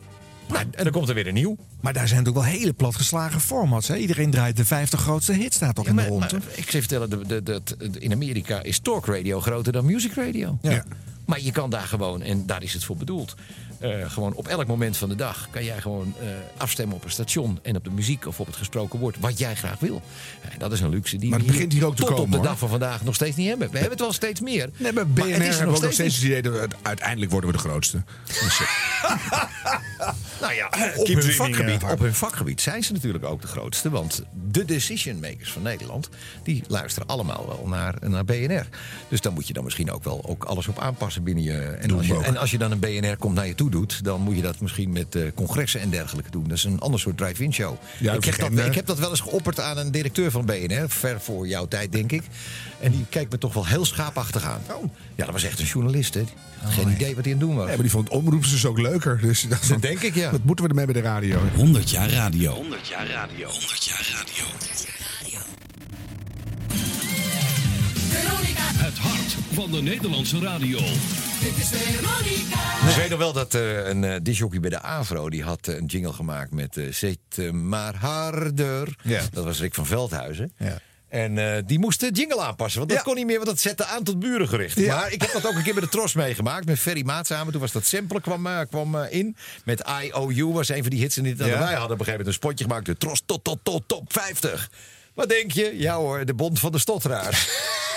Nou, 0.48 0.65
en 0.71 0.84
dan 0.84 0.93
komt 0.93 1.10
er 1.10 1.15
weer 1.15 1.28
een 1.28 1.34
nieuw. 1.34 1.58
Maar 1.82 1.93
daar 1.93 2.08
zijn 2.08 2.19
natuurlijk 2.24 2.45
wel 2.48 2.60
hele 2.60 2.74
platgeslagen 2.74 3.41
formats. 3.41 3.88
Hè? 3.88 3.95
Iedereen 3.95 4.32
draait 4.32 4.58
de 4.58 4.65
50 4.65 5.00
grootste 5.02 5.34
hits 5.34 5.60
daar 5.60 5.74
toch 5.74 5.84
Ja, 5.86 5.89
in 5.89 5.95
de 5.95 6.12
maar 6.12 6.34
ik 6.34 6.39
zou 6.41 6.65
je 6.71 6.80
vertellen, 6.80 7.10
de, 7.10 7.26
de, 7.26 7.43
de, 7.43 7.62
de- 7.89 8.00
in 8.00 8.12
Amerika 8.12 8.63
is 8.63 8.80
talk 8.80 9.06
radio 9.06 9.41
groter 9.41 9.71
dan 9.74 9.86
music 9.86 10.13
radio. 10.13 10.58
Ja. 10.62 10.84
Maar 11.26 11.41
je 11.41 11.52
kan 11.52 11.69
daar 11.69 11.88
gewoon, 11.88 12.21
en 12.21 12.45
daar 12.45 12.63
is 12.63 12.74
het 12.74 12.84
voor 12.84 12.98
bedoeld. 12.98 13.36
Eh, 13.79 14.11
gewoon 14.11 14.33
op 14.33 14.47
elk 14.47 14.67
moment 14.67 14.97
van 14.97 15.09
de 15.09 15.15
dag 15.15 15.47
kan 15.51 15.63
jij 15.63 15.81
gewoon 15.81 16.13
eh, 16.19 16.27
afstemmen 16.57 16.95
op 16.95 17.03
een 17.03 17.11
station 17.11 17.59
en 17.61 17.75
op 17.75 17.83
de 17.83 17.89
muziek 17.91 18.25
of 18.27 18.39
op 18.39 18.45
het 18.45 18.55
gesproken 18.55 18.99
woord, 18.99 19.15
wat 19.19 19.39
jij 19.39 19.55
graag 19.55 19.79
wil. 19.79 20.01
En 20.41 20.59
dat 20.59 20.71
is 20.71 20.79
een 20.81 20.89
luxe 20.89 21.17
die 21.17 21.29
Maar 21.29 21.39
we 21.39 21.45
het 21.45 21.53
begint 21.53 21.73
hier 21.73 21.85
ook 21.85 21.95
te 21.95 22.01
tot 22.05 22.19
op 22.19 22.29
de 22.31 22.35
hoor. 22.38 22.45
dag 22.45 22.57
van 22.57 22.69
vandaag 22.69 23.03
nog 23.03 23.15
steeds 23.15 23.35
niet 23.35 23.47
hebben. 23.47 23.67
We 23.67 23.73
hebben 23.73 23.91
het 23.97 24.01
wel 24.01 24.13
steeds 24.13 24.39
meer. 24.41 24.69
Nee, 24.77 24.91
maar 24.93 25.03
het 25.03 25.13
BNR 25.13 25.67
ook 25.67 25.81
nog 25.81 25.93
steeds 25.93 26.15
het 26.15 26.23
idee 26.23 26.41
dat 26.41 26.53
we- 26.53 26.67
uiteindelijk 26.81 27.31
worden 27.31 27.49
we 27.51 27.55
de 27.55 27.61
grootste. 27.61 28.03
Dus, 28.43 28.59
eh, 28.59 30.09
Nou 30.41 30.53
ja, 30.53 30.65
op 30.95 31.07
hun, 31.07 31.23
vakgebied, 31.33 31.83
op 31.83 31.99
hun 31.99 32.13
vakgebied 32.13 32.61
zijn 32.61 32.83
ze 32.83 32.93
natuurlijk 32.93 33.25
ook 33.25 33.41
de 33.41 33.47
grootste. 33.47 33.89
Want 33.89 34.23
de 34.51 34.65
decision 34.65 35.19
makers 35.19 35.51
van 35.51 35.61
Nederland, 35.61 36.09
die 36.43 36.63
luisteren 36.67 37.07
allemaal 37.07 37.45
wel 37.47 37.67
naar, 37.67 37.95
naar 38.01 38.25
BNR. 38.25 38.67
Dus 39.07 39.21
daar 39.21 39.33
moet 39.33 39.47
je 39.47 39.53
dan 39.53 39.63
misschien 39.63 39.91
ook 39.91 40.03
wel 40.03 40.25
ook 40.27 40.43
alles 40.43 40.67
op 40.67 40.79
aanpassen 40.79 41.23
binnen 41.23 41.43
je. 41.43 41.53
En 41.61 41.91
als 41.91 42.07
we 42.07 42.13
je, 42.13 42.23
en 42.23 42.38
als 42.38 42.51
je 42.51 42.57
dan 42.57 42.71
een 42.71 42.79
BNR 42.79 43.17
komt 43.17 43.35
naar 43.35 43.47
je 43.47 43.55
toe 43.55 43.64
doet, 43.69 44.04
dan 44.04 44.21
moet 44.21 44.36
je 44.36 44.41
dat 44.41 44.60
misschien 44.60 44.91
met 44.91 45.15
eh, 45.15 45.21
congressen 45.36 45.82
en 45.82 45.89
dergelijke 45.89 46.32
doen. 46.32 46.43
Dat 46.47 46.58
is 46.58 46.63
een 46.63 46.80
ander 46.80 46.99
soort 46.99 47.17
drive-in 47.17 47.54
show. 47.54 47.75
Ja, 47.99 48.13
ik, 48.13 48.25
heb 48.25 48.39
dat, 48.39 48.65
ik 48.65 48.75
heb 48.75 48.86
dat 48.86 48.99
wel 48.99 49.10
eens 49.10 49.19
geopperd 49.19 49.60
aan 49.60 49.78
een 49.78 49.91
directeur 49.91 50.32
van 50.32 50.45
BNR, 50.45 50.89
ver 50.89 51.21
voor 51.21 51.47
jouw 51.47 51.67
tijd 51.67 51.91
denk 51.91 52.12
ik. 52.12 52.23
En 52.80 52.91
die 52.91 53.06
kijkt 53.10 53.32
me 53.32 53.38
toch 53.38 53.54
wel 53.54 53.65
heel 53.65 53.86
schaapachtig 53.86 54.43
aan. 54.43 54.62
Ja, 55.15 55.25
dat 55.25 55.34
was 55.34 55.43
echt 55.43 55.60
een 55.60 55.65
journalist, 55.65 56.13
hè. 56.13 56.23
Geen 56.63 56.89
idee 56.89 57.15
wat 57.15 57.25
hij 57.25 57.34
aan 57.34 57.39
het 57.39 57.47
doen 57.47 57.56
was. 57.56 57.65
Ja, 57.65 57.73
maar 57.73 57.82
die 57.82 57.91
vond 57.91 58.10
omroepen 58.10 58.49
dus 58.49 58.65
ook 58.65 58.80
leuker. 58.80 59.19
Dus 59.21 59.47
van, 59.49 59.80
denk 59.80 59.99
ik, 59.99 60.15
ja. 60.15 60.32
Wat 60.36 60.43
moeten 60.43 60.65
we 60.65 60.69
ermee 60.69 60.86
bij 60.86 61.01
de 61.01 61.08
radio? 61.08 61.39
100 61.56 61.89
jaar 61.89 62.10
radio. 62.10 62.54
100 62.54 62.88
jaar 62.88 63.08
radio. 63.08 63.49
100 63.49 63.86
jaar 63.86 64.10
radio. 64.15 64.43
Het 68.86 68.97
hart 68.97 69.36
van 69.51 69.71
de 69.71 69.82
Nederlandse 69.82 70.39
radio. 70.39 70.80
Dit 71.39 71.58
is 71.58 71.67
Veronica. 71.67 72.64
Ik 72.95 73.01
weet 73.01 73.10
nog 73.10 73.19
wel 73.19 73.34
dat 73.34 73.53
eh, 73.53 73.88
een 73.88 74.03
uh, 74.03 74.15
disjockey 74.21 74.60
bij 74.60 74.69
de 74.69 74.81
AVRO... 74.81 75.29
die 75.29 75.43
had 75.43 75.67
eh, 75.67 75.75
een 75.75 75.86
jingle 75.86 76.13
gemaakt 76.13 76.51
met 76.51 76.77
Zet 76.89 77.51
maar 77.51 77.95
harder. 77.95 78.95
Ja. 79.03 79.21
Dat 79.31 79.43
was 79.43 79.60
Rick 79.60 79.73
van 79.73 79.86
Veldhuizen. 79.86 80.53
Ja. 80.58 80.79
En 81.10 81.65
die 81.65 81.79
moest 81.79 81.99
de 81.99 82.12
jingle 82.12 82.41
aanpassen. 82.41 82.77
Want 82.79 82.89
dat 82.91 82.99
Ja. 82.99 83.05
kon 83.05 83.15
niet 83.15 83.25
meer, 83.25 83.36
want 83.36 83.47
dat 83.47 83.60
zette 83.60 83.86
aan 83.86 84.03
tot 84.03 84.19
burengericht. 84.19 84.79
Ja. 84.79 84.95
Maar 84.95 85.12
ik 85.12 85.21
heb 85.21 85.31
dat 85.31 85.47
ook 85.47 85.53
een 85.55 85.63
keer 85.63 85.73
bij 85.73 85.81
de 85.84 85.89
Tros 85.89 86.13
meegemaakt. 86.13 86.65
Met 86.65 86.79
Ferry 86.79 87.05
Maat 87.05 87.27
samen. 87.27 87.51
Toen 87.51 87.62
was 87.62 87.71
dat 87.71 87.86
sample 87.86 88.21
kwam, 88.21 88.47
kwam 88.69 88.95
in. 88.95 89.36
Met 89.65 89.84
IOU 90.01 90.51
was 90.51 90.69
een 90.69 90.81
van 90.81 90.89
die 90.89 90.99
hits. 90.99 91.17
En 91.17 91.23
die, 91.23 91.36
Ja. 91.38 91.43
wij 91.45 91.55
hadden 91.58 91.75
op 91.75 91.79
een 91.81 91.89
gegeven 91.89 92.12
moment 92.12 92.27
een 92.27 92.34
spotje 92.34 92.63
gemaakt. 92.65 92.86
De 92.86 92.97
Tros 92.97 93.21
tot, 93.25 93.43
tot, 93.43 93.60
tot, 93.63 93.84
top 93.88 94.13
50. 94.13 94.69
Wat 95.13 95.29
denk 95.29 95.51
je? 95.51 95.73
Ja 95.77 95.95
hoor, 95.95 96.25
de 96.25 96.34
bond 96.34 96.60
van 96.60 96.71
de 96.71 96.79
stotteraars. 96.79 97.47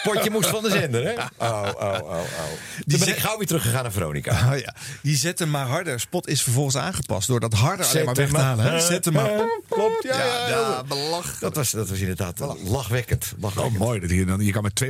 Spotje 0.00 0.30
moest 0.30 0.48
van 0.48 0.62
de 0.62 0.70
zender, 0.70 1.04
hè? 1.04 1.12
Oh, 1.38 1.68
oh, 1.76 1.82
oh, 1.82 2.00
oh. 2.10 2.20
Toen 2.86 2.98
ben 2.98 3.08
ik 3.08 3.16
gauw 3.16 3.36
weer 3.38 3.46
teruggegaan 3.46 3.82
naar 3.82 3.92
Veronica. 3.92 4.52
Oh 4.52 4.58
ja, 4.58 4.74
die 5.02 5.16
zet 5.16 5.38
hem 5.38 5.50
maar 5.50 5.66
harder. 5.66 6.00
Spot 6.00 6.28
is 6.28 6.42
vervolgens 6.42 6.76
aangepast 6.76 7.28
door 7.28 7.40
dat 7.40 7.52
harder 7.52 7.86
alleen 7.86 8.04
maar 8.04 8.14
Zet 8.14 8.30
weg 8.30 8.40
te 8.40 8.46
halen. 8.46 8.64
hè? 8.72 8.80
Zet 8.80 9.04
hem 9.04 9.14
maar. 9.14 9.30
Klopt, 9.68 10.02
ja, 10.02 10.16
ja, 10.16 10.48
ja. 10.48 10.84
belach. 10.84 11.38
Dat 11.38 11.54
was, 11.54 11.70
dat 11.70 11.88
was 11.88 11.98
inderdaad 11.98 12.38
lachwekkend. 12.38 13.32
Oh, 13.36 13.42
lachwekkend. 13.42 13.78
mooi. 13.78 14.00
Dat 14.00 14.10
je, 14.10 14.24
dan, 14.24 14.40
je 14.40 14.52
kan 14.52 14.62
met 14.62 14.84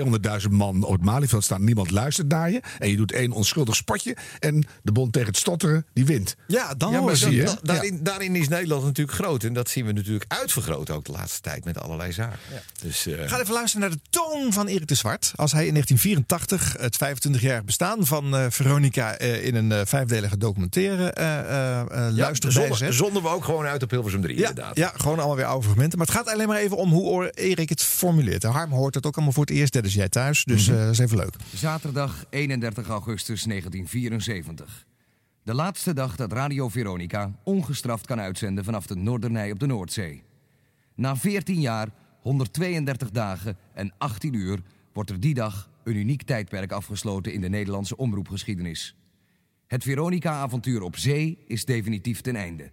200.000 0.45 0.51
man 0.51 0.85
op 0.85 0.93
het 0.93 1.03
Malieveld 1.05 1.45
staan. 1.45 1.65
Niemand 1.65 1.91
luistert 1.91 2.29
naar 2.29 2.51
je. 2.51 2.61
En 2.79 2.91
je 2.91 2.97
doet 2.97 3.13
één 3.13 3.33
onschuldig 3.33 3.77
spotje. 3.77 4.17
En 4.39 4.67
de 4.83 4.93
bond 4.93 5.13
tegen 5.13 5.29
het 5.29 5.37
stotteren, 5.37 5.87
die 5.93 6.05
wint. 6.07 6.37
Ja, 6.47 6.75
dan 6.75 6.93
Ja, 6.93 6.99
hoor 6.99 7.17
je? 7.31 7.43
Da- 7.45 7.59
daarin, 7.63 7.99
daarin 8.03 8.37
is 8.37 8.49
Nederland 8.49 8.85
natuurlijk 8.85 9.17
groot. 9.17 9.45
En 9.45 9.53
dat 9.53 9.69
zien 9.69 9.87
we 9.87 9.93
natuurlijk 9.93 10.25
uitvergroot 10.29 10.91
ook 10.91 11.05
de 11.05 11.13
laatste 11.13 11.41
tijd 11.41 11.65
met 11.65 11.79
allerlei 11.81 12.13
zaken. 12.13 12.39
Dus, 12.83 13.07
eh, 13.07 13.29
Ga 13.29 13.41
even 13.41 13.53
luisteren 13.55 13.89
naar 13.89 13.97
de 13.97 14.03
toon 14.11 14.53
van 14.53 14.67
Erik 14.67 14.89
de 14.89 14.95
Zwart. 14.97 15.33
Als 15.35 15.53
hij 15.53 15.67
in 15.67 15.73
1984 15.73 16.77
het 16.81 16.99
25-jarig 17.39 17.65
bestaan 17.65 18.07
van 18.07 18.37
eh, 18.37 18.47
Veronica 18.51 19.17
eh, 19.17 19.45
in 19.45 19.55
een 19.55 19.73
eh, 19.73 19.81
vijfdelige 19.85 20.37
documentaire 20.39 21.11
eh 21.11 21.39
eh 21.39 21.81
eh, 21.81 21.87
ja, 21.91 22.11
luistert. 22.11 22.53
zonden, 22.53 22.71
bijzet. 22.79 22.95
zonden 22.95 23.23
we 23.23 23.29
ook 23.29 23.45
gewoon 23.45 23.65
uit 23.65 23.83
op 23.83 23.91
Hilversum 23.91 24.21
3 24.21 24.39
Ja, 24.39 24.49
inderdaad. 24.49 24.77
ja, 24.77 24.93
gewoon 24.97 25.17
allemaal 25.19 25.37
weer 25.37 25.45
oude 25.45 25.65
fragmenten. 25.65 25.99
Maar 25.99 26.07
het 26.07 26.17
gaat 26.17 26.29
alleen 26.29 26.49
maar 26.49 26.59
even 26.59 26.77
om 26.77 26.91
hoe 26.91 27.31
Erik 27.31 27.69
het 27.69 27.83
formuleert. 27.83 28.43
Harm 28.43 28.71
hoort 28.71 28.95
het 28.95 29.07
ook 29.07 29.15
allemaal 29.15 29.33
voor 29.33 29.45
het 29.45 29.55
eerst. 29.55 29.73
Dat 29.73 29.85
is 29.85 29.95
jij 29.95 30.09
thuis, 30.09 30.45
dus 30.45 30.69
eh, 30.69 30.77
dat 30.77 30.91
is 30.91 30.99
even 30.99 31.17
leuk. 31.17 31.35
Zaterdag 31.55 32.25
31 32.31 32.89
augustus 32.89 33.45
1974. 33.45 34.85
De 35.43 35.55
laatste 35.55 35.95
dag 35.95 36.17
dat 36.17 36.33
Radio 36.33 36.69
Veronica 36.69 37.33
ongestraft 37.45 38.07
kan 38.07 38.21
uitzenden 38.21 38.65
vanaf 38.65 38.87
de 38.87 38.97
Noordernij 38.97 39.51
op 39.51 39.61
de 39.61 39.67
Noordzee. 39.67 40.23
Na 40.95 41.17
14 41.17 41.61
jaar, 41.61 41.89
132 42.21 43.11
dagen 43.11 43.57
en 43.75 43.93
18 43.99 44.33
uur 44.35 44.59
wordt 44.97 45.11
er 45.11 45.21
die 45.21 45.35
dag 45.35 45.71
een 45.85 45.97
uniek 45.97 46.23
tijdperk 46.23 46.73
afgesloten 46.73 47.33
in 47.33 47.41
de 47.41 47.49
Nederlandse 47.49 47.97
omroepgeschiedenis. 47.97 48.97
Het 49.67 49.83
Veronica-avontuur 49.83 50.83
op 50.83 50.97
zee 50.97 51.39
is 51.47 51.65
definitief 51.65 52.21
ten 52.21 52.37
einde. 52.37 52.71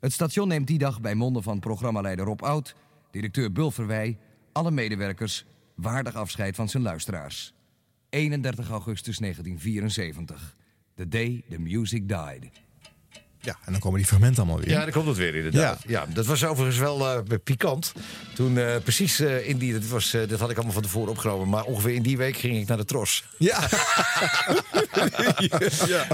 Het 0.00 0.12
station 0.12 0.48
neemt 0.48 0.66
die 0.66 0.78
dag 0.78 1.00
bij 1.00 1.14
monden 1.14 1.42
van 1.42 1.58
programmaleider 1.58 2.24
Rob 2.24 2.42
Oud, 2.42 2.74
directeur 3.10 3.52
Bulverwij, 3.52 4.18
alle 4.52 4.70
medewerkers 4.70 5.44
waardig 5.74 6.14
afscheid 6.14 6.54
van 6.54 6.68
zijn 6.68 6.82
luisteraars. 6.82 7.54
31 8.08 8.70
augustus 8.70 9.18
1974. 9.18 10.56
The 10.94 11.08
day 11.08 11.44
the 11.48 11.58
music 11.58 12.08
died. 12.08 12.65
Ja, 13.46 13.56
en 13.64 13.72
dan 13.72 13.80
komen 13.80 13.98
die 13.98 14.06
fragmenten 14.06 14.42
allemaal 14.42 14.60
weer. 14.60 14.70
Ja, 14.70 14.82
daar 14.82 14.92
komt 14.92 15.06
het 15.06 15.16
weer 15.16 15.34
inderdaad. 15.34 15.82
Ja. 15.86 16.06
dat 16.12 16.26
was 16.26 16.44
overigens 16.44 16.78
wel 16.78 17.10
eh, 17.10 17.38
pikant. 17.44 17.92
Toen 18.34 18.58
eh, 18.58 18.76
precies 18.82 19.20
eh, 19.20 19.48
in 19.48 19.58
die, 19.58 19.72
dat, 19.72 19.86
was, 19.86 20.10
dat 20.10 20.40
had 20.40 20.50
ik 20.50 20.56
allemaal 20.56 20.74
van 20.74 20.82
tevoren 20.82 21.10
opgenomen. 21.10 21.48
Maar 21.48 21.64
ongeveer 21.64 21.94
in 21.94 22.02
die 22.02 22.16
week 22.16 22.36
ging 22.36 22.56
ik 22.56 22.66
naar 22.66 22.76
de 22.76 22.84
Tros. 22.84 23.24
Ja. 23.38 23.58
ja. 25.86 26.06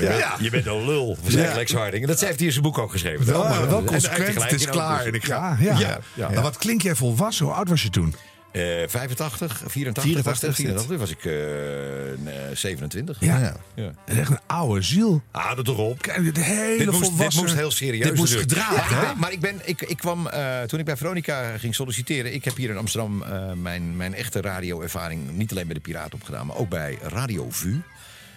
Ja. 0.00 0.36
Je 0.40 0.50
bent 0.50 0.66
een 0.66 0.84
lul, 0.84 1.18
zei 1.26 1.54
Lex 1.54 1.72
Harding. 1.72 2.02
En 2.02 2.08
dat 2.08 2.20
heeft 2.20 2.36
hij 2.36 2.46
in 2.46 2.52
zijn 2.52 2.64
boek 2.64 2.78
ook 2.78 2.90
geschreven. 2.90 3.26
Wel, 3.26 3.42
maar 3.42 3.68
wel 3.68 3.84
consequent. 3.84 4.42
Het 4.42 4.52
is 4.52 4.66
klaar 4.66 5.06
en 5.06 5.14
ik 5.14 5.24
ga. 5.24 5.56
Ja. 5.60 5.78
Ja. 5.78 5.78
Ja. 5.78 6.00
Ja. 6.14 6.30
Maar 6.30 6.42
wat 6.42 6.56
klink 6.56 6.82
jij 6.82 6.94
volwassen? 6.94 7.44
Hoe 7.44 7.54
oud 7.54 7.68
was 7.68 7.82
je 7.82 7.90
toen? 7.90 8.14
Eh, 8.56 8.88
85, 8.88 9.62
84, 9.66 10.02
84 10.02 10.24
was, 10.24 10.34
is 10.34 10.40
het, 10.40 10.56
dit. 10.56 10.66
84 10.66 10.98
was 10.98 11.10
ik 11.10 11.24
eh, 11.24 12.50
eh, 12.50 12.56
27. 12.56 13.20
Ja. 13.20 13.38
ja. 13.38 13.56
Ja. 13.74 13.90
Echt 14.04 14.30
een 14.30 14.38
oude 14.46 14.82
ziel. 14.82 15.22
Ah, 15.30 15.56
dat 15.56 15.64
toch 15.64 15.78
op. 15.78 16.02
Kijk, 16.02 16.34
de 16.34 16.40
hele 16.40 16.84
Dit 16.84 16.90
moest, 16.90 17.18
dit 17.18 17.34
moest 17.34 17.54
heel 17.54 17.70
serieus 17.70 18.04
Dit 18.04 18.16
moest 18.16 18.34
gedragen, 18.34 18.96
Ja, 18.96 19.14
maar 19.16 19.32
ik, 19.32 19.40
ben, 19.40 19.60
ik, 19.64 19.82
ik 19.82 19.96
kwam, 19.96 20.26
eh, 20.26 20.62
toen 20.62 20.78
ik 20.78 20.84
bij 20.84 20.96
Veronica 20.96 21.58
ging 21.58 21.74
solliciteren... 21.74 22.34
ik 22.34 22.44
heb 22.44 22.56
hier 22.56 22.70
in 22.70 22.76
Amsterdam 22.76 23.22
eh, 23.22 23.52
mijn, 23.52 23.96
mijn 23.96 24.14
echte 24.14 24.40
radioervaring... 24.40 25.30
niet 25.30 25.50
alleen 25.50 25.66
bij 25.66 25.74
de 25.74 25.80
Piraat 25.80 26.14
opgedaan, 26.14 26.46
maar 26.46 26.56
ook 26.56 26.68
bij 26.68 26.98
Radio 27.02 27.46
VU. 27.50 27.80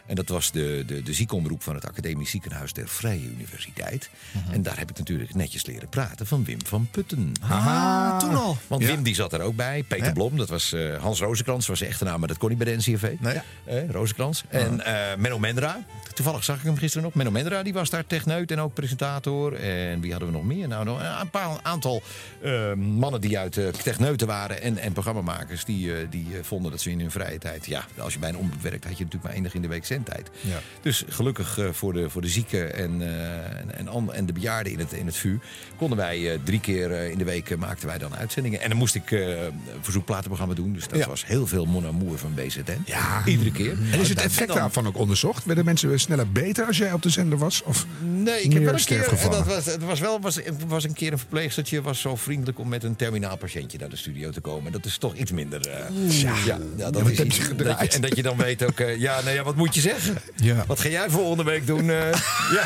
En 0.10 0.16
dat 0.16 0.30
was 0.30 0.52
de, 0.52 0.84
de, 0.88 1.04
de 1.04 1.14
ziekenomroep 1.14 1.64
van 1.64 1.76
het 1.76 1.88
Academisch 1.88 2.30
Ziekenhuis 2.30 2.74
der 2.74 2.88
Vrije 2.88 3.30
Universiteit. 3.30 4.10
Mhm. 4.32 4.54
En 4.54 4.62
daar 4.62 4.78
heb 4.78 4.90
ik 4.90 4.98
natuurlijk 4.98 5.36
netjes 5.36 5.66
leren 5.66 5.90
praten 5.90 6.28
van 6.28 6.44
Wim 6.44 6.66
van 6.66 6.88
Putten. 6.92 7.32
Ah, 7.42 8.18
toen 8.18 8.36
al. 8.36 8.58
Want 8.68 8.86
Wim 8.86 9.04
die 9.04 9.16
zat 9.16 9.34
er 9.34 9.42
ook 9.42 9.56
bij. 9.56 9.84
Peter 9.88 10.06
Ja. 10.06 10.14
Blom, 10.14 10.38
dat 10.38 10.50
was 10.50 10.74
eh, 10.74 10.96
Hans 11.02 11.20
Rozenkrans, 11.20 11.68
was 11.68 11.78
zijn 11.78 11.90
echte 11.90 12.04
naam, 12.04 12.20
maar 12.20 12.28
dat 12.28 12.38
kon 12.38 12.50
niet 12.50 12.58
bij 12.58 12.68
de 12.68 12.78
NCRV. 12.78 13.14
Nee. 13.20 13.40
Eh, 13.64 13.90
Rozenkrans. 13.90 14.44
En 14.48 14.86
eh 14.86 15.18
Menno 15.18 15.40
Mendra, 15.40 15.84
toevallig 16.14 16.44
zag 16.44 16.58
ik 16.58 16.64
hem 16.64 16.78
gisteren 16.78 17.04
nog. 17.04 17.14
Menno 17.14 17.32
Mendra, 17.32 17.64
die 17.64 17.74
was 17.74 17.90
daar 17.90 18.06
techneut 18.08 18.52
en 18.52 18.60
ook 18.60 18.74
presentator. 18.74 19.54
En 19.54 20.02
wie 20.02 20.12
hadden 20.12 20.30
we 20.30 20.36
nog 20.36 20.46
meer? 20.46 20.68
Nou, 20.68 20.86
nog 20.86 21.02
een 21.20 21.30
paar 21.30 21.60
aantal 21.62 22.02
eh, 22.42 22.74
mannen 22.74 23.22
die 23.22 23.38
uit 23.38 23.60
techneuten 23.84 24.28
waren 24.28 24.62
en, 24.62 24.78
en 24.78 24.94
programmamakers. 24.94 25.66
Die, 25.66 26.10
die 26.10 26.28
vonden 26.42 26.72
dat 26.72 26.82
ze 26.82 26.92
in 26.92 27.00
hun 27.00 27.12
vrije 27.12 27.38
tijd... 27.38 27.66
Ja, 27.66 27.86
als 27.98 28.14
je 28.14 28.20
bij 28.20 28.30
een 28.30 28.38
omroep 28.38 28.62
werkt, 28.62 28.84
had 28.84 28.98
je 28.98 29.04
natuurlijk 29.04 29.34
maar 29.34 29.44
dag 29.44 29.54
in 29.54 29.62
de 29.62 29.68
week 29.68 29.86
zendtijd. 30.06 30.30
Ja. 30.42 30.60
Dus 30.82 31.04
gelukkig 31.10 31.58
eh, 31.58 31.66
voor, 31.72 31.94
de, 31.94 32.10
voor 32.10 32.22
de 32.22 32.28
zieken 32.28 32.76
en, 32.76 33.02
eh, 33.02 33.60
en, 33.60 33.88
en, 33.88 34.14
en 34.14 34.26
de 34.26 34.34
bejaarden 34.34 34.72
in 34.74 34.80
het, 34.80 34.94
in 34.94 35.06
het 35.06 35.16
VU... 35.16 35.38
konden 35.78 35.98
wij 35.98 36.32
eh, 36.34 36.40
drie 36.44 36.60
keer 36.60 36.92
in 36.92 37.18
de 37.18 37.24
week 37.24 37.58
maakten 37.58 37.88
wij 37.88 37.98
dan 37.98 38.16
uitzendingen. 38.16 38.62
En 38.62 38.70
dan 38.70 38.78
moest 38.78 38.96
ik 38.96 39.12
een 39.12 39.62
verzoekplatenprogramma 39.82 40.54
doen. 40.54 40.74
Dus 40.74 40.88
dat 40.88 41.00
Ja. 41.00 41.08
was 41.08 41.26
heel 41.26 41.48
veel 41.48 41.66
mon 41.66 41.86
amour 41.88 42.18
van 42.18 42.34
BZN. 42.34 42.62
Ja. 42.86 43.22
Iedere 43.26 43.52
keer. 43.52 43.72
En 43.92 44.00
is 44.00 44.10
het 44.10 44.22
effect 44.22 44.54
daarvan 44.54 44.88
ook 44.88 44.98
onderzocht? 44.98 45.46
Werden 45.46 45.66
mensen 45.66 46.00
sneller 46.00 46.32
beter 46.32 46.66
als 46.66 46.78
jij 46.78 46.94
op 46.94 47.02
de 47.02 47.10
zender 47.10 47.38
was? 47.38 47.64
Of 47.64 47.86
Nee, 48.02 48.42
ik 48.42 48.54
heb 48.54 48.64
wel 48.64 48.74
een 48.74 48.84
keer. 48.86 49.08
En 49.20 49.30
dat 49.32 49.46
was, 49.46 49.66
het 49.66 49.84
was 49.84 50.00
wel 50.00 50.20
was, 50.22 50.40
was 50.68 50.84
een 50.84 50.94
keer 50.94 51.12
een 51.12 51.18
verpleegstertje 51.18 51.82
was 51.82 52.02
zo 52.02 52.16
vriendelijk 52.16 52.60
om 52.60 52.68
met 52.70 52.84
een 52.84 52.96
terminaal 52.96 53.38
patiëntje 53.38 53.78
naar 53.78 53.90
de 53.90 53.96
studio 53.96 54.30
te 54.32 54.42
komen. 54.42 54.72
Dat 54.72 54.86
is 54.86 54.98
toch 54.98 55.16
iets 55.16 55.32
minder. 55.32 55.70
ja, 56.10 56.36
ja, 56.46 56.92
dat 56.92 57.10
is 57.10 57.20
iets- 57.20 57.56
dat 57.58 57.68
en 57.94 58.02
dat 58.02 58.16
je 58.16 58.22
dan 58.22 58.38
weet 58.38 58.64
ook. 58.64 58.80
ja, 58.98 59.22
nou 59.22 59.36
ja, 59.36 59.44
wat 59.44 59.56
moet 59.56 59.76
je 59.76 59.82
zeggen? 59.82 59.89
Ja. 60.36 60.64
Wat 60.68 60.80
ga 60.80 60.90
jij 60.90 61.10
volgende 61.10 61.44
week 61.44 61.68
doen? 61.68 61.90
eh, 61.90 62.12
ja. 62.58 62.64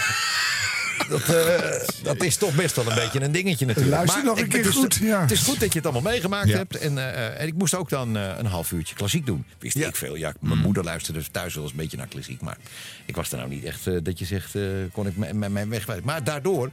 Dat, 1.09 1.21
eh, 1.29 1.79
dat 2.03 2.23
is 2.23 2.36
toch 2.36 2.55
best 2.55 2.75
wel 2.75 2.88
een 2.89 2.95
beetje 2.95 3.21
een 3.21 3.31
dingetje 3.31 3.65
natuurlijk. 3.65 3.95
Luister 3.95 4.23
nog 4.23 4.39
een 4.39 4.47
keer 4.47 4.59
het 4.59 4.67
is- 4.69 4.75
goed, 4.75 4.95
ja. 4.95 5.21
Het 5.21 5.31
is 5.31 5.39
goed 5.39 5.59
dat 5.59 5.71
je 5.73 5.79
het 5.79 5.88
allemaal 5.88 6.12
meegemaakt 6.12 6.47
Ja. 6.49 6.57
hebt. 6.57 6.77
En, 6.77 6.97
eh, 6.97 7.41
en 7.41 7.47
ik 7.47 7.53
moest 7.53 7.75
ook 7.75 7.89
dan 7.89 8.15
een 8.15 8.45
half 8.45 8.71
uurtje 8.71 8.95
klassiek 8.95 9.25
doen. 9.25 9.45
Wist 9.59 9.75
ik 9.75 9.95
veel. 9.95 10.15
Ja, 10.15 10.33
mijn 10.39 10.59
moeder 10.59 10.83
luisterde 10.83 11.21
thuis 11.31 11.53
wel 11.53 11.63
eens 11.63 11.71
een 11.71 11.77
beetje 11.77 11.97
naar 11.97 12.07
klassiek. 12.07 12.41
Maar 12.41 12.57
ik 13.05 13.15
was 13.15 13.31
er 13.31 13.38
nou 13.38 13.49
niet 13.49 13.63
echt, 13.63 14.05
dat 14.05 14.19
je 14.19 14.25
zegt, 14.25 14.51
kon 14.91 15.07
ik 15.07 15.17
mijn- 15.51 15.69
weg. 15.69 15.86
Maar 16.03 16.23
daardoor... 16.23 16.69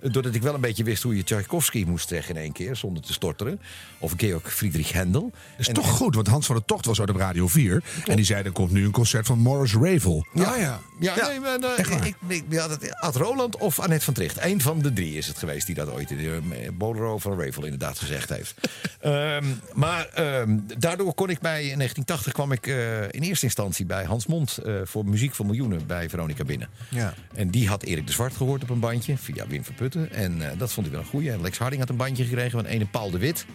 eh, 0.00 0.12
Doordat 0.12 0.34
ik 0.34 0.42
wel 0.42 0.54
een 0.54 0.60
beetje 0.60 0.84
wist 0.84 1.02
hoe 1.02 1.16
je 1.16 1.24
Tchaikovsky 1.24 1.84
moest 1.86 2.08
zeggen 2.08 2.34
in 2.34 2.40
één 2.40 2.52
keer, 2.52 2.76
zonder 2.76 3.02
te 3.02 3.12
storteren. 3.12 3.60
Of 3.98 4.12
Georg 4.16 4.54
Friedrich 4.54 4.92
Händel. 4.92 5.30
Dat 5.30 5.40
is 5.58 5.68
En- 5.68 5.74
toch 5.74 5.90
goed, 5.90 6.14
want 6.14 6.26
Hans 6.26 6.46
van 6.46 6.56
der 6.56 6.64
Tocht 6.64 6.84
was 6.84 7.00
uit 7.00 7.10
op 7.10 7.16
Radio 7.16 7.48
4. 7.48 7.82
En 8.06 8.16
die 8.16 8.24
zei, 8.24 8.44
er 8.44 8.52
komt 8.52 8.70
nu 8.70 8.84
een 8.84 8.90
concert 8.90 9.26
van 9.26 9.38
Morris 9.38 9.74
Ravel. 9.74 10.26
Ja, 10.32 10.56
ja. 10.56 10.80
ja, 11.00 11.14
Ja. 11.16 11.26
Nee, 11.28 11.40
maar, 11.40 11.58
eh, 11.58 12.06
ik, 12.06 12.14
ik, 12.28 12.44
ja, 12.48 12.68
dat, 12.68 13.00
Ad 13.00 13.16
Roland 13.16 13.56
of 13.56 13.78
Annette 13.80 14.04
van 14.04 14.14
Tricht. 14.14 14.36
Eén 14.40 14.60
van 14.60 14.78
de 14.82 14.92
drie 14.92 15.14
is 15.16 15.26
het 15.26 15.38
geweest 15.38 15.66
die 15.66 15.74
dat 15.74 15.90
ooit 15.90 16.10
in 16.10 16.16
de 16.16 16.40
Bolero 16.72 17.18
van 17.18 17.40
Ravel 17.40 17.64
inderdaad 17.64 17.98
gezegd 17.98 18.28
heeft. 18.28 18.54
Ehm, 19.00 19.44
maar 19.74 20.06
ehm, 20.08 20.58
daardoor 20.78 21.14
kon 21.14 21.30
ik 21.30 21.38
bij, 21.40 21.60
in 21.60 21.76
1980 21.76 22.32
kwam 22.32 22.52
ik 22.52 22.66
eh, 22.66 23.02
in 23.02 23.22
eerste 23.22 23.44
instantie 23.44 23.86
bij 23.86 24.04
Hans 24.04 24.26
Mond 24.26 24.56
eh, 24.58 24.74
voor 24.84 25.06
Muziek 25.06 25.34
voor 25.34 25.46
Miljoenen 25.46 25.86
bij 25.86 26.08
Veronica 26.08 26.44
binnen. 26.44 26.68
Ja. 26.88 27.14
En 27.34 27.50
die 27.50 27.68
had 27.68 27.82
Erik 27.82 28.06
de 28.06 28.12
Zwart 28.12 28.36
gehoord 28.36 28.62
op 28.62 28.70
een 28.70 28.80
bandje 28.80 29.16
via 29.16 29.46
Wim 29.46 29.64
En 29.96 30.50
eh, 30.50 30.58
dat 30.58 30.72
vond 30.72 30.86
hij 30.86 30.94
wel 30.94 31.04
een 31.04 31.10
goeie. 31.10 31.30
En 31.30 31.40
Lex 31.40 31.58
Harding 31.58 31.80
had 31.80 31.90
een 31.90 31.96
bandje 31.96 32.24
gekregen 32.24 32.50
van 32.50 32.66
een 32.66 32.90
Paul 32.90 33.10
de 33.10 33.18
Wit. 33.18 33.46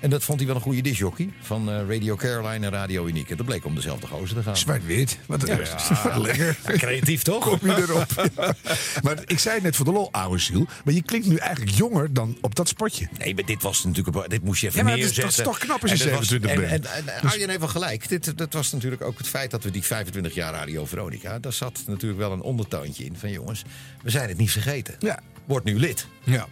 En 0.00 0.10
dat 0.10 0.22
vond 0.24 0.38
hij 0.38 0.46
wel 0.46 0.56
een 0.56 0.62
goede 0.62 0.80
disjockey 0.80 1.28
van 1.40 1.70
eh, 1.70 1.74
Radio 1.88 2.16
Caroline 2.16 2.66
en 2.66 2.72
Radio 2.72 3.06
Unique. 3.06 3.30
En 3.30 3.36
dat 3.36 3.46
bleek 3.46 3.64
om 3.64 3.74
dezelfde 3.74 4.06
gozer 4.06 4.36
te 4.36 4.42
gaan. 4.42 4.56
Zwart-wit. 4.56 5.18
Wat, 5.26 5.46
Ja. 5.46 5.56
wat 6.14 6.16
lekker. 6.16 6.58
Ja, 6.66 6.72
creatief 6.76 7.22
toch? 7.22 7.58
Kom 7.58 7.70
je 7.70 7.76
erop. 7.76 8.30
maar 9.04 9.18
ik 9.26 9.38
zei 9.38 9.54
het 9.54 9.62
net 9.64 9.76
voor 9.76 9.84
de 9.84 9.92
lol, 9.92 10.08
oude 10.12 10.38
ziel. 10.38 10.66
Maar 10.84 10.94
je 10.94 11.02
klinkt 11.02 11.26
nu 11.26 11.36
eigenlijk 11.36 11.76
jonger 11.76 12.12
dan 12.12 12.36
op 12.40 12.54
dat 12.54 12.68
spotje. 12.68 13.08
Nee, 13.18 13.34
maar 13.34 13.44
dit 13.44 13.62
was 13.62 13.84
natuurlijk. 13.84 14.30
Dit 14.30 14.44
moest 14.44 14.60
je 14.60 14.66
even 14.66 14.78
Ja, 14.78 14.84
maar 14.84 14.96
dat 14.96 15.04
is- 15.10 15.16
neerzetten. 15.16 15.44
dat 15.44 15.54
is 15.54 15.58
toch 15.60 15.68
knap 15.68 15.82
als 15.82 15.90
je 15.92 16.04
En 16.04 16.10
dat 16.10 16.18
was- 16.18 16.28
27 16.28 16.64
en, 16.64 16.80
bent. 16.80 17.06
En, 17.06 17.14
en, 17.22 17.28
Arjen 17.30 17.48
heeft 17.48 17.60
wel 17.60 17.68
gelijk. 17.68 18.08
Dit, 18.08 18.38
dat 18.38 18.52
was 18.52 18.72
natuurlijk 18.72 19.02
ook 19.02 19.18
het 19.18 19.28
feit 19.28 19.50
dat 19.50 19.62
we 19.62 19.70
die 19.70 19.82
25 19.82 20.34
jaar 20.34 20.52
Radio 20.52 20.84
Veronica. 20.86 21.38
Daar 21.38 21.52
zat 21.52 21.82
natuurlijk 21.86 22.20
wel 22.20 22.32
een 22.32 22.42
ondertoontje 22.42 23.04
in 23.04 23.16
van 23.16 23.30
jongens. 23.30 23.62
We 24.02 24.10
zijn 24.10 24.28
het 24.28 24.38
niet 24.38 24.50
vergeten. 24.50 24.94
Ja. 24.98 25.20
Wordt 25.50 25.64
nu 25.64 25.78
lid. 25.78 26.06
Ja. 26.24 26.46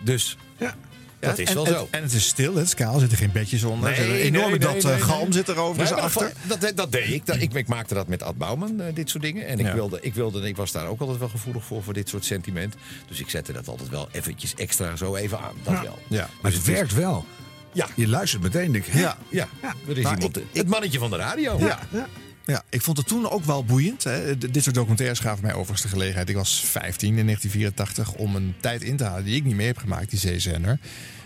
Dus 0.00 0.36
Ja. 0.58 0.74
dat 1.20 1.38
is 1.38 1.48
en, 1.48 1.54
wel 1.54 1.66
en- 1.66 1.72
zo. 1.72 1.88
En 1.90 2.02
het 2.02 2.12
is 2.12 2.26
stil, 2.26 2.54
het 2.54 2.66
is 2.66 2.74
kaal, 2.74 2.94
er 2.94 3.00
zitten 3.00 3.18
geen 3.18 3.32
bedjes 3.32 3.62
onder. 3.64 3.90
Nee, 3.90 4.00
een 4.00 4.08
nee, 4.08 4.20
enorme 4.22 4.48
nee, 4.58 4.58
dat 4.58 4.84
eh, 4.84 5.00
galm 5.00 5.32
zit 5.32 5.48
er 5.48 5.56
overigens 5.58 6.00
achter. 6.00 6.32
Dat, 6.46 6.60
dat, 6.60 6.76
dat 6.76 6.92
deed 6.92 7.08
ik. 7.08 7.26
Dat, 7.26 7.36
ik. 7.40 7.52
Ik 7.54 7.68
maakte 7.68 7.94
dat 7.94 8.08
met 8.08 8.22
Ad 8.22 8.36
Bouwman, 8.38 8.80
eh, 8.80 8.94
dit 8.94 9.10
soort 9.10 9.22
dingen. 9.22 9.46
En 9.46 9.58
ik, 9.58 9.66
Ja. 9.66 9.74
wilde, 9.74 9.98
ik, 10.00 10.14
wilde, 10.14 10.48
ik 10.48 10.56
was 10.56 10.72
daar 10.72 10.86
ook 10.86 11.00
altijd 11.00 11.18
wel 11.18 11.28
gevoelig 11.28 11.64
voor, 11.64 11.82
voor 11.82 11.92
dit 11.94 12.08
soort 12.08 12.24
sentiment. 12.24 12.74
Dus 13.08 13.20
ik 13.20 13.30
zette 13.30 13.52
dat 13.52 13.68
altijd 13.68 13.88
wel 13.88 14.08
eventjes 14.12 14.54
extra 14.54 14.96
zo 14.96 15.14
even 15.16 15.38
aan. 15.40 15.54
Dat 15.62 15.80
wel. 15.82 15.98
Ja. 16.08 16.28
Maar 16.42 16.52
het 16.52 16.64
werkt 16.64 16.94
wel. 16.94 17.24
Ja. 17.72 17.86
Je 17.94 18.08
luistert 18.08 18.42
meteen, 18.42 18.72
denk 18.72 18.86
ik. 18.86 18.94
Ja. 18.94 19.16
Ja, 19.30 19.48
er 19.88 19.96
is 19.98 20.02
Maar 20.04 20.12
iemand, 20.14 20.36
ik- 20.36 20.44
het 20.52 20.68
mannetje 20.68 20.98
van 20.98 21.10
de 21.10 21.16
radio. 21.16 21.58
Ja. 21.58 21.78
Ja, 21.92 22.06
ik 22.68 22.82
vond 22.82 22.96
het 22.96 23.06
toen 23.06 23.30
ook 23.30 23.44
wel 23.44 23.64
boeiend. 23.64 24.04
Hè. 24.04 24.38
Dit 24.38 24.62
soort 24.62 24.74
documentaires 24.74 25.18
gaven 25.18 25.42
mij 25.42 25.52
overigens 25.52 25.82
de 25.82 25.88
gelegenheid. 25.88 26.28
Ik 26.28 26.36
was 26.36 26.60
15 26.64 27.18
in 27.18 27.24
1984 27.24 28.12
om 28.14 28.36
een 28.36 28.54
tijd 28.60 28.82
in 28.82 28.96
te 28.96 29.04
halen 29.04 29.24
die 29.24 29.36
ik 29.36 29.44
niet 29.44 29.54
mee 29.54 29.66
heb 29.66 29.78
gemaakt, 29.78 30.10
die 30.10 30.18
zeezender. 30.18 30.78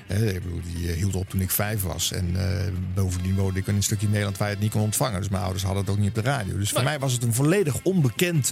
Hè, 0.07 0.27
ik 0.33 0.43
bedoel, 0.43 0.61
die 0.75 0.89
eh, 0.91 0.97
hield 0.97 1.15
op 1.15 1.29
toen 1.31 1.41
ik 1.41 1.51
vijf 1.51 1.83
was. 1.83 2.13
En 2.13 2.31
eh, 2.37 2.73
bovendien 2.95 3.35
woonde 3.35 3.59
ik 3.59 3.67
in 3.67 3.75
een 3.75 3.83
stukje 3.83 4.09
Nederland 4.09 4.37
waar 4.39 4.49
je 4.49 4.55
het 4.55 4.63
niet 4.63 4.73
kon 4.73 4.81
ontvangen. 4.81 5.21
Dus 5.21 5.29
mijn 5.29 5.43
ouders 5.43 5.63
hadden 5.65 5.83
het 5.83 5.91
ook 5.93 5.99
niet 5.99 6.09
op 6.09 6.15
de 6.15 6.21
radio. 6.31 6.59
Dus 6.59 6.71
voor 6.71 6.83
mij 6.83 6.99
was 6.99 7.13
het 7.13 7.23
een 7.23 7.35
volledig 7.35 7.75
onbekend 7.83 8.51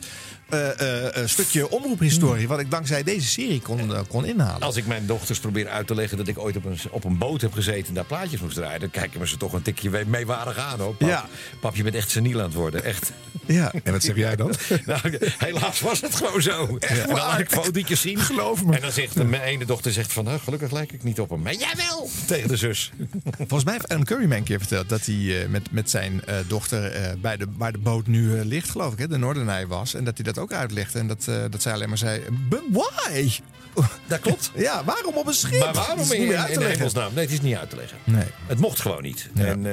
eh, 0.49 0.99
stukje 1.25 1.71
omroephistorie. 1.71 2.49
Wat 2.49 2.61
ik 2.61 2.71
dankzij 2.71 3.03
deze 3.03 3.27
serie 3.27 3.61
kon, 3.61 4.07
kon 4.09 4.25
inhalen. 4.27 4.61
Als 4.63 4.77
ik 4.77 4.87
mijn 4.87 5.07
dochters 5.07 5.39
probeer 5.39 5.69
uit 5.69 5.87
te 5.87 5.95
leggen 5.95 6.17
dat 6.19 6.29
ik 6.29 6.39
ooit 6.39 6.57
op 6.57 6.65
een, 6.65 6.79
op 6.91 7.05
een 7.05 7.19
boot 7.19 7.41
heb 7.41 7.53
gezeten 7.53 7.89
en 7.89 7.95
daar 7.95 8.05
plaatjes 8.05 8.41
moest 8.41 8.55
draaien, 8.55 8.81
dan 8.81 8.91
kijken 8.91 9.21
we 9.21 9.29
ze 9.29 9.37
toch 9.37 9.53
een 9.53 9.63
tikje 9.63 10.05
meewarig 10.07 10.59
aan 10.59 10.79
hoor. 10.81 10.95
Pap, 10.95 11.09
Ja. 11.09 11.29
pap, 11.61 11.77
je 11.77 11.83
bent 11.83 11.95
echt 11.95 12.11
seniel 12.11 12.39
aan 12.39 12.45
het 12.45 12.55
worden. 12.55 12.85
Echt. 12.85 13.13
Ja. 13.47 13.73
En 13.85 13.93
wat 13.93 14.03
zeg 14.03 14.17
jij 14.17 14.37
dan? 14.37 14.55
Nou, 14.87 15.19
helaas 15.39 15.81
was 15.81 16.01
het 16.01 16.15
gewoon 16.15 16.43
zo. 16.43 16.77
en 16.79 16.97
dan 16.97 17.17
laat 17.17 17.39
ik 17.39 17.51
fotootjes 17.51 18.01
zien. 18.01 18.19
Geloof 18.19 18.65
me. 18.65 18.75
En 18.75 18.81
dan 18.81 18.93
zegt 18.93 19.15
de 19.15 19.25
mijn 19.25 19.43
ene 19.43 19.65
dochter 19.65 19.93
zegt 19.93 20.13
van, 20.13 20.25
nou, 20.25 20.39
gelukkig 20.39 20.71
lijk 20.73 20.93
ik 20.93 21.03
niet 21.03 21.21
op 21.21 21.31
hem. 21.31 21.43
Maar 21.53 21.61
jij 21.61 21.87
wel! 21.89 22.09
Tegen 22.27 22.49
de 22.49 22.57
zus. 22.57 22.93
Volgens 23.37 23.65
mij 23.65 23.73
heeft 23.73 23.89
Alan 23.89 24.05
Curry 24.05 24.27
mij 24.27 24.39
een 24.39 24.45
keer 24.45 24.59
verteld 24.59 24.89
dat 24.89 25.07
hij 25.07 25.43
eh, 25.43 25.49
met, 25.49 25.73
met 25.73 25.91
zijn 25.91 26.25
eh, 26.25 26.37
dochter 26.49 26.93
eh, 26.93 27.13
bij 27.21 27.37
de, 27.37 27.47
waar 27.57 27.73
de 27.73 27.79
boot 27.79 28.07
nu 28.07 28.45
ligt, 28.45 28.71
geloof 28.71 28.93
ik, 28.93 28.99
hè, 28.99 29.09
de 29.09 29.17
Noordernij 29.17 29.67
was. 29.67 29.95
En 29.95 30.05
dat 30.05 30.17
hij 30.17 30.25
dat 30.25 30.39
ook 30.39 30.53
uitlegde. 30.53 30.99
En 30.99 31.07
dat, 31.07 31.25
dat 31.25 31.63
zij 31.63 31.73
alleen 31.73 31.89
maar 31.89 31.99
zei: 31.99 32.23
But 32.49 32.63
why? 32.71 33.31
Dat 34.07 34.21
klopt. 34.21 34.51
Ja, 34.57 34.85
waarom 34.85 35.15
op 35.15 35.27
een 35.27 35.35
schip? 35.35 35.61
Maar 35.61 35.73
waarom 35.75 36.13
in, 36.13 36.21
in, 36.21 36.49
in 36.49 36.61
hemelsnaam? 36.61 37.15
Nee, 37.15 37.25
het 37.25 37.33
is 37.33 37.41
niet 37.41 37.57
uit 37.57 37.71
te 37.71 37.77
leggen. 37.77 37.99
Nee. 38.05 38.25
Het 38.47 38.59
mocht 38.59 38.81
gewoon 38.81 39.03
niet. 39.03 39.31
Ja. 39.35 39.45
En 39.45 39.67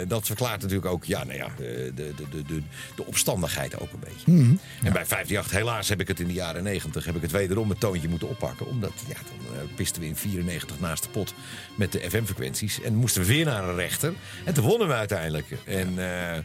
eh, 0.00 0.08
dat 0.08 0.26
verklaart 0.26 0.60
natuurlijk 0.60 0.86
ook 0.86 1.04
ja, 1.04 1.24
nou 1.24 1.36
ja, 1.38 1.48
de, 1.56 1.92
de, 1.94 2.12
de, 2.30 2.42
de, 2.42 2.62
de 2.96 3.06
omstandigheid 3.06 3.80
ook 3.80 3.92
een 3.92 4.00
beetje. 4.00 4.32
Mhm. 4.32 4.54
En 4.82 4.92
bij 4.92 5.02
58, 5.02 5.52
helaas 5.52 5.88
heb 5.88 6.00
ik 6.00 6.08
het 6.08 6.20
in 6.20 6.26
de 6.26 6.32
jaren 6.32 6.62
90, 6.62 7.04
heb 7.04 7.16
ik 7.16 7.22
het 7.22 7.30
wederom 7.30 7.70
een 7.70 7.78
toontje 7.78 8.08
moeten 8.08 8.28
oppakken. 8.28 8.66
Omdat 8.66 8.92
ja, 9.08 9.14
dan 9.14 9.56
eh, 9.56 9.74
pisten 9.74 10.02
we 10.02 10.08
in 10.08 10.16
94 10.16 10.80
naast 10.80 11.02
de 11.02 11.08
pot 11.08 11.34
met 11.74 11.92
de 11.92 11.98
FM-frequenties. 12.10 12.82
En 12.82 12.94
moesten 12.94 13.20
we 13.20 13.26
weer 13.26 13.44
naar 13.44 13.68
een 13.68 13.74
rechter. 13.74 14.12
En 14.44 14.54
toen 14.54 14.64
wonnen 14.64 14.88
we 14.88 14.94
uiteindelijk. 14.94 15.46
En 15.64 15.98
eh, 15.98 16.38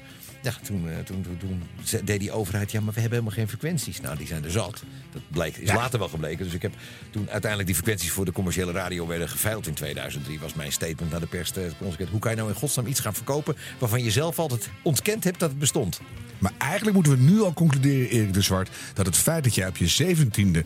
toen, 0.55 0.89
eh, 0.89 0.97
toen, 0.99 1.21
toen, 1.21 1.37
toen 1.37 1.63
ze- 1.83 2.03
deed 2.03 2.19
die 2.19 2.31
overheid, 2.31 2.71
ja, 2.71 2.81
maar 2.81 2.93
we 2.93 2.99
hebben 2.99 3.19
helemaal 3.19 3.37
geen 3.39 3.47
frequenties. 3.49 4.01
Nou, 4.01 4.17
die 4.17 4.27
zijn 4.27 4.43
er 4.43 4.51
zat. 4.51 4.83
Dat 5.11 5.21
bleek, 5.27 5.57
is 5.57 5.73
later 5.73 5.99
wel 5.99 6.09
gebleken. 6.09 6.45
Dus 6.45 6.53
ik 6.53 6.61
heb 6.61 6.73
toen 7.09 7.29
uiteindelijk 7.29 7.65
die 7.65 7.75
frequenties 7.75 8.11
voor 8.11 8.25
de 8.25 8.31
commerciële 8.31 8.71
radio 8.71 9.07
werden 9.07 9.29
geveild 9.29 9.67
in 9.67 9.73
2003. 9.73 10.39
Was 10.39 10.53
mijn 10.53 10.71
statement 10.71 11.11
naar 11.11 11.19
de 11.19 11.27
pers. 11.27 11.51
eh. 11.51 11.63
Hoe 12.11 12.19
kan 12.19 12.31
je 12.31 12.37
nou 12.37 12.49
in 12.49 12.55
godsnaam 12.55 12.85
iets 12.87 12.99
gaan 12.99 13.13
verkopen 13.13 13.55
waarvan 13.79 14.03
je 14.03 14.11
zelf 14.11 14.39
altijd 14.39 14.69
ontkend 14.81 15.23
hebt 15.23 15.39
dat 15.39 15.49
het 15.49 15.59
bestond? 15.59 15.99
Maar 16.39 16.51
eigenlijk 16.57 16.93
moeten 16.95 17.11
we 17.17 17.31
nu 17.31 17.41
al 17.41 17.53
concluderen, 17.53 18.09
Erik 18.09 18.33
de 18.33 18.41
Zwart, 18.41 18.69
dat 18.93 19.05
het 19.05 19.17
feit 19.17 19.43
dat 19.43 19.55
jij 19.55 19.67
op 19.67 19.77
je 19.77 19.87
zeventiende 19.87 20.63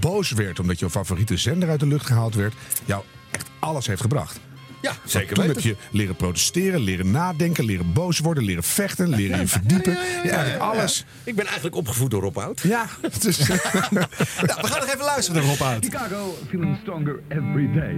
boos 0.00 0.30
werd 0.30 0.58
omdat 0.58 0.78
je 0.78 0.90
favoriete 0.90 1.36
zender 1.36 1.68
uit 1.68 1.80
de 1.80 1.86
lucht 1.86 2.06
gehaald 2.06 2.34
werd, 2.34 2.54
jou 2.84 3.04
echt 3.30 3.48
alles 3.58 3.86
heeft 3.86 4.00
gebracht. 4.00 4.40
Ja, 4.82 4.88
Want 4.88 5.10
zeker 5.10 5.34
Toen 5.34 5.46
weten. 5.46 5.62
heb 5.62 5.76
je 5.76 5.98
leren 5.98 6.16
protesteren, 6.16 6.80
leren 6.80 7.10
nadenken, 7.10 7.64
leren 7.64 7.92
boos 7.92 8.18
worden, 8.18 8.44
leren 8.44 8.62
vechten, 8.62 9.08
leren 9.08 9.38
je 9.40 9.46
verdiepen. 9.46 9.92
Ja, 9.92 10.30
eigenlijk 10.30 10.62
alles. 10.62 11.04
Ik 11.24 11.34
ben 11.36 11.44
eigenlijk 11.46 11.76
opgevoed 11.76 12.10
door 12.10 12.22
Rob 12.22 12.38
Oud. 12.38 12.60
Ja, 12.60 12.86
dus, 13.20 13.38
we 13.48 14.66
gaan 14.66 14.80
nog 14.80 14.86
even 14.86 15.04
luisteren 15.04 15.46
naar 15.46 15.56
Rob. 15.56 15.82
Chicago, 15.84 16.34
feeling 16.48 16.76
stronger 16.82 17.20
every 17.28 17.72
day. 17.72 17.94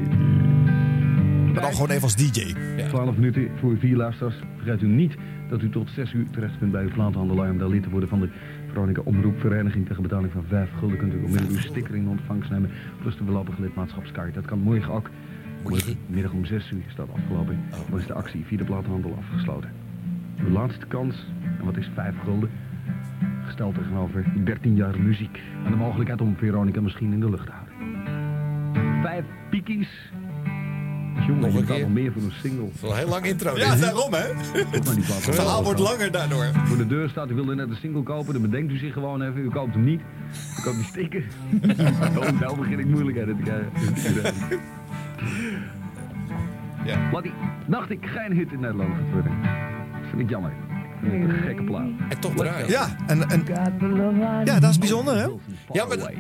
Maar 1.53 1.63
dan 1.63 1.73
gewoon 1.73 1.91
even 1.91 2.03
als 2.03 2.17
DJ. 2.17 2.55
12 2.89 3.15
minuten 3.15 3.51
voor 3.61 3.77
vier 3.79 3.97
luisteraars. 3.97 4.35
Vergeet 4.57 4.83
u 4.83 4.87
niet 4.87 5.15
dat 5.51 5.63
u 5.63 5.71
tot 5.71 5.91
6 5.95 6.13
uur 6.13 6.27
terecht 6.31 6.59
kunt 6.59 6.73
bij 6.73 6.83
uw 6.83 6.91
platenhandelaar 6.91 7.51
om 7.51 7.59
daar 7.59 7.69
lid 7.69 7.83
te 7.83 7.91
worden 7.91 8.09
van 8.09 8.21
de 8.21 8.29
Veronica 8.69 9.01
Omroepvereniging. 9.05 9.87
Tegen 9.87 10.03
betaling 10.03 10.33
van 10.33 10.45
5 10.49 10.69
gulden 10.79 10.99
kunt 10.99 11.13
u 11.13 11.17
onmiddellijk 11.17 11.51
uw 11.51 11.71
sticker 11.71 11.95
in 11.95 12.09
ontvangst 12.09 12.51
nemen. 12.51 12.71
Plus 13.01 13.17
de 13.17 13.25
voorlopige 13.25 13.61
lidmaatschapskaart. 13.61 14.35
Dat 14.35 14.45
kan 14.45 14.59
morgen 14.59 14.93
ook. 14.93 15.11
Morgenmiddag 15.63 16.33
om 16.33 16.45
6 16.45 16.71
uur 16.71 16.83
is 16.89 16.95
dat 16.95 17.09
afgelopen. 17.17 17.61
Dan 17.91 17.99
is 18.01 18.07
de 18.07 18.13
actie 18.13 18.45
via 18.47 18.59
de 18.59 18.65
platenhandel 18.65 19.19
afgesloten. 19.19 19.71
Uw 20.41 20.51
laatste 20.51 20.87
kans, 20.87 21.27
en 21.59 21.65
wat 21.65 21.77
is 21.77 21.89
5 21.95 22.15
gulden? 22.25 22.51
Gesteld 23.47 23.75
tegenover 23.75 24.25
13 24.45 24.75
jaar 24.77 25.01
muziek. 25.01 25.41
En 25.65 25.71
de 25.71 25.77
mogelijkheid 25.77 26.21
om 26.21 26.37
Veronica 26.37 26.81
misschien 26.81 27.13
in 27.13 27.21
de 27.21 27.31
lucht 27.31 27.47
te 27.47 27.53
houden. 27.53 29.03
Vijf 29.03 29.25
piekies. 29.51 29.89
Jongen, 31.27 31.41
Nog 31.41 31.53
je 31.53 31.59
een 31.59 31.61
betaalt 31.61 31.67
keer. 31.79 31.81
nog 31.81 31.93
meer 31.93 32.13
voor 32.13 32.23
een 32.23 32.33
single. 32.43 32.61
Dat 32.65 32.75
is 32.75 32.81
wel 32.81 32.91
een 32.91 32.97
heel 32.97 33.09
lang 33.09 33.25
intro. 33.27 33.57
Ja, 33.57 33.77
daarom 33.77 34.13
hè. 34.13 34.27
Het 34.71 35.25
verhaal 35.35 35.63
wordt 35.65 35.81
langer 35.81 36.11
daardoor. 36.13 36.45
Voor 36.65 36.77
de 36.77 36.87
deur 36.87 37.09
staat, 37.09 37.31
u 37.31 37.35
wilde 37.35 37.55
net 37.55 37.69
een 37.69 37.77
single 37.77 38.03
kopen, 38.03 38.33
dan 38.33 38.43
bedenkt 38.43 38.73
u 38.73 38.77
zich 38.79 38.93
gewoon 38.93 39.23
even. 39.23 39.41
U 39.41 39.49
koopt 39.49 39.75
hem 39.75 39.85
niet. 39.85 40.01
U 40.59 40.63
koopt 40.63 40.77
die 40.77 40.85
sticker. 40.85 41.25
oh, 42.19 42.41
nou 42.41 42.57
begin 42.59 42.79
ik 42.79 42.87
moeilijkheden 42.87 43.37
te 43.37 43.43
krijgen. 43.43 43.71
Ja. 46.85 47.11
Dacht 47.67 47.91
ik 47.91 48.07
geen 48.07 48.33
hit 48.33 48.53
in 48.53 48.61
Nederland 48.61 48.95
gaat 48.95 49.13
worden. 49.13 49.33
Dat 50.01 50.09
vind 50.11 50.21
ik 50.21 50.29
jammer. 50.29 50.53
Gekke 51.45 51.63
plaat. 51.63 51.89
En 52.09 52.21
toch 52.21 52.35
draaien. 52.35 52.69
Ja, 52.69 52.97
en, 53.07 53.31
en, 53.31 53.45
ja, 54.45 54.61
dat 54.61 54.71
is 54.71 54.79
bijzonder 54.79 55.17
hè. 55.17 55.27
Ja, 55.73 55.85
maar 55.85 56.13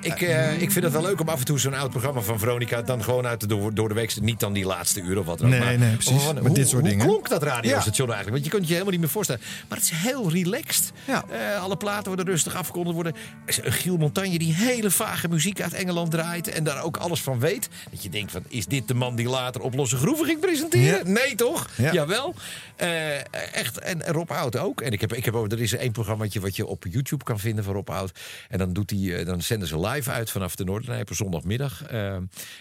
ik, 0.00 0.20
eh, 0.20 0.62
ik 0.62 0.70
vind 0.72 0.84
het 0.84 0.92
wel 0.92 1.02
leuk 1.02 1.20
om 1.20 1.28
af 1.28 1.38
en 1.38 1.44
toe 1.44 1.58
zo'n 1.58 1.74
oud 1.74 1.90
programma 1.90 2.20
van 2.20 2.38
Veronica... 2.38 2.82
dan 2.82 3.02
gewoon 3.02 3.26
uit 3.26 3.40
de 3.40 3.46
door, 3.46 3.74
door 3.74 3.88
de 3.88 3.94
week... 3.94 4.20
niet 4.20 4.40
dan 4.40 4.52
die 4.52 4.66
laatste 4.66 5.00
uur 5.00 5.18
of 5.18 5.26
wat 5.26 5.38
dan 5.38 5.46
ook. 5.46 5.52
Nee, 5.52 5.64
maar 5.64 5.78
nee, 5.78 5.94
precies. 5.94 6.18
gewoon, 6.18 6.34
Met 6.34 6.46
hoe, 6.46 6.54
dit 6.54 6.68
soort 6.68 6.80
hoe 6.80 6.90
dingen. 6.90 7.06
klonk 7.06 7.28
dat 7.28 7.42
radiostation 7.42 8.06
eigenlijk? 8.06 8.30
Want 8.30 8.44
je 8.44 8.50
kunt 8.50 8.64
je 8.66 8.72
helemaal 8.72 8.92
niet 8.92 9.00
meer 9.00 9.10
voorstellen. 9.10 9.42
Maar 9.68 9.78
het 9.78 9.90
is 9.92 9.98
heel 9.98 10.30
relaxed. 10.30 10.92
Ja. 11.06 11.24
Eh, 11.30 11.62
alle 11.62 11.76
platen 11.76 12.06
worden 12.06 12.26
rustig 12.26 12.54
afgekondigd 12.54 12.94
worden. 12.94 13.14
Giel 13.46 13.96
Montagne 13.96 14.38
die 14.38 14.54
hele 14.54 14.90
vage 14.90 15.28
muziek 15.28 15.60
uit 15.60 15.72
Engeland 15.74 16.10
draait... 16.10 16.48
en 16.48 16.64
daar 16.64 16.82
ook 16.82 16.96
alles 16.96 17.20
van 17.20 17.38
weet. 17.38 17.68
Dat 17.90 18.02
je 18.02 18.08
denkt 18.08 18.32
van, 18.32 18.42
is 18.48 18.66
dit 18.66 18.88
de 18.88 18.94
man 18.94 19.14
die 19.16 19.28
later 19.28 19.60
op 19.60 19.74
Losse 19.74 19.96
Groeven 19.96 20.26
ging 20.26 20.40
presenteren? 20.40 21.12
Nee, 21.12 21.34
toch? 21.34 21.68
Ja. 21.76 21.92
Jawel. 21.92 22.34
Eh, 22.76 23.16
echt. 23.54 23.78
En 23.78 24.02
Rob 24.20 24.30
Oud 24.30 24.56
ook. 24.56 24.80
En 24.80 24.92
ik 24.92 25.00
heb, 25.00 25.12
ik 25.12 25.24
heb 25.24 25.34
ook, 25.34 25.52
er 25.52 25.60
is 25.60 25.72
één 25.72 25.92
programmaatje 25.92 26.40
wat 26.40 26.56
je 26.56 26.66
op 26.66 26.84
YouTube 26.88 27.24
kan 27.24 27.38
vinden 27.38 27.64
van 27.64 27.74
Rob 27.74 27.90
Oud. 27.90 28.18
En 28.48 28.58
dan, 28.58 28.72
doet 28.72 28.90
hij, 28.90 29.18
eh, 29.18 29.26
dan 29.26 29.42
zenden 29.42 29.68
ze 29.68 29.80
live 29.80 30.10
uit 30.10 30.30
vanaf 30.30 30.56
de 30.56 30.64
Noordernij 30.64 31.00
op 31.00 31.10
een 31.10 31.16
zondagmiddag. 31.16 31.82
Eh, 31.82 32.14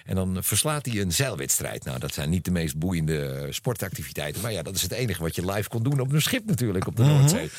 en 0.05 0.15
dan 0.15 0.37
verslaat 0.43 0.85
hij 0.85 1.01
een 1.01 1.11
zeilwedstrijd. 1.11 1.85
Nou, 1.85 1.99
dat 1.99 2.13
zijn 2.13 2.29
niet 2.29 2.45
de 2.45 2.51
meest 2.51 2.77
boeiende 2.77 3.47
sportactiviteiten. 3.49 4.41
Maar 4.41 4.51
ja, 4.51 4.61
dat 4.61 4.75
is 4.75 4.81
het 4.81 4.91
enige 4.91 5.21
wat 5.21 5.35
je 5.35 5.51
live 5.51 5.69
kon 5.69 5.83
doen 5.83 5.99
op 5.99 6.11
een 6.11 6.21
schip 6.21 6.45
natuurlijk 6.45 6.87
op 6.87 6.95
de 6.95 7.03
Noordzee. 7.03 7.49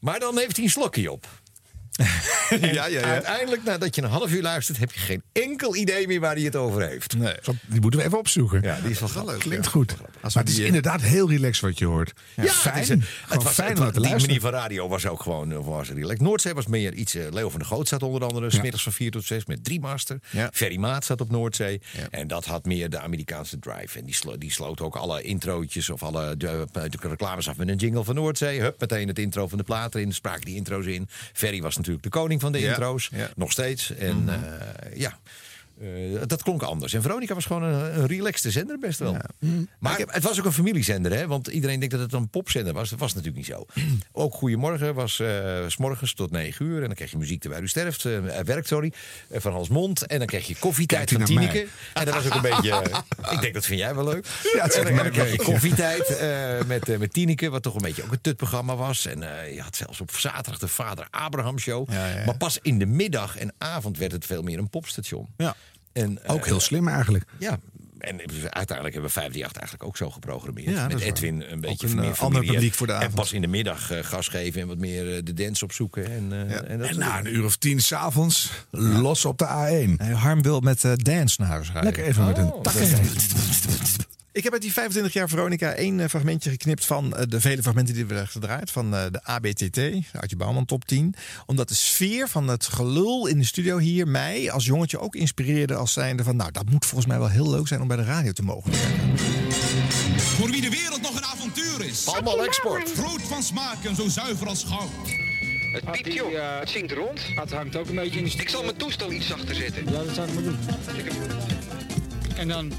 Maar 0.00 0.18
dan 0.18 0.38
heeft 0.38 0.56
hij 0.56 0.64
een 0.64 0.70
slokje 0.70 1.12
op. 1.12 1.26
En 2.50 2.72
ja, 2.74 2.86
ja. 2.86 3.00
Uiteindelijk, 3.00 3.64
nadat 3.64 3.94
je 3.94 4.02
een 4.02 4.08
half 4.08 4.30
uur 4.32 4.42
luistert, 4.42 4.78
heb 4.78 4.92
je 4.92 5.00
geen 5.00 5.22
enkel 5.32 5.76
idee 5.76 6.06
meer 6.06 6.20
waar 6.20 6.34
hij 6.34 6.42
het 6.42 6.56
over 6.56 6.88
heeft. 6.88 7.16
Nee. 7.18 7.34
Die 7.66 7.80
moeten 7.80 8.00
we 8.00 8.06
even 8.06 8.18
opzoeken. 8.18 8.62
Ja, 8.62 8.78
die 8.80 8.90
is 8.90 8.98
wel 9.00 9.08
grappig. 9.08 9.36
Klinkt 9.38 9.66
goed. 9.66 9.94
Als 10.20 10.34
maar 10.34 10.42
het 10.44 10.52
is 10.52 10.58
eh, 10.58 10.66
inderdaad 10.66 11.00
heel 11.00 11.28
relaxed 11.28 11.60
wat 11.64 11.78
je 11.78 11.84
hoort. 11.84 12.12
Ja, 12.36 12.44
fijn. 12.44 12.74
Het, 12.74 12.82
is, 12.82 12.88
Gewoon 12.88 13.02
het 13.28 13.42
was, 13.42 13.52
fijn 13.52 13.68
het 13.68 13.76
die 13.76 13.84
luisteren. 14.00 14.20
manier 14.20 14.40
van 14.40 14.50
radio 14.50 14.88
was 14.88 15.06
ook 15.06 15.22
gewoon 15.22 15.52
eh, 15.52 15.58
was 15.66 15.88
relaxed. 15.90 16.20
Noordzee 16.20 16.54
was 16.54 16.66
meer 16.66 16.92
iets. 16.94 17.14
eh, 17.14 17.24
Leo 17.30 17.48
van 17.50 17.58
der 17.58 17.68
Goot 17.68 17.88
zat 17.88 18.02
onder 18.02 18.24
andere. 18.24 18.50
Smiddags 18.50 18.82
van 18.82 18.92
4 18.92 19.10
tot 19.10 19.24
6 19.24 19.46
met 19.46 19.64
drie 19.64 19.80
master. 19.80 20.18
Ja. 20.30 20.50
Ferry 20.52 20.76
Maat 20.76 21.04
zat 21.04 21.20
op 21.20 21.30
Noordzee. 21.30 21.80
En 22.10 22.26
dat 22.26 22.44
had 22.44 22.64
meer 22.64 22.90
de 22.90 22.98
Amerikaanse 23.00 23.58
drive. 23.58 23.98
En 23.98 24.04
die, 24.04 24.14
slo 24.14 24.38
die 24.38 24.52
sloot 24.52 24.80
ook 24.80 24.96
alle 24.96 25.22
introotjes 25.22 25.90
of 25.90 26.02
alle 26.02 26.36
de, 26.36 26.66
de 26.72 26.88
reclames 27.00 27.48
af 27.48 27.56
met 27.56 27.68
een 27.68 27.76
jingle 27.76 28.04
van 28.04 28.14
Noordzee. 28.14 28.60
Hup, 28.60 28.80
meteen 28.80 29.08
het 29.08 29.18
intro 29.18 29.48
van 29.48 29.58
de 29.58 29.64
plaat 29.64 29.94
erin. 29.94 30.12
Spraken 30.12 30.44
die 30.44 30.56
intro's 30.56 30.86
in. 30.86 31.08
Ferry 31.32 31.60
was 31.62 31.76
natuurlijk 31.76 31.84
de 32.00 32.08
koning 32.08 32.40
van 32.40 32.52
de 32.52 32.58
intro's. 32.58 33.10
Nog 33.36 33.52
steeds. 33.52 33.94
En 33.94 34.28
eh, 34.28 34.98
ja. 34.98 35.18
Eh, 35.80 36.20
dat 36.26 36.42
klonk 36.42 36.62
anders. 36.62 36.92
En 36.92 37.02
Veronica 37.02 37.34
was 37.34 37.44
gewoon 37.44 37.62
een, 37.62 37.98
een 37.98 38.06
relaxte 38.06 38.50
zender, 38.50 38.78
best 38.78 38.98
wel. 38.98 39.16
Maar 39.78 39.98
het 40.06 40.22
was 40.22 40.38
ook 40.38 40.44
een 40.44 40.52
familiezender, 40.52 41.12
hè? 41.12 41.26
Want 41.26 41.46
iedereen 41.46 41.78
denkt 41.78 41.94
dat 41.94 42.02
het 42.04 42.12
een 42.12 42.28
popzender 42.28 42.72
was. 42.72 42.90
Dat 42.90 42.98
was 42.98 43.14
natuurlijk 43.14 43.36
niet 43.36 43.56
zo. 43.56 43.66
Ook 44.12 44.34
Goedemorgen 44.34 44.94
was 44.94 45.20
eh, 45.20 45.64
s 45.66 45.76
morgens 45.76 46.14
tot 46.14 46.30
9 46.30 46.66
uur. 46.66 46.80
En 46.80 46.86
dan 46.86 46.94
kreeg 46.94 47.10
je 47.10 47.16
muziek 47.18 47.40
terwijl 47.40 47.62
u 47.62 47.68
sterft. 47.68 48.04
eh, 48.04 48.38
eh, 48.38 48.44
werk, 48.46 48.66
sorry. 48.66 48.92
van 49.30 49.52
Hans 49.52 49.68
Mond. 49.68 50.06
En 50.06 50.18
dan 50.18 50.26
kreeg 50.26 50.46
je 50.46 50.56
koffietijd 50.58 51.10
van 51.10 51.18
naar 51.18 51.28
Tineke. 51.28 51.66
En 51.94 52.04
dat 52.04 52.14
was 52.14 52.26
ook 52.26 52.34
een 52.34 52.40
beetje... 52.42 52.82
ik 53.30 53.40
denk, 53.40 53.54
dat 53.54 53.66
vind 53.66 53.80
jij 53.80 53.94
wel 53.94 54.04
leuk. 54.04 54.26
Ja, 54.54 54.62
het 54.62 54.74
en 54.74 54.96
dan, 54.96 55.10
kreeg 55.10 55.30
je 55.30 55.42
koffietijd 55.42 56.16
eh, 56.16 56.66
met, 56.66 56.88
eh, 56.88 56.98
met 56.98 57.12
Tineke. 57.12 57.50
Wat 57.50 57.62
toch 57.62 57.74
een 57.74 57.82
beetje 57.82 58.02
ook 58.04 58.12
een 58.12 58.20
tutprogramma 58.20 58.76
was. 58.76 59.06
En 59.06 59.42
eh, 59.42 59.54
je 59.54 59.60
had 59.60 59.76
zelfs 59.76 60.00
op 60.00 60.10
zaterdag 60.10 60.58
de 60.58 60.68
Vader 60.68 61.06
Abraham 61.10 61.58
show. 61.58 61.90
Ja, 61.90 62.08
ja, 62.08 62.18
ja. 62.18 62.24
Maar 62.24 62.36
pas 62.36 62.58
in 62.62 62.78
de 62.78 62.86
middag 62.86 63.36
en 63.36 63.54
avond 63.58 63.98
werd 63.98 64.12
het 64.12 64.26
veel 64.26 64.42
meer 64.42 64.58
een 64.58 64.70
popstation. 64.70 65.28
Ja. 65.36 65.56
En, 65.96 66.24
eh, 66.24 66.34
Ook 66.34 66.46
heel 66.46 66.60
slim 66.60 66.88
eigenlijk. 66.88 67.24
ja, 67.38 67.58
en 67.98 68.20
uiteindelijk 68.50 68.94
hebben 68.94 69.02
we 69.02 69.10
538 69.20 69.56
eigenlijk 69.60 69.84
ook 69.84 69.96
zo 69.96 70.10
geprogrammeerd. 70.10 70.70
Ja, 70.70 70.86
met. 70.88 71.00
Edwin 71.00 71.44
een 71.52 71.60
beetje 71.60 71.86
een, 71.88 71.94
meer 71.94 72.10
eh, 72.10 72.20
ander 72.20 72.44
publiek 72.44 72.74
voor 72.74 72.86
de 72.86 72.92
En 72.92 72.98
avond. 72.98 73.14
pas 73.14 73.32
in 73.32 73.40
de 73.40 73.46
middag 73.46 73.90
eh, 73.90 74.04
gas 74.04 74.28
geven 74.28 74.60
en 74.60 74.66
wat 74.66 74.78
meer 74.78 75.14
eh, 75.14 75.20
de 75.24 75.32
dance 75.32 75.64
opzoeken. 75.64 76.04
En, 76.04 76.32
eh, 76.32 76.70
en, 76.70 76.78
dat 76.78 76.88
En 76.88 76.98
na 76.98 77.18
een 77.18 77.34
uur 77.34 77.44
of 77.44 77.56
tien 77.56 77.80
s'avonds 77.80 78.50
los 78.70 79.24
op 79.24 79.38
de 79.38 79.46
A1. 79.46 79.96
Nee, 79.96 80.12
Harm 80.14 80.42
wil 80.42 80.60
met 80.60 80.84
eh, 80.84 80.92
dance 80.96 81.40
naar 81.40 81.48
huis 81.50 81.66
rijden. 81.66 81.84
Lekker 81.84 82.04
even 82.04 82.26
met 82.26 82.38
een 82.38 82.52
Oh, 82.52 82.62
takken. 82.62 82.88
Ik 84.36 84.44
heb 84.44 84.52
uit 84.52 84.62
die 84.62 84.72
25 84.72 85.12
jaar 85.12 85.28
Veronica 85.28 85.72
één 85.72 86.00
eh, 86.00 86.08
fragmentje 86.08 86.50
geknipt 86.50 86.84
van 86.84 87.16
eh, 87.16 87.24
de 87.28 87.40
vele 87.40 87.62
fragmenten 87.62 87.94
die 87.94 88.06
we 88.06 88.14
hebben 88.14 88.32
gedraaid. 88.32 88.70
Van 88.70 88.94
eh, 88.94 89.04
de 89.10 89.24
ABTT, 89.24 89.74
de 89.74 90.04
Artje 90.12 90.36
Bouwman 90.36 90.64
top 90.64 90.84
10. 90.84 91.14
Omdat 91.46 91.68
de 91.68 91.74
sfeer 91.74 92.28
van 92.28 92.48
het 92.48 92.66
gelul 92.66 93.26
in 93.26 93.38
de 93.38 93.44
studio 93.44 93.78
hier 93.78 94.08
mij 94.08 94.50
als 94.50 94.64
jongetje 94.64 94.98
ook 94.98 95.14
inspireerde 95.14 95.74
als 95.74 95.92
zijnde 95.92 96.24
van... 96.24 96.36
Nou, 96.36 96.52
dat 96.52 96.70
moet 96.70 96.86
volgens 96.86 97.06
mij 97.06 97.18
wel 97.18 97.28
heel 97.28 97.50
leuk 97.50 97.68
zijn 97.68 97.80
om 97.80 97.88
bij 97.88 97.96
de 97.96 98.04
radio 98.04 98.32
te 98.32 98.42
mogen 98.42 98.70
werken. 98.70 99.18
Voor 100.18 100.50
wie 100.50 100.60
de 100.60 100.70
wereld 100.70 101.02
nog 101.02 101.16
een 101.16 101.24
avontuur 101.24 101.84
is. 101.84 102.06
Allemaal 102.06 102.44
export. 102.44 102.92
Groot 102.92 103.22
van 103.22 103.42
smaak 103.42 103.84
en 103.84 103.94
zo 103.94 104.08
zuiver 104.08 104.48
als 104.48 104.64
goud. 104.64 104.90
Het 105.72 105.90
piept, 105.90 106.12
joh. 106.12 106.58
Het 106.58 106.70
zingt 106.70 106.92
rond. 106.92 107.20
Het 107.34 107.52
hangt 107.52 107.76
ook 107.76 107.88
een 107.88 107.94
beetje 107.94 108.18
in 108.18 108.24
de 108.24 108.30
Ik 108.30 108.48
zal 108.48 108.62
mijn 108.62 108.76
toestel 108.76 109.12
iets 109.12 109.26
zachter 109.26 109.54
zetten. 109.54 109.84
Ja, 109.84 110.04
dat 110.04 110.14
zou 110.14 110.28
ik 110.28 110.34
maar 110.34 110.42
doen. 110.42 110.58
En 112.36 112.48
dan 112.48 112.72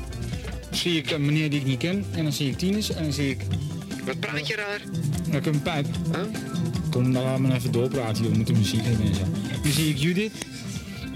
zie 0.77 0.97
ik 0.97 1.11
een 1.11 1.25
meneer 1.25 1.49
die 1.49 1.59
ik 1.59 1.65
niet 1.65 1.79
ken. 1.79 2.05
En 2.11 2.23
dan 2.23 2.33
zie 2.33 2.49
ik 2.49 2.57
Tines. 2.57 2.89
En 2.89 3.03
dan 3.03 3.13
zie 3.13 3.29
ik... 3.29 3.41
Wat 4.05 4.19
praat 4.19 4.47
je 4.47 4.55
raar? 4.55 4.81
Ik 5.25 5.33
heb 5.33 5.45
een 5.45 5.61
pijp. 5.61 5.85
Kom, 6.89 7.13
dan 7.13 7.23
laten 7.23 7.47
we 7.47 7.53
even 7.53 7.71
doorpraten, 7.71 8.23
joh. 8.23 8.31
We 8.31 8.37
moeten 8.37 8.57
muziek 8.57 8.83
hebben 8.83 9.05
en 9.05 9.15
zo. 9.15 9.21
Dan 9.63 9.71
zie 9.71 9.89
ik 9.89 9.97
Judith. 9.97 10.33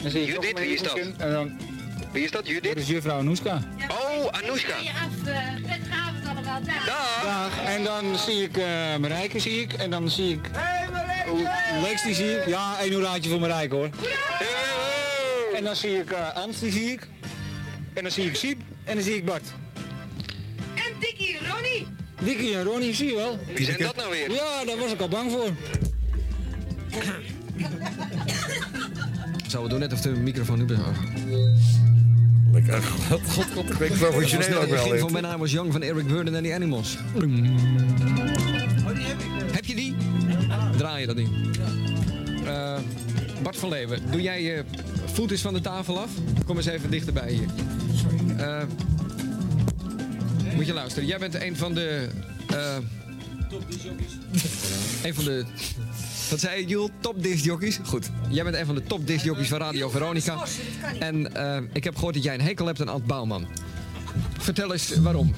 Dan 0.01 0.11
zie 0.11 0.21
ik 0.21 0.27
Judith, 0.27 0.59
wie 0.59 0.73
is 0.73 0.81
dat? 0.81 0.97
En 1.17 1.31
dan... 1.31 1.51
Wie 2.11 2.23
is 2.23 2.31
dat, 2.31 2.47
Judith? 2.47 2.73
Dat 2.73 2.83
is 2.83 2.87
juffrouw 2.87 3.17
Anouska. 3.17 3.61
Oh, 3.89 4.27
Anoushka. 4.31 4.75
Dag. 6.85 7.23
Dag. 7.23 7.63
En 7.65 7.83
dan 7.83 8.17
zie 8.17 8.43
ik 8.43 8.57
eh 8.57 8.65
Marijke, 8.99 9.39
zie 9.39 9.61
ik. 9.61 9.73
En 9.73 9.89
dan 9.89 10.09
zie 10.09 10.31
ik... 10.31 10.49
Hey, 10.51 10.87
Lex, 11.81 12.03
die 12.03 12.15
zie 12.15 12.37
ik. 12.37 12.47
Ja, 12.47 12.79
één 12.79 12.93
hoeraatje 12.93 13.29
voor 13.29 13.39
Marijke, 13.39 13.75
hoor. 13.75 13.89
En 15.55 15.63
dan 15.63 15.75
zie 15.75 15.97
ik 15.97 16.11
eh 16.11 16.35
Ans, 16.35 16.59
die 16.59 16.71
zie 16.71 16.91
ik. 16.91 17.07
En 17.93 18.03
dan 18.03 18.11
zie 18.11 18.25
ik 18.25 18.35
Siep. 18.35 18.61
En 18.83 18.95
dan 18.95 19.03
zie 19.03 19.15
ik 19.15 19.25
Bart. 19.25 19.43
En 20.75 20.99
Dikkie 20.99 21.37
en 21.37 21.51
Ronnie. 21.51 21.87
Dikkie 22.23 22.55
en 22.55 22.63
Ronnie, 22.63 22.93
zie 22.93 23.07
je 23.07 23.15
wel. 23.15 23.39
Wie 23.55 23.65
zijn 23.65 23.77
dat 23.77 23.95
nou 23.95 24.09
weer? 24.09 24.31
Ja, 24.31 24.65
daar 24.65 24.77
was 24.77 24.91
ik 24.91 25.01
al 25.01 25.07
bang 25.07 25.31
voor. 25.31 25.49
Zouden 29.47 29.63
we 29.63 29.69
doen 29.69 29.79
net 29.79 29.93
of 29.93 30.01
de 30.01 30.09
microfoon 30.09 30.57
nu 30.57 30.65
bezig 30.65 30.85
Lekker. 32.51 32.81
God, 32.81 33.21
god, 33.29 33.45
god. 33.53 33.69
Ik 33.69 33.77
ben 33.77 33.97
professioneel 33.97 34.61
ook 34.61 34.69
wel. 34.69 35.09
Van 35.09 35.37
Was 35.37 35.51
Young 35.51 35.71
van 35.71 35.81
Eric 35.81 36.07
Burden 36.07 36.35
en 36.35 36.43
the 36.43 36.53
Animals. 36.53 36.97
Heb 39.51 39.65
je 39.65 39.75
die? 39.75 39.95
Draai 40.77 40.99
je 40.99 41.07
dat 41.07 41.15
ding. 41.15 41.29
Eh, 42.45 42.77
Bart 43.43 43.57
van 43.57 43.69
Leeuwen, 43.69 44.11
doe 44.11 44.21
jij 44.21 44.41
je 44.41 44.63
voet 45.13 45.31
eens 45.31 45.41
van 45.41 45.53
de 45.53 45.61
tafel 45.61 45.99
af? 45.99 46.09
Kom 46.45 46.57
eens 46.57 46.65
even 46.65 46.89
dichterbij 46.89 47.31
hier. 47.31 47.47
Eh, 48.37 48.63
moet 50.55 50.65
je 50.65 50.73
luisteren. 50.73 51.07
Jij 51.07 51.19
bent 51.19 51.35
een 51.35 51.57
van 51.57 51.73
de... 51.73 52.07
eh 52.47 52.77
een 55.03 55.13
van 55.13 55.23
de... 55.23 55.45
Wat 56.29 56.39
zei 56.39 56.59
je, 56.59 56.67
Jules? 56.67 56.89
Top 56.99 57.23
discjockeys? 57.23 57.79
Goed. 57.83 58.09
Jij 58.29 58.43
bent 58.43 58.55
een 58.55 58.65
van 58.65 58.75
de 58.75 58.83
top 58.83 59.07
discjockeys 59.07 59.47
van 59.47 59.59
Radio 59.59 59.89
Veronica. 59.89 60.43
En 60.99 61.35
eh, 61.35 61.61
ik 61.73 61.83
heb 61.83 61.95
gehoord 61.95 62.13
dat 62.13 62.23
jij 62.23 62.33
een 62.33 62.41
hekel 62.41 62.65
hebt 62.65 62.81
aan 62.81 62.87
Ad 62.87 63.05
Bouwman. 63.05 63.47
Vertel 64.39 64.71
eens 64.71 64.95
waarom. 64.95 65.33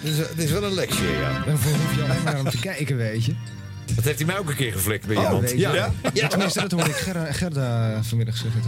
Het 0.00 0.12
is, 0.12 0.18
het 0.18 0.38
is 0.38 0.50
wel 0.50 0.64
een 0.64 0.74
lecture, 0.74 1.12
ja. 1.12 1.44
Daarvoor 1.44 1.72
hoef 1.72 1.94
je 1.94 2.02
alleen 2.02 2.22
maar 2.22 2.38
om 2.38 2.50
te 2.50 2.58
kijken, 2.58 2.96
weet 2.96 3.24
je. 3.24 3.34
Dat 3.94 4.04
heeft 4.04 4.18
hij 4.18 4.26
mij 4.26 4.38
ook 4.38 4.48
een 4.48 4.56
keer 4.56 4.72
geflikt 4.72 5.06
bij 5.06 5.16
Oh, 5.16 5.22
iemand. 5.22 5.40
weet 5.42 5.50
je. 5.50 5.58
Ja. 5.58 5.92
Ja, 6.14 6.28
tenminste, 6.28 6.60
dat 6.60 6.70
hoorde 6.70 6.90
ik 6.90 6.96
Gerda, 6.96 7.32
Gerda 7.32 8.02
vanmiddag 8.02 8.36
zeggen. 8.36 8.60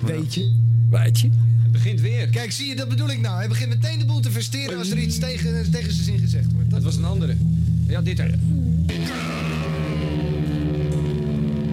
Weet 0.00 0.34
je? 0.34 0.52
Weet 0.90 1.20
je? 1.20 1.28
Het 1.62 1.72
begint 1.72 2.00
weer. 2.00 2.28
Kijk, 2.28 2.52
zie 2.52 2.68
je, 2.68 2.76
dat 2.76 2.88
bedoel 2.88 3.10
ik 3.10 3.20
nou. 3.20 3.36
Hij 3.36 3.48
begint 3.48 3.68
meteen 3.68 3.98
de 3.98 4.04
boel 4.04 4.20
te 4.20 4.30
versteren 4.30 4.78
als 4.78 4.90
er 4.90 4.98
iets 4.98 5.18
tegen, 5.18 5.70
tegen 5.70 5.92
zijn 5.92 6.04
zin 6.04 6.18
gezegd 6.18 6.52
wordt. 6.52 6.70
Dat 6.70 6.82
was 6.82 6.96
een 6.96 7.04
andere. 7.04 7.36
Ja, 7.86 8.02
dit 8.02 8.18
er. 8.18 8.34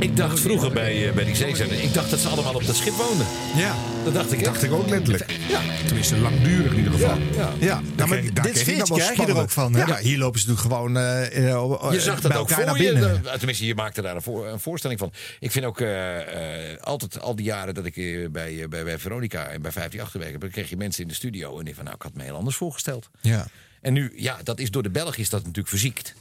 Ik 0.03 0.17
dacht 0.17 0.39
vroeger 0.39 0.71
bij, 0.71 1.07
eh, 1.07 1.13
bij 1.13 1.23
die 1.25 1.35
zeezender, 1.35 1.83
ik 1.83 1.93
dacht 1.93 2.09
dat 2.09 2.19
ze 2.19 2.27
allemaal 2.27 2.53
op 2.53 2.65
dat 2.65 2.75
schip 2.75 2.93
woonden. 2.93 3.25
Ja. 3.55 3.75
Dat 4.03 4.13
dacht 4.13 4.31
ik 4.31 4.37
echt. 4.37 4.45
Dacht 4.45 4.63
ik 4.63 4.71
ook 4.71 4.89
letterlijk. 4.89 5.31
Ja. 5.49 5.59
Tenminste, 5.85 6.17
langdurig 6.17 6.71
in 6.71 6.77
ieder 6.77 6.91
geval. 6.91 7.17
Ja. 7.35 7.53
Ja, 7.59 7.81
nou, 7.95 8.09
maar 8.09 8.33
daar 8.33 8.43
dit 8.43 8.65
dan 8.65 8.75
wel 8.75 8.97
krijg 8.97 9.15
je 9.17 9.25
er 9.25 9.37
ook 9.37 9.49
van. 9.49 9.73
Ja. 9.73 9.97
hier 9.97 10.17
lopen 10.17 10.39
ze 10.39 10.47
natuurlijk 10.47 10.73
gewoon 10.75 10.97
eh, 10.97 11.49
eh, 11.51 11.91
Je 11.91 12.01
zag 12.01 12.21
dat 12.21 12.35
ook 12.35 12.49
voor 12.49 12.65
naar 12.65 12.77
binnen. 12.77 13.21
Tenminste, 13.37 13.65
je 13.65 13.75
maakte 13.75 14.01
daar 14.01 14.15
een, 14.15 14.21
voor- 14.21 14.47
een 14.47 14.59
voorstelling 14.59 14.99
van. 14.99 15.11
Ik 15.39 15.51
vind 15.51 15.65
ook 15.65 15.83
altijd 16.81 17.19
al 17.19 17.35
die 17.35 17.45
jaren 17.45 17.73
dat 17.73 17.85
ik 17.85 17.95
bij, 18.31 18.69
bij, 18.69 18.83
bij 18.83 18.99
Veronica 18.99 19.45
en 19.45 19.61
bij 19.61 19.71
58 19.71 20.11
gewerkt 20.11 20.41
heb, 20.41 20.51
kreeg 20.51 20.69
je 20.69 20.77
mensen 20.77 21.01
in 21.01 21.07
de 21.07 21.13
studio 21.13 21.59
en 21.59 21.65
die 21.65 21.75
van 21.75 21.83
nou, 21.83 21.95
ik 21.95 22.01
had 22.01 22.13
me 22.13 22.23
heel 22.23 22.35
anders 22.35 22.55
voorgesteld. 22.55 23.09
Ja. 23.21 23.47
En 23.81 23.93
nu, 23.93 24.13
ja, 24.15 24.37
dat 24.43 24.59
is 24.59 24.71
door 24.71 24.83
de 24.83 24.89
Belg 24.89 25.17
is 25.17 25.29
dat 25.29 25.39
natuurlijk 25.39 25.67
verziekt. 25.67 26.13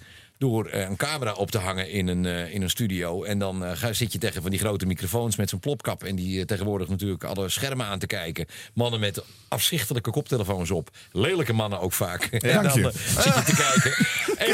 Door 0.43 0.67
eh, 0.67 0.81
een 0.81 0.97
camera 0.97 1.33
op 1.33 1.51
te 1.51 1.59
hangen 1.59 1.91
in 1.91 2.09
een, 2.09 2.27
eh, 2.27 2.55
in 2.55 2.63
een 2.63 2.71
studio. 2.71 3.25
En 3.25 3.39
dan 3.39 3.65
eh, 3.65 3.71
ga, 3.75 3.93
zit 3.93 4.13
je 4.13 4.19
tegen 4.19 4.43
van 4.43 4.51
die 4.51 4.61
grote 4.61 4.87
microfoons 4.87 5.37
met 5.37 5.49
zo'n 5.49 5.59
plopkap. 5.59 6.05
En 6.05 6.17
die 6.17 6.45
tegenwoordig 6.45 6.89
natuurlijk 6.89 7.25
alle 7.25 7.49
schermen 7.49 7.87
aan 7.87 7.99
te 7.99 8.07
kijken. 8.07 8.47
Mannen 8.75 9.01
met 9.01 9.23
afzichtelijke 9.49 10.11
koptelefoons 10.11 10.71
op. 10.71 10.91
Lelijke 11.13 11.53
mannen 11.53 11.81
ook 11.81 11.93
vaak. 11.93 12.25
en 12.25 12.63
dan 12.63 12.81
je. 12.81 12.93
zit 12.95 13.35
je 13.35 13.43
te 13.45 13.55
kijken. 13.55 14.07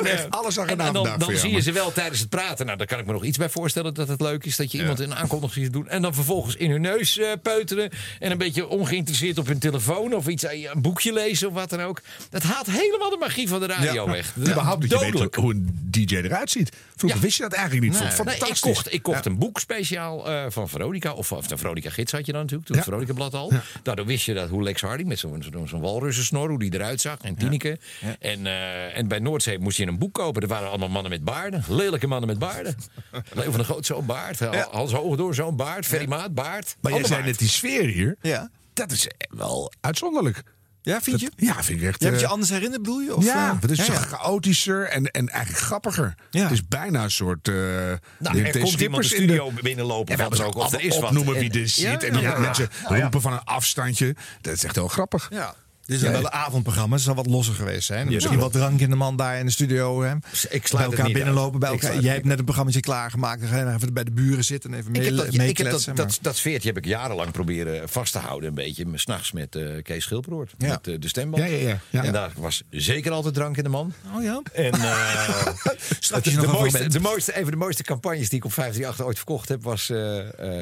echt 0.11 0.31
alles 0.31 0.59
aan 0.59 0.69
en, 0.69 0.81
en 0.81 0.93
dan, 0.93 1.05
dan 1.05 1.19
jou, 1.19 1.37
zie 1.37 1.53
je 1.53 1.61
ze 1.61 1.73
wel 1.73 1.93
tijdens 1.93 2.21
het 2.21 2.29
praten. 2.29 2.67
Nou, 2.67 2.79
daar 2.79 2.87
kan 2.87 2.99
ik 2.99 3.07
me 3.07 3.13
nog 3.13 3.25
iets 3.25 3.39
bij 3.39 3.49
voorstellen 3.49 3.95
dat 3.95 4.09
het 4.09 4.21
leuk 4.21 4.45
is. 4.45 4.57
Dat 4.57 4.73
je 4.73 4.79
iemand 4.79 5.01
een 5.01 5.15
aankondiging 5.15 5.65
ziet 5.65 5.73
doen. 5.75 5.89
En 5.89 6.03
dan 6.03 6.15
vervolgens 6.15 6.57
in 6.57 6.71
hun 6.71 6.81
neus 6.81 7.21
peuteren. 7.43 7.91
En 8.19 8.31
een 8.31 8.39
beetje 8.39 8.69
ongeïnteresseerd 8.69 9.39
op 9.39 9.47
hun 9.47 9.59
telefoon. 9.59 10.15
Of 10.15 10.27
iets, 10.27 10.43
een 10.43 10.83
boekje 10.83 11.13
lezen 11.13 11.49
of 11.49 11.55
wat 11.55 11.71
dan 11.71 11.81
ook. 11.81 12.01
Dat 12.31 12.43
haalt 12.43 12.67
helemaal 12.67 13.11
de 13.11 13.17
magie 13.21 13.49
van 13.49 13.61
de 13.61 13.67
radio 13.67 14.07
weg. 14.07 14.35
Überhaupt 14.39 14.83
je 14.83 14.99
weet 14.99 15.13
Dodelijk. 15.13 15.35
hoe 15.35 15.53
een 15.53 15.78
DJ 15.83 16.17
eruit 16.17 16.51
ziet. 16.51 16.73
Vroeger 16.97 17.19
Ja. 17.19 17.25
wist 17.25 17.37
je 17.37 17.43
dat 17.43 17.53
eigenlijk 17.53 17.91
niet. 17.91 18.01
Nee, 18.01 18.09
Vond 18.11 18.19
ik 18.19 18.25
nee, 18.25 18.35
ik 18.35 18.41
fantastisch. 18.41 18.73
kocht, 18.73 18.93
ik 18.93 19.03
kocht 19.03 19.25
Ja. 19.25 19.31
een 19.31 19.39
boek 19.39 19.59
speciaal 19.61 20.29
eh, 20.31 20.45
van 20.49 20.69
Veronica. 20.69 21.13
Of, 21.13 21.33
of 21.33 21.47
de 21.47 21.57
Veronica 21.57 21.91
Gids 21.91 22.13
had 22.13 22.27
je 22.27 22.33
dan 22.33 22.41
natuurlijk. 22.41 22.67
Toen 22.69 22.77
Ja. 22.77 22.83
Veronica 22.83 23.13
blad 23.13 23.35
al. 23.35 23.53
Daardoor 23.83 24.07
wist 24.07 24.25
je 24.25 24.35
dat 24.35 24.49
hoe 24.49 24.63
Lex 24.63 24.81
Hardy 24.81 25.03
met 25.03 25.19
zo'n 25.19 25.43
zo'n 25.53 25.69
zo'n 25.69 25.81
walrussensnor, 25.81 26.49
hoe 26.49 26.59
die 26.59 26.75
eruit 26.75 27.01
zag. 27.01 27.19
En 27.21 27.35
Tineke. 27.37 27.79
En, 28.21 28.47
eh, 28.47 28.97
en 28.97 29.09
bij 29.09 29.19
Noordzee 29.19 29.59
moest 29.59 29.77
je 29.77 29.87
een 29.87 29.99
boek 29.99 30.15
kopen. 30.15 30.43
Er 30.43 30.49
waren 30.49 30.69
allemaal 30.69 30.89
mannen 30.89 31.11
met 31.11 31.25
baarden. 31.25 31.65
Lelijke 31.69 32.07
mannen 32.07 32.29
met 32.29 32.39
baarden. 32.39 32.77
Leo 33.35 33.45
van 33.45 33.53
der 33.53 33.65
Groot, 33.65 33.87
zo'n 33.87 34.07
baard. 34.07 34.39
Hans 34.71 34.93
Hoogdoor, 34.93 35.35
zo'n 35.35 35.57
baard. 35.57 35.87
Ferry 35.87 36.09
Maat, 36.09 36.35
baard. 36.35 36.77
Maar 36.81 36.93
jij 36.93 37.05
zei 37.05 37.23
net 37.25 37.39
die 37.39 37.49
sfeer 37.49 37.85
hier. 37.85 38.17
Ja. 38.23 38.51
Dat 38.73 38.91
is 38.93 39.07
wel 39.31 39.73
uitzonderlijk. 39.81 40.43
Ja, 40.89 41.01
vind 41.01 41.21
je? 41.21 41.31
ja, 41.37 41.63
vind 41.63 41.81
ik 41.81 41.87
echt... 41.89 41.99
Je 41.99 42.05
hebt 42.05 42.11
het 42.11 42.21
je 42.21 42.27
eh, 42.27 42.33
anders 42.33 42.51
herinnerd, 42.51 42.83
bedoel 42.83 43.01
je? 43.01 43.17
Of, 43.17 43.25
ja, 43.25 43.51
eh, 43.51 43.61
het 43.61 43.71
is 43.71 43.79
ja, 43.79 43.85
zo 43.85 43.93
ja. 43.93 43.99
chaotischer 43.99 44.89
en, 44.89 45.11
en 45.11 45.29
eigenlijk 45.29 45.65
grappiger. 45.65 46.15
Ja. 46.31 46.43
Het 46.43 46.51
is 46.51 46.69
bijna 46.69 47.03
een 47.03 47.11
soort... 47.11 47.49
eh 47.49 47.55
Nou, 47.55 48.43
er 48.43 48.59
komt 48.59 48.81
iemand 48.81 49.03
de 49.03 49.09
studio 49.09 49.53
binnenlopen, 49.63 50.17
Ja, 50.17 50.29
dan 50.29 50.41
ook, 50.41 50.55
of 50.55 50.73
er 50.73 50.81
is 50.81 50.99
wat. 50.99 51.05
Opnoemen 51.05 51.35
wie 51.35 51.61
er 51.61 51.69
zit. 51.69 51.85
Ja, 51.85 52.01
en 52.01 52.13
dan 52.13 52.23
ja. 52.23 52.39
mensen 52.39 52.69
ja. 52.89 53.01
roepen 53.01 53.21
van 53.21 53.33
een 53.33 53.45
afstandje. 53.45 54.17
Dat 54.41 54.55
is 54.55 54.65
echt 54.65 54.75
heel 54.75 54.89
grappig. 54.89 55.27
Ja. 55.31 55.55
Dit 55.89 56.03
is 56.03 56.09
wel 56.09 56.19
een 56.19 56.31
avondprogramma, 56.31 56.95
het 56.95 57.05
zal 57.05 57.15
wat 57.15 57.27
losser 57.27 57.55
geweest 57.55 57.87
zijn. 57.87 58.07
Misschien 58.07 58.39
wat 58.39 58.53
drank 58.53 58.81
in 58.81 58.91
de 58.91 58.97
man 58.97 59.17
daar 59.17 59.39
in 59.39 59.47
de 59.47 59.53
studio. 59.53 60.03
Hè. 60.03 60.15
Ik 60.15 60.23
bij 60.51 60.61
sluit 60.63 60.91
elkaar 60.91 61.11
binnenlopen. 61.11 61.61
Bij 61.61 61.71
elkaar. 61.71 62.01
Jij 62.01 62.13
hebt 62.13 62.25
net 62.25 62.39
een 62.39 62.45
programmaatje 62.45 62.81
klaargemaakt. 62.81 63.41
Dan 63.41 63.49
ga 63.49 63.59
je 63.59 63.75
even 63.75 63.93
bij 63.93 64.05
de 64.05 64.11
buren 64.11 64.45
zitten 64.45 64.73
en 64.73 64.79
even 64.79 64.95
Ik 64.95 65.03
heb, 65.03 65.15
mee, 65.15 65.17
dat, 65.17 65.27
ik 65.27 65.33
heb 65.33 65.41
dat, 65.41 65.47
meekletsen. 65.47 65.95
dat, 65.95 66.19
dat 66.21 66.37
sfeertje 66.37 66.69
heb 66.69 66.77
ik 66.77 66.85
jarenlang 66.85 67.33
proberen 67.33 67.89
vast 67.89 68.13
te 68.13 68.19
houden. 68.19 68.49
Een 68.49 68.55
beetje, 68.55 68.87
s'nachts 68.95 69.33
met 69.33 69.57
eh, 69.57 69.83
Kees 69.83 70.05
Schilperoort. 70.05 70.55
Ja. 70.59 70.69
Met 70.69 70.87
eh, 70.87 70.95
de 70.99 71.09
stemband. 71.09 71.43
Ja, 71.43 71.49
ja, 71.49 71.69
ja, 71.69 71.81
ja. 71.91 72.05
En 72.05 72.13
daar 72.13 72.33
was 72.37 72.63
zeker 72.71 73.13
altijd 73.13 73.35
drank 73.35 73.57
in 73.57 73.65
de 73.65 73.69
man. 73.69 73.93
Oh 74.17 74.23
ja? 74.23 74.43
En 74.53 74.73
eh, 74.73 75.47
de, 76.41 76.47
mooiste, 76.47 76.89
de 76.89 77.01
mooiste, 77.01 77.37
een 77.37 77.43
van 77.43 77.51
de 77.51 77.57
mooiste 77.57 77.83
campagnes 77.83 78.29
die 78.29 78.39
ik 78.39 78.45
op 78.45 78.53
538 78.53 79.07
ooit 79.07 79.17
verkocht 79.17 79.49
heb... 79.49 79.63
was 79.63 79.93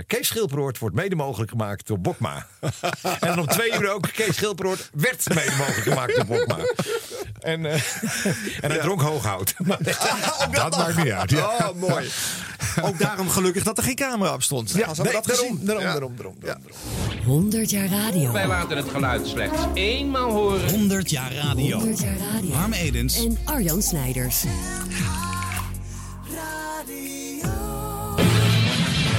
Kees 0.07 0.27
Schilperoort 0.27 0.79
wordt 0.79 0.95
mede 0.95 1.15
mogelijk 1.15 1.51
gemaakt 1.51 1.87
door 1.87 2.01
Bokma. 2.01 2.47
en 3.21 3.29
dan 3.29 3.39
om 3.39 3.47
twee 3.47 3.73
uur 3.73 3.93
ook 3.93 4.13
Kees 4.13 4.37
Schilperoort 4.37 4.91
werd 4.93 5.16
mede 5.35 5.53
mogelijk 5.59 5.83
gemaakt 5.83 6.17
door 6.17 6.25
Bokma. 6.25 6.57
En, 7.41 7.67
eh, 7.67 7.73
en 8.61 8.71
hij 8.71 8.79
dronk 8.79 9.01
hooghout. 9.01 9.55
Dat 10.51 10.77
maakt 10.77 10.97
niet 10.97 11.11
uit. 11.13 11.31
Ja. 11.31 11.47
Oh, 11.47 11.81
mooi. 11.81 12.09
Ook 12.87 12.99
daarom 12.99 13.29
gelukkig 13.29 13.63
dat 13.63 13.79
er 13.79 13.85
geen 13.85 13.95
camera 13.95 14.33
op 14.33 14.43
stond. 14.43 14.71
Ja, 14.71 14.77
nee, 14.77 14.87
dat 14.87 14.97
daarom, 14.97 15.25
gezien. 15.25 15.59
daarom, 15.63 15.85
daarom, 15.85 16.17
daarom, 16.17 16.35
daarom. 16.41 16.63
100 17.25 17.71
jaar 17.71 17.89
radio. 17.89 18.33
Wij 18.33 18.47
laten 18.47 18.77
het 18.77 18.89
geluid 18.89 19.27
slechts 19.27 19.61
eenmaal 19.75 20.31
horen. 20.31 20.71
100 20.71 21.11
jaar 21.11 21.33
radio. 21.35 21.79
100 21.79 22.01
jaar 22.01 22.17
radio. 22.33 22.53
Harm 22.53 22.73
Edens. 22.73 23.25
En 23.25 23.39
Arjan 23.45 23.83
Snijders. 23.83 24.45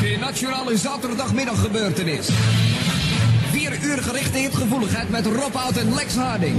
De 0.01 0.17
nationale 0.19 0.77
zaterdagmiddaggebeurtenis. 0.77 2.29
Vier 3.67 3.89
uur 3.89 4.03
gerichte 4.03 4.37
hitgevoeligheid 4.37 5.09
met 5.09 5.25
Rob 5.25 5.53
Hout 5.55 5.77
en 5.77 5.93
Lex 5.93 6.15
Harding. 6.15 6.57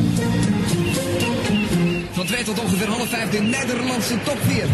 Van 2.13 2.27
2 2.27 2.45
tot 2.45 2.59
ongeveer 2.59 2.89
half 2.89 3.09
5 3.09 3.31
de 3.31 3.41
Nederlandse 3.41 4.23
top 4.23 4.39
40. 4.39 4.69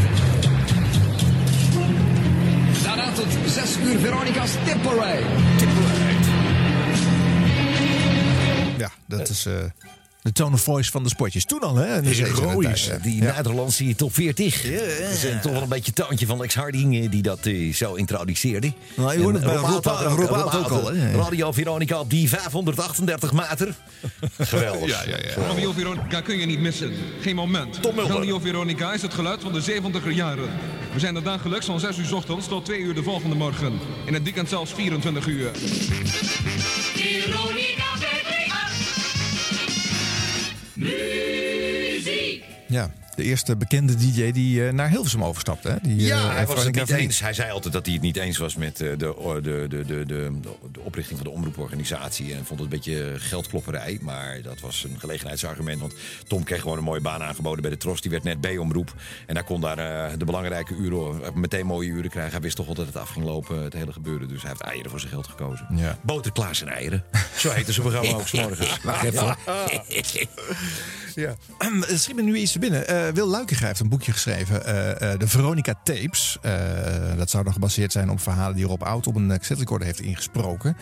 Daarna 2.82 3.12
tot 3.12 3.26
6 3.46 3.76
uur 3.84 3.98
Veronica's 3.98 4.50
Tipperary. 4.64 5.24
Ja, 8.78 8.90
dat 9.06 9.28
is 9.28 9.46
eh, 9.46 9.54
de 10.24 10.32
tone 10.32 10.54
of 10.54 10.60
voice 10.60 10.90
van 10.90 11.02
de 11.02 11.08
sportjes. 11.08 11.44
Toen 11.44 11.60
al, 11.60 11.76
hè? 11.76 11.96
in 11.96 12.02
de 12.02 12.08
Heroïs, 12.08 12.82
70 12.84 13.00
die 13.02 13.22
Ja. 13.22 13.34
Nederlandse 13.36 13.94
top 13.96 14.14
40. 14.14 14.62
Dat 14.62 14.70
is 15.10 15.24
eh, 15.24 15.40
toch 15.40 15.52
wel 15.52 15.62
een 15.62 15.68
beetje 15.68 15.92
het 15.94 16.06
toontje 16.06 16.26
van 16.26 16.38
Lex 16.38 16.54
Harding 16.54 16.96
eh, 17.02 17.10
die 17.10 17.22
dat 17.22 17.46
eh, 17.46 17.74
zo 17.74 17.94
introduceerde. 17.94 18.72
Nou, 18.94 19.12
je 19.12 19.22
hoorde 19.22 19.38
het 19.38 19.48
Rob 19.48 19.70
ook- 19.70 19.86
al, 20.70 20.92
hè? 20.92 21.16
Radio 21.16 21.52
Veronica 21.52 22.00
op 22.00 22.10
die 22.10 22.28
538 22.28 23.32
meter. 23.32 23.74
Geweldig. 24.38 24.88
Ja, 24.88 25.02
ja, 25.06 25.16
ja. 25.36 25.46
Radio 25.46 25.72
Veronica 25.72 26.20
kun 26.20 26.38
je 26.38 26.46
niet 26.46 26.60
missen. 26.60 26.92
Geen 27.20 27.34
moment. 27.36 27.78
Radio 27.96 28.38
Veronica 28.38 28.92
is 28.92 29.02
het 29.02 29.14
geluid 29.14 29.40
van 29.42 29.52
de 29.52 29.62
70er 29.62 30.10
jaren. 30.14 30.48
We 30.92 31.00
zijn 31.00 31.16
er 31.16 31.22
dagelijks 31.22 31.66
van 31.66 31.80
6 31.80 31.98
uur 31.98 32.04
's 32.06 32.12
ochtends 32.12 32.48
tot 32.48 32.64
2 32.64 32.78
uur 32.80 32.94
de 32.94 33.02
volgende 33.02 33.36
morgen. 33.36 33.78
In 34.04 34.14
het 34.14 34.22
weekend 34.22 34.48
zelfs 34.48 34.72
24 34.74 35.26
uur. 35.26 35.50
Veronica 36.94 37.83
Muziek. 40.84 42.44
Ja, 42.68 42.90
de 43.16 43.22
eerste 43.22 43.56
bekende 43.56 43.96
DJ 43.96 44.30
die 44.32 44.66
eh, 44.66 44.72
naar 44.72 44.88
Hilversum 44.88 45.24
overstapte. 45.24 45.68
Hè? 45.68 45.76
Die, 45.82 46.00
Ja, 46.00 46.28
eh, 46.28 46.34
hij 46.34 46.46
was 46.46 46.64
het 46.64 46.74
niet 46.74 46.90
eens. 46.90 47.20
Hij 47.20 47.32
zei 47.32 47.50
altijd 47.50 47.72
dat 47.72 47.84
hij 47.84 47.94
het 47.94 48.02
niet 48.02 48.16
eens 48.16 48.38
was 48.38 48.56
met 48.56 48.80
eh, 48.80 48.88
de, 48.88 48.96
de, 48.96 49.40
de, 49.42 49.68
de, 49.68 49.84
de, 49.84 50.04
de, 50.06 50.30
de 50.72 50.80
oprichting 50.80 51.18
van 51.18 51.26
de 51.26 51.34
omroeporganisatie. 51.34 52.34
En 52.34 52.44
vond 52.44 52.48
het 52.48 52.60
een 52.60 52.68
beetje 52.68 53.14
geldklopperij. 53.16 53.98
Maar 54.00 54.42
dat 54.42 54.60
was 54.60 54.84
een 54.84 55.00
gelegenheidsargument. 55.00 55.80
Want 55.80 55.94
Tom 56.28 56.44
kreeg 56.44 56.60
gewoon 56.60 56.78
een 56.78 56.84
mooie 56.84 57.00
baan 57.00 57.22
aangeboden 57.22 57.62
bij 57.62 57.70
de 57.70 57.76
Tros. 57.76 58.00
Die 58.00 58.10
werd 58.10 58.22
net 58.22 58.40
B-omroep. 58.40 58.94
En 59.26 59.34
hij 59.34 59.44
kon 59.44 59.60
daar 59.60 59.76
de 60.18 60.24
belangrijke 60.24 60.74
uren, 60.74 61.20
meteen 61.34 61.66
mooie 61.66 61.88
uren 61.88 62.10
krijgen. 62.10 62.32
Hij 62.32 62.40
wist 62.40 62.56
toch 62.56 62.66
wel 62.66 62.74
dat 62.74 62.86
het 62.86 62.96
af 62.96 63.08
ging 63.08 63.24
lopen, 63.24 63.62
het 63.62 63.72
hele 63.72 63.92
gebeuren. 63.92 64.28
Dus 64.28 64.40
hij 64.40 64.50
heeft 64.50 64.62
eieren 64.62 64.90
voor 64.90 65.00
zijn 65.00 65.12
geld 65.12 65.26
gekozen. 65.26 65.66
Ja. 65.76 65.98
Boter, 66.02 66.32
Klaas 66.32 66.62
en 66.62 66.68
eieren. 66.68 67.04
Zo 67.36 67.50
heette 67.50 67.72
zijn 67.72 67.86
programma 67.86 68.18
ook 68.18 68.28
's 68.28 68.32
morgens. 68.32 68.78
Wacht 68.82 69.04
even. 69.04 69.36
Ja. 71.14 71.34
Er 71.88 71.98
schiet 71.98 72.16
me 72.16 72.22
nu 72.22 72.36
iets 72.36 72.52
te 72.52 72.58
binnen. 72.58 72.86
Eh, 73.06 73.14
Wil 73.14 73.28
Luikinga 73.28 73.66
heeft 73.66 73.80
een 73.80 73.88
boekje 73.88 74.12
geschreven, 74.12 74.66
eh, 74.66 75.12
eh, 75.12 75.18
de 75.18 75.28
Veronica 75.28 75.74
Tapes. 75.84 76.38
Dat 77.16 77.30
zou 77.30 77.44
dan 77.44 77.52
gebaseerd 77.52 77.92
zijn 77.92 78.10
op 78.10 78.20
verhalen 78.20 78.56
die 78.56 78.64
Rob 78.66 78.82
Oud 78.82 79.06
op 79.06 79.16
een 79.16 79.30
eh, 79.30 79.36
cassette 79.36 79.62
recorder 79.62 79.86
heeft 79.86 80.00
ingesproken. 80.00 80.76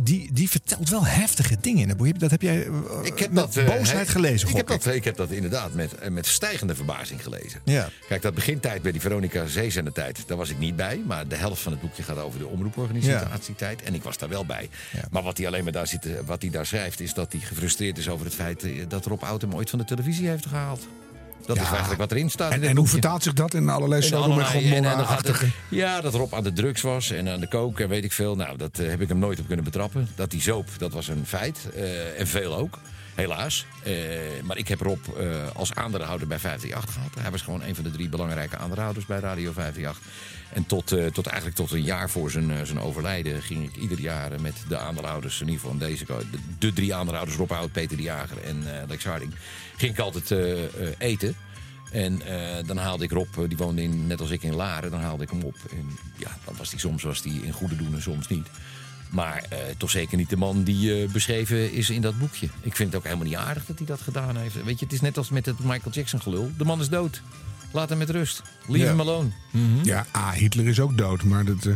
Die, 0.00 0.32
die 0.32 0.50
vertelt 0.50 0.88
wel 0.88 1.06
heftige 1.06 1.56
dingen 1.60 1.82
in 1.82 1.88
het 1.88 1.96
boek. 1.96 2.18
Dat 2.18 2.30
heb 2.30 2.42
jij 2.42 2.68
Ik 3.02 3.18
heb 3.18 3.30
met 3.30 3.54
dat, 3.54 3.66
boosheid 3.66 4.06
he- 4.06 4.12
gelezen, 4.12 4.48
Ik 4.48 4.56
heb, 4.56 4.66
dat, 4.66 4.86
ik 4.86 5.04
heb 5.04 5.16
dat 5.16 5.30
inderdaad 5.30 5.74
met, 5.74 6.10
met 6.10 6.26
stijgende 6.26 6.74
verbazing 6.74 7.22
gelezen. 7.22 7.60
Ja. 7.64 7.88
Kijk, 8.08 8.22
dat 8.22 8.34
begintijd 8.34 8.82
bij 8.82 8.92
die 8.92 9.00
Veronica 9.00 9.46
Zeezender-tijd, 9.46 10.22
daar 10.26 10.36
was 10.36 10.50
ik 10.50 10.58
niet 10.58 10.76
bij. 10.76 11.02
Maar 11.06 11.28
de 11.28 11.36
helft 11.36 11.62
van 11.62 11.72
het 11.72 11.80
boekje 11.80 12.02
gaat 12.02 12.18
over 12.18 12.38
de 12.38 12.46
omroeporganisatietijd. 12.46 13.82
En 13.82 13.94
ik 13.94 14.02
was 14.02 14.18
daar 14.18 14.28
wel 14.28 14.46
bij. 14.46 14.68
Maar 15.10 15.22
wat 15.22 15.36
hij 15.36 15.46
alleen 15.46 15.64
maar 15.64 15.72
daar, 15.72 15.86
zit, 15.86 16.06
wat 16.26 16.42
hij 16.42 16.50
daar 16.50 16.66
schrijft, 16.66 17.00
is 17.00 17.14
dat 17.14 17.32
hij 17.32 17.40
gefrustreerd 17.40 17.98
is 17.98 18.08
over 18.08 18.24
het 18.26 18.34
feit 18.34 18.66
dat 18.88 19.04
Rob 19.06 19.22
Oud 19.22 19.40
hem 19.40 19.54
ooit 19.54 19.70
van 19.70 19.78
de 19.78 19.84
televisie 19.84 20.28
heeft 20.28 20.46
gehaald. 20.46 20.63
Dat 21.46 21.56
is 21.56 21.68
eigenlijk 21.68 22.00
wat 22.00 22.10
erin 22.10 22.30
staat. 22.30 22.52
En, 22.52 22.62
en 22.62 22.76
hoe 22.76 22.86
vertaalt 22.86 23.22
zich 23.22 23.32
dat 23.32 23.54
in 23.54 23.68
allerlei 23.68 24.02
Sodom 24.02 24.38
en 24.38 24.46
Gomorra-achtige... 24.46 25.46
Ja, 25.68 26.00
dat 26.00 26.14
Rob 26.14 26.34
aan 26.34 26.42
de 26.42 26.52
drugs 26.52 26.82
was 26.82 27.10
en 27.10 27.28
aan 27.28 27.40
de 27.40 27.48
coke 27.48 27.82
en 27.82 27.88
weet 27.88 28.04
ik 28.04 28.12
veel. 28.12 28.36
Nou, 28.36 28.56
dat 28.56 28.78
eh, 28.78 28.88
heb 28.88 29.00
ik 29.00 29.08
hem 29.08 29.18
nooit 29.18 29.40
op 29.40 29.46
kunnen 29.46 29.64
betrappen. 29.64 30.08
Dat 30.14 30.32
hij 30.32 30.40
zoop, 30.40 30.68
dat 30.78 30.92
was 30.92 31.08
een 31.08 31.26
feit. 31.26 31.68
eh, 31.74 32.20
en 32.20 32.26
veel 32.26 32.56
ook, 32.56 32.78
helaas. 33.14 33.66
Eh, 33.82 33.92
maar 34.42 34.56
ik 34.56 34.68
heb 34.68 34.80
Rob 34.80 34.98
als 35.54 35.74
aandeelhouder 35.74 36.26
bij 36.26 36.38
538 36.38 36.94
gehad. 36.94 37.22
Hij 37.24 37.30
was 37.30 37.42
gewoon 37.42 37.62
een 37.62 37.74
van 37.74 37.84
de 37.84 37.90
drie 37.90 38.08
belangrijke 38.08 38.56
aandeelhouders 38.56 39.06
bij 39.06 39.18
Radio 39.18 39.52
538. 39.52 40.12
En 40.52 40.66
tot, 40.66 40.86
tot 41.14 41.26
eigenlijk 41.26 41.56
tot 41.56 41.70
een 41.72 41.82
jaar 41.82 42.10
voor 42.10 42.30
zijn, 42.30 42.66
zijn 42.66 42.80
overlijden 42.80 43.42
ging 43.42 43.64
ik 43.64 43.76
ieder 43.76 44.00
jaar 44.00 44.40
met 44.40 44.54
de 44.68 44.78
aandeelhouders, 44.78 45.40
in 45.40 45.48
ieder 45.48 45.60
geval 45.60 45.78
deze, 45.78 46.04
de, 46.04 46.38
de 46.58 46.72
drie 46.72 46.94
aandeelhouders, 46.94 47.36
Rob 47.36 47.52
Oud, 47.52 47.72
Peter 47.72 47.96
de 47.96 48.02
Jager 48.02 48.42
en 48.42 48.64
Lex 48.88 49.04
Harding, 49.04 49.34
ging 49.76 49.92
ik 49.92 49.98
altijd 49.98 50.30
eh, 50.30 50.58
eten. 50.98 51.34
En 51.90 52.22
eh, 52.22 52.66
dan 52.66 52.76
haalde 52.76 53.04
ik 53.04 53.10
Rob, 53.10 53.34
die 53.48 53.56
woonde 53.56 53.82
in, 53.82 54.06
net 54.06 54.20
als 54.20 54.30
ik 54.30 54.42
in 54.42 54.54
Laren, 54.54 54.90
dan 54.90 55.00
haalde 55.00 55.22
ik 55.22 55.30
hem 55.30 55.42
op. 55.42 55.56
En 55.70 55.98
ja, 56.16 56.38
dan 56.44 56.54
was 56.58 56.70
hij 56.70 56.78
soms 56.78 57.02
was 57.02 57.22
die 57.22 57.42
in 57.42 57.52
goede 57.52 57.76
doen 57.76 57.94
en 57.94 58.02
soms 58.02 58.28
niet. 58.28 58.46
Maar 59.10 59.44
toch 59.76 59.90
zeker 59.90 60.16
niet 60.16 60.30
de 60.30 60.36
man 60.36 60.62
die 60.62 61.06
beschreven 61.08 61.72
is 61.72 61.90
in 61.90 62.00
dat 62.00 62.18
boekje. 62.18 62.48
Ik 62.60 62.76
vind 62.76 62.88
het 62.88 62.96
ook 62.98 63.04
helemaal 63.04 63.26
niet 63.26 63.36
aardig 63.36 63.66
dat 63.66 63.78
hij 63.78 63.86
dat 63.86 64.00
gedaan 64.00 64.36
heeft. 64.36 64.64
Weet 64.64 64.78
je, 64.78 64.84
het 64.84 64.94
is 64.94 65.00
net 65.00 65.16
als 65.18 65.30
met 65.30 65.46
het 65.46 65.58
Michael 65.58 65.92
Jackson 65.94 66.20
gelul. 66.22 66.50
De 66.58 66.64
man 66.64 66.80
is 66.80 66.88
dood. 66.88 67.22
Laat 67.72 67.88
hem 67.88 67.98
met 67.98 68.10
rust. 68.10 68.42
Leave 68.66 68.84
Ja. 68.84 68.90
him 68.90 69.00
alone. 69.00 69.28
Ja, 69.82 70.06
ah, 70.10 70.30
Hitler 70.32 70.66
is 70.66 70.80
ook 70.80 70.98
dood, 70.98 71.22
maar 71.22 71.44
dat, 71.44 71.68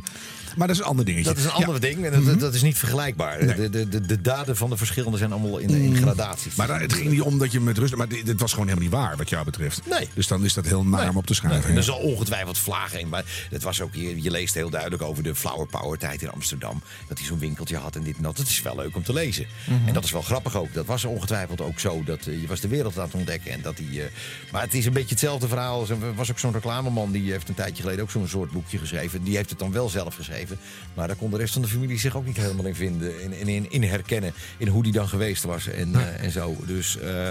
maar 0.56 0.66
dat 0.66 0.76
is 0.76 0.82
een 0.82 0.88
ander 0.88 1.04
dingetje. 1.04 1.24
Dat 1.28 1.36
is 1.38 1.44
een 1.44 1.50
ander 1.50 1.74
Ja. 1.74 1.80
ding 1.80 2.04
en 2.04 2.24
dat, 2.24 2.40
dat 2.40 2.54
is 2.54 2.62
niet 2.62 2.78
vergelijkbaar. 2.78 3.38
De, 3.38 3.70
de, 3.70 3.88
de, 3.88 4.00
de 4.00 4.20
daden 4.20 4.56
van 4.56 4.70
de 4.70 4.76
verschillende 4.76 5.18
zijn 5.18 5.32
allemaal 5.32 5.58
in, 5.58 5.68
in 5.70 5.96
gradaties. 5.96 6.54
Maar 6.54 6.66
daar- 6.66 6.80
het 6.80 6.92
ging 6.92 7.10
niet 7.10 7.20
om 7.20 7.38
dat 7.38 7.52
je 7.52 7.60
met 7.60 7.78
rust... 7.78 7.96
Maar 7.96 8.08
dit, 8.08 8.26
dit 8.26 8.40
was 8.40 8.52
gewoon 8.52 8.68
helemaal 8.68 8.88
niet 8.90 8.98
waar, 8.98 9.16
wat 9.16 9.28
jou 9.28 9.44
betreft. 9.44 9.80
Nee. 9.90 10.08
Dus 10.14 10.26
dan 10.26 10.44
is 10.44 10.54
dat 10.54 10.64
heel 10.66 10.84
naar 10.84 11.08
om 11.08 11.16
op 11.16 11.26
te 11.26 11.34
schrijven. 11.34 11.70
Er 11.70 11.76
ja. 11.76 11.80
zal 11.82 11.98
ongetwijfeld 11.98 12.58
vlagen 12.58 13.00
in. 13.00 13.08
Maar 13.08 13.24
het 13.50 13.62
was 13.62 13.80
ook, 13.80 13.94
je, 13.94 14.22
je 14.22 14.30
leest 14.30 14.54
heel 14.54 14.70
duidelijk 14.70 15.02
over 15.02 15.22
de 15.22 15.34
Flower 15.34 15.66
Power 15.66 15.98
tijd 15.98 16.22
in 16.22 16.30
Amsterdam. 16.30 16.82
Dat 17.08 17.18
hij 17.18 17.26
zo'n 17.26 17.38
winkeltje 17.38 17.76
had 17.76 17.96
en 17.96 18.02
dit 18.02 18.16
en 18.16 18.22
dat. 18.22 18.36
Dat 18.36 18.46
is 18.48 18.62
wel 18.62 18.76
leuk 18.76 18.96
om 18.96 19.02
te 19.02 19.12
lezen. 19.12 19.46
Mhm. 19.68 19.86
En 19.88 19.94
dat 19.94 20.04
is 20.04 20.10
wel 20.10 20.22
grappig 20.22 20.56
ook. 20.56 20.74
Dat 20.74 20.86
was 20.86 21.04
ongetwijfeld 21.04 21.60
ook 21.60 21.78
zo. 21.80 22.02
Dat, 22.04 22.26
eh, 22.26 22.40
je 22.40 22.46
was 22.46 22.60
de 22.60 22.68
wereld 22.68 22.98
aan 22.98 23.04
het 23.04 23.14
ontdekken. 23.14 23.52
En 23.52 23.62
dat 23.62 23.78
hij, 23.78 24.04
eh, 24.04 24.10
maar 24.52 24.62
het 24.62 24.74
is 24.74 24.86
een 24.86 24.92
beetje 24.92 25.08
hetzelfde 25.10 25.48
verhaal. 25.48 25.86
Er 25.88 26.14
was 26.14 26.30
ook 26.30 26.38
zo'n 26.38 26.52
reclameman 26.52 27.12
die 27.12 27.30
heeft 27.30 27.48
een 27.48 27.54
tijdje 27.54 27.82
geleden 27.82 28.02
ook 28.02 28.10
zo'n 28.10 28.28
soort 28.28 28.50
boekje 28.50 28.78
geschreven. 28.78 29.22
Die 29.22 29.36
heeft 29.36 29.50
het 29.50 29.58
dan 29.58 29.72
wel 29.72 29.88
zelf 29.88 30.14
geschreven. 30.14 30.37
Maar 30.94 31.06
daar 31.06 31.16
kon 31.16 31.30
de 31.30 31.36
rest 31.36 31.52
van 31.52 31.62
de 31.62 31.68
familie 31.68 31.98
zich 31.98 32.16
ook 32.16 32.26
niet 32.26 32.36
helemaal 32.36 32.66
in 32.66 32.74
vinden. 32.74 33.20
En 33.22 33.32
in, 33.32 33.48
in, 33.48 33.70
in 33.70 33.82
herkennen. 33.82 34.32
In 34.56 34.68
hoe 34.68 34.82
die 34.82 34.92
dan 34.92 35.08
geweest 35.08 35.42
was. 35.42 35.66
En, 35.66 35.94
eh, 35.94 36.24
en 36.24 36.30
zo. 36.30 36.56
Dus 36.66 36.98
eh, 36.98 37.28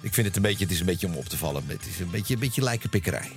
ik 0.00 0.14
vind 0.14 0.26
het 0.26 0.36
een 0.36 0.42
beetje, 0.42 0.64
het 0.64 0.72
is 0.72 0.80
een 0.80 0.86
beetje 0.86 1.06
om 1.06 1.14
op 1.14 1.28
te 1.28 1.36
vallen. 1.36 1.62
Het 1.66 1.86
is 1.86 2.00
een 2.00 2.10
beetje, 2.10 2.34
een 2.34 2.40
beetje 2.40 2.62
lijkenpikkerij. 2.62 3.30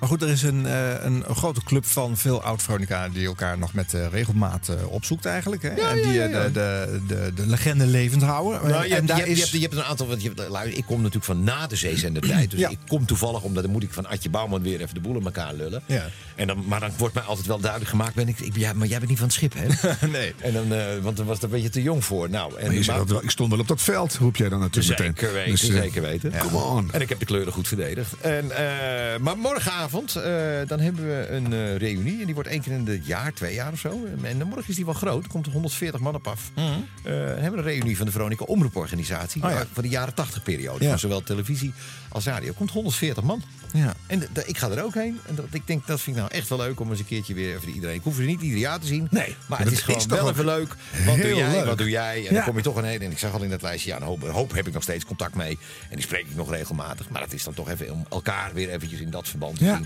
Maar 0.00 0.08
goed, 0.08 0.22
er 0.22 0.28
is 0.28 0.42
een, 0.42 0.66
eh, 0.66 1.04
een, 1.04 1.24
grote 1.30 1.60
club 1.64 1.86
van 1.86 2.16
veel 2.16 2.42
oud-Veronica 2.42 3.08
die 3.08 3.26
elkaar 3.26 3.58
nog 3.58 3.72
met 3.72 3.94
eh, 3.94 4.06
regelmaat 4.10 4.68
eh, 4.68 4.92
opzoekt 4.92 5.24
eigenlijk. 5.26 5.62
Hè? 5.62 5.74
Ja, 5.74 5.90
en 5.90 5.94
die 6.02 6.12
ja, 6.12 6.24
eh, 6.24 6.30
ja, 6.30 6.42
ja. 6.42 6.48
De, 6.48 6.50
de, 6.52 7.00
de, 7.06 7.32
de 7.34 7.46
legende 7.46 7.86
levend 7.86 8.22
houden. 8.22 8.68
Nou, 8.68 8.82
je, 8.82 8.88
en 8.88 8.94
hebt, 8.94 9.08
daar 9.08 9.16
je, 9.16 9.22
hebt, 9.22 9.32
is... 9.32 9.36
je, 9.36 9.42
hebt, 9.42 9.52
je 9.52 9.60
hebt 9.60 9.74
een 9.74 9.82
aantal. 9.82 10.06
Want 10.06 10.22
je 10.22 10.32
hebt, 10.36 10.76
ik 10.76 10.84
kom 10.86 10.96
natuurlijk 10.96 11.24
van 11.24 11.44
na 11.44 11.66
de 11.66 11.76
zeezendertijd. 11.76 12.50
Dus 12.50 12.60
Ja. 12.60 12.68
ik 12.68 12.78
kom 12.86 13.06
toevallig, 13.06 13.42
omdat 13.42 13.62
dan 13.62 13.72
moet 13.72 13.82
ik 13.82 13.92
van 13.92 14.06
Adje 14.06 14.30
Bouwman 14.30 14.62
weer 14.62 14.80
even 14.80 14.94
de 14.94 15.00
boel 15.00 15.16
in 15.16 15.24
elkaar 15.24 15.54
lullen. 15.54 15.82
Ja. 15.86 16.08
En 16.34 16.46
dan, 16.46 16.64
maar 16.66 16.80
dan 16.80 16.90
wordt 16.96 17.14
mij 17.14 17.22
altijd 17.22 17.46
wel 17.46 17.58
duidelijk 17.60 17.90
gemaakt: 17.90 18.14
ben 18.14 18.28
ik, 18.28 18.40
ik, 18.40 18.56
ja, 18.56 18.72
maar 18.72 18.86
jij 18.86 18.98
bent 18.98 19.10
niet 19.10 19.18
van 19.18 19.28
het 19.28 19.36
schip, 19.36 19.54
hè? 19.56 19.66
nee. 20.08 20.34
En 20.40 20.52
dan, 20.52 20.72
eh, 20.72 20.84
want 21.02 21.16
dan 21.16 21.26
was 21.26 21.34
het 21.34 21.44
een 21.44 21.50
beetje 21.50 21.68
te 21.68 21.82
jong 21.82 22.04
voor. 22.04 22.30
Nou, 22.30 22.58
en 22.58 22.66
Maar 22.66 22.74
je 22.74 22.84
dat 22.84 23.08
wel, 23.08 23.22
ik 23.22 23.30
stond 23.30 23.50
wel 23.50 23.60
op 23.60 23.68
dat 23.68 23.82
veld, 23.82 24.14
roep 24.14 24.36
jij 24.36 24.48
dan 24.48 24.60
natuurlijk 24.60 24.98
meteen. 24.98 25.14
Zeker 25.16 25.32
weten, 25.32 25.50
Dus, 25.50 25.85
zeker 25.86 26.02
weten. 26.02 26.38
Come 26.38 26.58
on. 26.58 26.92
En 26.92 27.00
ik 27.00 27.08
heb 27.08 27.18
de 27.18 27.24
kleuren 27.24 27.52
goed 27.52 27.68
verdedigd. 27.68 28.20
En, 28.20 28.50
eh, 28.50 29.18
maar 29.20 29.38
morgenavond, 29.38 30.16
eh, 30.16 30.22
dan 30.66 30.80
hebben 30.80 31.06
we 31.06 31.28
een 31.30 31.52
eh, 31.52 31.76
reunie. 31.76 32.20
En 32.20 32.24
die 32.24 32.34
wordt 32.34 32.48
één 32.48 32.60
keer 32.60 32.72
in 32.72 32.86
het 32.86 33.06
jaar, 33.06 33.32
twee 33.32 33.54
jaar 33.54 33.72
of 33.72 33.78
zo. 33.78 34.04
En 34.22 34.38
dan 34.38 34.48
morgen 34.48 34.68
is 34.68 34.74
die 34.74 34.84
wel 34.84 34.94
groot. 34.94 35.24
Er 35.24 35.30
komt 35.30 35.46
er 35.46 35.52
140 35.52 36.00
man 36.00 36.14
op 36.14 36.26
af. 36.26 36.50
Dan 36.54 36.84
hebben 37.14 37.50
we 37.50 37.56
een 37.56 37.62
reunie 37.62 37.96
van 37.96 38.06
de 38.06 38.12
Veronica 38.12 38.44
Omroeporganisatie. 38.44 39.42
Oh 39.44 39.50
ja. 39.50 39.66
Van 39.72 39.82
de 39.82 39.88
jaren 39.88 40.14
80 40.14 40.42
periode. 40.42 40.88
Van 40.88 40.98
zowel 40.98 41.22
televisie 41.22 41.72
als 42.16 42.24
radio. 42.24 42.52
Komt 42.52 42.70
140 42.70 43.24
man. 43.24 43.42
Ja. 43.72 43.94
En 44.06 44.28
ik 44.46 44.58
ga 44.58 44.70
er 44.70 44.82
ook 44.84 44.94
heen. 44.94 45.20
En 45.26 45.34
dat, 45.34 45.44
ik 45.50 45.66
denk, 45.66 45.86
dat 45.86 46.00
vind 46.00 46.16
ik 46.16 46.22
nou 46.22 46.34
echt 46.34 46.48
wel 46.48 46.58
leuk 46.58 46.80
om 46.80 46.90
eens 46.90 46.98
een 46.98 47.06
keertje 47.06 47.34
weer 47.34 47.56
even 47.56 47.68
iedereen. 47.68 47.94
Ik 47.96 48.02
hoef 48.02 48.14
ze 48.14 48.22
niet 48.22 48.40
ieder 48.40 48.58
jaar 48.58 48.78
te 48.80 48.86
zien. 48.86 49.06
Nee, 49.10 49.36
Maar 49.46 49.58
het 49.58 49.72
is 49.72 49.80
gewoon 49.80 50.08
wel 50.08 50.30
even 50.30 50.44
leuk. 50.44 50.74
Wat 51.06 51.16
doe 51.16 51.34
jij? 51.34 51.50
leuk. 51.50 51.64
Wat 51.64 51.78
doe 51.78 51.90
jij? 51.90 52.16
En 52.16 52.22
Ja. 52.22 52.30
dan 52.32 52.42
kom 52.44 52.56
je 52.56 52.62
toch 52.62 52.76
een 52.76 52.84
heen. 52.84 53.00
En 53.02 53.10
ik 53.10 53.18
zag 53.18 53.32
al 53.32 53.42
in 53.42 53.50
dat 53.50 53.62
lijstje, 53.62 53.90
ja, 53.90 53.96
een 53.96 54.02
hoop, 54.02 54.22
een 54.22 54.30
hoop 54.30 54.52
heb 54.52 54.66
ik 54.66 54.72
nog 54.72 54.82
steeds 54.82 55.04
contact 55.04 55.34
mee. 55.34 55.58
En 55.90 55.96
die 55.96 56.04
spreek 56.04 56.26
ik 56.26 56.34
nog 56.36 56.50
regelmatig. 56.50 57.08
Maar 57.08 57.22
het 57.22 57.32
is 57.32 57.44
dan 57.44 57.54
toch 57.54 57.68
even 57.70 57.92
om 57.92 58.06
elkaar 58.10 58.50
weer 58.54 58.68
eventjes 58.70 59.00
in 59.00 59.10
dat 59.10 59.28
verband 59.28 59.58
te 59.58 59.64
Ja. 59.64 59.80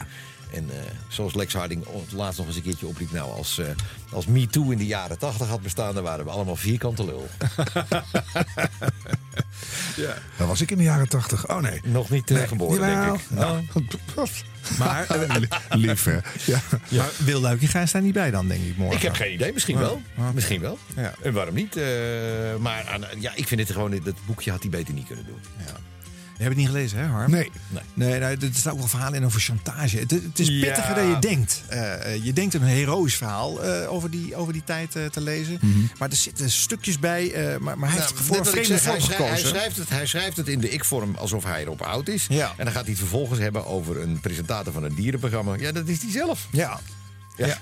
En 0.53 0.70
eh, 0.70 0.76
zoals 1.09 1.34
Lex 1.34 1.53
Harding 1.55 1.84
laatst 2.12 2.38
nog 2.38 2.46
eens 2.46 2.57
een 2.57 2.62
keertje 2.62 2.86
opriep. 2.86 3.11
Nou, 3.12 3.32
als, 3.32 3.59
eh 3.59 3.66
als 4.11 4.26
Me 4.26 4.46
Too 4.46 4.70
in 4.70 4.78
de 4.78 4.86
jaren 4.86 5.18
80 5.18 5.48
had 5.48 5.62
bestaan, 5.62 5.94
dan 5.94 6.03
waren 6.03 6.24
we 6.24 6.30
allemaal 6.30 6.57
vierkante 6.57 7.05
lul. 7.05 7.28
Ja. 9.96 10.14
Dat 10.36 10.46
was 10.48 10.61
ik 10.61 10.70
in 10.70 10.76
de 10.78 10.82
jaren 10.82 11.09
tachtig. 11.09 11.48
Oh 11.48 11.61
nee. 11.61 11.80
Nog 11.84 12.11
niet 12.11 12.30
eh, 12.30 12.42
geboren, 12.48 12.88
Jawel. 12.90 13.05
denk 13.07 13.20
ik. 13.20 13.30
Nou, 13.30 13.62
Maar, 14.78 15.07
eh, 15.11 15.36
lief 15.68 16.05
hè. 16.05 16.18
Ja. 16.46 16.61
maar 16.90 17.11
Wil 17.16 17.40
Luikinga 17.40 17.84
daar 17.92 18.03
niet 18.03 18.12
bij 18.12 18.30
dan, 18.30 18.48
denk 18.48 18.64
ik, 18.64 18.76
morgen? 18.76 18.96
Ik 18.96 19.03
heb 19.03 19.14
geen 19.14 19.32
idee, 19.32 19.53
misschien 19.53 19.74
Ja. 19.76 19.80
wel. 19.80 20.03
Misschien 20.34 20.61
wel. 20.61 20.78
Ja. 20.96 21.14
En 21.22 21.32
waarom 21.32 21.55
niet? 21.55 21.76
Eh, 21.76 21.84
maar 22.59 22.84
aan, 22.92 23.05
ja, 23.18 23.32
ik 23.34 23.46
vind 23.46 23.61
het 23.61 23.70
gewoon, 23.72 23.90
dat 24.05 24.14
boekje 24.26 24.51
had 24.51 24.61
hij 24.61 24.70
beter 24.70 24.94
niet 24.94 25.07
kunnen 25.07 25.24
doen. 25.26 25.40
Je 26.41 26.47
hebt 26.47 26.59
het 26.59 26.64
niet 26.66 26.74
gelezen, 26.74 26.99
hè, 26.99 27.07
Harm? 27.07 27.30
Nee. 27.30 27.51
Nee. 27.68 27.82
Nee, 27.95 28.18
nou, 28.20 28.36
er 28.41 28.49
staat 28.55 28.72
ook 28.72 28.78
wel 28.78 28.88
verhalen 28.88 29.18
in 29.18 29.24
over 29.24 29.41
chantage. 29.41 29.99
Het, 29.99 30.11
het 30.11 30.38
is 30.38 30.49
Ja. 30.49 30.61
pittiger 30.66 30.95
dan 30.95 31.07
je 31.09 31.18
denkt. 31.18 31.62
Eh, 31.68 32.14
eh, 32.14 32.24
je 32.24 32.32
denkt 32.32 32.55
een 32.55 32.62
heroïsch 32.62 33.16
verhaal 33.16 33.62
eh, 33.64 33.93
over, 33.93 34.11
die, 34.11 34.34
over 34.34 34.53
die 34.53 34.64
tijd 34.64 34.91
te 34.91 35.20
lezen. 35.20 35.61
Maar 35.99 36.09
er 36.11 36.16
zitten 36.16 36.51
stukjes 36.51 36.99
bij. 36.99 37.32
eh, 37.32 37.57
maar, 37.59 37.78
maar 37.78 37.88
hij 37.88 37.99
Nou, 37.99 38.11
heeft 38.11 38.24
voor 38.26 38.36
net 38.36 38.47
een 38.47 38.53
vreemde 38.53 38.68
zeg, 38.68 38.82
hij, 38.84 38.93
vorm 38.93 39.03
schrij- 39.05 39.16
hij, 39.16 39.26
gekozen. 39.36 39.49
schrijft 39.49 39.76
het, 39.76 39.88
hij 39.88 40.07
schrijft 40.07 40.36
het 40.36 40.49
in 40.49 40.61
de 40.61 40.70
ik-vorm 40.70 41.14
alsof 41.14 41.45
hij 41.45 41.62
erop 41.62 41.82
oud 41.82 42.09
is. 42.09 42.26
Ja. 42.28 42.55
En 42.57 42.64
dan 42.64 42.72
gaat 42.74 42.82
hij 42.82 42.91
het 42.91 42.99
vervolgens 42.99 43.38
hebben 43.41 43.66
over 43.66 44.01
een 44.03 44.20
presentator 44.20 44.72
van 44.72 44.84
een 44.84 44.95
dierenprogramma. 44.95 45.55
Ja, 45.59 45.72
dat 45.72 45.88
is 45.88 46.03
hij 46.03 46.11
zelf. 46.11 46.47
Ja. 46.51 46.80
Ja. 47.36 47.47
Ja. 47.47 47.59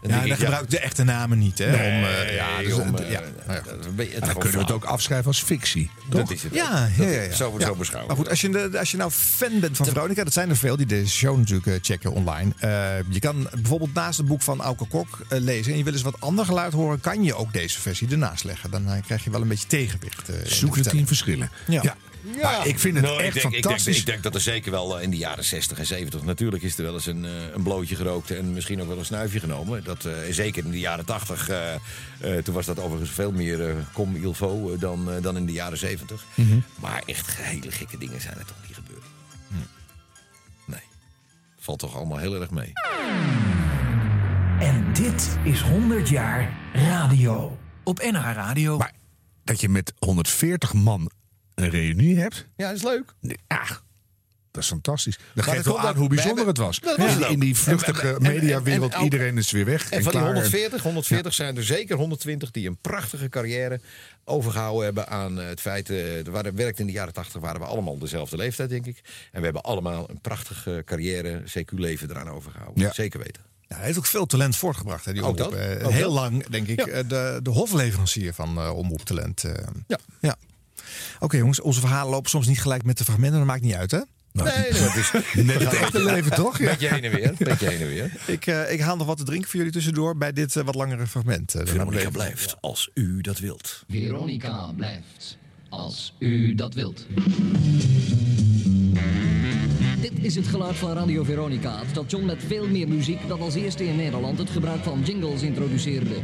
Dan 0.00 0.10
Ja, 0.10 0.22
ik, 0.22 0.28
dan 0.28 0.36
gebruik 0.38 0.62
ik 0.62 0.70
de 0.70 0.78
echte 0.78 1.04
namen 1.04 1.38
niet. 1.38 1.58
Hè, 1.58 1.70
Nee, 1.70 1.92
om, 1.92 2.32
ja, 2.34 2.58
dus, 2.62 2.72
om. 2.72 2.90
Nou 2.90 4.10
Dan 4.20 4.34
kunnen 4.34 4.52
we 4.52 4.58
het 4.58 4.70
ook 4.70 4.84
afschrijven 4.84 5.26
als 5.26 5.42
fictie. 5.42 5.90
Dat 6.08 6.30
is 6.30 6.42
het. 6.42 6.54
Ja, 6.54 6.88
ja. 6.96 7.32
Zo, 7.32 7.56
zo 7.58 7.74
beschouwen. 7.74 8.06
Maar 8.06 8.16
goed, 8.16 8.28
als 8.28 8.40
je, 8.40 8.78
als 8.78 8.90
je 8.90 8.96
nou 8.96 9.10
fan 9.10 9.60
bent 9.60 9.76
van 9.76 9.86
Veronica, 9.86 10.24
dat 10.24 10.32
zijn 10.32 10.50
er 10.50 10.56
veel 10.56 10.76
die 10.76 10.86
deze 10.86 11.12
show 11.12 11.38
natuurlijk 11.38 11.66
eh, 11.66 11.74
checken 11.82 12.12
online. 12.12 12.52
Eh, 12.58 12.70
je 13.08 13.18
kan 13.18 13.48
bijvoorbeeld 13.52 13.94
naast 13.94 14.18
het 14.18 14.26
boek 14.26 14.42
van 14.42 14.60
Auke 14.60 14.86
Kok 14.86 15.20
eh, 15.28 15.40
lezen 15.40 15.72
en 15.72 15.78
je 15.78 15.84
wil 15.84 15.92
eens 15.92 16.02
wat 16.02 16.20
ander 16.20 16.44
geluid 16.44 16.72
horen, 16.72 17.00
kan 17.00 17.24
je 17.24 17.34
ook 17.34 17.52
deze 17.52 17.80
versie 17.80 18.08
ernaast 18.10 18.44
leggen. 18.44 18.70
Dan 18.70 19.02
krijg 19.06 19.24
je 19.24 19.30
wel 19.30 19.40
een 19.40 19.48
beetje 19.48 19.68
tegenwicht. 19.68 20.30
Zoek 20.44 20.74
de 20.74 20.90
tien 20.90 21.06
verschillen. 21.06 21.50
Ja. 21.66 21.96
Ja. 22.36 22.42
Maar 22.58 22.66
ik 22.66 22.78
vind 22.78 22.94
het 22.96 23.04
Nou, 23.04 23.18
echt 23.22 23.26
ik 23.36 23.42
denk, 23.42 23.44
ik 23.44 23.50
denk- 23.52 23.64
fantastisch. 23.64 23.98
Ik 23.98 24.06
denk, 24.06 24.22
dat 24.22 24.34
er 24.34 24.40
zeker 24.40 24.70
wel 24.70 24.96
eh, 24.98 25.02
in 25.02 25.10
de 25.10 25.16
jaren 25.16 25.44
60 25.44 25.78
en 25.78 25.86
70... 25.86 26.22
natuurlijk 26.22 26.62
is 26.62 26.78
er 26.78 26.84
wel 26.84 26.94
eens 26.94 27.06
een, 27.06 27.24
eh, 27.24 27.30
een 27.54 27.62
blootje 27.62 27.96
gerookt... 27.96 28.30
en 28.30 28.52
misschien 28.52 28.80
ook 28.82 28.88
wel 28.88 28.98
een 28.98 29.04
snuifje 29.04 29.40
genomen. 29.40 29.84
Dat, 29.84 30.04
eh, 30.04 30.12
zeker 30.30 30.64
in 30.64 30.70
de 30.70 30.78
jaren 30.78 31.04
80. 31.04 31.48
eh, 31.48 31.74
eh, 31.74 31.80
toen 32.44 32.54
was 32.54 32.66
dat 32.66 32.78
overigens 32.78 33.10
veel 33.10 33.32
meer 33.32 33.68
eh 33.68 33.74
com 33.92 34.16
il 34.16 34.34
faut 34.34 34.72
eh, 34.74 34.80
dan, 34.80 35.08
dan 35.20 35.36
in 35.36 35.46
de 35.46 35.52
jaren 35.52 35.78
70. 35.78 36.24
Mhm. 36.34 36.58
Maar 36.80 37.02
echt 37.06 37.36
hele 37.36 37.70
gekke 37.70 37.98
dingen 37.98 38.20
zijn 38.20 38.38
er 38.38 38.44
toch 38.44 38.56
niet 38.66 38.74
gebeurd. 38.76 39.04
Hm. 39.48 39.54
Nee. 40.70 40.80
Valt 41.58 41.78
toch 41.78 41.96
allemaal 41.96 42.18
heel 42.18 42.40
erg 42.40 42.50
mee. 42.50 42.72
En 44.60 44.92
dit 44.92 45.38
is 45.44 45.60
100 45.60 46.08
jaar 46.08 46.52
radio. 46.72 47.58
Op 47.84 47.98
NH 48.02 48.32
Radio. 48.34 48.78
Maar 48.78 48.92
dat 49.44 49.60
je 49.60 49.68
met 49.68 49.92
140 49.98 50.72
man 50.72 51.10
een 51.58 51.70
reunie 51.70 52.18
hebt, 52.18 52.46
Ja, 52.56 52.66
dat 52.68 52.76
is 52.76 52.82
leuk. 52.82 53.04
ja, 53.48 53.64
dat 54.50 54.62
is 54.62 54.68
fantastisch. 54.68 55.18
Dat 55.34 55.44
geeft 55.44 55.64
wel 55.64 55.80
aan 55.80 55.96
hoe 55.96 56.08
bijzonder 56.08 56.44
hebben- 56.46 56.64
het 56.66 56.80
was. 56.82 56.96
Het 56.96 57.30
in 57.30 57.38
die 57.40 57.56
vluchtige 57.56 58.16
mediawereld, 58.20 58.94
iedereen 59.02 59.38
is 59.38 59.50
weer 59.50 59.64
weg. 59.64 59.82
En 59.90 60.02
van 60.02 60.12
die 60.12 60.20
klaar. 60.20 60.32
140, 60.34 60.82
140 60.82 61.34
zijn 61.34 61.56
er 61.56 61.64
zeker 61.64 61.96
120 61.96 62.50
die 62.50 62.68
een 62.68 62.76
prachtige 62.80 63.28
carrière 63.28 63.80
overgehouden 64.24 64.84
hebben 64.84 65.08
aan 65.08 65.40
eh, 65.40 65.46
het 65.48 65.60
feit. 65.60 65.90
eh, 65.90 66.26
er 66.26 66.30
waren, 66.30 66.54
werkte 66.56 66.80
in 66.80 66.86
de 66.86 66.92
jaren 66.92 67.12
80 67.12 67.40
waren 67.40 67.60
we 67.60 67.66
allemaal 67.66 67.98
dezelfde 67.98 68.36
leeftijd, 68.36 68.68
denk 68.68 68.86
ik. 68.86 69.00
En 69.32 69.38
we 69.38 69.44
hebben 69.44 69.62
allemaal 69.62 70.10
een 70.10 70.20
prachtige 70.20 70.82
carrière, 70.84 71.42
CQ-leven 71.58 72.10
eraan 72.10 72.28
overgehouden. 72.30 72.82
Ja. 72.82 72.92
Zeker 72.92 73.18
weten. 73.20 73.42
Hij 73.68 73.84
heeft 73.84 73.98
ook 73.98 74.06
veel 74.06 74.26
talent 74.26 74.56
voortgebracht. 74.56 75.04
Hè, 75.04 75.12
die 75.12 75.22
Ook 75.22 75.28
omroep. 75.38 75.50
dat. 75.52 75.60
Eh, 75.60 75.86
Ook 75.86 75.92
heel 75.92 76.02
dat. 76.12 76.20
lang, 76.22 76.46
denk 76.46 76.66
ik, 76.68 76.86
Ja. 76.86 77.02
de, 77.02 77.40
de 77.42 77.50
hofleverancier 77.50 78.34
van 78.34 78.70
Omroeptalent. 78.70 79.44
eh. 79.44 79.52
Ja. 79.86 79.98
ja. 80.20 80.36
Oké 81.18 81.36
jongens, 81.36 81.60
onze 81.60 81.80
verhalen 81.80 82.10
lopen 82.10 82.30
soms 82.30 82.46
niet 82.46 82.60
gelijk 82.60 82.84
met 82.84 82.98
de 82.98 83.04
fragmenten. 83.04 83.38
Dat 83.38 83.46
maakt 83.46 83.62
niet 83.62 83.74
uit 83.74 83.90
hè? 83.90 83.98
Nee, 84.32 84.46
nee, 84.46 84.72
dat 84.72 84.96
is 84.96 85.10
Net 85.46 85.62
het 85.62 85.74
echte 85.74 86.04
leven, 86.04 86.34
toch? 86.34 86.58
Ja. 86.58 86.70
Beetje 86.70 86.88
heen 86.88 87.04
en 87.04 87.10
weer. 87.10 87.34
Beetje 87.38 87.68
heen 87.68 87.80
en 87.80 87.88
weer. 87.88 88.12
Ik, 88.26 88.46
eh, 88.46 88.72
ik 88.72 88.80
haal 88.80 88.96
nog 88.96 89.06
wat 89.06 89.16
te 89.16 89.24
drinken 89.24 89.48
voor 89.48 89.56
jullie 89.58 89.72
tussendoor 89.72 90.16
bij 90.16 90.32
dit 90.32 90.56
eh, 90.56 90.64
wat 90.64 90.74
langere 90.74 91.06
fragment. 91.06 91.54
eh, 91.54 91.66
Veronica 91.66 92.10
blijft 92.10 92.56
als 92.60 92.90
u 92.94 93.20
dat 93.20 93.38
wilt. 93.38 93.84
Veronica 93.88 94.72
blijft, 94.76 95.38
als 95.68 96.14
u 96.18 96.54
dat 96.54 96.74
wilt. 96.74 97.06
Dit 100.00 100.12
is 100.22 100.34
het 100.34 100.46
geluid 100.46 100.76
van 100.76 100.92
Radio 100.92 101.24
Veronica, 101.24 101.78
het 101.78 101.88
station 101.90 102.24
met 102.24 102.42
veel 102.46 102.68
meer 102.68 102.88
muziek 102.88 103.28
dat 103.28 103.40
als 103.40 103.54
eerste 103.54 103.86
in 103.86 103.96
Nederland 103.96 104.38
het 104.38 104.50
gebruik 104.50 104.82
van 104.82 105.02
jingles 105.04 105.42
introduceerde. 105.42 106.14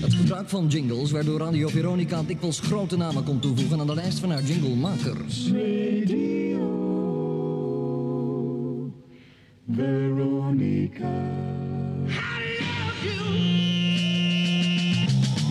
Het 0.00 0.14
gebruik 0.14 0.48
van 0.48 0.66
jingles 0.66 1.10
waardoor 1.10 1.38
Radio 1.38 1.68
Veronica 1.68 2.22
dikwijls 2.22 2.60
grote 2.60 2.96
namen 2.96 3.24
kon 3.24 3.38
toevoegen 3.38 3.80
aan 3.80 3.86
de 3.86 3.94
lijst 3.94 4.18
van 4.18 4.30
haar 4.30 4.42
jinglemakers. 4.42 5.50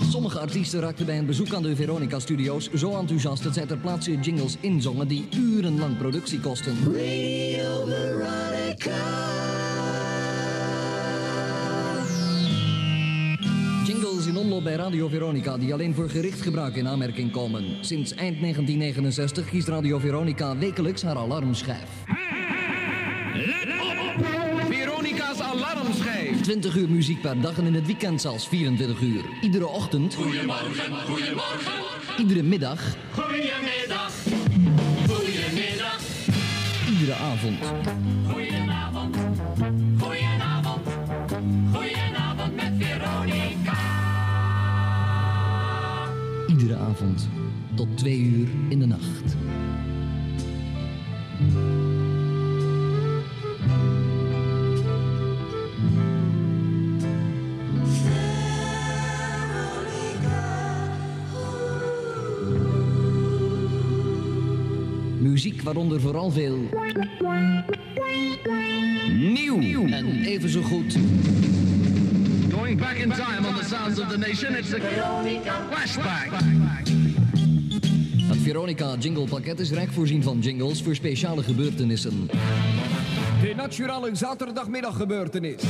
Sommige 0.10 0.40
artiesten 0.40 0.80
raakten 0.80 1.06
bij 1.06 1.18
een 1.18 1.26
bezoek 1.26 1.54
aan 1.54 1.64
de 1.64 1.76
Veronica-studio's 1.76 2.70
zo 2.74 2.98
enthousiast 2.98 3.44
dat 3.44 3.54
zij 3.54 3.66
ter 3.66 3.78
plaatse 3.78 4.20
jingles 4.20 4.58
inzongen 4.60 5.08
die 5.08 5.28
urenlang 5.36 5.98
productie 5.98 6.40
kosten. 6.40 6.76
In 14.28 14.38
omloop 14.38 14.64
bij 14.64 14.76
Radio 14.76 15.08
Veronica 15.08 15.58
die 15.58 15.74
alleen 15.74 15.94
voor 15.94 16.10
gericht 16.10 16.42
gebruik 16.42 16.76
in 16.76 16.88
aanmerking 16.88 17.32
komen. 17.32 17.64
Sinds 17.82 18.14
eind 18.14 18.40
1969 18.40 19.50
kiest 19.50 19.68
Radio 19.68 20.00
Veronica 20.00 20.58
wekelijks 20.58 21.02
haar 21.02 21.18
alarmschijf. 21.18 21.90
Veronica's 24.70 25.40
alarmschijf. 25.40 26.42
20 26.42 26.76
uur 26.76 26.90
muziek 26.90 27.22
per 27.22 27.42
dag 27.42 27.58
en 27.58 27.66
in 27.66 27.74
het 27.74 27.86
weekend 27.86 28.22
zelfs 28.22 28.48
24 28.48 29.02
uur. 29.02 29.24
Iedere 29.42 29.68
ochtend. 29.68 30.16
Goedemorgen, 30.16 30.94
goedemorgen, 31.08 31.74
Iedere 32.18 32.44
middag. 32.44 32.96
goedemiddag, 33.12 34.12
goedemiddag, 35.08 36.00
Iedere 36.90 37.14
avond. 37.14 37.58
avond 46.90 47.30
tot 47.76 47.98
twee 47.98 48.20
uur 48.20 48.48
in 48.70 48.80
de 48.80 48.86
nacht. 48.86 49.36
Muziek 65.20 65.62
waaronder 65.62 66.02
vooral 66.02 66.32
veel 66.32 66.60
nieuw 69.18 69.88
en 69.88 70.24
even 70.24 70.50
zo 70.50 70.62
goed 70.62 70.98
Going 72.60 72.80
back 72.80 72.98
in 72.98 73.10
time 73.10 73.46
on 73.46 73.56
the 73.56 73.64
sounds 73.64 74.00
of 74.00 74.10
the 74.10 74.18
nation, 74.18 74.56
it's 74.56 74.70
the 74.70 74.80
flashback. 75.70 76.30
Het 78.28 78.38
Veronica 78.38 78.96
Jingle 78.96 79.28
Pakket 79.28 79.60
is 79.60 79.72
rijk 79.72 79.92
voorzien 79.92 80.24
van 80.24 80.40
jingles 80.40 80.84
voor 80.84 80.96
speciale 80.96 81.44
gebeurtenissen. 81.44 82.28
De 83.42 83.54
nationale 83.56 84.16
zaterdagmiddaggebeurtenis. 84.16 85.64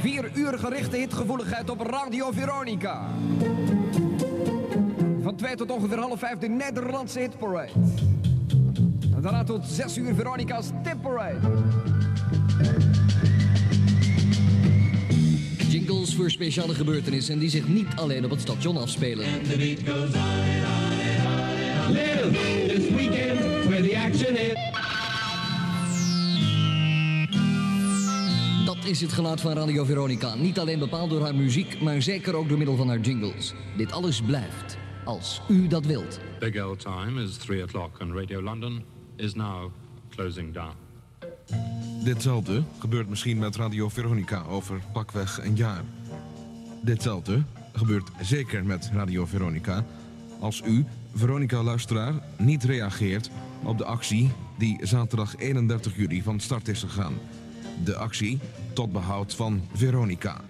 Vier 0.00 0.30
uur 0.34 0.58
gerichte 0.58 0.96
hitgevoeligheid 0.96 1.70
op 1.70 1.80
Radio 1.80 2.30
Veronica. 2.30 3.06
Van 5.22 5.36
twee 5.36 5.54
tot 5.54 5.70
ongeveer 5.70 5.98
half 5.98 6.18
vijf 6.18 6.38
de 6.38 6.48
Nederlandse 6.48 7.18
hitparade. 7.18 7.72
En 9.14 9.20
daarna 9.20 9.44
tot 9.44 9.66
zes 9.66 9.96
uur 9.96 10.14
Veronica's 10.14 10.66
tipparade. 10.82 11.38
Jingles 15.80 16.14
voor 16.14 16.30
speciale 16.30 16.74
gebeurtenissen 16.74 17.38
die 17.38 17.48
zich 17.48 17.68
niet 17.68 17.86
alleen 17.96 18.24
op 18.24 18.30
het 18.30 18.40
station 18.40 18.76
afspelen. 18.76 19.26
Little 21.88 22.30
this 22.68 22.90
weekend 22.90 23.40
where 23.64 23.88
the 23.88 23.98
action 23.98 24.36
is. 24.36 24.54
Dat 28.64 28.84
is 28.84 29.00
het 29.00 29.12
geluid 29.12 29.40
van 29.40 29.52
Radio 29.52 29.84
Veronica. 29.84 30.34
Niet 30.34 30.58
alleen 30.58 30.78
bepaald 30.78 31.10
door 31.10 31.22
haar 31.22 31.34
muziek, 31.34 31.80
maar 31.80 32.02
zeker 32.02 32.34
ook 32.34 32.48
door 32.48 32.58
middel 32.58 32.76
van 32.76 32.88
haar 32.88 33.00
jingles. 33.00 33.54
Dit 33.76 33.92
alles 33.92 34.22
blijft, 34.22 34.76
als 35.04 35.40
u 35.48 35.66
dat 35.66 35.86
wilt. 35.86 36.20
Big 36.38 36.64
old 36.64 36.80
time 36.80 37.22
is 37.22 37.36
3 37.36 37.62
o'clock 37.62 38.00
and 38.00 38.12
Radio 38.14 38.42
London 38.42 38.84
is 39.16 39.34
now 39.34 39.70
closing 40.08 40.54
down. 40.54 40.89
Ditzelfde 42.04 42.62
gebeurt 42.78 43.08
misschien 43.08 43.38
met 43.38 43.56
Radio 43.56 43.88
Veronica 43.88 44.42
over 44.42 44.80
pakweg 44.92 45.44
een 45.44 45.56
jaar. 45.56 45.82
Ditzelfde 46.82 47.42
gebeurt 47.72 48.10
zeker 48.20 48.64
met 48.64 48.90
Radio 48.92 49.26
Veronica 49.26 49.84
als 50.40 50.62
u, 50.66 50.84
Veronica-luisteraar, 51.14 52.14
niet 52.36 52.64
reageert 52.64 53.30
op 53.64 53.78
de 53.78 53.84
actie 53.84 54.30
die 54.58 54.78
zaterdag 54.82 55.36
31 55.36 55.96
juli 55.96 56.22
van 56.22 56.40
start 56.40 56.68
is 56.68 56.80
gegaan. 56.80 57.14
De 57.84 57.96
actie 57.96 58.38
tot 58.72 58.92
behoud 58.92 59.34
van 59.34 59.62
Veronica. 59.72 60.40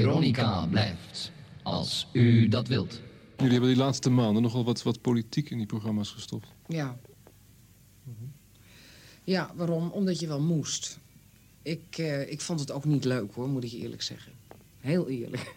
Veronica 0.00 0.66
blijft, 0.66 1.32
als 1.62 2.06
u 2.12 2.48
dat 2.48 2.68
wilt. 2.68 3.00
Jullie 3.36 3.52
hebben 3.52 3.70
die 3.70 3.78
laatste 3.78 4.10
maanden 4.10 4.42
nogal 4.42 4.64
wat, 4.64 4.82
wat 4.82 5.00
politiek 5.00 5.50
in 5.50 5.56
die 5.56 5.66
programma's 5.66 6.10
gestopt. 6.10 6.48
Ja. 6.68 6.98
Ja, 9.24 9.52
waarom? 9.54 9.90
Omdat 9.90 10.20
je 10.20 10.26
wel 10.26 10.40
moest. 10.40 10.98
Ik, 11.62 11.98
eh, 11.98 12.30
ik 12.30 12.40
vond 12.40 12.60
het 12.60 12.70
ook 12.70 12.84
niet 12.84 13.04
leuk 13.04 13.34
hoor, 13.34 13.48
moet 13.48 13.64
ik 13.64 13.70
je 13.70 13.78
eerlijk 13.78 14.02
zeggen. 14.02 14.32
Heel 14.80 15.08
eerlijk. 15.08 15.54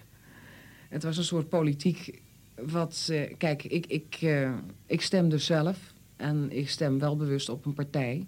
Het 0.89 1.03
was 1.03 1.17
een 1.17 1.23
soort 1.23 1.49
politiek 1.49 2.21
wat... 2.55 3.07
eh, 3.11 3.37
kijk, 3.37 3.63
ik, 3.63 3.85
ik, 3.85 4.17
eh, 4.21 4.53
ik 4.85 5.01
stem 5.01 5.29
dus 5.29 5.45
zelf. 5.45 5.93
En 6.15 6.51
ik 6.51 6.69
stem 6.69 6.99
wel 6.99 7.15
bewust 7.17 7.49
op 7.49 7.65
een 7.65 7.73
partij. 7.73 8.25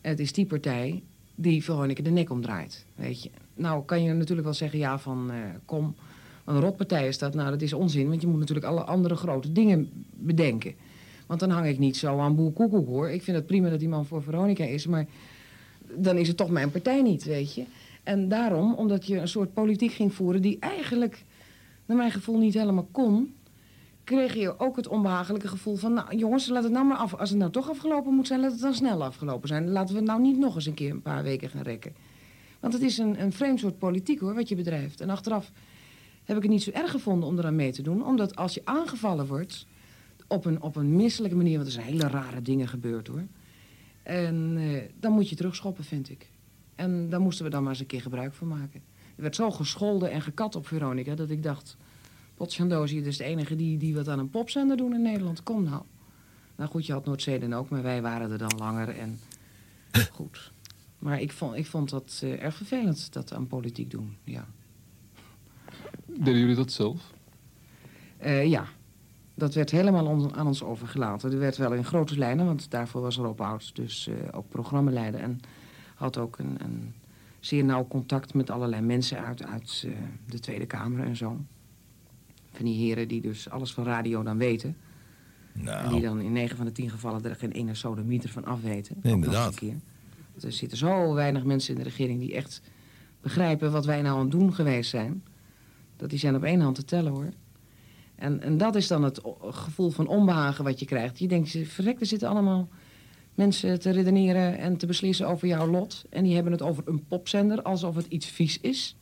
En 0.00 0.10
het 0.10 0.20
is 0.20 0.32
die 0.32 0.46
partij 0.46 1.02
die 1.34 1.64
Veronica 1.64 2.02
de 2.02 2.10
nek 2.10 2.30
omdraait, 2.30 2.84
weet 2.94 3.22
je. 3.22 3.30
Nou 3.58 3.84
kan 3.84 4.02
je 4.02 4.12
natuurlijk 4.12 4.46
wel 4.46 4.54
zeggen, 4.56 4.78
ja 4.78 4.98
van, 4.98 5.30
eh, 5.30 5.36
kom... 5.64 5.94
Een 6.44 6.60
rotpartij 6.60 7.08
is 7.08 7.18
dat. 7.18 7.34
Nou, 7.34 7.50
dat 7.50 7.62
is 7.62 7.72
onzin, 7.72 8.08
want 8.08 8.20
je 8.20 8.26
moet 8.26 8.38
natuurlijk 8.38 8.66
alle 8.66 8.84
andere 8.84 9.16
grote 9.16 9.52
dingen 9.52 9.90
bedenken. 10.12 10.74
Want 11.26 11.40
dan 11.40 11.50
hang 11.50 11.66
ik 11.66 11.78
niet 11.78 11.96
zo 11.96 12.18
aan 12.18 12.36
boer 12.36 12.52
koekoek, 12.52 12.86
hoor. 12.86 13.10
Ik 13.10 13.22
vind 13.22 13.36
het 13.36 13.46
prima 13.46 13.70
dat 13.70 13.78
die 13.78 13.88
man 13.88 14.06
voor 14.06 14.22
Veronica 14.22 14.64
is, 14.64 14.86
maar 14.86 15.06
dan 15.94 16.16
is 16.16 16.28
het 16.28 16.36
toch 16.36 16.50
mijn 16.50 16.70
partij 16.70 17.02
niet, 17.02 17.24
weet 17.24 17.54
je. 17.54 17.64
En 18.02 18.28
daarom, 18.28 18.74
omdat 18.74 19.06
je 19.06 19.18
een 19.18 19.28
soort 19.28 19.52
politiek 19.52 19.92
ging 19.92 20.14
voeren 20.14 20.42
die 20.42 20.56
eigenlijk, 20.60 21.24
naar 21.86 21.96
mijn 21.96 22.10
gevoel, 22.10 22.38
niet 22.38 22.54
helemaal 22.54 22.88
kon... 22.90 23.34
kreeg 24.04 24.34
je 24.34 24.58
ook 24.58 24.76
het 24.76 24.88
onbehagelijke 24.88 25.48
gevoel 25.48 25.76
van... 25.76 25.92
nou, 25.92 26.16
jongens, 26.16 26.48
laat 26.48 26.62
het 26.62 26.72
nou 26.72 26.86
maar 26.86 26.96
af. 26.96 27.14
Als 27.14 27.30
het 27.30 27.38
nou 27.38 27.50
toch 27.50 27.70
afgelopen 27.70 28.14
moet 28.14 28.26
zijn, 28.26 28.40
laat 28.40 28.52
het 28.52 28.60
dan 28.60 28.74
snel 28.74 29.04
afgelopen 29.04 29.48
zijn. 29.48 29.68
Laten 29.68 29.94
we 29.94 30.00
het 30.00 30.08
nou 30.08 30.20
niet 30.20 30.38
nog 30.38 30.54
eens 30.54 30.66
een 30.66 30.74
keer 30.74 30.90
een 30.90 31.02
paar 31.02 31.22
weken 31.22 31.48
gaan 31.48 31.62
rekken. 31.62 31.92
Want 32.60 32.72
het 32.72 32.82
is 32.82 32.98
een, 32.98 33.22
een 33.22 33.32
vreemd 33.32 33.60
soort 33.60 33.78
politiek, 33.78 34.20
hoor, 34.20 34.34
wat 34.34 34.48
je 34.48 34.56
bedrijft. 34.56 35.00
En 35.00 35.10
achteraf 35.10 35.52
heb 36.24 36.36
ik 36.36 36.42
het 36.42 36.52
niet 36.52 36.62
zo 36.62 36.70
erg 36.70 36.90
gevonden 36.90 37.28
om 37.28 37.38
eraan 37.38 37.56
mee 37.56 37.72
te 37.72 37.82
doen. 37.82 38.04
Omdat 38.04 38.36
als 38.36 38.54
je 38.54 38.60
aangevallen 38.64 39.26
wordt 39.26 39.66
op 40.26 40.44
een, 40.44 40.62
op 40.62 40.76
een 40.76 40.96
misselijke 40.96 41.36
manier... 41.36 41.54
want 41.54 41.66
er 41.66 41.72
zijn 41.72 41.86
hele 41.86 42.08
rare 42.08 42.42
dingen 42.42 42.68
gebeurd, 42.68 43.06
hoor. 43.06 43.26
En 44.02 44.56
eh, 44.58 44.82
dan 45.00 45.12
moet 45.12 45.28
je 45.28 45.36
terugschoppen, 45.36 45.84
vind 45.84 46.10
ik. 46.10 46.30
En 46.74 47.10
daar 47.10 47.20
moesten 47.20 47.44
we 47.44 47.50
dan 47.50 47.62
maar 47.62 47.70
eens 47.70 47.80
een 47.80 47.86
keer 47.86 48.00
gebruik 48.00 48.34
van 48.34 48.48
maken. 48.48 48.82
Er 49.16 49.22
werd 49.22 49.34
zo 49.34 49.50
gescholden 49.50 50.10
en 50.10 50.22
gekat 50.22 50.56
op 50.56 50.66
Veronica... 50.66 51.14
dat 51.14 51.30
ik 51.30 51.42
dacht, 51.42 51.76
potjandozie, 52.34 52.98
dit 52.98 53.06
is 53.06 53.16
de 53.16 53.24
enige 53.24 53.56
die, 53.56 53.76
die 53.76 53.94
wat 53.94 54.08
aan 54.08 54.18
een 54.18 54.30
popzender 54.30 54.76
doen 54.76 54.94
in 54.94 55.02
Nederland. 55.02 55.42
Kom 55.42 55.62
nou. 55.62 55.82
Nou 56.56 56.70
goed, 56.70 56.86
je 56.86 56.92
had 56.92 57.04
Noordzeden 57.04 57.52
ook, 57.52 57.68
maar 57.68 57.82
wij 57.82 58.02
waren 58.02 58.30
er 58.30 58.38
dan 58.38 58.54
langer. 58.58 58.88
En 58.88 59.18
goed. 60.12 60.52
Maar 60.98 61.20
ik 61.20 61.32
vond, 61.32 61.56
ik 61.56 61.66
vond 61.66 61.90
dat 61.90 62.20
eh, 62.24 62.42
erg 62.42 62.54
vervelend, 62.56 63.12
dat 63.12 63.32
aan 63.32 63.46
politiek 63.46 63.90
doen, 63.90 64.16
ja. 64.24 64.46
Deden 66.06 66.38
jullie 66.40 66.54
dat 66.56 66.72
zelf? 66.72 67.12
Eh, 68.16 68.46
ja, 68.46 68.66
dat 69.34 69.54
werd 69.54 69.70
helemaal 69.70 70.06
on- 70.06 70.34
aan 70.34 70.46
ons 70.46 70.62
overgelaten. 70.62 71.32
Er 71.32 71.38
werd 71.38 71.56
wel 71.56 71.72
in 71.72 71.84
grote 71.84 72.18
lijnen, 72.18 72.46
want 72.46 72.70
daarvoor 72.70 73.00
was 73.00 73.16
Rob 73.16 73.40
Oud 73.40 73.76
dus 73.76 74.06
eh, 74.08 74.14
ook 74.30 74.48
programmaleider. 74.48 75.20
En 75.20 75.40
had 75.94 76.16
ook 76.18 76.38
een, 76.38 76.56
een 76.64 76.94
zeer 77.40 77.64
nauw 77.64 77.86
contact 77.88 78.34
met 78.34 78.50
allerlei 78.50 78.82
mensen 78.82 79.24
uit, 79.24 79.44
uit 79.46 79.84
eh, 79.86 79.92
de 80.26 80.38
Tweede 80.40 80.66
Kamer 80.66 81.04
en 81.04 81.16
zo. 81.16 81.40
Van 82.52 82.64
die 82.64 82.76
heren 82.76 83.08
die 83.08 83.20
dus 83.20 83.50
alles 83.50 83.72
van 83.72 83.84
radio 83.84 84.22
dan 84.22 84.38
weten. 84.38 84.76
En 85.64 85.88
die 85.90 86.00
dan 86.00 86.20
in 86.20 86.32
9 86.32 86.56
van 86.56 86.66
de 86.66 86.72
10 86.72 86.90
gevallen 86.90 87.24
er 87.24 87.34
geen 87.36 87.52
ene 87.52 87.74
sodemieter 87.74 88.30
van 88.30 88.44
afweten. 88.44 88.96
Ook 88.96 89.02
nog 89.04 89.12
Inderdaad. 89.12 89.48
een 89.52 89.58
keer. 89.58 89.76
Er 90.44 90.52
zitten 90.52 90.78
zo 90.78 91.12
weinig 91.14 91.44
mensen 91.44 91.72
in 91.74 91.78
de 91.82 91.88
regering 91.88 92.20
die 92.20 92.34
echt 92.34 92.60
begrijpen 93.20 93.72
wat 93.72 93.84
wij 93.84 94.02
nou 94.02 94.14
aan 94.16 94.20
het 94.22 94.30
doen 94.30 94.54
geweest 94.54 94.90
zijn. 94.90 95.22
Dat 95.96 96.10
die 96.10 96.18
zijn 96.18 96.34
op 96.36 96.42
één 96.44 96.60
hand 96.60 96.74
te 96.74 96.84
tellen 96.84 97.12
hoor. 97.12 97.28
En, 98.14 98.40
en 98.42 98.58
dat 98.58 98.74
is 98.74 98.86
dan 98.86 99.02
het 99.02 99.20
gevoel 99.50 99.90
van 99.90 100.06
onbehagen 100.06 100.64
wat 100.64 100.78
je 100.80 100.86
krijgt. 100.86 101.18
Je 101.18 101.28
denkt, 101.28 101.56
verrek, 101.64 102.00
er 102.00 102.06
zitten 102.06 102.28
allemaal 102.28 102.68
mensen 103.34 103.80
te 103.80 103.90
redeneren 103.90 104.58
en 104.58 104.76
te 104.76 104.86
beslissen 104.86 105.28
over 105.28 105.48
jouw 105.48 105.66
lot. 105.66 106.04
En 106.10 106.24
die 106.24 106.34
hebben 106.34 106.52
het 106.52 106.62
over 106.62 106.82
een 106.86 107.04
popzender 107.06 107.62
alsof 107.62 107.94
het 107.94 108.06
iets 108.08 108.26
vies 108.26 108.60
is. 108.60 108.96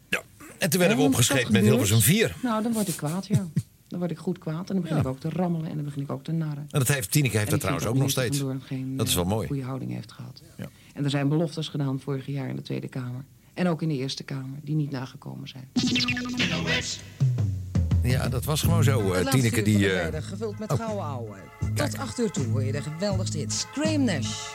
En 0.58 0.70
toen 0.70 0.78
werden 0.78 0.96
we 0.96 1.02
Ja, 1.02 1.08
opgescheept 1.08 1.50
met 1.50 1.62
Hilversum 1.62 1.98
4. 2.00 2.36
Nou, 2.42 2.62
dan 2.62 2.72
word 2.72 2.88
ik 2.88 2.96
kwaad, 2.96 3.26
ja. 3.26 3.46
Dan 3.88 3.98
word 3.98 4.10
ik 4.10 4.18
goed 4.18 4.38
kwaad 4.38 4.58
en 4.68 4.74
dan 4.74 4.80
begin 4.80 4.96
Ja. 4.96 5.02
ik 5.02 5.08
ook 5.08 5.20
te 5.20 5.28
rammelen 5.28 5.68
en 5.68 5.74
dan 5.74 5.84
begin 5.84 6.02
ik 6.02 6.10
ook 6.10 6.24
te 6.24 6.32
narren. 6.32 6.66
En 6.70 6.78
dat 6.78 6.88
heeft, 6.88 7.10
Tineke 7.10 7.38
heeft 7.38 7.50
dat 7.50 7.60
trouwens 7.60 7.86
ook 7.86 7.96
nog 7.96 8.10
steeds. 8.10 8.42
Geen, 8.60 8.96
Dat 8.96 9.08
is 9.08 9.14
wel 9.14 9.24
eh, 9.24 9.30
mooi. 9.30 9.46
goede 9.46 9.62
houding 9.62 9.92
heeft 9.92 10.12
gehad. 10.12 10.42
Ja. 10.56 10.68
En 10.96 11.04
er 11.04 11.10
zijn 11.10 11.28
beloftes 11.28 11.68
gedaan 11.68 12.00
vorig 12.00 12.26
jaar 12.26 12.48
in 12.48 12.56
de 12.56 12.62
Tweede 12.62 12.88
Kamer. 12.88 13.24
En 13.54 13.68
ook 13.68 13.82
in 13.82 13.88
de 13.88 13.94
Eerste 13.96 14.22
Kamer, 14.24 14.58
die 14.62 14.74
niet 14.74 14.90
nagekomen 14.90 15.48
zijn. 15.48 15.68
Ja, 18.02 18.28
dat 18.28 18.44
was 18.44 18.60
gewoon 18.60 18.84
zo. 18.84 19.12
eh, 19.12 19.26
Tineke 19.30 19.62
die... 19.62 19.90
eh, 19.90 20.02
Middag, 20.04 20.28
gevuld 20.28 20.58
met 20.58 20.72
gouden 20.72 21.04
ouwe. 21.04 21.36
Tot 21.74 21.98
acht 21.98 22.18
uur 22.20 22.30
toe 22.30 22.46
hoor 22.46 22.64
je 22.64 22.72
de 22.72 22.82
geweldigste 22.82 23.38
hit. 23.38 23.52
Scream 23.52 24.04
Nash. 24.04 24.54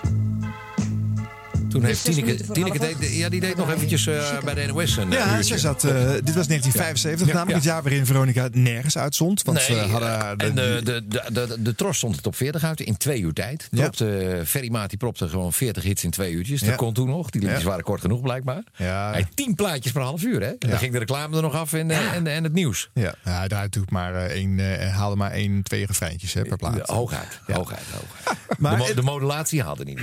Toen 1.72 1.84
heeft 1.84 2.04
Tineke... 2.04 2.36
Tineke 2.52 2.80
deed, 2.80 2.96
ja, 3.16 3.30
die 3.30 3.40
deed 3.40 3.56
nog 3.56 3.72
eventjes 3.72 4.08
eh, 4.08 4.40
bij 4.44 4.54
de 4.54 4.66
NOS 4.66 4.98
een 4.98 5.12
eh, 5.14 5.18
Ja, 5.20 5.36
uurtje. 5.38 5.54
ze 5.54 5.60
zat, 5.60 5.84
eh, 5.84 5.92
dit 5.94 6.36
was 6.36 6.48
1975, 6.48 7.28
Ja. 7.28 7.34
namelijk 7.34 7.50
Ja. 7.50 7.56
het 7.56 7.64
jaar 7.64 7.82
waarin 7.84 8.06
Veronica 8.06 8.48
nergens 8.52 8.98
uitzond. 8.98 9.42
Want 9.44 9.58
Nee, 9.58 9.66
ze 9.66 9.74
hadden 9.92 10.10
haar- 10.10 10.36
en 10.38 10.56
de, 10.56 10.82
de, 10.84 11.04
de, 11.08 11.24
de, 11.32 11.62
de 11.62 11.76
Tros 11.76 11.98
stond 11.98 12.16
het 12.16 12.28
op 12.28 12.36
40 12.36 12.64
uit 12.64 12.80
in 12.80 12.98
twee 12.98 13.22
uur 13.22 13.34
tijd. 13.34 13.68
Ja. 13.72 13.82
Propte, 13.82 14.42
Ferrymaat 14.46 14.90
die 14.90 14.98
propte 14.98 15.28
gewoon 15.30 15.54
40 15.54 15.84
hits 15.84 16.04
in 16.04 16.10
twee 16.12 16.32
uurtjes. 16.34 16.60
Dat 16.60 16.70
Ja. 16.70 16.76
kon 16.76 16.94
toen 16.94 17.08
nog. 17.08 17.30
Die 17.30 17.42
liedjes 17.42 17.62
Ja. 17.62 17.68
waren 17.68 17.84
kort 17.84 18.02
genoeg 18.02 18.22
blijkbaar. 18.22 18.64
Ja. 18.76 19.10
Hij 19.12 19.22
had 19.22 19.36
10 19.36 19.56
plaatjes 19.56 19.92
per 19.92 20.02
half 20.02 20.24
uur. 20.24 20.42
Hè? 20.42 20.48
En 20.48 20.70
Dan 20.70 20.78
ging 20.78 20.92
de 20.94 21.00
reclame 21.00 21.36
er 21.36 21.42
nog 21.42 21.54
af 21.54 21.74
en, 21.74 21.92
en, 21.92 22.28
en 22.28 22.44
het 22.44 22.54
nieuws. 22.54 22.90
Ja, 22.94 23.16
ja 23.24 23.48
natuurlijk 23.48 23.92
maar 23.92 24.16
eh, 24.16 24.24
één, 24.36 24.92
haalde 24.92 25.16
maar 25.16 25.32
één, 25.32 25.64
twee 25.64 25.86
refreintjes 25.86 26.34
hè, 26.34 26.42
per 26.42 26.58
plaat. 26.58 26.76
Ja, 26.76 26.94
hooguit, 26.96 27.40
hooguit, 27.48 27.80
hooguit. 27.92 28.40
Maar 28.60 28.72
de, 28.72 28.78
mo- 28.78 28.86
het- 28.86 28.96
de 28.96 29.02
modulatie 29.02 29.62
haalde 29.64 29.84
niet. 29.84 30.00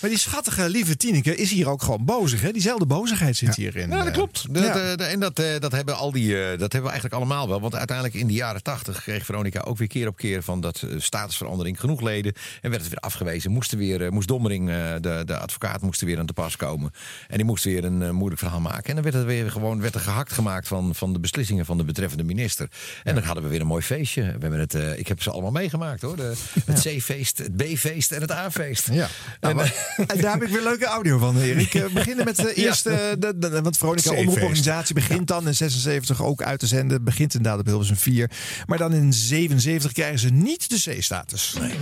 Maar 0.00 0.10
die 0.10 0.18
schattige, 0.18 0.68
lieve 0.68 0.96
Tineke 0.96 1.11
Is 1.20 1.50
hier 1.50 1.68
ook 1.68 1.82
gewoon 1.82 2.04
bozig. 2.04 2.40
Hè? 2.40 2.50
Diezelfde 2.52 2.86
bozigheid 2.86 3.36
zit 3.36 3.54
hierin. 3.54 3.88
Ja, 3.90 3.96
dat 3.96 4.06
eh. 4.06 4.12
klopt. 4.12 4.54
Dat, 4.54 4.62
Ja. 4.62 4.90
eh, 4.90 4.96
de- 4.96 5.04
en 5.04 5.20
dat, 5.20 5.38
eh, 5.38 5.46
dat 5.58 5.72
hebben 5.72 5.96
al 5.96 6.12
die, 6.12 6.28
dat 6.34 6.60
hebben 6.60 6.82
we 6.82 6.88
eigenlijk 6.90 7.14
allemaal 7.14 7.48
wel. 7.48 7.60
Want 7.60 7.74
uiteindelijk 7.74 8.16
in 8.16 8.26
de 8.26 8.32
jaren 8.32 8.62
tachtig 8.62 9.02
kreeg 9.02 9.24
Veronica 9.24 9.60
ook 9.60 9.78
weer 9.78 9.88
keer 9.88 10.08
op 10.08 10.16
keer 10.16 10.42
van 10.42 10.60
dat 10.60 10.82
statusverandering 10.96 11.80
genoeg 11.80 12.00
leden. 12.00 12.32
En 12.60 12.70
werd 12.70 12.82
het 12.82 12.90
weer 12.90 13.00
afgewezen. 13.00 13.50
Moest, 13.50 13.72
er 13.72 13.78
weer, 13.78 14.12
moest 14.12 14.28
Dommering, 14.28 14.66
de, 15.00 15.22
de 15.24 15.38
advocaat, 15.38 15.82
moest 15.82 16.00
er 16.00 16.06
weer 16.06 16.18
aan 16.18 16.26
te 16.26 16.32
pas 16.32 16.56
komen. 16.56 16.90
En 17.28 17.36
die 17.36 17.46
moest 17.46 17.64
weer 17.64 17.84
een 17.84 18.14
moeilijk 18.14 18.40
verhaal 18.40 18.60
maken. 18.60 18.84
En 18.84 18.94
dan 18.94 19.04
werd 19.04 19.14
er 19.14 19.26
weer 19.26 19.50
gewoon 19.50 19.80
werd 19.80 19.94
er 19.94 20.00
gehakt 20.00 20.32
gemaakt 20.32 20.68
van, 20.68 20.94
van 20.94 21.12
de 21.12 21.20
beslissingen 21.20 21.64
van 21.64 21.76
de 21.76 21.84
betreffende 21.84 22.24
minister. 22.24 22.68
En 23.02 23.14
dan 23.14 23.24
hadden 23.24 23.42
we 23.44 23.48
weer 23.50 23.60
een 23.60 23.66
mooi 23.66 23.82
feestje. 23.82 24.22
We 24.22 24.28
hebben 24.38 24.60
het, 24.60 24.74
ik 24.98 25.08
heb 25.08 25.22
ze 25.22 25.30
allemaal 25.30 25.50
meegemaakt 25.50 26.02
hoor. 26.02 26.16
De, 26.16 26.32
het 26.64 26.80
C-feest, 26.80 27.38
het 27.38 27.56
B-feest 27.56 28.12
en 28.12 28.20
het 28.20 28.30
A-feest. 28.30 28.88
Ja. 28.92 29.08
Nou, 29.40 29.54
maar- 29.54 29.94
en 30.06 30.20
daar 30.20 30.32
heb 30.32 30.42
ik 30.42 30.48
weer 30.48 30.62
leuke 30.62 30.86
audio 31.10 31.18
van, 31.18 31.40
Erik. 31.42 31.74
Eh, 31.74 31.82
We 31.82 31.90
beginnen 31.92 32.24
met 32.24 32.36
de 32.36 32.52
Ja. 32.56 32.62
eerste. 32.66 32.90
eh, 32.90 33.12
de, 33.18 33.38
de- 33.38 33.62
want 33.62 33.76
Veronica. 33.76 34.10
Omroeporganisatie 34.10 34.94
begint 34.94 35.26
dan 35.28 35.46
in 35.46 35.54
76 35.54 36.22
ook 36.22 36.42
uit 36.42 36.58
te 36.58 36.66
zenden. 36.66 37.04
Begint 37.04 37.34
inderdaad 37.34 37.60
op 37.60 37.66
Hilversum 37.66 37.96
4. 37.96 38.30
Maar 38.66 38.78
dan 38.78 38.92
in 38.92 39.12
77 39.12 39.92
krijgen 39.92 40.18
ze 40.18 40.28
niet 40.28 40.68
de 40.84 40.92
C-status. 40.96 41.54
Veronica 41.58 41.76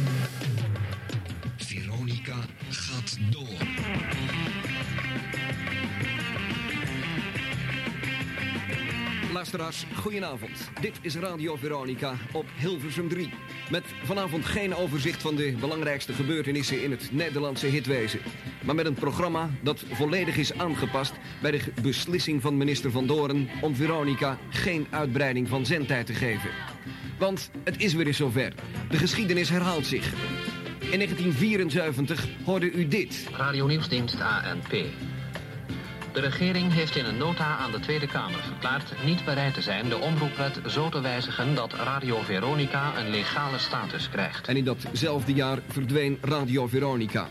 Luisteraars, 9.41 9.86
goedenavond. 9.95 10.70
Dit 10.80 10.99
is 11.01 11.16
Radio 11.16 11.57
Veronica 11.57 12.14
op 12.32 12.45
Hilversum 12.59 13.09
3. 13.09 13.32
Met 13.70 13.84
vanavond 14.05 14.45
geen 14.45 14.74
overzicht 14.74 15.22
van 15.22 15.36
de 15.36 15.57
belangrijkste 15.61 16.12
gebeurtenissen 16.12 16.82
in 16.82 16.91
het 16.91 17.09
Nederlandse 17.12 17.66
hitwezen. 17.66 18.20
Maar 18.64 18.74
met 18.74 18.86
een 18.86 18.95
programma 18.95 19.51
dat 19.62 19.84
volledig 19.91 20.36
is 20.36 20.59
aangepast 20.59 21.12
bij 21.43 21.51
de 21.51 21.61
beslissing 21.82 22.43
van 22.43 22.57
minister 22.57 22.91
Van 22.91 23.07
Doren 23.07 23.49
om 23.61 23.74
Veronica 23.74 24.38
geen 24.51 24.86
uitbreiding 24.91 25.49
van 25.49 25.66
zendtijd 25.66 26.07
te 26.07 26.14
geven. 26.14 26.51
Want 27.18 27.51
het 27.64 27.82
is 27.82 27.95
weer 27.95 28.07
eens 28.07 28.16
zover. 28.16 28.55
De 28.91 28.97
geschiedenis 28.97 29.49
herhaalt 29.49 29.86
zich. 29.86 30.12
In 30.80 30.99
1974 30.99 32.28
hoorde 32.45 32.70
u 32.72 32.88
dit. 32.88 33.28
Radio 33.32 33.66
Nieuwsdienst 33.66 34.16
ANP. 34.20 34.74
De 36.12 36.20
regering 36.20 36.72
heeft 36.72 36.96
in 36.96 37.04
een 37.04 37.16
nota 37.16 37.56
aan 37.56 37.70
de 37.70 37.80
Tweede 37.80 38.06
Kamer 38.06 38.40
verklaard 38.40 39.04
niet 39.04 39.24
bereid 39.24 39.54
te 39.54 39.62
zijn 39.62 39.88
de 39.88 39.98
omroepwet 39.98 40.61
zo 40.66 40.88
te 40.88 41.00
wijzigen 41.00 41.54
dat 41.54 41.72
Radio 41.72 42.20
Veronica 42.20 42.98
een 42.98 43.11
legale 43.11 43.58
status 43.58 44.08
krijgt. 44.08 44.48
En 44.48 44.56
in 44.56 44.64
datzelfde 44.64 45.32
jaar 45.32 45.58
verdween 45.68 46.18
Radio 46.20 46.66
Veronica. 46.66 47.28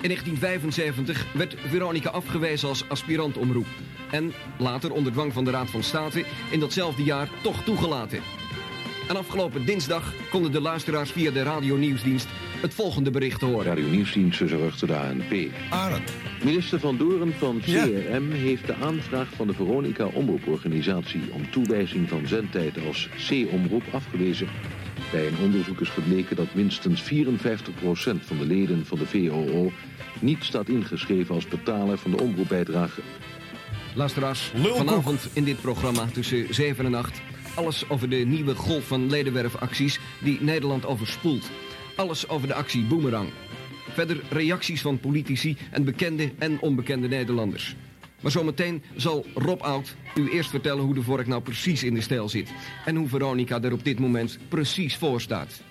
In 0.00 0.08
1975 0.08 1.26
werd 1.32 1.56
Veronica 1.66 2.10
afgewezen 2.10 2.68
als 2.68 2.88
aspirantomroep. 2.88 3.66
En 4.10 4.32
later 4.58 4.92
onder 4.92 5.12
dwang 5.12 5.32
van 5.32 5.44
de 5.44 5.50
Raad 5.50 5.70
van 5.70 5.82
State 5.82 6.24
in 6.50 6.60
datzelfde 6.60 7.02
jaar 7.02 7.28
toch 7.42 7.64
toegelaten. 7.64 8.41
En 9.08 9.16
afgelopen 9.16 9.66
dinsdag 9.66 10.12
konden 10.30 10.52
de 10.52 10.60
luisteraars 10.60 11.10
via 11.10 11.30
de 11.30 11.42
Radio 11.42 11.76
Nieuwsdienst 11.76 12.28
het 12.60 12.74
volgende 12.74 13.10
bericht 13.10 13.40
horen. 13.40 13.64
Radio 13.64 13.88
Nieuwsdienst 13.88 14.42
zorgt 14.46 14.86
de 14.86 14.96
ANP. 14.96 15.50
Minister 16.44 16.80
Van 16.80 16.96
Doren 16.96 17.34
van 17.38 17.60
CRM 17.60 18.30
heeft 18.30 18.66
de 18.66 18.74
aanvraag 18.74 19.28
van 19.36 19.46
de 19.46 19.52
Veronica 19.52 20.04
Omroeporganisatie 20.04 21.22
om 21.32 21.50
toewijzing 21.50 22.08
van 22.08 22.26
zendtijd 22.26 22.86
als 22.86 23.08
C-omroep 23.28 23.82
afgewezen. 23.92 24.48
Bij 25.12 25.26
een 25.26 25.38
onderzoek 25.42 25.80
is 25.80 25.88
gebleken 25.88 26.36
dat 26.36 26.54
minstens 26.54 27.02
54% 27.02 27.06
van 28.20 28.38
de 28.38 28.46
leden 28.46 28.86
van 28.86 28.98
de 28.98 29.06
VOO 29.06 29.72
niet 30.20 30.44
staat 30.44 30.68
ingeschreven 30.68 31.34
als 31.34 31.48
betaler 31.48 31.98
van 31.98 32.10
de 32.10 32.22
omroepbijdrage. 32.22 33.00
Luisteraars, 33.94 34.52
vanavond 34.62 35.28
in 35.32 35.44
dit 35.44 35.60
programma 35.60 36.06
tussen 36.12 36.54
7 36.54 36.84
en 36.84 36.94
8... 36.94 37.20
alles 37.54 37.88
over 37.88 38.08
de 38.08 38.16
nieuwe 38.16 38.54
golf 38.54 38.86
van 38.86 39.10
ledenwerfacties 39.10 40.00
die 40.22 40.38
Nederland 40.40 40.86
overspoelt. 40.86 41.50
Alles 41.96 42.28
over 42.28 42.48
de 42.48 42.54
actie 42.54 42.84
Boomerang. 42.84 43.28
Verder 43.90 44.20
reacties 44.30 44.80
van 44.80 45.00
politici 45.00 45.56
en 45.70 45.84
bekende 45.84 46.32
en 46.38 46.60
onbekende 46.60 47.08
Nederlanders. 47.08 47.76
Maar 48.20 48.30
zometeen 48.30 48.82
zal 48.96 49.26
Rob 49.34 49.60
Oud 49.60 49.94
u 50.14 50.30
eerst 50.30 50.50
vertellen 50.50 50.84
hoe 50.84 50.94
de 50.94 51.02
vork 51.02 51.26
nou 51.26 51.42
precies 51.42 51.82
in 51.82 51.94
de 51.94 52.00
stijl 52.00 52.28
zit. 52.28 52.52
En 52.84 52.96
hoe 52.96 53.08
Veronica 53.08 53.62
er 53.62 53.72
op 53.72 53.84
dit 53.84 53.98
moment 53.98 54.38
precies 54.48 54.96
voor 54.96 55.20
staat. 55.20 55.62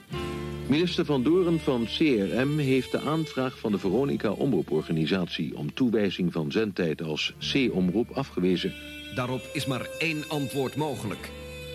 Minister 0.68 1.06
Van 1.06 1.24
Doren 1.24 1.60
van 1.60 1.86
CRM 1.86 2.58
heeft 2.58 2.92
de 2.92 3.00
aanvraag 3.00 3.60
van 3.60 3.72
de 3.72 3.78
Veronica 3.78 4.32
Omroeporganisatie 4.32 5.58
om 5.58 5.74
toewijzing 5.74 6.32
van 6.32 6.52
zendtijd 6.52 7.02
als 7.02 7.34
C-omroep 7.52 8.10
afgewezen. 8.10 8.74
Daarop 9.16 9.50
is 9.54 9.66
maar 9.66 9.88
één 10.00 10.24
antwoord 10.30 10.76
mogelijk. 10.76 11.30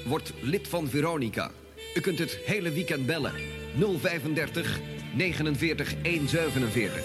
Word 0.06 0.32
lid 0.40 0.68
van 0.68 0.88
Veronica. 0.88 1.50
U 1.94 2.00
kunt 2.00 2.18
het 2.18 2.38
hele 2.44 2.72
weekend 2.72 3.06
bellen. 3.06 3.32
035 4.00 4.80
49 5.14 5.94
147. 6.02 7.02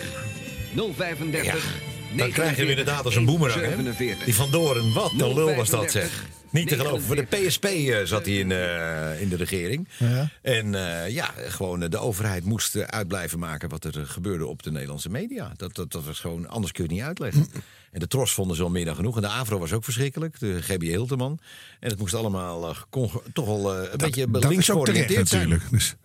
035 0.95 1.81
Dan 2.15 2.31
krijg 2.31 2.55
je 2.55 2.61
hem 2.61 2.69
inderdaad 2.69 3.05
als 3.05 3.15
een 3.15 3.25
boemerang. 3.25 3.61
hè? 3.61 3.75
147. 3.75 4.25
Die 4.25 4.35
Van 4.35 4.51
Doren, 4.51 4.93
wat 4.93 5.11
een 5.11 5.33
lul 5.33 5.55
was 5.55 5.69
dat 5.69 5.91
035, 5.91 5.91
zeg. 5.91 6.25
Niet 6.49 6.67
te 6.67 6.75
geloven. 6.75 7.01
Voor 7.01 7.15
de 7.15 7.23
PSP 7.23 7.65
eh, 7.65 7.97
zat 8.03 8.25
hij 8.25 8.35
in, 8.35 8.51
eh, 8.51 9.21
in 9.21 9.29
de 9.29 9.35
regering. 9.35 9.87
Ja. 9.97 10.29
En 10.41 10.75
eh, 10.75 11.09
ja, 11.09 11.33
gewoon 11.37 11.79
de 11.79 11.97
overheid 11.97 12.43
moest 12.43 12.77
uitblijven 12.77 13.39
maken 13.39 13.69
wat 13.69 13.83
er 13.83 14.05
gebeurde 14.05 14.45
op 14.45 14.63
de 14.63 14.71
Nederlandse 14.71 15.09
media. 15.09 15.51
Dat, 15.55 15.75
dat, 15.75 15.91
dat 15.91 16.03
was 16.03 16.19
gewoon, 16.19 16.47
anders 16.47 16.71
kun 16.71 16.83
je 16.83 16.89
het 16.89 16.97
niet 16.99 17.07
uitleggen. 17.07 17.47
En 17.91 17.99
de 17.99 18.07
Tros 18.07 18.33
vonden 18.33 18.55
ze 18.55 18.63
al 18.63 18.69
meer 18.69 18.85
dan 18.85 18.95
genoeg. 18.95 19.15
En 19.15 19.21
de 19.21 19.27
AVRO 19.27 19.59
was 19.59 19.73
ook 19.73 19.83
verschrikkelijk, 19.83 20.39
de 20.39 20.61
GB 20.61 20.81
Hilterman. 20.81 21.39
En 21.79 21.89
het 21.89 21.99
moest 21.99 22.13
allemaal 22.13 22.69
eh, 22.69 23.15
toch 23.33 23.45
wel 23.45 23.75
eh, 23.75 23.91
een 23.91 23.97
beetje 23.97 24.27
links 24.31 24.65
georiënteerd 24.65 25.27
zijn. 25.27 25.49
natuurlijk. 25.49 25.71
Dus, 25.71 25.95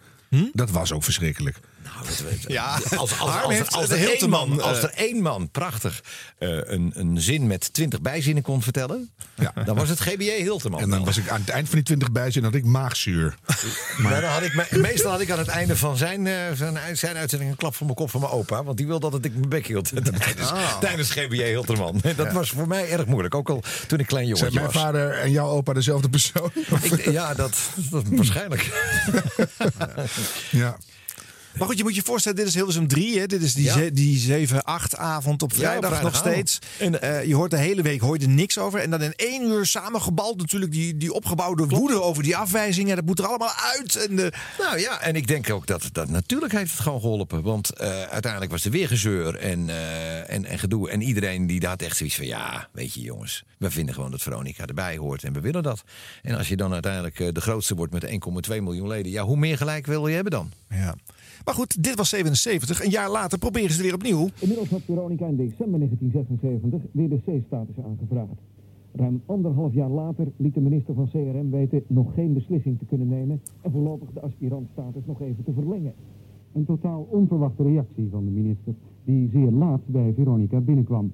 Dat 0.52 0.70
was 0.70 0.92
ook 0.92 1.04
verschrikkelijk. 1.04 1.60
Ja, 2.46 2.72
als, 2.74 2.96
als, 2.96 2.98
als, 2.98 3.30
Harm 3.30 3.44
als, 3.44 3.54
heeft 3.54 3.72
als 3.74 3.88
de 3.88 3.94
er 3.94 4.00
één 4.00 4.08
Hilterman, 4.08 4.48
man, 4.48 4.60
als 4.60 4.76
eh, 4.78 4.82
er 4.84 4.90
één 4.94 5.22
man 5.22 5.50
prachtig 5.50 6.02
eh, 6.38 6.48
een, 6.64 6.92
een 6.94 7.20
zin 7.20 7.46
met 7.46 7.72
twintig 7.72 8.00
bijzinnen 8.00 8.42
kon 8.42 8.62
vertellen, 8.62 9.10
dan 9.64 9.76
was 9.76 9.88
het 9.88 10.00
GBJ 10.00 10.30
Hilterman. 10.42 10.80
En 10.80 10.90
dan 10.90 11.04
was 11.04 11.16
ik 11.16 11.28
aan 11.28 11.40
het 11.40 11.48
eind 11.48 11.66
van 11.66 11.74
die 11.74 11.84
20 11.84 12.12
bijzin 12.12 12.44
had 12.44 12.54
ik 12.54 12.64
maagzuur. 12.64 13.34
Maar 14.02 14.20
dan 14.20 14.30
had 14.30 14.42
ik, 14.42 14.54
me- 14.54 14.78
meestal 14.78 15.10
had 15.10 15.20
ik 15.20 15.30
aan 15.30 15.38
het 15.38 15.48
einde 15.48 15.76
van 15.76 15.96
zijn, 15.96 16.26
eh, 16.26 16.34
zijn, 16.54 16.96
zijn 16.96 17.16
uitzending 17.16 17.50
een 17.50 17.56
klap 17.56 17.74
voor 17.74 17.86
mijn 17.86 17.98
kop 17.98 18.10
van 18.10 18.20
mijn 18.20 18.32
opa. 18.32 18.64
Want 18.64 18.76
die 18.76 18.86
wilde 18.86 19.10
dat 19.10 19.24
ik 19.24 19.32
mijn 19.34 19.48
bek 19.48 19.66
hield 19.66 19.88
tijdens, 20.18 20.50
Ah. 20.56 20.78
tijdens 20.78 21.10
GBJ 21.10 21.42
Hilterman. 21.44 22.00
Dat 22.02 22.16
Ja. 22.26 22.32
was 22.32 22.50
voor 22.50 22.68
mij 22.68 22.90
erg 22.90 23.06
moeilijk. 23.06 23.34
Ook 23.34 23.50
al 23.50 23.62
toen 23.86 23.98
ik 23.98 24.06
klein 24.06 24.26
Zijn 24.26 24.38
jongetje 24.38 24.60
mijn 24.60 24.72
was. 24.72 24.82
vader 24.82 25.10
en 25.18 25.30
jouw 25.30 25.48
opa 25.48 25.72
dezelfde 25.72 26.08
persoon? 26.08 26.50
Ik, 26.82 27.10
ja, 27.10 27.34
dat, 27.34 27.58
dat 27.90 28.02
waarschijnlijk. 28.10 28.70
ja. 30.50 30.76
Maar 31.58 31.66
goed, 31.66 31.76
je 31.76 31.82
moet 31.82 31.94
je 31.94 32.02
voorstellen, 32.02 32.38
dit 32.38 32.46
is 32.46 32.54
Hilversum 32.54 32.86
3. 32.88 33.18
Hè? 33.18 33.26
Dit 33.26 33.42
is 33.42 33.54
die, 33.54 33.64
Ja. 33.64 33.72
ze- 33.72 33.92
die 33.92 34.18
7-8 34.18 34.96
avond 34.96 35.42
op 35.42 35.52
vrijdag 35.54 36.02
nog 36.02 36.16
steeds. 36.16 36.58
Eh, 37.00 37.24
je 37.24 37.34
hoort 37.34 37.50
de 37.50 37.58
hele 37.58 37.82
week 37.82 38.00
hoor 38.00 38.18
je 38.18 38.22
er 38.26 38.30
niks 38.32 38.58
over. 38.58 38.80
En 38.80 38.90
dan 38.90 39.02
in 39.02 39.12
één 39.16 39.42
uur 39.42 39.66
samengebald 39.66 40.36
natuurlijk 40.36 40.72
die, 40.72 40.96
die 40.96 41.12
opgebouwde 41.12 41.66
woede 41.66 42.02
over 42.02 42.22
die 42.22 42.36
afwijzingen. 42.36 42.96
Dat 42.96 43.04
moet 43.04 43.18
er 43.18 43.26
allemaal 43.26 43.52
uit. 43.76 43.96
En 44.08 44.16
de... 44.16 44.32
Nou 44.58 44.78
ja, 44.80 45.00
en 45.00 45.16
ik 45.16 45.26
denk 45.26 45.50
ook 45.50 45.66
dat, 45.66 45.88
dat 45.92 46.08
natuurlijk 46.08 46.52
heeft 46.52 46.70
het 46.72 46.80
gewoon 46.80 47.00
geholpen. 47.00 47.42
Want 47.42 47.70
eh, 47.70 48.02
uiteindelijk 48.02 48.52
was 48.52 48.64
er 48.64 48.70
weer 48.70 48.88
gezeur 48.88 49.36
en, 49.36 49.68
eh, 49.70 50.30
en, 50.30 50.44
en 50.44 50.58
gedoe. 50.58 50.90
En 50.90 51.02
iedereen 51.02 51.46
die 51.46 51.66
had 51.66 51.82
echt 51.82 51.96
zoiets 51.96 52.16
van... 52.16 52.26
ja, 52.26 52.68
weet 52.72 52.94
je 52.94 53.00
jongens, 53.00 53.44
we 53.58 53.70
vinden 53.70 53.94
gewoon 53.94 54.10
dat 54.10 54.22
Veronica 54.22 54.66
erbij 54.66 54.96
hoort 54.96 55.24
en 55.24 55.32
we 55.32 55.40
willen 55.40 55.62
dat. 55.62 55.82
En 56.22 56.36
als 56.36 56.48
je 56.48 56.56
dan 56.56 56.72
uiteindelijk 56.72 57.20
eh, 57.20 57.28
de 57.32 57.40
grootste 57.40 57.74
wordt 57.74 57.92
met 57.92 58.04
1,2 58.50 58.62
miljoen 58.62 58.88
leden... 58.88 59.12
ja, 59.12 59.22
hoe 59.24 59.36
meer 59.36 59.56
gelijk 59.56 59.86
wil 59.86 60.06
je 60.06 60.14
hebben 60.14 60.32
dan? 60.32 60.52
Ja. 60.70 60.94
Maar 61.46 61.54
goed, 61.54 61.82
dit 61.82 61.94
was 61.94 62.08
77. 62.08 62.84
Een 62.84 62.90
jaar 62.90 63.10
later 63.10 63.38
proberen 63.38 63.70
ze 63.70 63.76
het 63.76 63.84
weer 63.84 63.94
opnieuw. 63.94 64.28
Inmiddels 64.40 64.70
had 64.70 64.82
Veronica 64.82 65.26
in 65.26 65.36
december 65.36 65.78
1976 65.78 66.80
weer 66.92 67.08
de 67.08 67.20
C-status 67.26 67.84
aangevraagd. 67.84 68.40
Ruim 68.92 69.22
anderhalf 69.26 69.74
jaar 69.74 69.90
later 69.90 70.26
liet 70.36 70.54
de 70.54 70.60
minister 70.60 70.94
van 70.94 71.08
CRM 71.08 71.50
weten 71.50 71.82
nog 71.86 72.14
geen 72.14 72.32
beslissing 72.32 72.78
te 72.78 72.84
kunnen 72.84 73.08
nemen 73.08 73.40
en 73.60 73.70
voorlopig 73.70 74.08
de 74.12 74.20
aspirantstatus 74.20 75.02
nog 75.06 75.20
even 75.20 75.44
te 75.44 75.52
verlengen. 75.52 75.94
Een 76.52 76.64
totaal 76.64 77.06
onverwachte 77.10 77.62
reactie 77.62 78.08
van 78.10 78.24
de 78.24 78.30
minister, 78.30 78.74
die 79.04 79.28
zeer 79.32 79.50
laat 79.50 79.80
bij 79.86 80.12
Veronica 80.16 80.60
binnenkwam. 80.60 81.12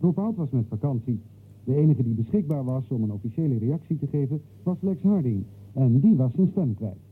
Rob 0.00 0.18
Oud 0.18 0.36
was 0.36 0.50
met 0.50 0.64
vakantie. 0.68 1.20
De 1.64 1.76
enige 1.76 2.02
die 2.02 2.14
beschikbaar 2.14 2.64
was 2.64 2.84
om 2.88 3.02
een 3.02 3.12
officiële 3.12 3.58
reactie 3.58 3.98
te 3.98 4.06
geven 4.06 4.42
was 4.62 4.76
Lex 4.80 5.02
Harding. 5.02 5.44
En 5.72 6.00
die 6.00 6.14
was 6.14 6.32
zijn 6.34 6.48
stem 6.50 6.74
kwijt. 6.74 7.02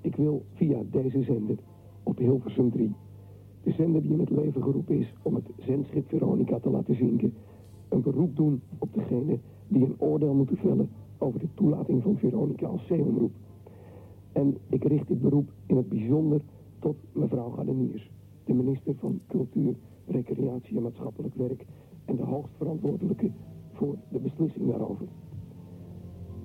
Ik 0.00 0.16
wil 0.16 0.44
via 0.54 0.82
deze 0.90 1.22
zender 1.22 1.56
op 2.06 2.18
Hilversum 2.18 2.70
3, 2.70 2.94
de 3.62 3.70
zender 3.70 4.02
die 4.02 4.12
in 4.12 4.20
het 4.20 4.30
leven 4.30 4.62
geroepen 4.62 4.98
is 4.98 5.14
om 5.22 5.34
het 5.34 5.50
zendschip 5.58 6.08
Veronica 6.08 6.58
te 6.58 6.70
laten 6.70 6.94
zinken, 6.94 7.34
een 7.88 8.02
beroep 8.02 8.36
doen 8.36 8.62
op 8.78 8.94
degene 8.94 9.38
die 9.68 9.84
een 9.84 9.94
oordeel 9.98 10.34
moeten 10.34 10.56
vellen 10.56 10.88
over 11.18 11.40
de 11.40 11.48
toelating 11.54 12.02
van 12.02 12.16
Veronica 12.18 12.66
als 12.66 12.86
zeeomroep. 12.86 13.32
En 14.32 14.56
ik 14.68 14.84
richt 14.84 15.08
dit 15.08 15.20
beroep 15.20 15.52
in 15.66 15.76
het 15.76 15.88
bijzonder 15.88 16.40
tot 16.78 16.96
mevrouw 17.12 17.50
Gardeniers. 17.50 18.10
de 18.44 18.54
minister 18.54 18.94
van 18.94 19.20
Cultuur, 19.26 19.74
Recreatie 20.06 20.76
en 20.76 20.82
Maatschappelijk 20.82 21.34
Werk 21.34 21.64
en 22.04 22.16
de 22.16 22.24
hoogstverantwoordelijke 22.24 23.30
voor 23.72 23.96
de 24.08 24.18
beslissing 24.18 24.70
daarover. 24.70 25.06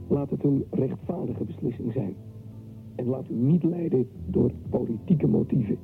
Laat 0.08 0.30
het 0.30 0.44
een 0.44 0.66
rechtvaardige 0.70 1.44
beslissing 1.44 1.94
zijn. 1.94 2.16
En 3.02 3.08
laat 3.08 3.30
u 3.30 3.34
niet 3.34 3.64
leiden 3.64 4.08
door 4.26 4.52
politieke 4.70 5.28
motieven 5.28 5.78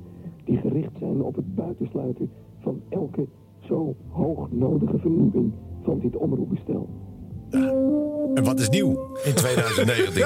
die 0.44 0.56
gericht 0.56 0.98
zijn 0.98 1.22
op 1.22 1.34
het 1.34 1.54
buitensluiten 1.54 2.30
van 2.58 2.80
elke 2.88 3.26
zo 3.58 3.94
hoog 4.08 4.52
nodige 4.52 4.98
vernieuwing 4.98 5.52
van 5.82 5.98
dit 5.98 6.16
omroepbestel. 6.16 6.88
En 8.38 8.44
wat 8.44 8.60
is 8.60 8.68
nieuw 8.68 9.18
in 9.24 9.34
2019? 9.34 10.24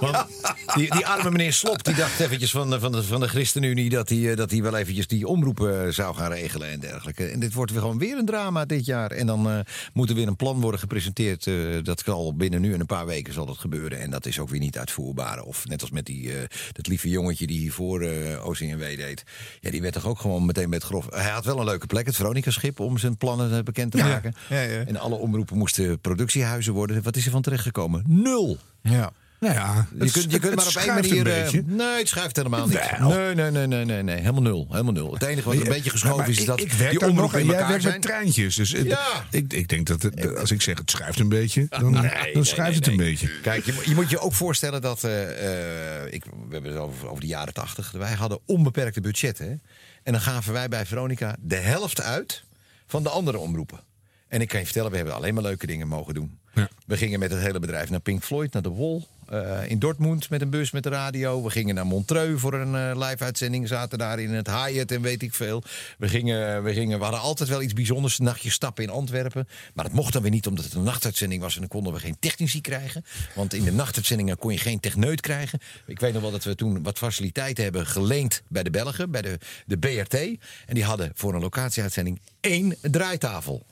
Want 0.00 0.26
die, 0.74 0.90
die 0.90 1.06
arme 1.06 1.30
meneer 1.30 1.52
Slop 1.52 1.84
die 1.84 1.94
dacht 1.94 2.20
eventjes 2.20 2.50
van, 2.50 2.70
de- 2.70 2.80
van, 2.80 2.92
de, 2.92 3.02
van 3.02 3.20
de 3.20 3.28
ChristenUnie 3.28 3.90
dat 3.90 4.08
hij, 4.08 4.30
eh, 4.30 4.36
dat 4.36 4.50
wel 4.50 4.76
eventjes 4.76 5.06
die 5.06 5.26
omroepen 5.26 5.86
eh, 5.86 5.92
zou 5.92 6.14
gaan 6.14 6.32
regelen 6.32 6.70
en 6.70 6.80
dergelijke. 6.80 7.24
En 7.26 7.40
dit 7.40 7.54
wordt 7.54 7.70
weer 7.72 7.80
gewoon 7.80 7.98
weer 7.98 8.18
een 8.18 8.26
drama 8.26 8.64
dit 8.64 8.84
jaar. 8.86 9.10
En 9.10 9.26
dan 9.26 9.50
eh, 9.50 9.58
moet 9.92 10.08
er 10.08 10.14
weer 10.14 10.26
een 10.26 10.36
plan 10.36 10.60
worden 10.60 10.80
gepresenteerd. 10.80 11.50
dat 11.84 12.02
zal 12.04 12.34
binnen 12.36 12.60
nu 12.60 12.72
en 12.74 12.80
een 12.80 12.86
paar 12.86 13.06
weken 13.06 13.32
zal 13.32 13.46
dat 13.46 13.58
gebeuren. 13.58 14.00
En 14.00 14.10
dat 14.10 14.26
is 14.26 14.38
ook 14.38 14.48
weer 14.48 14.60
niet 14.60 14.78
uitvoerbaar. 14.78 15.42
Of 15.42 15.66
net 15.68 15.80
als 15.80 15.90
met 15.90 16.06
die, 16.06 16.32
dat 16.72 16.86
lieve 16.86 17.08
jongetje 17.08 17.46
die 17.46 17.58
hiervoor 17.58 18.06
OCMW 18.44 18.80
deed. 18.96 19.24
Ja, 19.60 19.70
die 19.70 19.80
werd 19.82 19.94
toch 19.94 20.06
ook 20.06 20.20
gewoon 20.20 20.46
meteen 20.46 20.68
met 20.68 20.82
grof. 20.82 21.06
Hij 21.10 21.30
had 21.30 21.44
wel 21.44 21.58
een 21.58 21.64
leuke 21.64 21.86
plek, 21.86 22.06
het 22.06 22.16
Veronica-schip, 22.16 22.80
om 22.80 22.98
zijn 22.98 23.16
plannen 23.16 23.64
bekend 23.64 23.90
te 23.92 23.98
maken. 23.98 24.34
ja, 24.48 24.60
ja. 24.60 24.84
En 24.84 24.96
alle 24.96 25.14
omroepen 25.14 25.56
moesten 25.58 26.00
productiehuizen 26.00 26.72
worden. 26.72 27.02
Wat 27.02 27.16
is 27.16 27.24
er 27.24 27.30
van 27.30 27.42
terechtgekomen? 27.56 28.02
Nul. 28.06 28.58
Ja. 28.82 29.12
Nou 29.40 29.54
ja, 29.54 29.86
Je 29.98 30.10
kunt, 30.10 30.32
je 30.32 30.38
kunt 30.38 30.54
maar 30.54 30.66
op 30.66 30.74
één 30.74 30.94
manier. 30.94 31.26
eh, 31.44 31.50
nee, 31.66 31.98
het 31.98 32.08
schuift 32.08 32.36
helemaal 32.36 32.66
niet. 32.66 32.98
Wel. 32.98 33.08
Nee, 33.08 33.34
nee, 33.34 33.50
nee, 33.50 33.66
nee, 33.66 33.84
nee, 33.84 34.02
nee. 34.02 34.16
Helemaal 34.16 34.42
nul. 34.42 34.66
Helemaal 34.70 34.92
nul. 34.92 35.12
Het 35.12 35.22
enige 35.22 35.48
wat 35.48 35.56
een 35.56 35.64
beetje 35.68 35.90
geschoven 35.90 36.24
is, 36.26 36.30
is 36.36 36.38
ik- 36.40 36.46
dat 36.46 36.60
ik 36.60 36.72
werk 36.72 36.98
die 37.00 37.12
nog 37.12 37.34
in 37.36 37.44
jij 37.44 37.54
elkaar 37.54 37.68
werkt 37.68 37.82
zijn. 37.82 37.94
met 37.94 38.02
treintjes. 38.02 38.54
Dus 38.56 38.70
Ja. 38.70 39.24
ik, 39.30 39.52
ik 39.52 39.68
denk 39.68 39.86
dat 39.86 40.02
het, 40.02 40.36
als 40.36 40.50
ik 40.50 40.62
zeg 40.62 40.78
het 40.78 40.90
schuift 40.90 41.18
een 41.18 41.28
beetje, 41.28 41.66
dan, 41.68 41.90
Nee, 41.92 42.32
dan 42.32 42.44
schuift 42.44 42.76
het 42.76 42.86
een 42.86 42.96
beetje. 42.96 43.40
Kijk, 43.40 43.64
je, 43.64 43.82
je 43.84 43.94
moet 43.94 44.10
je 44.10 44.18
ook 44.18 44.32
voorstellen 44.34 44.80
dat. 44.82 45.04
eh, 45.04 46.00
eh, 46.04 46.12
ik, 46.12 46.24
we 46.24 46.30
hebben 46.52 46.70
het 46.72 46.80
over, 46.80 47.08
over 47.08 47.20
de 47.20 47.26
jaren 47.26 47.54
tachtig. 47.54 47.90
Wij 47.90 48.12
hadden 48.12 48.38
onbeperkte 48.46 49.00
budgetten. 49.00 49.62
En 50.02 50.12
dan 50.12 50.20
gaven 50.20 50.52
wij 50.52 50.68
bij 50.68 50.86
Veronica 50.86 51.36
de 51.40 51.56
helft 51.56 52.00
uit 52.02 52.44
van 52.86 53.02
de 53.02 53.08
andere 53.08 53.38
omroepen. 53.38 53.80
En 54.28 54.40
ik 54.40 54.48
kan 54.48 54.58
je 54.58 54.64
vertellen, 54.64 54.90
we 54.90 54.96
hebben 54.96 55.14
alleen 55.14 55.34
maar 55.34 55.42
leuke 55.42 55.66
dingen 55.66 55.88
mogen 55.88 56.14
doen. 56.14 56.38
We 56.86 56.96
gingen 56.96 57.18
met 57.18 57.30
het 57.30 57.40
hele 57.40 57.58
bedrijf 57.58 57.90
naar 57.90 58.00
Pink 58.00 58.22
Floyd, 58.24 58.52
naar 58.52 58.62
de 58.62 58.72
Wall. 58.74 59.02
eh, 59.28 59.70
in 59.70 59.78
Dortmund 59.78 60.30
met 60.30 60.40
een 60.40 60.50
bus 60.50 60.70
met 60.70 60.82
de 60.82 60.88
radio. 60.88 61.42
We 61.42 61.50
gingen 61.50 61.74
naar 61.74 61.86
Montreux 61.86 62.40
voor 62.40 62.54
een 62.54 62.74
eh, 62.74 63.08
live-uitzending. 63.08 63.68
Zaten 63.68 63.98
daar 63.98 64.20
in 64.20 64.30
het 64.30 64.46
Hyatt 64.46 64.92
en 64.92 65.02
weet 65.02 65.22
ik 65.22 65.34
veel. 65.34 65.62
We, 65.98 66.08
gingen, 66.08 66.62
we, 66.62 66.72
gingen, 66.72 66.98
we 66.98 67.04
hadden 67.04 67.22
altijd 67.22 67.48
wel 67.48 67.62
iets 67.62 67.72
bijzonders. 67.72 68.18
Een 68.18 68.24
nachtje 68.24 68.50
stappen 68.50 68.84
in 68.84 68.90
Antwerpen. 68.90 69.48
Maar 69.74 69.84
dat 69.84 69.94
mocht 69.94 70.12
dan 70.12 70.22
weer 70.22 70.30
niet 70.30 70.46
omdat 70.46 70.64
het 70.64 70.74
een 70.74 70.82
nachtuitzending 70.82 71.42
was. 71.42 71.54
En 71.54 71.60
dan 71.60 71.68
konden 71.68 71.92
we 71.92 71.98
geen 71.98 72.16
technici 72.20 72.60
krijgen. 72.60 73.04
Want 73.34 73.54
in 73.54 73.64
de 73.64 73.72
nachtuitzendingen 73.72 74.38
kon 74.38 74.52
je 74.52 74.58
geen 74.58 74.80
techneut 74.80 75.20
krijgen. 75.20 75.58
Ik 75.86 76.00
weet 76.00 76.12
nog 76.12 76.22
wel 76.22 76.30
dat 76.30 76.44
we 76.44 76.54
toen 76.54 76.82
wat 76.82 76.98
faciliteiten 76.98 77.64
hebben 77.64 77.86
geleend 77.86 78.42
bij 78.48 78.62
de 78.62 78.70
Belgen. 78.70 79.10
Bij 79.10 79.22
de, 79.22 79.38
de 79.66 79.78
BRT. 79.78 80.14
En 80.14 80.74
die 80.74 80.84
hadden 80.84 81.12
voor 81.14 81.34
een 81.34 81.40
locatieuitzending 81.40 82.20
één 82.40 82.76
draaitafel. 82.80 83.66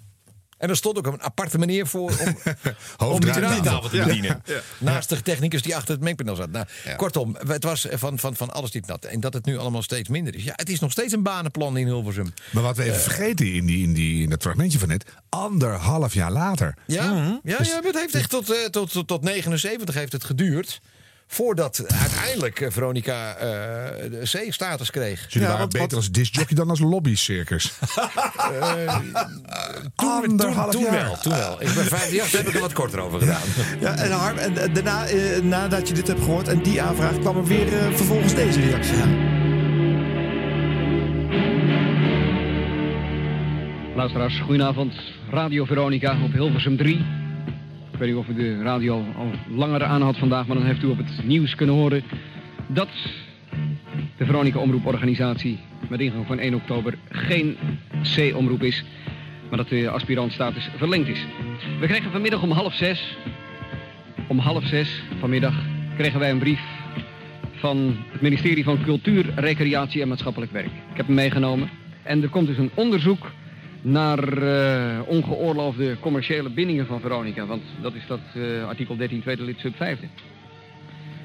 En 0.60 0.68
er 0.68 0.76
stond 0.76 0.98
ook 0.98 1.06
een 1.06 1.22
aparte 1.22 1.58
manier 1.58 1.86
voor 1.86 2.10
om, 2.10 2.36
om 3.12 3.20
die 3.20 3.30
draaitafel 3.30 3.88
te 3.88 4.02
bedienen. 4.04 4.42
Ja. 4.44 4.60
Naast 4.78 5.08
de 5.08 5.22
technicus 5.22 5.62
die 5.62 5.76
achter 5.76 5.94
het 5.94 6.02
mengpaneel 6.02 6.34
zat. 6.36 6.50
Nou, 6.50 6.66
Kortom, 6.96 7.36
het 7.48 7.64
was 7.64 7.86
van, 7.90 8.18
van, 8.18 8.36
van 8.36 8.50
alles 8.50 8.70
diep 8.70 8.86
nat. 8.86 9.04
En 9.04 9.20
dat 9.20 9.32
het 9.34 9.44
nu 9.44 9.58
allemaal 9.58 9.82
steeds 9.82 10.08
minder 10.08 10.34
is. 10.34 10.44
Ja, 10.44 10.52
het 10.56 10.68
is 10.68 10.80
nog 10.80 10.90
steeds 10.90 11.12
een 11.12 11.22
banenplan 11.22 11.76
in 11.76 11.86
Hilversum. 11.86 12.32
Maar 12.50 12.62
wat 12.62 12.76
we 12.76 12.82
even 12.82 13.00
vergeten 13.00 13.52
in, 13.54 13.66
die, 13.66 13.82
in, 13.82 13.92
die, 13.92 14.22
in 14.22 14.30
dat 14.30 14.42
fragmentje 14.42 14.78
van 14.78 14.88
net, 14.88 15.04
anderhalf 15.28 16.14
jaar 16.14 16.32
later. 16.32 16.74
Ja, 16.86 17.12
Mhm. 17.12 17.36
ja, 17.42 17.56
Dus- 17.58 17.68
ja 17.68 17.80
het 17.82 17.94
heeft 17.94 18.14
echt 18.14 18.30
tot, 18.30 18.50
eh, 18.50 18.64
tot, 18.64 18.92
tot, 18.92 19.06
tot 19.08 19.22
79 19.22 19.94
heeft 19.94 20.12
het 20.12 20.24
geduurd. 20.24 20.80
Voordat 21.32 21.84
uiteindelijk 22.00 22.60
eh, 22.60 22.70
Veronica 22.70 23.34
eh, 23.34 23.46
de 24.10 24.20
C-status 24.22 24.90
kreeg. 24.90 25.26
Jullie 25.28 25.48
waren 25.48 25.68
beter 25.68 25.96
als 25.96 26.10
discjockey 26.10 26.56
dan 26.56 26.70
als 26.70 26.80
lobbycircus. 26.80 27.72
Eh, 28.50 28.96
toen, 28.96 29.90
toen, 29.96 30.30
Anderhalf 30.30 30.70
toen 30.70 30.82
jaar. 30.82 30.92
wel, 30.92 31.16
toen 31.16 31.32
wel. 31.32 31.62
Ik 31.62 31.74
ben 31.74 31.84
58 31.84 32.32
heb 32.32 32.48
ik 32.48 32.54
er 32.54 32.60
wat 32.60 32.72
korter 32.72 33.00
over 33.00 33.18
gedaan. 33.18 33.40
Ja, 33.80 33.96
en, 33.96 34.10
Harm, 34.10 34.36
en 34.36 34.72
daarna, 34.72 35.06
eh, 35.06 35.42
nadat 35.42 35.88
je 35.88 35.94
dit 35.94 36.06
hebt 36.06 36.20
gehoord 36.20 36.48
en 36.48 36.62
die 36.62 36.82
aanvraag, 36.82 37.18
kwam 37.18 37.36
er 37.36 37.44
weer 37.44 37.78
eh, 37.78 37.94
vervolgens 37.94 38.34
deze 38.34 38.60
reactie 38.60 38.96
aan. 38.96 39.28
Luisteraars, 43.94 44.40
goedenavond. 44.40 44.92
Radio 45.30 45.64
Veronica 45.64 46.24
op 46.24 46.32
Hilversum 46.32 46.76
3. 46.76 47.19
Weet 48.00 48.08
niet 48.08 48.18
of 48.18 48.28
u 48.28 48.34
de 48.34 48.62
radio 48.62 49.04
al 49.16 49.30
langer 49.48 49.84
aan 49.84 50.02
had 50.02 50.16
vandaag, 50.16 50.46
maar 50.46 50.56
dan 50.56 50.66
heeft 50.66 50.82
u 50.82 50.86
op 50.86 50.96
het 50.96 51.24
nieuws 51.24 51.54
kunnen 51.54 51.74
horen 51.74 52.02
dat 52.66 52.88
de 54.16 54.24
Veronica 54.24 54.58
Omroeporganisatie 54.58 55.58
met 55.88 56.00
ingang 56.00 56.26
van 56.26 56.38
1 56.38 56.54
oktober 56.54 56.94
geen 57.08 57.56
C-omroep 58.16 58.62
is, 58.62 58.84
maar 59.48 59.58
dat 59.58 59.68
de 59.68 59.90
aspirantstatus 59.90 60.70
verlengd 60.76 61.08
is. 61.08 61.26
We 61.80 61.86
kregen 61.86 62.10
vanmiddag 62.10 62.42
om 62.42 62.50
half 62.50 62.74
zes, 62.74 63.16
om 64.26 64.38
half 64.38 64.64
zes 64.64 65.02
vanmiddag, 65.18 65.54
kregen 65.96 66.20
wij 66.20 66.30
een 66.30 66.38
brief 66.38 66.62
van 67.52 67.96
het 68.10 68.20
ministerie 68.20 68.64
van 68.64 68.82
Cultuur, 68.82 69.32
Recreatie 69.34 70.02
en 70.02 70.08
Maatschappelijk 70.08 70.52
Werk. 70.52 70.66
Ik 70.90 70.96
heb 70.96 71.06
hem 71.06 71.14
meegenomen. 71.14 71.70
En 72.02 72.22
er 72.22 72.28
komt 72.28 72.46
dus 72.46 72.58
een 72.58 72.70
onderzoek 72.74 73.30
naar 73.82 74.42
eh, 74.42 75.00
ongeoorloofde 75.06 75.96
commerciële 76.00 76.50
bindingen 76.50 76.86
van 76.86 77.00
Veronica. 77.00 77.46
Want 77.46 77.62
dat 77.80 77.94
is 77.94 78.06
dat 78.06 78.20
eh, 78.34 78.68
artikel 78.68 78.96
13 78.96 79.20
tweede 79.20 79.42
lid 79.42 79.58
sub 79.58 79.76
5. 79.76 79.98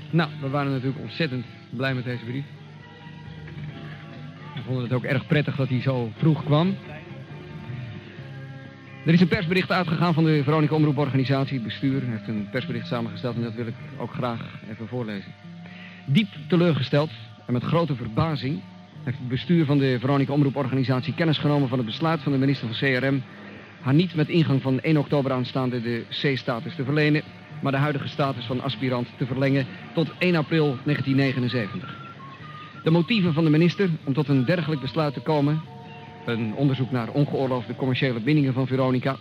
Nou, 0.10 0.30
we 0.42 0.50
waren 0.50 0.72
natuurlijk 0.72 1.02
ontzettend 1.02 1.46
blij 1.70 1.94
met 1.94 2.04
deze 2.04 2.24
brief. 2.24 2.46
We 4.56 4.62
vonden 4.66 4.84
het 4.84 4.94
ook 4.94 5.04
erg 5.04 5.28
prettig 5.28 5.56
dat 5.56 5.70
hij 5.70 5.82
zo 5.82 6.12
vroeg 6.18 6.44
kwam. 6.44 6.76
Er 9.06 9.14
is 9.14 9.22
een 9.22 9.28
persbericht 9.28 9.72
uitgegaan 9.72 10.14
van 10.14 10.24
de 10.24 10.44
Veronica 10.44 10.76
Omroeporganisatie. 10.76 11.60
Bestuur 11.60 12.02
heeft 12.04 12.28
een 12.28 12.48
persbericht 12.52 12.88
samengesteld 12.88 13.36
en 13.36 13.42
dat 13.42 13.54
wil 13.54 13.68
ik 13.68 13.76
ook 13.98 14.14
graag 14.14 14.60
even 14.70 14.88
voorlezen. 14.88 15.34
Diep 16.06 16.28
teleurgesteld 16.48 17.10
en 17.46 17.54
met 17.54 17.64
grote 17.64 17.96
verbazing 17.96 18.62
heeft 19.06 19.18
het 19.18 19.28
bestuur 19.28 19.66
van 19.66 19.78
de 19.78 19.98
Veronica 20.00 20.34
Omroeporganisatie 20.34 21.14
kennis 21.14 21.38
genomen 21.38 21.70
van 21.70 21.78
het 21.78 21.88
besluit 21.88 22.22
van 22.22 22.32
de 22.32 22.38
minister 22.38 22.68
van 22.68 22.78
CRM 22.78 23.22
haar 23.82 23.94
niet 23.94 24.16
met 24.16 24.30
ingang 24.30 24.62
van 24.62 24.80
1 24.80 24.98
oktober 24.98 25.32
aanstaande 25.32 25.82
de 25.82 26.06
C-status 26.10 26.76
te 26.76 26.84
verlenen, 26.84 27.22
maar 27.62 27.72
de 27.72 27.78
huidige 27.78 28.08
status 28.08 28.46
van 28.46 28.62
aspirant 28.62 29.08
te 29.18 29.26
verlengen 29.26 29.66
tot 29.94 30.12
1 30.18 30.36
april 30.36 30.78
1979. 30.84 31.98
De 32.84 32.90
motieven 32.90 33.34
van 33.34 33.44
de 33.44 33.50
minister 33.50 33.90
om 34.04 34.14
tot 34.14 34.28
een 34.28 34.46
dergelijk 34.46 34.82
besluit 34.82 35.14
te 35.14 35.20
komen, 35.20 35.62
een 36.26 36.54
onderzoek 36.56 36.92
naar 36.92 37.10
ongeoorloofde 37.10 37.76
commerciële 37.76 38.20
bindingen 38.20 38.54
van 38.54 38.68
Veronica, 38.68 39.16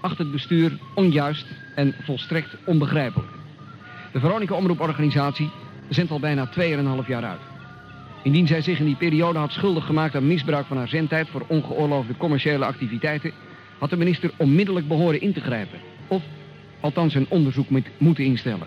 acht 0.00 0.18
het 0.18 0.32
bestuur 0.32 0.78
onjuist 0.94 1.46
en 1.74 1.94
volstrekt 2.02 2.56
onbegrijpelijk. 2.64 3.30
De 4.12 4.20
Veronica 4.20 4.54
Omroeporganisatie 4.54 5.50
zendt 5.88 6.10
al 6.10 6.20
bijna 6.20 6.48
2,5 7.02 7.06
jaar 7.06 7.24
uit. 7.24 7.57
Indien 8.28 8.46
zij 8.46 8.62
zich 8.62 8.78
in 8.78 8.84
die 8.84 8.96
periode 8.96 9.38
had 9.38 9.52
schuldig 9.52 9.86
gemaakt 9.86 10.14
aan 10.14 10.26
misbruik 10.26 10.66
van 10.66 10.76
haar 10.76 10.88
zendtijd 10.88 11.28
voor 11.28 11.44
ongeoorloofde 11.46 12.16
commerciële 12.16 12.64
activiteiten, 12.64 13.32
had 13.78 13.90
de 13.90 13.96
minister 13.96 14.30
onmiddellijk 14.36 14.88
behoren 14.88 15.20
in 15.20 15.32
te 15.32 15.40
grijpen. 15.40 15.78
Of 16.08 16.22
althans 16.80 17.14
een 17.14 17.26
onderzoek 17.28 17.68
moet, 17.68 17.90
moeten 17.98 18.24
instellen. 18.24 18.66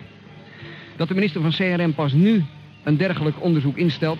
Dat 0.97 1.07
de 1.07 1.13
minister 1.13 1.41
van 1.41 1.51
CRM 1.51 1.93
pas 1.93 2.13
nu 2.13 2.43
een 2.83 2.97
dergelijk 2.97 3.43
onderzoek 3.43 3.77
instelt, 3.77 4.19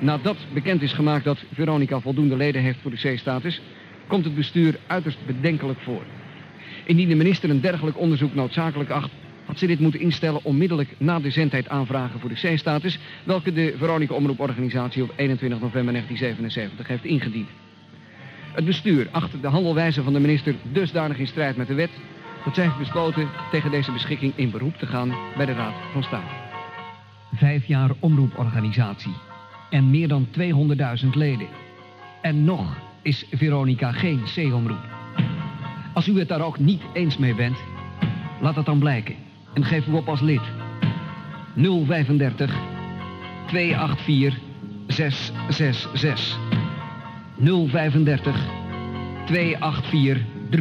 nadat 0.00 0.36
bekend 0.52 0.82
is 0.82 0.92
gemaakt 0.92 1.24
dat 1.24 1.44
Veronica 1.52 2.00
voldoende 2.00 2.36
leden 2.36 2.62
heeft 2.62 2.78
voor 2.82 2.90
de 2.90 3.14
C-status, 3.14 3.60
komt 4.06 4.24
het 4.24 4.34
bestuur 4.34 4.78
uiterst 4.86 5.18
bedenkelijk 5.26 5.80
voor. 5.80 6.02
Indien 6.84 7.08
de 7.08 7.14
minister 7.14 7.50
een 7.50 7.60
dergelijk 7.60 7.98
onderzoek 7.98 8.34
noodzakelijk 8.34 8.90
acht, 8.90 9.10
had 9.48 9.58
ze 9.58 9.66
dit 9.66 9.80
moeten 9.80 10.00
instellen 10.00 10.44
onmiddellijk 10.44 10.94
na 10.98 11.20
de 11.20 11.30
zendtijd 11.30 11.68
aanvragen 11.68 12.20
voor 12.20 12.28
de 12.28 12.54
C-status, 12.54 12.98
welke 13.24 13.52
de 13.52 13.74
Veronica 13.76 14.14
Omroeporganisatie 14.14 15.02
op 15.02 15.12
21 15.16 15.60
november 15.60 15.92
1977 15.92 16.86
heeft 16.86 17.04
ingediend. 17.04 17.48
Het 18.52 18.64
bestuur 18.64 19.08
acht 19.10 19.42
de 19.42 19.48
handelwijze 19.48 20.02
van 20.02 20.12
de 20.12 20.20
minister 20.20 20.54
dusdanig 20.72 21.18
in 21.18 21.26
strijd 21.26 21.56
met 21.56 21.66
de 21.66 21.74
wet, 21.74 21.90
dat 22.44 22.54
zij 22.54 22.64
heeft 22.64 22.78
besloten 22.78 23.28
tegen 23.50 23.70
deze 23.70 23.92
beschikking 23.92 24.32
in 24.36 24.50
beroep 24.50 24.76
te 24.76 24.86
gaan 24.86 25.14
bij 25.36 25.46
de 25.46 25.52
Raad 25.52 25.74
van 25.92 26.02
State. 26.02 26.34
Vijf 27.34 27.64
jaar 27.64 27.90
omroeporganisatie 27.98 29.14
en 29.70 29.90
meer 29.90 30.08
dan 30.08 30.26
200.000 31.02 31.08
leden. 31.12 31.48
En 32.22 32.44
nog 32.44 32.76
is 33.02 33.26
Veronica 33.30 33.92
geen 33.92 34.22
C-omroep. 34.34 34.84
Als 35.94 36.08
u 36.08 36.18
het 36.18 36.28
daar 36.28 36.42
ook 36.42 36.58
niet 36.58 36.82
eens 36.92 37.16
mee 37.16 37.34
bent, 37.34 37.56
laat 38.40 38.56
het 38.56 38.66
dan 38.66 38.78
blijken. 38.78 39.27
En 39.52 39.64
geef 39.64 39.86
u 39.86 39.92
op 39.92 40.08
als 40.08 40.20
lid. 40.20 40.40
035 41.54 42.56
284 43.46 44.38
666. 44.86 46.38
035 47.36 48.46
284 49.26 50.20
3x6. 50.50 50.58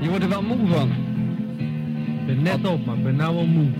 Je 0.00 0.08
wordt 0.08 0.24
er 0.24 0.28
wel 0.28 0.42
moe 0.42 0.66
van. 0.66 0.90
Ik 2.20 2.26
ben 2.26 2.42
net 2.42 2.66
op, 2.66 2.86
maar 2.86 2.96
ik 2.96 3.02
ben 3.02 3.16
nou 3.16 3.34
wel 3.34 3.46
moe. 3.46 3.70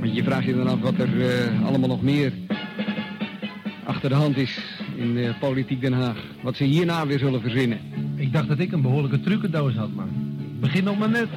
Want 0.00 0.16
je 0.16 0.24
vraagt 0.24 0.44
je 0.44 0.54
dan 0.54 0.68
af 0.68 0.80
wat 0.80 0.98
er 0.98 1.30
eh, 1.30 1.66
allemaal 1.66 1.88
nog 1.88 2.02
meer 2.02 2.32
achter 3.84 4.08
de 4.08 4.14
hand 4.14 4.36
is 4.36 4.73
in 4.96 5.18
eh, 5.18 5.38
politiek 5.40 5.80
Den 5.80 5.92
Haag. 5.92 6.16
Wat 6.42 6.56
ze 6.56 6.64
hierna 6.64 7.06
weer 7.06 7.18
zullen 7.18 7.40
verzinnen. 7.40 7.80
Ik 8.16 8.32
dacht 8.32 8.48
dat 8.48 8.58
ik 8.58 8.72
een 8.72 8.82
behoorlijke 8.82 9.20
trucendoos 9.20 9.74
had, 9.74 9.94
maar 9.94 10.06
begin 10.60 10.84
nog 10.84 10.98
maar 10.98 11.10
net. 11.10 11.28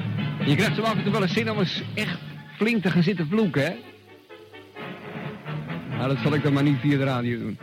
Je 0.44 0.54
krijgt 0.54 0.76
zo 0.76 0.82
af 0.82 0.96
en 0.96 1.02
toe 1.02 1.12
wel 1.12 1.22
eens 1.22 1.32
zin 1.32 1.50
om 1.50 1.58
eens 1.58 1.82
echt 1.94 2.18
flink 2.56 2.82
te 2.82 2.90
gaan 2.90 3.02
zitten 3.02 3.26
vloeken, 3.28 3.62
hè? 3.62 3.72
Nou, 5.96 6.08
dat 6.08 6.18
zal 6.22 6.34
ik 6.34 6.42
dan 6.42 6.52
maar 6.52 6.62
niet 6.62 6.78
via 6.80 6.96
de 6.96 7.04
radio 7.04 7.38
doen. 7.38 7.58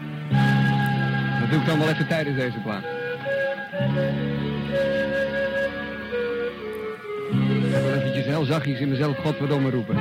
Dat 1.40 1.49
doe 1.49 1.60
ik 1.60 1.65
dan 1.65 1.80
wel 1.80 1.90
even 1.90 2.07
tijdens 2.07 2.38
deze 2.38 2.60
plaat. 2.64 2.84
Ik 7.30 7.72
ga 7.72 7.82
wel 7.82 7.94
eventjes 7.94 8.26
heel 8.26 8.45
zachtjes 8.45 8.80
in 8.80 8.90
mezelf 8.90 9.18
godverdomme 9.18 9.70
roepen. 9.70 9.95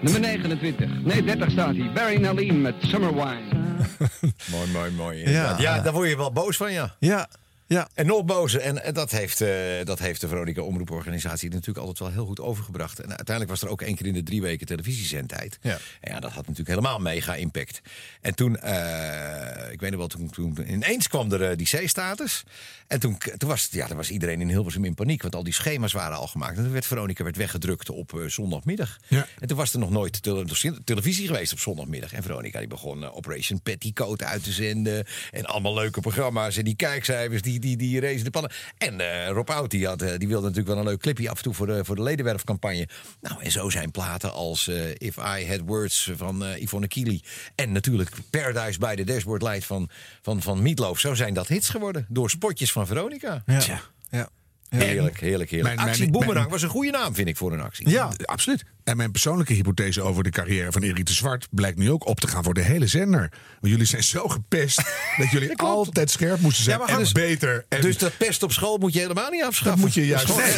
Nummer 0.00 0.20
29. 0.20 0.90
Nee, 1.02 1.24
30 1.24 1.50
staat 1.50 1.76
hij. 1.76 1.90
Barry 1.94 2.20
Naleen 2.20 2.60
met 2.60 2.74
Summer 2.78 3.14
Wine. 3.14 3.55
mooi, 4.52 4.66
mooi, 4.72 4.90
mooi. 4.90 5.30
Ja. 5.30 5.54
Ja, 5.58 5.80
daar 5.80 5.92
word 5.92 6.08
je 6.08 6.16
wel 6.16 6.32
boos 6.32 6.56
van, 6.56 6.72
ja. 6.72 6.94
Ja. 6.98 7.28
Ja. 7.68 7.88
En 7.94 8.06
nog 8.06 8.24
bozer. 8.24 8.60
En, 8.60 8.82
en 8.84 8.94
dat, 8.94 9.10
heeft, 9.10 9.40
eh, 9.40 9.48
dat 9.84 9.98
heeft 9.98 10.20
de 10.20 10.28
Veronica 10.28 10.62
Omroeporganisatie 10.62 11.50
natuurlijk 11.50 11.78
altijd 11.78 11.98
wel 11.98 12.10
heel 12.10 12.26
goed 12.26 12.40
overgebracht. 12.40 12.98
En 12.98 13.08
uiteindelijk 13.08 13.48
was 13.48 13.62
er 13.62 13.68
ook 13.68 13.82
één 13.82 13.94
keer 13.96 14.06
in 14.06 14.12
de 14.12 14.22
drie 14.22 14.42
weken 14.42 14.66
televisiezendtijd. 14.66 15.58
Ja. 15.60 15.78
En 16.00 16.12
ja, 16.12 16.20
dat 16.20 16.30
had 16.30 16.42
natuurlijk 16.46 16.68
helemaal 16.68 16.98
mega 16.98 17.34
impact. 17.34 17.80
En 18.20 18.34
toen, 18.34 18.56
eh, 18.56 19.72
ik 19.72 19.80
weet 19.80 19.90
nog 19.90 19.98
wel, 19.98 20.08
toen, 20.08 20.30
toen 20.30 20.72
ineens 20.72 21.08
kwam 21.08 21.32
er 21.32 21.50
eh, 21.50 21.56
die 21.56 21.66
C-status. 21.66 22.44
En 22.86 23.00
toen, 23.00 23.18
toen 23.36 23.48
was, 23.48 23.68
ja, 23.70 23.86
dan 23.86 23.96
was 23.96 24.10
iedereen 24.10 24.40
in 24.40 24.48
Hilversum 24.48 24.84
in 24.84 24.94
paniek. 24.94 25.22
Want 25.22 25.34
al 25.34 25.44
die 25.44 25.52
schema's 25.52 25.92
waren 25.92 26.16
al 26.16 26.26
gemaakt. 26.26 26.56
En 26.56 26.62
toen 26.62 26.72
werd 26.72 26.86
Veronica 26.86 27.24
werd 27.24 27.36
weggedrukt 27.36 27.90
op 27.90 28.22
zondagmiddag. 28.26 28.96
Ja. 29.08 29.26
En 29.38 29.48
toen 29.48 29.56
was 29.56 29.72
er 29.72 29.78
nog 29.78 29.90
nooit 29.90 30.22
tele- 30.22 30.44
televisie 30.84 31.26
geweest 31.26 31.52
op 31.52 31.58
zondagmiddag. 31.58 32.12
En 32.12 32.22
Veronica 32.22 32.58
die 32.58 32.68
begon 32.68 33.10
Operation 33.10 33.60
Petticoat 33.62 34.22
uit 34.22 34.44
te 34.44 34.52
zenden. 34.52 35.04
En 35.30 35.44
allemaal 35.44 35.74
leuke 35.74 36.00
programma's. 36.00 36.56
En 36.56 36.64
die 36.64 36.76
kijkcijfers, 36.76 37.42
die, 37.42 37.55
die, 37.60 37.76
die 37.76 38.00
rezen 38.00 38.24
de 38.24 38.30
pannen. 38.30 38.50
En 38.78 39.00
eh, 39.00 39.28
Rob 39.30 39.50
Oud, 39.50 39.70
die, 39.70 39.86
had, 39.86 40.02
eh, 40.02 40.18
die 40.18 40.28
wilde 40.28 40.46
natuurlijk 40.46 40.74
wel 40.74 40.78
een 40.78 40.88
leuk 40.90 41.00
clipje 41.00 41.30
af 41.30 41.36
en 41.36 41.42
toe 41.42 41.54
voor 41.54 41.66
de, 41.66 41.84
voor 41.84 41.96
de 41.96 42.02
ledenwerfcampagne. 42.02 42.88
Nou, 43.20 43.42
en 43.42 43.50
zo 43.50 43.70
zijn 43.70 43.90
platen 43.90 44.32
als 44.32 44.68
eh, 44.68 44.90
If 44.98 45.16
I 45.16 45.46
Had 45.48 45.60
Words 45.66 46.10
van 46.16 46.44
eh, 46.44 46.62
Yvonne 46.62 46.88
Keely. 46.88 47.22
En 47.54 47.72
natuurlijk 47.72 48.10
Paradise 48.30 48.78
by 48.78 48.94
the 48.94 49.04
Dashboard 49.04 49.42
Light 49.42 49.64
van, 49.64 49.88
van, 50.22 50.42
van 50.42 50.62
Meatloaf. 50.62 50.98
Zo 50.98 51.14
zijn 51.14 51.34
dat 51.34 51.48
hits 51.48 51.68
geworden. 51.68 52.06
Door 52.08 52.30
spotjes 52.30 52.72
van 52.72 52.86
Veronica. 52.86 53.42
Ja. 53.46 53.58
Tja. 53.58 53.80
Ja. 54.10 54.28
Heerlijk, 54.68 55.20
heerlijk, 55.20 55.50
heerlijk. 55.50 55.74
Mijn- 55.76 55.88
actie 55.88 56.00
mijn- 56.00 56.12
Boomerang 56.12 56.38
mijn- 56.38 56.50
was 56.50 56.62
een 56.62 56.68
goede 56.68 56.90
naam, 56.90 57.14
vind 57.14 57.28
ik, 57.28 57.36
voor 57.36 57.52
een 57.52 57.60
actie. 57.60 57.88
Ja, 57.88 58.10
absoluut. 58.24 58.64
En 58.86 58.96
mijn 58.96 59.10
persoonlijke 59.10 59.52
hypothese 59.52 60.02
over 60.02 60.22
de 60.22 60.30
carrière 60.30 60.72
van 60.72 60.82
Erik 60.82 61.06
de 61.06 61.12
Zwart 61.12 61.46
blijkt 61.50 61.78
nu 61.78 61.90
ook 61.90 62.06
op 62.06 62.20
te 62.20 62.26
gaan 62.28 62.44
voor 62.44 62.54
de 62.54 62.62
hele 62.62 62.86
zender. 62.86 63.30
Want 63.60 63.72
jullie 63.72 63.86
zijn 63.86 64.02
zo 64.04 64.28
gepest 64.28 64.76
dat 65.18 65.30
jullie 65.30 65.56
altijd 65.58 66.10
scherp 66.10 66.40
moesten 66.40 66.64
zijn. 66.64 66.76
Ja, 66.76 66.82
maar 66.82 66.90
en 66.92 66.98
Hans, 67.00 67.12
beter. 67.12 67.64
En 67.68 67.80
Dus 67.80 67.98
dat 67.98 68.16
pest 68.16 68.42
op 68.42 68.52
school 68.52 68.78
moet 68.78 68.92
je 68.92 68.98
helemaal 69.00 69.30
niet 69.30 69.42
afschaffen. 69.42 69.70
dat 69.76 69.84
moet 69.84 69.94
je 69.94 70.06
juist. 70.06 70.36
Nee. 70.36 70.54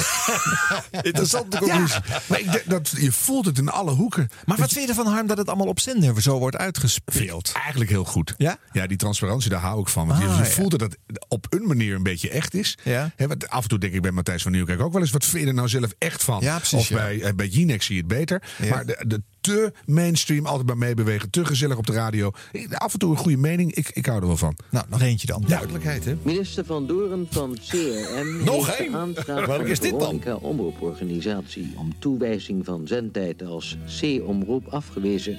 Interessante 1.13 1.59
conclusie. 1.59 2.01
Maar 2.27 2.41
ik 2.41 2.63
dat, 2.67 2.93
je 2.97 3.13
voelt 3.13 3.45
het 3.47 3.59
in 3.59 3.69
alle 3.69 3.91
hoeken. 3.91 4.29
Maar 4.45 4.57
wat 4.57 4.73
vind 4.73 4.83
je 4.85 4.89
ervan, 4.89 5.07
Harm, 5.13 5.27
dat 5.27 5.39
het 5.39 5.49
allemaal 5.49 5.67
op 5.67 5.81
zender 5.81 6.23
zo 6.23 6.39
wordt 6.39 6.57
uitgespeeld? 6.57 7.53
Eigenlijk 7.55 7.91
heel 7.91 8.05
goed. 8.05 8.35
Ja? 8.37 8.59
Ja, 8.73 8.87
die 8.87 8.97
transparantie, 8.97 9.51
daar 9.51 9.61
hou 9.61 9.81
ik 9.81 9.89
van. 9.89 10.07
Want 10.07 10.19
je- 10.23 10.27
Ah, 10.29 10.37
je 10.39 10.43
ja. 10.43 10.49
voelt 10.51 10.71
dat 10.71 10.81
het 10.81 10.99
op 11.29 11.47
een 11.51 11.67
manier 11.67 11.95
een 11.95 12.03
beetje 12.03 12.31
echt 12.31 12.55
is. 12.55 12.79
Ja. 12.83 13.11
Af 13.49 13.63
en 13.63 13.69
toe 13.69 13.79
denk 13.79 13.93
ik 13.93 14.03
bij 14.03 14.11
Matthijs 14.11 14.43
van 14.43 14.53
Nieuwkerk 14.53 14.81
ook 14.81 14.93
wel 14.93 15.01
eens... 15.03 15.11
wat 15.11 15.25
vind 15.25 15.43
je 15.43 15.49
er 15.49 15.55
nou 15.55 15.69
zelf 15.69 15.93
echt 15.99 16.25
van? 16.25 16.41
Ja, 16.41 16.57
precies, 16.57 16.79
of 16.79 16.89
bij, 16.91 17.21
eh, 17.21 17.33
bij 17.35 17.47
Jinex 17.47 17.87
zie 17.87 17.95
je 17.95 18.01
het 18.01 18.09
beter. 18.11 18.18
Ja. 18.27 18.69
Maar 18.69 18.87
de, 18.87 19.05
de 19.07 19.23
te 19.41 19.73
mainstream, 19.87 20.47
altijd 20.47 20.67
maar 20.67 20.79
meebewegen... 20.79 21.31
te 21.31 21.45
gezellig 21.45 21.77
op 21.77 21.87
de 21.87 21.93
radio. 21.93 22.31
Af 22.71 22.93
en 22.93 22.99
toe 22.99 23.11
een 23.11 23.17
goede 23.17 23.37
mening, 23.37 23.75
ik, 23.75 23.91
ik 23.93 24.07
hou 24.07 24.21
er 24.21 24.27
wel 24.27 24.37
van. 24.37 24.57
Nou, 24.71 24.87
nog 24.89 25.03
eentje 25.03 25.27
dan. 25.27 25.45
Duidelijkheid, 25.47 26.05
hè? 26.05 26.17
Minister 26.23 26.65
Van 26.65 26.87
Doren 26.87 27.27
van 27.31 27.59
CRM 27.69 28.45
Nog 28.45 28.77
heeft 28.77 28.79
één? 28.79 29.15
de 29.15 29.23
de 29.25 29.71
is 29.71 29.81
dit 29.81 29.91
dan? 29.91 30.01
Veronica 30.01 30.35
Omroeporganisatie 30.35 31.75
om 31.77 31.95
toewijzing 31.99 32.65
van 32.65 32.87
zendtijd 32.87 33.43
als 33.43 33.77
C-omroep 34.01 34.67
afgewezen. 34.67 35.39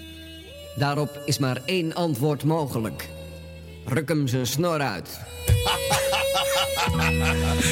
Daarop 0.76 1.22
is 1.26 1.38
maar 1.38 1.62
één 1.66 1.94
antwoord 1.94 2.44
mogelijk. 2.44 3.10
Ruk 3.94 4.10
hem 4.10 4.28
zijn 4.28 4.48
snor 4.48 4.80
uit. 4.80 5.10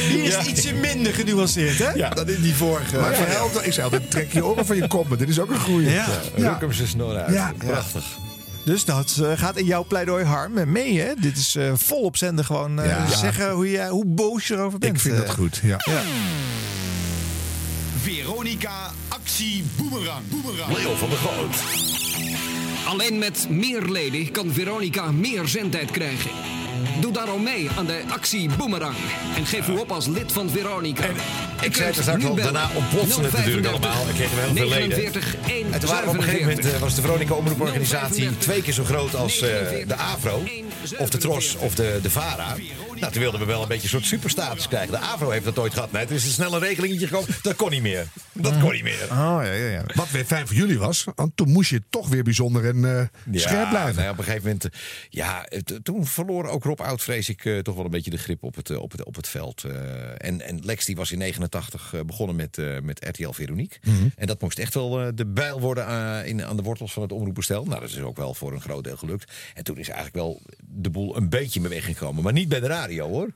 Die 0.09 0.21
is 0.23 0.45
ietsje 0.45 0.73
minder 0.73 1.13
genuanceerd, 1.13 1.77
hè? 1.79 1.89
Ja. 1.91 2.09
Dan 2.09 2.29
in 2.29 2.41
die 2.41 2.55
vorige. 2.55 2.97
Maar 2.99 3.15
voor 3.15 3.25
helft, 3.25 3.65
ik 3.65 3.73
zei 3.73 3.83
altijd, 3.83 4.11
trek 4.11 4.31
je 4.33 4.45
oren 4.45 4.65
van 4.65 4.75
je 4.75 4.87
kop. 4.87 5.07
maar 5.09 5.17
Dit 5.17 5.29
is 5.29 5.39
ook 5.39 5.49
een 5.49 5.59
goede. 5.59 5.89
Ja. 5.89 6.05
Ruk 6.35 6.59
hem 6.61 6.71
zijn 6.73 6.87
snor 6.87 7.15
uit. 7.17 7.33
Ja. 7.33 7.53
Prachtig. 7.57 8.03
Dus 8.65 8.85
dat 8.85 9.17
eh, 9.23 9.31
gaat 9.35 9.57
in 9.57 9.65
jouw 9.65 9.83
pleidooi, 9.85 10.23
Harm, 10.25 10.57
eh, 10.57 10.65
mee, 10.65 10.99
hè? 10.99 11.13
Dit 11.19 11.37
is 11.37 11.55
eh, 11.55 11.71
vol 11.75 12.01
op 12.01 12.17
zender 12.17 12.45
gewoon 12.45 12.79
eh, 12.81 12.89
Ja. 12.89 13.07
zeggen 13.15 13.51
hoe, 13.51 13.71
je, 13.71 13.87
hoe 13.87 14.05
boos 14.05 14.47
je 14.47 14.53
erover 14.53 14.79
bent. 14.79 14.93
Ik 14.95 14.99
vind 15.01 15.17
dat 15.17 15.29
goed, 15.29 15.59
ja. 15.63 15.77
Ja. 15.85 16.01
Veronica 18.01 18.91
Actie 19.07 19.63
Boemerang. 19.75 20.21
Boemerang. 20.29 20.77
Leo 20.77 20.95
van 20.95 21.09
der 21.09 21.17
Groot. 21.17 21.55
Alleen 22.87 23.17
met 23.17 23.47
meer 23.49 23.81
leden 23.81 24.31
kan 24.31 24.51
Veronica 24.51 25.11
meer 25.11 25.47
zendtijd 25.47 25.91
krijgen. 25.91 26.31
Doe 27.01 27.11
daarom 27.11 27.43
mee 27.43 27.69
aan 27.77 27.85
de 27.85 28.03
actie 28.09 28.49
Boomerang. 28.57 28.95
En 29.35 29.45
geef 29.45 29.67
u 29.67 29.77
op 29.77 29.91
als 29.91 30.07
lid 30.07 30.31
van 30.31 30.49
Veronica. 30.49 31.05
Ik 31.67 31.75
zei 31.75 31.87
het 31.87 31.97
er 31.97 32.03
straks 32.03 32.25
al, 32.25 32.35
daarna 32.35 32.69
ontplotste 32.75 33.21
het 33.21 33.31
natuurlijk 33.31 33.67
allemaal. 33.67 34.07
Ik 34.07 34.13
kreeg 34.15 34.33
wel 34.35 34.43
heel 34.45 34.55
veel 34.55 34.67
leden. 34.67 34.87
49 34.89 35.35
1 35.47 35.73
En 35.73 35.79
toen 35.79 35.89
waren 35.89 36.03
we 36.05 36.09
op 36.09 36.17
een 36.17 36.23
gegeven 36.23 36.47
moment 36.47 36.65
eh, 36.73 36.79
was 36.79 36.95
de 36.95 37.01
Veronica 37.01 37.33
Omroeporganisatie 37.33 38.37
twee 38.37 38.61
keer 38.61 38.73
zo 38.73 38.83
groot 38.83 39.15
als 39.15 39.41
eh, 39.41 39.49
de 39.87 39.95
AVRO. 39.95 40.43
Of 40.97 41.09
de 41.09 41.17
TROS 41.17 41.55
of 41.55 41.75
de, 41.75 41.99
de 42.01 42.09
VARA. 42.09 42.55
Nou, 42.99 43.11
toen 43.11 43.21
wilden 43.21 43.39
we 43.39 43.45
wel 43.45 43.61
een 43.61 43.67
beetje 43.67 43.83
een 43.83 43.89
soort 43.89 44.05
superstatus 44.05 44.67
krijgen. 44.67 44.91
De 44.91 44.97
AVRO 44.97 45.29
heeft 45.29 45.45
dat 45.45 45.59
ooit 45.59 45.73
gehad. 45.73 45.91
Nee, 45.91 46.05
er 46.05 46.11
is 46.11 46.25
een 46.25 46.31
snelle 46.31 46.59
regelingetje 46.59 47.07
gekomen. 47.07 47.29
Dat 47.41 47.55
kon 47.55 47.69
niet 47.69 47.81
meer. 47.81 48.07
Dat 48.33 48.59
kon 48.59 48.71
niet 48.71 48.83
meer. 48.83 49.03
Oh, 49.03 49.39
ja, 49.43 49.51
ja, 49.51 49.69
ja. 49.69 49.83
Wat 49.93 50.09
weer 50.11 50.25
fijn 50.25 50.47
voor 50.47 50.55
jullie 50.55 50.79
was, 50.79 51.05
want 51.15 51.31
toen 51.35 51.49
moest 51.51 51.69
je 51.69 51.81
toch 51.89 52.07
weer 52.07 52.23
bijzonder 52.23 52.65
en 52.65 52.85
eh, 52.99 53.39
scherp 53.39 53.69
blijven. 53.69 53.93
nou 53.95 54.05
ja, 54.05 54.11
op 54.11 54.17
een 54.17 54.23
gegeven 54.23 54.43
moment. 54.43 54.67
Ja, 55.09 55.45
toen 55.83 56.05
verloor 56.05 56.47
ook 56.47 56.63
Rob 56.63 56.81
Oud, 56.81 57.01
vrees 57.01 57.29
ik, 57.29 57.41
toch 57.63 57.75
wel 57.75 57.85
een 57.85 57.91
beetje 57.91 58.11
de 58.11 58.17
grip 58.17 58.43
op 58.43 58.55
het, 58.55 58.77
op 58.77 58.91
het, 58.91 59.03
op 59.03 59.15
het 59.15 59.27
veld. 59.27 59.63
eh. 59.63 60.27
en, 60.27 60.41
en 60.41 60.59
Lex 60.63 60.85
die 60.85 60.95
was 60.95 61.11
in 61.11 61.17
89 61.17 61.56
eh, 61.57 62.01
begonnen 62.01 62.35
met, 62.35 62.57
eh, 62.57 62.79
met 62.79 63.05
RTL 63.05 63.31
Veronique. 63.31 63.77
Mhm. 63.83 64.07
En 64.15 64.27
dat 64.27 64.41
moest 64.41 64.59
echt 64.59 64.73
wel 64.73 65.01
eh, 65.01 65.07
de 65.15 65.25
bijl 65.25 65.59
worden 65.59 65.87
eh, 65.87 66.27
in, 66.27 66.43
aan 66.43 66.55
de 66.57 66.63
wortels 66.63 66.93
van 66.93 67.01
het 67.01 67.11
omroepbestel. 67.11 67.65
Nou, 67.65 67.79
dat 67.79 67.89
is 67.89 67.99
ook 67.99 68.17
wel 68.17 68.33
voor 68.33 68.53
een 68.53 68.61
groot 68.61 68.83
deel 68.83 68.97
gelukt. 68.97 69.31
En 69.53 69.63
toen 69.63 69.77
is 69.77 69.87
eigenlijk 69.87 70.17
wel 70.17 70.41
de 70.59 70.89
boel 70.89 71.17
een 71.17 71.29
beetje 71.29 71.59
in 71.59 71.61
beweging 71.61 71.97
gekomen. 71.97 72.23
Maar 72.23 72.33
niet 72.33 72.49
bij 72.49 72.59
de 72.59 72.67
radio 72.67 73.07
hoor. 73.07 73.31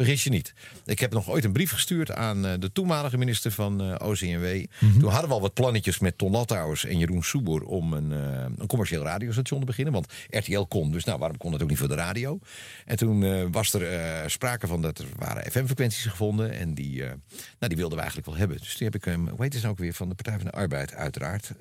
Vergis 0.00 0.24
je 0.24 0.30
niet. 0.30 0.52
Ik 0.84 0.98
heb 0.98 1.12
nog 1.12 1.30
ooit 1.30 1.44
een 1.44 1.52
brief 1.52 1.70
gestuurd 1.70 2.10
aan 2.10 2.46
eh, 2.46 2.52
de 2.58 2.72
toenmalige 2.72 3.18
minister 3.18 3.50
van 3.50 3.82
eh 3.82 4.08
OCMW. 4.08 4.64
Toen 4.98 5.10
hadden 5.10 5.28
we 5.28 5.34
al 5.34 5.40
wat 5.40 5.54
plannetjes 5.54 5.98
met 5.98 6.18
Ton 6.18 6.30
Lattauers 6.30 6.84
en 6.84 6.98
Jeroen 6.98 7.22
Soeboer 7.22 7.62
om 7.62 7.92
een, 7.92 8.12
eh, 8.12 8.44
een 8.58 8.66
commercieel 8.66 9.02
radiostation 9.02 9.60
te 9.60 9.66
beginnen. 9.66 9.92
Want 9.92 10.12
RTL 10.30 10.60
kon, 10.60 10.92
dus 10.92 11.04
nou 11.04 11.18
waarom 11.18 11.36
kon 11.36 11.52
het 11.52 11.62
ook 11.62 11.68
niet 11.68 11.78
voor 11.78 11.88
de 11.88 11.94
radio? 11.94 12.38
En 12.84 12.96
toen 12.96 13.50
was 13.52 13.72
er 13.72 14.30
sprake 14.30 14.66
van 14.66 14.82
dat 14.82 14.98
er 14.98 15.06
waren 15.18 15.50
FM-frequenties 15.52 16.06
gevonden. 16.06 16.52
En 16.52 16.74
die, 16.74 17.02
nou, 17.02 17.14
die 17.58 17.76
wilden 17.76 17.94
we 17.94 18.02
eigenlijk 18.02 18.26
wel 18.26 18.36
hebben. 18.36 18.56
Dus 18.58 18.76
die 18.76 18.86
heb 18.86 18.94
ik, 18.94 19.04
hem 19.04 19.28
hoe 19.28 19.42
heet 19.42 19.52
het 19.52 19.62
nou 19.62 19.74
ook 19.74 19.80
weer, 19.80 19.94
van 19.94 20.08
de 20.08 20.14
Partij 20.14 20.36
van 20.36 20.44
de 20.44 20.52
Arbeid 20.52 20.94
uiteraard. 20.94 21.52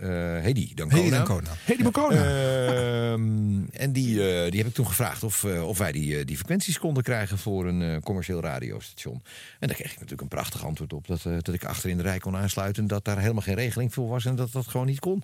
Hedy 0.42 0.74
Dancona. 0.74 1.02
Hedy 1.02 1.16
Dancona. 1.16 1.50
Hedy 1.66 1.84
Dancona. 1.84 2.16
Ehm, 2.16 3.64
en 3.72 3.92
die, 3.92 4.16
die 4.50 4.60
heb 4.60 4.68
ik 4.68 4.74
toen 4.74 4.88
gevraagd 4.88 5.24
of, 5.24 5.44
of 5.44 5.78
wij 5.78 5.92
die, 5.92 6.26
die 6.26 6.38
frequenties 6.38 6.80
konden 6.80 7.04
krijgen 7.04 7.38
voor 7.38 7.68
een 7.68 7.82
eh, 7.82 8.02
commercieel 8.30 8.42
radiostation. 8.42 9.22
En 9.60 9.68
daar 9.68 9.76
kreeg 9.76 9.92
ik 9.92 9.94
natuurlijk 9.94 10.22
een 10.22 10.28
prachtig 10.28 10.66
antwoord 10.66 10.94
op. 10.94 11.08
Dat, 11.08 11.26
eh, 11.26 11.38
dat 11.40 11.54
ik 11.54 11.66
achter 11.66 11.90
in 11.90 11.98
de 11.98 12.04
rij 12.04 12.20
kon 12.20 12.36
aansluiten. 12.36 12.88
Dat 12.88 13.06
daar 13.06 13.20
helemaal 13.20 13.42
geen 13.42 13.56
regeling 13.56 13.94
voor 13.94 14.08
was 14.08 14.26
en 14.26 14.36
dat 14.36 14.52
dat 14.52 14.68
gewoon 14.68 14.86
niet 14.86 15.00
kon. 15.00 15.24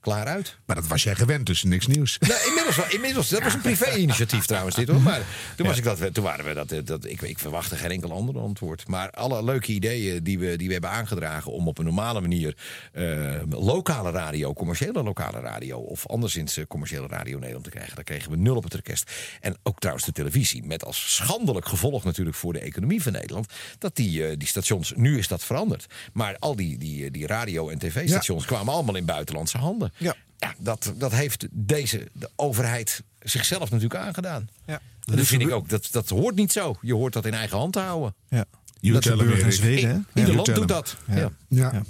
Klaar 0.00 0.26
uit. 0.26 0.58
Maar 0.66 0.76
dat 0.76 0.86
was 0.86 1.02
jij 1.02 1.14
gewend, 1.14 1.46
dus 1.46 1.62
niks 1.62 1.86
nieuws. 1.86 2.18
Nou, 2.28 2.40
inmiddels, 2.46 2.76
wel- 2.76 2.90
inmiddels, 2.90 3.28
dat 3.28 3.42
was 3.42 3.54
een 3.54 3.60
privé-initiatief 3.60 4.46
trouwens 4.46 4.76
dit 4.76 4.88
hoor. 4.88 5.00
Maar 5.00 5.20
toen, 5.56 5.66
was 5.66 5.76
ik 5.78 5.84
dat, 5.84 6.14
toen 6.14 6.24
waren 6.24 6.44
we 6.44 6.54
dat, 6.54 6.72
eh, 6.72 6.78
dat 6.84 7.04
ik, 7.04 7.22
ik 7.22 7.38
verwachtte 7.38 7.76
geen 7.76 7.90
enkel 7.90 8.12
ander 8.12 8.38
antwoord. 8.38 8.88
Maar 8.88 9.10
alle 9.10 9.44
leuke 9.44 9.72
ideeën 9.72 10.22
die 10.22 10.38
we, 10.38 10.56
die 10.56 10.66
we 10.66 10.72
hebben 10.72 10.90
aangedragen 10.90 11.52
om 11.52 11.68
op 11.68 11.78
een 11.78 11.84
normale 11.84 12.20
manier 12.20 12.56
eh, 12.92 13.34
lokale 13.48 14.10
radio, 14.10 14.52
commerciële 14.52 15.02
lokale 15.02 15.40
radio 15.40 15.78
of 15.78 16.06
anderszins 16.06 16.56
eh, 16.56 16.64
commerciële 16.68 17.06
radio 17.06 17.38
Nederland 17.38 17.64
te 17.64 17.70
krijgen, 17.70 17.94
daar 17.94 18.04
kregen 18.04 18.30
we 18.30 18.36
nul 18.36 18.56
op 18.56 18.64
het 18.64 18.74
request. 18.74 19.12
En 19.40 19.56
ook 19.62 19.78
trouwens 19.78 20.06
de 20.06 20.12
televisie, 20.12 20.64
met 20.64 20.84
als 20.84 21.14
schandelijk 21.14 21.66
gevolg 21.68 22.04
natuurlijk 22.04 22.36
voor 22.36 22.52
de 22.52 22.58
economie 22.60 23.02
van 23.02 23.12
Nederland, 23.12 23.52
dat 23.78 23.96
die, 23.96 24.36
die 24.36 24.48
stations, 24.48 24.92
nu 24.96 25.18
is 25.18 25.28
dat 25.28 25.44
veranderd. 25.44 25.86
Maar 26.12 26.36
al 26.38 26.56
die, 26.56 26.78
die, 26.78 27.10
die 27.10 27.26
radio- 27.26 27.68
en 27.68 27.78
tv-stations 27.78 28.44
kwamen 28.44 28.72
allemaal 28.74 28.96
in 28.96 29.04
buitenlandse 29.04 29.58
handen. 29.58 29.87
Vertellen. 29.96 30.16
Ja. 30.38 30.54
dat, 30.58 30.92
dat 30.96 31.12
heeft 31.12 31.46
deze 31.50 32.08
de 32.12 32.30
overheid 32.36 33.02
zichzelf 33.18 33.70
natuurlijk 33.70 34.00
aangedaan. 34.00 34.48
Ja. 34.66 34.80
Dat 35.00 35.16
Dus 35.16 35.28
vind 35.28 35.42
ik 35.42 35.50
ook. 35.50 35.68
Dat, 35.68 35.88
dat 35.90 36.08
hoort 36.08 36.34
niet 36.34 36.52
zo. 36.52 36.76
Je 36.80 36.94
hoort 36.94 37.12
dat 37.12 37.26
in 37.26 37.34
eigen 37.34 37.58
hand 37.58 37.72
te 37.72 37.78
houden. 37.78 38.14
Ja. 38.28 38.44
You 38.80 38.94
dat 38.94 39.06
gebeurt 39.06 39.42
in. 39.42 39.52
Zweden, 39.52 40.06
Ieder 40.14 40.34
land 40.34 40.54
doet 40.54 40.68
dat. 40.68 40.96
Ja. 41.06 41.16
Ja. 41.16 41.30
Ja. 41.48 41.82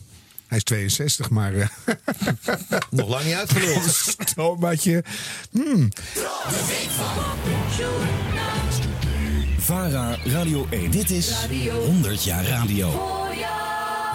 Hij 0.46 0.58
is 0.58 0.64
62, 0.64 1.30
maar... 1.30 1.54
eh, 1.54 1.68
Nog 2.90 3.08
lang 3.08 3.24
niet 3.24 3.34
uitgeluld. 3.34 4.14
Stomaatje. 4.30 5.04
Hmm. 5.50 5.88
VARA 9.58 10.16
Radio 10.24 10.66
1. 10.70 10.90
Dit 10.90 11.10
is 11.10 11.34
100 11.84 12.24
jaar 12.24 12.44
radio. 12.46 13.16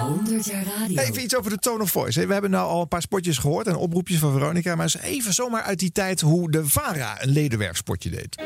100 0.08 0.46
jaar 0.46 0.64
radio. 0.64 0.98
Even 0.98 1.24
iets 1.24 1.36
over 1.36 1.52
de 1.52 1.58
tone 1.58 1.84
of 1.84 1.92
voice. 1.92 2.28
We 2.28 2.34
hebben 2.34 2.52
nou 2.52 2.68
al 2.68 2.82
een 2.82 2.88
paar 2.88 3.02
spotjes 3.02 3.38
gehoord 3.38 3.68
en 3.68 3.76
oproepjes 3.76 4.20
van 4.20 4.32
Veronica. 4.32 4.76
Maar 4.76 4.84
eens 4.84 4.98
even 4.98 5.34
zomaar 5.34 5.62
uit 5.62 5.80
die 5.80 5.92
tijd 5.92 6.22
hoe 6.22 6.52
de 6.52 6.68
VARA 6.68 7.22
een 7.22 7.30
ledenwerfspotje 7.30 8.10
deed. 8.10 8.42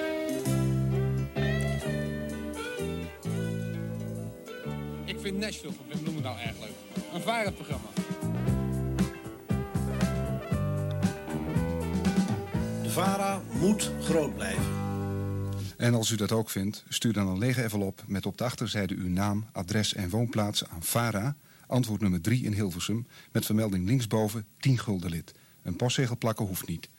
Ik 5.06 5.18
vind 5.22 5.38
Nashville 5.38 5.74
van 5.74 5.86
Wim 5.88 6.00
Bloemen 6.02 6.24
nou 6.24 6.40
erg 6.40 6.56
leuk. 6.60 7.04
Een 7.14 7.22
varenprogramma. 7.22 7.88
De 12.84 12.90
VARA 12.90 13.42
moet 13.60 13.92
groot 14.04 14.36
blijven. 14.36 14.64
En 15.78 15.94
als 15.94 16.10
u 16.10 16.16
dat 16.16 16.32
ook 16.32 16.50
vindt, 16.50 16.84
stuur 16.90 17.14
dan 17.14 17.28
een 17.28 17.38
lege 17.38 17.62
envelop 17.62 18.04
met 18.08 18.26
op 18.26 18.38
de 18.38 18.44
achterzijde 18.44 18.96
uw 18.96 19.10
naam, 19.10 19.46
adres 19.52 19.94
en 19.94 20.10
woonplaats 20.10 20.68
aan 20.70 20.84
VARA, 20.84 21.36
antwoord 21.68 22.02
nummer 22.02 22.22
3 22.22 22.44
in 22.44 22.54
Hilversum, 22.54 23.08
met 23.32 23.46
vermelding 23.46 23.86
linksboven 23.86 24.46
10 24.60 24.78
gulden 24.78 25.10
lid. 25.10 25.34
Een 25.64 25.76
postzegel 25.76 26.18
plakken 26.18 26.46
hoeft 26.46 26.68
niet. 26.68 26.90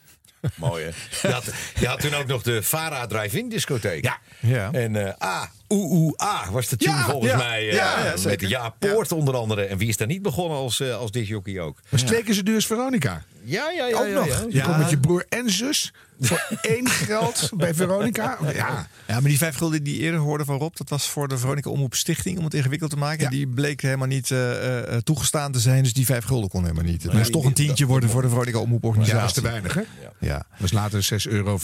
Mooi 0.54 0.84
hè? 0.84 0.90
Je 1.28 1.34
had, 1.34 1.44
je 1.80 1.86
had 1.86 2.00
toen 2.00 2.14
ook 2.14 2.26
nog 2.26 2.42
de 2.42 2.62
Vara 2.62 3.06
Drive-In 3.06 3.48
discotheek. 3.48 4.04
Ja. 4.04 4.18
Ja. 4.40 4.72
En 4.72 4.96
eh 4.96 5.28
A, 5.28 5.50
Oeh 5.68 5.90
Oeh 5.90 6.22
A 6.22 6.50
was 6.50 6.68
de 6.68 6.76
tune 6.76 6.96
Ja, 6.96 7.04
volgens 7.04 7.30
ja, 7.32 7.36
mij. 7.36 7.68
eh, 7.68 7.74
ja, 7.74 8.04
ja, 8.04 8.14
met. 8.24 8.40
Ja 8.40 8.68
Poort 8.78 9.12
onder 9.12 9.34
andere. 9.36 9.62
En 9.64 9.78
wie 9.78 9.88
is 9.88 9.96
daar 9.96 10.06
niet 10.06 10.22
begonnen 10.22 10.58
als, 10.58 10.80
eh 10.80 10.96
als 10.96 11.10
disjockey 11.10 11.60
ook? 11.60 11.80
Keer 12.24 12.34
zo 12.34 12.42
duur 12.42 12.54
als 12.54 12.66
Veronica. 12.66 13.22
Ja, 13.44 13.70
ja, 13.70 13.86
ja. 13.86 13.96
Ook 13.98 14.06
ja, 14.06 14.12
nog. 14.12 14.26
ja. 14.26 14.44
Je 14.48 14.60
komt 14.62 14.78
met 14.78 14.90
je 14.90 14.98
broer 14.98 15.24
en 15.28 15.50
zus 15.50 15.92
voor 16.20 16.46
één 16.60 16.88
geld 16.88 17.50
bij 17.56 17.74
Veronica. 17.74 18.38
Ja. 18.54 18.88
Ja, 19.06 19.14
maar 19.14 19.22
die 19.22 19.38
vijf 19.38 19.56
gulden 19.56 19.82
die 19.82 19.94
je 19.96 20.00
eerder 20.02 20.20
hoorde 20.20 20.44
van 20.44 20.58
Rob, 20.58 20.76
dat 20.76 20.88
was 20.88 21.08
voor 21.08 21.28
de 21.28 21.38
Veronica 21.38 21.70
Omroep 21.70 21.94
Stichting 21.94 22.38
om 22.38 22.44
het 22.44 22.54
ingewikkeld 22.54 22.90
te 22.90 22.96
maken. 22.96 23.30
Die 23.30 23.46
bleek 23.48 23.80
helemaal 23.80 24.06
niet 24.06 24.30
eh, 24.30 24.78
eh, 24.94 25.00
toegestaan 25.02 25.52
te 25.52 25.60
zijn, 25.60 25.82
dus 25.82 25.92
die 25.92 26.04
vijf 26.06 26.24
gulden 26.24 26.48
kon 26.50 26.62
helemaal 26.62 26.84
niet. 26.84 27.02
Het 27.02 27.12
moest 27.12 27.32
toch 27.32 27.44
een 27.44 27.52
tientje 27.52 27.86
worden 27.86 28.10
voor 28.10 28.22
de 28.22 28.28
Veronica 28.28 28.58
Omroep 28.58 28.82
Ja, 28.82 28.88
organisatie. 28.88 29.42
dat 29.42 29.52
was 29.52 29.62
te 29.62 29.72
weinig, 29.72 29.74
hè? 30.18 30.26
Ja. 30.28 30.46
was 30.58 30.72
later 30.72 31.02
6,85 31.26 31.32
euro, 31.32 31.58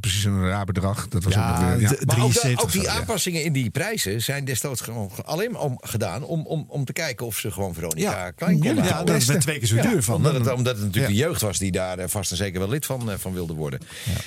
precies 0.00 0.24
een 0.24 0.46
raar 0.48 0.64
bedrag. 0.64 1.08
Dat 1.08 1.24
was 1.24 1.34
Ja, 1.34 1.50
ongeveer... 1.50 1.80
Ja. 1.80 1.88
Maar 1.88 1.98
ook, 2.00 2.30
73 2.32 2.50
dat- 2.54 2.62
ook 2.62 2.72
die 2.72 2.90
aanpassingen 2.90 3.44
in 3.44 3.52
die 3.52 3.70
prijzen 3.70 4.22
zijn 4.22 4.44
destijds 4.44 4.80
gewoon 4.80 5.10
ge- 5.12 5.22
alleen 5.22 5.56
om, 5.56 5.78
gedaan 5.80 6.22
om, 6.22 6.46
om, 6.46 6.64
om 6.68 6.84
te 6.84 6.92
kijken 6.92 7.26
of 7.26 7.38
ze 7.38 7.50
gewoon 7.50 7.74
Veronica 7.74 8.30
klein 8.30 8.58
konden 8.58 8.84
Ja, 8.84 9.02
dat 9.04 9.16
is 9.16 9.26
met 9.26 9.40
twee 9.40 9.58
keer 9.58 9.68
zo 9.68 9.80
duur 9.80 10.02
van. 10.02 10.14
Omdat 10.14 10.34
het, 10.34 10.52
omdat 10.52 10.76
het 10.76 10.84
natuurlijk 10.84 11.12
de 11.14 11.18
jeugd 11.20 11.40
was 11.40 11.58
die 11.58 11.72
daar 11.72 11.98
eh, 11.98 12.08
vast 12.08 12.30
en 12.30 12.36
zeker 12.36 12.58
wel 12.60 12.68
lid 12.68 12.86
van, 12.86 13.10
eh, 13.10 13.16
van 13.18 13.32
wilde 13.32 13.52
worden. 13.54 13.80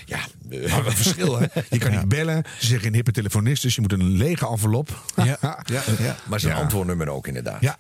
Ja, 0.06 0.20
eh, 0.50 0.72
Maar 0.72 0.86
een 0.86 0.92
verschil, 0.92 1.40
hè? 1.40 1.46
Je 1.70 1.78
kan 1.78 1.92
niet 1.98 2.08
bellen. 2.08 2.44
Ze 2.60 2.66
zeggen 2.66 2.88
een 2.88 2.94
hippe 2.94 3.12
telefonist, 3.12 3.62
dus 3.62 3.76
je 3.76 3.82
moet 3.82 3.92
een 3.92 4.12
lege 4.18 4.48
envelop. 4.48 5.04
Ja, 5.16 5.26
ja, 5.42 5.84
ja. 6.00 6.16
maar 6.28 6.40
zijn 6.40 6.56
antwoordnummer 6.56 7.10
ook 7.10 7.28
inderdaad. 7.28 7.62
Ja. 7.62 7.78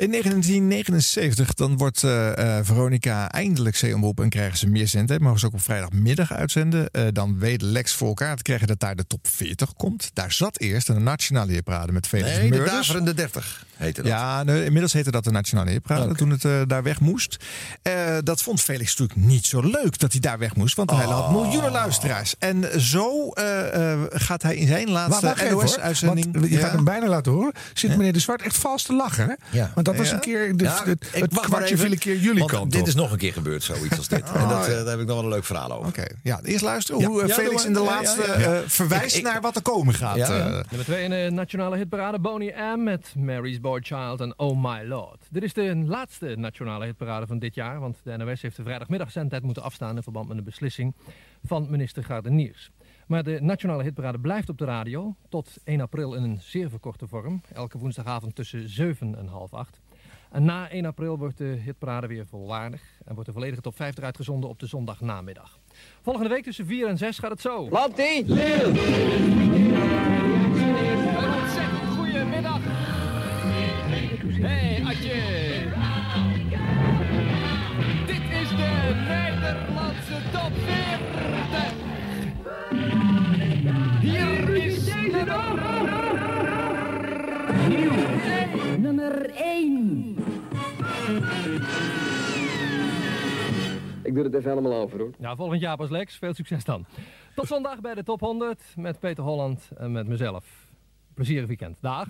In 0.00 0.10
1979 0.10 1.54
dan 1.54 1.76
wordt 1.76 2.02
eh, 2.02 2.58
eh, 2.58 2.64
Veronica 2.64 3.30
eindelijk 3.30 3.76
C-omroep 3.80 4.20
en 4.20 4.28
krijgen 4.28 4.58
ze 4.58 4.66
meer 4.66 4.88
zendtijd. 4.88 5.20
Mogen 5.20 5.40
ze 5.40 5.46
ook 5.46 5.52
op 5.52 5.60
vrijdagmiddag 5.60 6.32
uitzenden. 6.32 6.90
Eh, 6.90 7.06
dan 7.12 7.38
weet 7.38 7.62
Lex 7.62 7.92
voor 7.92 8.08
elkaar 8.08 8.36
te 8.36 8.42
krijgen 8.42 8.66
dat 8.66 8.80
daar 8.80 8.96
de 8.96 9.06
top 9.06 9.26
40 9.28 9.72
komt. 9.74 10.10
Daar 10.14 10.32
zat 10.32 10.58
eerst 10.58 10.88
een 10.88 11.02
nationale 11.02 11.52
hitparade 11.52 11.92
met 11.92 12.06
Felix 12.06 12.30
Nee, 12.30 12.42
de 12.42 12.48
Murders. 12.48 12.70
daverende 12.70 13.14
30 13.14 13.66
heette 13.80 14.02
dat. 14.02 14.10
Ja, 14.10 14.42
nee, 14.42 14.64
inmiddels 14.64 14.92
heette 14.92 15.10
dat 15.10 15.24
de 15.24 15.30
Nationale 15.30 15.70
Hitparade 15.70 16.04
Oké. 16.06 16.14
toen 16.16 16.30
het 16.30 16.44
eh, 16.44 16.60
daar 16.66 16.82
weg 16.82 17.00
moest. 17.00 17.36
Eh, 17.82 17.92
dat 18.22 18.42
vond 18.42 18.60
Felix 18.60 18.96
natuurlijk 18.96 19.28
niet 19.28 19.46
zo 19.46 19.60
leuk 19.60 19.98
dat 19.98 20.12
hij 20.12 20.20
daar 20.20 20.38
weg 20.38 20.56
moest. 20.56 20.76
Want 20.76 20.90
hij 20.90 21.04
had 21.04 21.30
miljoenen 21.30 21.70
luisteraars. 21.70 22.34
En 22.38 22.80
zo 22.80 23.28
eh, 23.30 23.92
eh, 23.92 24.00
gaat 24.08 24.42
hij 24.42 24.56
in 24.56 24.66
zijn 24.66 24.90
laatste 24.90 25.34
NOS-uitzending... 25.50 26.48
Je 26.50 26.56
gaat 26.58 26.72
hem 26.72 26.84
bijna 26.84 27.06
laten 27.06 27.32
horen. 27.32 27.52
Zit 27.74 27.96
meneer 27.96 28.12
De 28.12 28.18
Zwart 28.18 28.42
echt 28.42 28.56
vast 28.56 28.86
te 28.86 28.94
lachen, 28.94 29.26
hè? 29.28 29.58
Ja. 29.58 29.70
Want 29.74 29.86
dat 29.86 29.96
was 29.96 30.08
Ja. 30.08 30.14
een 30.14 30.20
keer... 30.20 30.56
De, 30.56 30.64
Ja, 30.64 30.82
het 30.84 30.88
ik 31.12 31.22
het 31.22 31.34
wacht 31.34 31.48
maar 31.48 31.56
kwartje 31.58 31.76
viel 31.78 31.92
een 31.92 31.98
keer 31.98 32.16
jullie 32.16 32.38
want 32.38 32.50
kant 32.50 32.72
Dit 32.72 32.80
op. 32.80 32.86
is 32.86 32.94
nog 32.94 33.12
een 33.12 33.18
keer 33.18 33.32
gebeurd, 33.32 33.62
zoiets 33.62 33.96
als 33.96 34.08
dit. 34.08 34.22
En 34.40 34.48
dat, 34.48 34.66
eh, 34.66 34.72
daar 34.74 34.86
heb 34.86 35.00
ik 35.00 35.06
nog 35.06 35.14
wel 35.16 35.24
een 35.24 35.28
leuk 35.30 35.44
verhaal 35.44 35.72
over. 35.72 35.86
Oké, 35.88 36.04
ja, 36.22 36.40
eerst 36.42 36.64
luisteren 36.64 37.00
Ja. 37.00 37.06
hoe 37.06 37.26
Ja, 37.26 37.34
Felix 37.34 37.64
in 37.64 37.72
de 37.72 37.80
laatste 37.80 38.22
ja, 38.26 38.38
ja. 38.38 38.54
eh, 38.54 38.58
verwijst 38.66 39.14
Ik- 39.16 39.20
ik- 39.20 39.32
naar 39.32 39.40
wat 39.40 39.56
er 39.56 39.62
komen 39.62 39.94
gaat. 39.94 40.16
Eh. 40.18 40.28
Nummer 40.46 40.84
2 40.84 41.04
in 41.04 41.10
de 41.10 41.28
nationale 41.32 41.76
hitparade 41.76 42.18
Boney 42.18 42.54
M 42.76 42.82
met 42.82 43.12
Mary's 43.16 43.60
Boy 43.70 43.80
Child 43.80 44.20
en 44.20 44.38
Oh 44.38 44.62
My 44.62 44.82
Lord. 44.88 45.26
Dit 45.30 45.42
is 45.42 45.52
de 45.52 45.76
laatste 45.76 46.34
nationale 46.36 46.84
hitparade 46.84 47.26
van 47.26 47.38
dit 47.38 47.54
jaar, 47.54 47.80
want 47.80 48.00
de 48.02 48.16
NOS 48.16 48.42
heeft 48.42 48.56
de 48.56 48.62
vrijdagmiddag 48.62 49.10
zendtijd 49.10 49.42
moeten 49.42 49.62
afstaan 49.62 49.96
in 49.96 50.02
verband 50.02 50.28
met 50.28 50.36
een 50.36 50.44
beslissing 50.44 50.94
van 51.44 51.66
minister 51.70 52.04
Gardeniers. 52.04 52.70
Maar 53.06 53.22
de 53.22 53.38
nationale 53.40 53.82
hitparade 53.82 54.18
blijft 54.18 54.48
op 54.48 54.58
de 54.58 54.64
radio 54.64 55.14
tot 55.28 55.56
1 55.64 55.80
april 55.80 56.14
in 56.14 56.22
een 56.22 56.40
zeer 56.40 56.70
verkorte 56.70 57.06
vorm, 57.06 57.42
elke 57.52 57.78
woensdagavond 57.78 58.34
tussen 58.34 58.68
7 58.68 59.18
en 59.18 59.26
half 59.26 59.54
8. 59.54 59.80
En 60.30 60.44
na 60.44 60.70
1 60.70 60.84
april 60.84 61.18
wordt 61.18 61.38
de 61.38 61.58
hitparade 61.64 62.06
weer 62.06 62.26
volwaardig 62.26 62.82
en 63.04 63.14
wordt 63.14 63.28
de 63.28 63.34
volledige 63.34 63.62
top 63.62 63.76
50 63.76 64.04
uitgezonden 64.04 64.50
op 64.50 64.58
de 64.58 64.66
zondagnamiddag. 64.66 65.58
Volgende 66.02 66.28
week 66.28 66.42
tussen 66.44 66.66
4 66.66 66.88
en 66.88 66.98
6 66.98 67.18
gaat 67.18 67.30
het 67.30 67.40
zo. 67.40 67.68
Loopt 67.68 67.98
ie? 67.98 68.24
Een 68.24 68.66
ontzettend 71.40 71.88
goede 71.96 72.24
middag. 72.24 72.99
Hey, 74.42 74.82
Adje. 74.84 75.22
Dit 78.06 78.22
is 78.42 78.48
de 78.48 78.94
Nederlandse 79.08 80.18
top 80.32 80.52
40. 80.64 81.72
Hier 84.00 84.48
is 84.48 84.94
Nummer 88.78 89.30
1. 89.30 90.16
Ik 94.02 94.14
doe 94.14 94.24
het 94.24 94.34
even 94.34 94.48
helemaal 94.48 94.80
over 94.80 94.98
hoor. 94.98 95.10
Ja, 95.18 95.36
volgend 95.36 95.60
jaar 95.60 95.76
pas 95.76 95.90
Lex. 95.90 96.16
Veel 96.16 96.34
succes 96.34 96.64
dan. 96.64 96.86
Tot 97.34 97.46
zondag 97.46 97.80
bij 97.80 97.94
de 97.94 98.02
top 98.02 98.20
100 98.20 98.62
met 98.76 99.00
Peter 99.00 99.24
Holland 99.24 99.70
en 99.76 99.92
met 99.92 100.06
mezelf. 100.06 100.68
Plezierig 101.14 101.46
weekend. 101.46 101.78
Dag. 101.80 102.06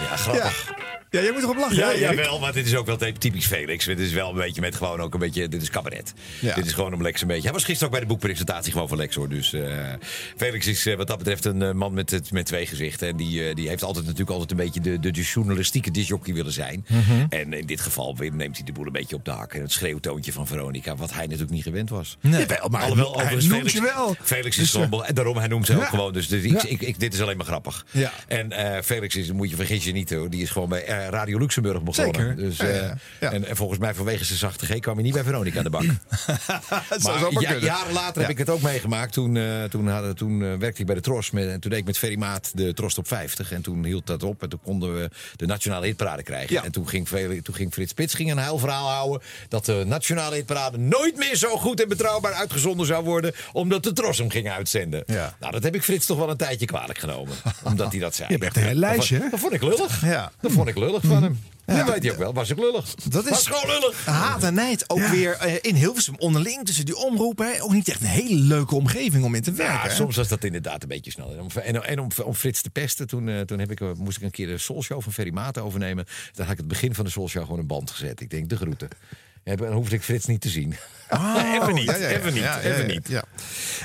Ja, 0.00 0.16
grappig. 0.16 0.66
Ja, 0.68 0.87
jij 1.10 1.30
moet 1.32 1.42
erop 1.42 1.56
lachen. 1.56 1.76
Ja, 1.76 1.92
Erik? 1.92 2.00
jawel, 2.00 2.38
maar 2.38 2.52
dit 2.52 2.66
is 2.66 2.76
ook 2.76 2.86
wel 2.86 2.96
typisch 3.18 3.46
Felix. 3.46 3.84
Dit 3.84 3.98
is 3.98 4.12
wel 4.12 4.28
een 4.30 4.36
beetje 4.36 4.60
met 4.60 4.76
gewoon 4.76 5.00
ook 5.00 5.14
een 5.14 5.20
beetje. 5.20 5.48
Dit 5.48 5.62
is 5.62 5.70
cabaret. 5.70 6.12
Ja. 6.40 6.54
Dit 6.54 6.66
is 6.66 6.72
gewoon 6.72 6.94
om 6.94 7.02
Lex 7.02 7.20
een 7.20 7.26
beetje. 7.26 7.42
Hij 7.42 7.52
was 7.52 7.64
gisteren 7.64 7.86
ook 7.86 7.92
bij 7.98 8.00
de 8.00 8.06
boekpresentatie 8.14 8.72
gewoon 8.72 8.88
van 8.88 8.96
Lex 8.96 9.14
hoor. 9.14 9.28
Dus 9.28 9.52
eh, 9.52 9.62
Felix 10.36 10.66
is 10.66 10.86
eh, 10.86 10.96
wat 10.96 11.06
dat 11.06 11.18
betreft 11.18 11.44
een 11.44 11.62
eh, 11.62 11.72
man 11.72 11.94
met, 11.94 12.20
met 12.32 12.46
twee 12.46 12.66
gezichten. 12.66 13.08
En 13.08 13.16
die, 13.16 13.54
die 13.54 13.68
heeft 13.68 13.82
altijd 13.82 14.04
natuurlijk 14.04 14.30
altijd 14.30 14.50
een 14.50 14.56
beetje 14.56 14.80
de, 14.80 15.00
de, 15.00 15.10
de 15.10 15.22
journalistieke 15.22 15.90
disjockey 15.90 16.34
willen 16.34 16.52
zijn. 16.52 16.86
Mhm. 16.88 17.26
En 17.28 17.52
in 17.52 17.66
dit 17.66 17.80
geval 17.80 18.16
neemt 18.32 18.56
hij 18.56 18.64
de 18.66 18.72
boel 18.72 18.86
een 18.86 18.92
beetje 18.92 19.16
op 19.16 19.24
de 19.24 19.30
hak. 19.30 19.52
En 19.54 19.60
het 19.62 19.72
schreeuwtoontje 19.72 20.32
van 20.32 20.46
Veronica, 20.46 20.96
wat 20.96 21.12
hij 21.12 21.22
natuurlijk 21.24 21.50
niet 21.50 21.62
gewend 21.62 21.90
was. 21.90 22.16
Nee. 22.20 22.46
Maar 22.46 22.80
Alhoewel, 22.80 23.06
hij 23.12 23.14
overigens, 23.14 23.44
noemt 23.46 23.70
Felix, 23.70 23.72
je 23.72 23.94
wel. 23.94 24.16
Felix 24.22 24.56
is 24.56 24.62
Dus, 24.62 24.70
gewoon. 24.70 24.84
eh, 24.84 24.90
bel- 24.90 25.04
En 25.06 25.14
daarom, 25.14 25.36
hij 25.36 25.48
noemt 25.48 25.66
ze 25.66 25.74
ook 25.74 25.80
ja. 25.80 25.86
gewoon. 25.88 26.12
Dus 26.12 26.28
dit, 26.28 26.44
ik, 26.44 26.50
Ja. 26.62 26.68
ik, 26.68 26.82
ik- 26.82 27.00
dit 27.00 27.14
is 27.14 27.20
alleen 27.20 27.36
maar 27.36 27.46
grappig. 27.46 27.86
Ja. 27.90 28.12
En 28.28 28.52
Felix 28.84 29.16
is, 29.16 29.32
moet 29.32 29.50
je 29.50 29.56
vergis 29.56 29.84
je 29.84 29.92
niet 29.92 30.10
hoor. 30.10 30.30
Die 30.30 30.42
is 30.42 30.50
gewoon 30.50 30.68
bij 30.68 30.84
eh, 31.04 31.08
Radio 31.08 31.38
Luxemburg 31.38 31.82
begonnen. 31.82 32.14
Zeker. 32.14 32.36
Dus, 32.36 32.56
ja, 32.56 32.64
eh, 32.64 32.90
ja. 33.20 33.32
En, 33.32 33.44
en 33.44 33.56
volgens 33.56 33.78
mij 33.78 33.94
vanwege 33.94 34.24
zijn 34.24 34.38
zachte 34.38 34.66
G 34.66 34.78
kwam 34.78 34.94
hij 34.94 35.02
niet 35.02 35.12
bij 35.12 35.24
Veronica 35.24 35.58
aan 35.58 35.64
de 35.64 35.70
bak. 35.70 35.82
Dat 36.88 37.00
zou 37.00 37.12
maar 37.12 37.18
zomaar 37.18 37.42
ja- 37.42 37.54
jaren 37.54 37.92
later 37.92 38.20
heb 38.20 38.30
ik 38.30 38.38
het 38.38 38.50
ook 38.50 38.60
meegemaakt. 38.60 39.12
Toen, 39.12 39.36
eh, 39.36 39.64
toen, 39.64 39.88
hadden, 39.88 40.16
toen 40.16 40.58
werkte 40.58 40.80
ik 40.80 40.86
bij 40.86 40.94
de 40.94 41.00
Tros. 41.00 41.30
Met, 41.30 41.48
en 41.48 41.60
toen 41.60 41.70
deed 41.70 41.80
ik 41.80 41.86
met 41.86 41.98
Ferry 41.98 42.18
Maat 42.18 42.50
de 42.54 42.74
Tros 42.74 42.98
op 42.98 43.08
50. 43.08 43.52
En 43.52 43.62
toen 43.62 43.84
hield 43.84 44.06
dat 44.06 44.22
op. 44.22 44.42
En 44.42 44.48
toen 44.48 44.60
konden 44.62 45.00
we 45.00 45.10
de 45.36 45.46
nationale 45.46 45.86
hitparade 45.86 46.22
krijgen. 46.22 46.64
En 46.64 46.72
toen 46.72 46.88
ging, 46.88 47.08
toen 47.42 47.54
ging 47.54 47.72
Frits 47.72 47.90
Spits 47.90 48.14
ging 48.14 48.30
een 48.30 48.38
huilverhaal 48.38 48.88
houden. 48.88 49.22
Dat 49.48 49.64
de 49.64 49.82
nationale 49.86 50.34
hitparade 50.34 50.78
nooit 50.78 51.16
meer 51.16 51.36
zo 51.36 51.56
goed 51.56 51.82
en 51.82 51.88
betrouwbaar 51.88 52.32
uitgezonden 52.32 52.86
zou 52.86 53.04
worden. 53.04 53.32
Omdat 53.52 53.82
de 53.82 53.92
Tros 53.92 54.18
hem 54.18 54.30
ging 54.30 54.50
uitzenden. 54.50 55.04
Nou, 55.06 55.52
dat 55.52 55.62
heb 55.62 55.74
ik 55.74 55.82
Frits 55.82 56.06
toch 56.06 56.18
wel 56.18 56.30
een 56.30 56.36
tijdje 56.36 56.66
kwalijk 56.66 56.98
genomen. 56.98 57.34
omdat 57.64 57.90
hij 57.90 58.00
dat 58.00 58.14
zei. 58.14 58.28
Je 58.32 58.34
hebt 58.34 58.46
echt 58.46 58.56
een 58.56 58.62
hele 58.62 58.80
lijstje? 58.80 59.28
Dat 59.30 59.40
vond 59.40 59.52
ik 59.52 59.62
lullig. 59.62 60.04
Ja. 60.04 60.32
Dat 60.40 60.52
vond 60.52 60.68
ik 60.68 60.76
lullig 60.76 60.87
van 60.96 61.22
hem. 61.22 61.38
Dat 61.68 61.88
weet 61.90 62.02
hij 62.02 62.12
ook 62.12 62.18
wel. 62.18 62.32
Was 62.32 62.50
ik 62.50 62.58
lullig. 62.58 62.94
Dat 62.94 63.24
is 63.24 63.30
Was 63.30 63.46
gewoon 63.46 63.80
lullig. 63.80 64.04
haat 64.06 64.42
en 64.42 64.54
nijd 64.54 64.90
ook 64.90 65.06
weer 65.06 65.32
eh, 65.32 65.54
in 65.60 65.74
Hilversum 65.74 66.14
onderling 66.18 66.66
tussen 66.66 66.84
die 66.86 66.96
omroepen. 66.96 67.52
hè. 67.52 67.62
Ook 67.62 67.72
niet 67.72 67.88
echt 67.88 68.00
een 68.00 68.06
hele 68.06 68.34
leuke 68.34 68.74
omgeving 68.74 69.24
om 69.24 69.34
in 69.34 69.42
te 69.42 69.52
werken. 69.52 69.74
Ja, 69.76 69.82
hè? 69.82 69.94
soms 69.94 70.16
was 70.16 70.28
dat 70.28 70.44
inderdaad 70.44 70.82
een 70.82 70.88
beetje 70.88 71.10
snel. 71.10 71.32
En 71.32 71.40
om, 71.40 71.48
en, 71.62 71.84
en 71.84 72.00
om, 72.00 72.08
om 72.24 72.34
Frits 72.34 72.62
te 72.62 72.70
pesten, 72.70 73.06
toen, 73.06 73.28
eh, 73.28 73.40
toen 73.40 73.58
heb 73.58 73.70
ik, 73.70 73.80
eh, 73.80 73.92
moest 73.92 74.16
ik 74.16 74.22
een 74.22 74.30
keer 74.30 74.46
de 74.46 74.58
Soulshow 74.58 75.02
van 75.02 75.12
Ferry 75.12 75.32
Maat 75.32 75.58
overnemen. 75.58 76.04
Dan 76.32 76.44
had 76.44 76.52
ik 76.52 76.58
het 76.58 76.68
begin 76.68 76.94
van 76.94 77.04
de 77.04 77.10
Soulshow 77.10 77.42
gewoon 77.44 77.58
een 77.58 77.66
band 77.66 77.90
gezet. 77.90 78.20
Ik 78.20 78.30
denk, 78.30 78.48
de 78.48 78.56
groeten. 78.56 78.88
Ja, 79.44 79.56
dan 79.56 79.72
hoefde 79.72 79.96
ik 79.96 80.02
Frits 80.02 80.26
niet 80.26 80.40
te 80.40 80.48
zien. 80.48 80.76
Oh, 81.10 81.42
even 81.60 81.74
niet, 81.74 81.84
ja, 81.84 81.96
ja, 81.96 82.08
ja. 82.08 82.16
even 82.18 82.32
niet, 82.32 82.42
Ja, 82.42 82.52
ja, 82.54 82.60
even 82.60 82.86
ja, 82.86 82.92
niet. 82.94 83.08
ja. 83.08 83.22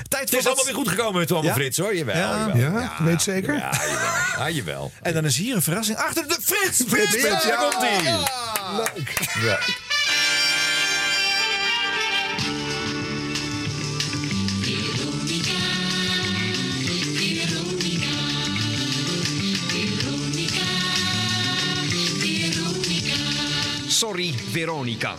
Tijd 0.08 0.20
Het 0.22 0.30
voor 0.30 0.38
is 0.38 0.44
wat- 0.44 0.46
allemaal 0.46 0.64
weer 0.64 0.74
goed 0.74 0.88
gekomen 0.88 1.18
met 1.18 1.28
Tom 1.28 1.42
Ja? 1.42 1.48
en 1.48 1.54
Frits, 1.54 1.78
hoor. 1.78 1.96
Jawel, 1.96 2.16
Ja? 2.16 2.46
jawel. 2.54 2.80
Ja? 2.80 2.96
Weet 3.04 3.22
zeker? 3.22 3.54
Ja, 3.56 3.70
jawel. 3.72 4.38
Ja, 4.38 4.50
jawel. 4.50 4.92
En 5.02 5.12
dan 5.14 5.24
is 5.24 5.36
hier 5.36 5.54
een 5.54 5.62
verrassing 5.62 5.98
achter 5.98 6.28
de 6.28 6.36
Frits. 6.40 6.82
Frits, 6.86 7.10
Frits, 7.10 7.44
ja, 7.44 7.48
daar 7.48 7.58
komt 7.58 7.76
hij. 7.76 8.18
Leuk. 8.76 9.12
Ja. 9.42 9.58
Sorry, 23.88 24.32
Veronica. 24.52 25.14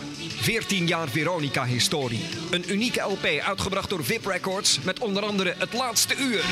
14 0.46 0.86
jaar 0.86 1.08
Veronica-historie. 1.08 2.24
Een 2.50 2.70
unieke 2.70 3.00
LP 3.00 3.24
uitgebracht 3.24 3.90
door 3.90 4.04
VIP 4.04 4.26
Records 4.26 4.78
met 4.82 4.98
onder 4.98 5.24
andere 5.24 5.54
Het 5.58 5.72
Laatste 5.72 6.16
Uur. 6.16 6.44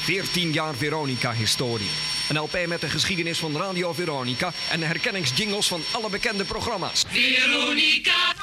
14 0.00 0.52
jaar 0.52 0.74
Veronica-historie. 0.74 1.90
Een 2.28 2.38
LP 2.38 2.66
met 2.66 2.80
de 2.80 2.88
geschiedenis 2.88 3.38
van 3.38 3.56
Radio 3.56 3.92
Veronica 3.92 4.52
en 4.70 4.80
de 4.80 4.86
herkenningsjingles 4.86 5.68
van 5.68 5.80
alle 5.92 6.10
bekende 6.10 6.44
programma's. 6.44 7.04
Veronica. 7.08 8.34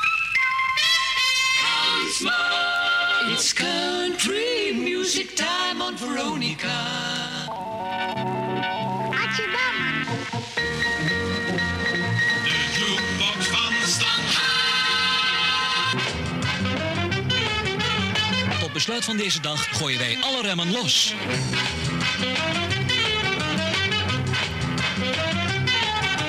It's 3.32 3.54
country 3.54 4.74
music 4.74 5.30
time 5.36 5.84
on 5.84 5.98
Veronica. 5.98 7.14
De 9.36 10.25
besluit 18.76 19.06
van 19.06 19.18
deze 19.18 19.40
dag 19.40 19.68
gooien 19.78 20.00
wij 20.00 20.18
alle 20.22 20.42
remmen 20.42 20.72
los. 20.72 21.14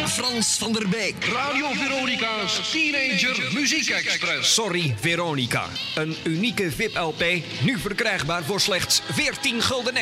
Frans 0.07 0.57
van 0.59 0.73
der 0.73 0.89
Beek. 0.89 1.25
Radio 1.25 1.73
Veronica's 1.73 2.71
Teenager 2.73 3.51
Muziek 3.55 3.89
Express. 3.89 4.55
Sorry, 4.55 4.97
Veronica. 5.01 5.69
Een 5.95 6.17
unieke 6.25 6.73
VIP-LP, 6.73 7.25
nu 7.63 7.79
verkrijgbaar 7.79 8.45
voor 8.45 8.61
slechts 8.61 9.03
14 9.13 9.63
gulden 9.63 9.97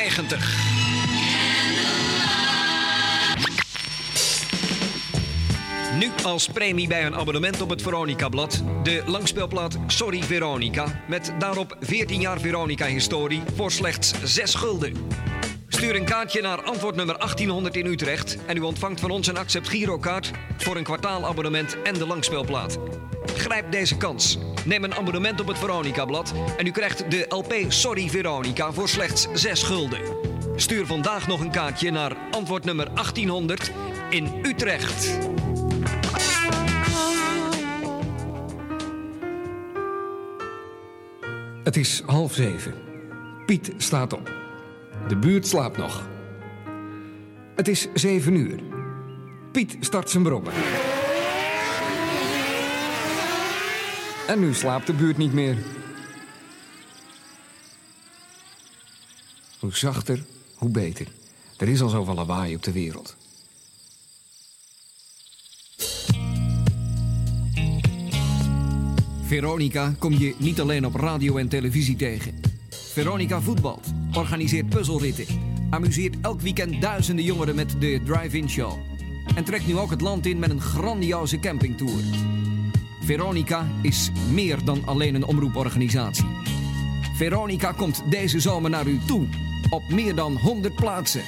Nu 5.99 6.11
als 6.23 6.47
premie 6.47 6.87
bij 6.87 7.05
een 7.05 7.15
abonnement 7.15 7.61
op 7.61 7.69
het 7.69 7.81
Veronica-blad... 7.81 8.63
de 8.83 9.03
langspeelplaat 9.05 9.77
Sorry 9.87 10.23
Veronica... 10.23 11.01
met 11.07 11.33
daarop 11.39 11.77
14 11.79 12.21
jaar 12.21 12.39
Veronica-historie 12.39 13.41
voor 13.55 13.71
slechts 13.71 14.13
6 14.23 14.55
gulden. 14.55 14.93
Stuur 15.67 15.95
een 15.95 16.05
kaartje 16.05 16.41
naar 16.41 16.63
antwoordnummer 16.63 17.17
1800 17.17 17.75
in 17.75 17.85
Utrecht... 17.85 18.37
en 18.45 18.57
u 18.57 18.59
ontvangt 18.59 18.99
van 18.99 19.11
ons 19.11 19.27
een 19.27 19.37
Accept 19.37 19.69
Girokaart... 19.69 20.31
voor 20.57 20.75
een 20.75 20.83
kwartaalabonnement 20.83 21.81
en 21.83 21.93
de 21.93 22.07
langspeelplaat. 22.07 22.77
Grijp 23.35 23.71
deze 23.71 23.97
kans. 23.97 24.37
Neem 24.65 24.83
een 24.83 24.95
abonnement 24.95 25.41
op 25.41 25.47
het 25.47 25.57
Veronica-blad... 25.57 26.33
en 26.57 26.67
u 26.67 26.71
krijgt 26.71 27.11
de 27.11 27.25
LP 27.29 27.55
Sorry 27.67 28.09
Veronica 28.09 28.73
voor 28.73 28.89
slechts 28.89 29.27
6 29.33 29.63
gulden. 29.63 30.01
Stuur 30.55 30.85
vandaag 30.85 31.27
nog 31.27 31.39
een 31.39 31.51
kaartje 31.51 31.91
naar 31.91 32.17
antwoordnummer 32.31 32.93
1800 32.93 33.71
in 34.09 34.39
Utrecht. 34.41 35.17
Het 41.65 41.77
is 41.77 42.01
half 42.05 42.33
zeven. 42.33 42.73
Piet 43.45 43.71
staat 43.77 44.13
op. 44.13 44.31
De 45.07 45.17
buurt 45.17 45.47
slaapt 45.47 45.77
nog. 45.77 46.07
Het 47.55 47.67
is 47.67 47.87
zeven 47.93 48.35
uur. 48.35 48.59
Piet 49.51 49.77
start 49.79 50.09
zijn 50.09 50.23
brommer. 50.23 50.53
En 54.27 54.39
nu 54.39 54.53
slaapt 54.53 54.87
de 54.87 54.93
buurt 54.93 55.17
niet 55.17 55.33
meer. 55.33 55.57
Hoe 59.59 59.75
zachter, 59.75 60.25
hoe 60.55 60.69
beter. 60.69 61.07
Er 61.57 61.67
is 61.67 61.81
al 61.81 61.89
zoveel 61.89 62.15
lawaai 62.15 62.55
op 62.55 62.63
de 62.63 62.71
wereld. 62.71 63.15
Veronica 69.25 69.93
kom 69.99 70.13
je 70.13 70.35
niet 70.37 70.61
alleen 70.61 70.85
op 70.85 70.95
radio 70.95 71.37
en 71.37 71.47
televisie 71.47 71.95
tegen. 71.95 72.39
Veronica 72.69 73.41
voetbalt, 73.41 73.87
organiseert 74.13 74.69
puzzelritten, 74.69 75.25
amuseert 75.69 76.15
elk 76.21 76.41
weekend 76.41 76.81
duizenden 76.81 77.25
jongeren 77.25 77.55
met 77.55 77.75
de 77.79 78.01
drive-in 78.05 78.49
show. 78.49 78.77
En 79.35 79.43
trekt 79.43 79.67
nu 79.67 79.77
ook 79.77 79.89
het 79.89 80.01
land 80.01 80.25
in 80.25 80.39
met 80.39 80.49
een 80.49 80.61
grandioze 80.61 81.39
campingtour. 81.39 82.03
Veronica 83.01 83.67
is 83.81 84.11
meer 84.31 84.63
dan 84.65 84.85
alleen 84.85 85.15
een 85.15 85.25
omroeporganisatie. 85.25 86.25
Veronica 87.15 87.71
komt 87.71 88.03
deze 88.09 88.39
zomer 88.39 88.69
naar 88.69 88.87
u 88.87 88.99
toe 89.07 89.27
op 89.69 89.89
meer 89.89 90.15
dan 90.15 90.35
100 90.37 90.75
plaatsen. 90.75 91.23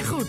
Je 0.00 0.06
goed. 0.06 0.26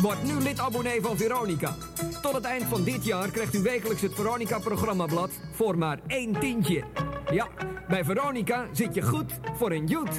Word 0.00 0.22
nu 0.22 0.32
lid-abonnee 0.32 1.00
van 1.02 1.16
Veronica. 1.16 1.76
Tot 2.22 2.34
het 2.34 2.44
eind 2.44 2.64
van 2.68 2.84
dit 2.84 3.04
jaar 3.04 3.30
krijgt 3.30 3.54
u 3.54 3.62
wekelijks 3.62 4.02
het 4.02 4.14
Veronica-programmablad 4.14 5.30
voor 5.54 5.78
maar 5.78 5.98
één 6.06 6.40
tientje. 6.40 6.84
Ja, 7.30 7.48
bij 7.88 8.04
Veronica 8.04 8.66
zit 8.72 8.94
je 8.94 9.02
goed 9.02 9.32
voor 9.58 9.72
een 9.72 9.86
joet. 9.86 10.10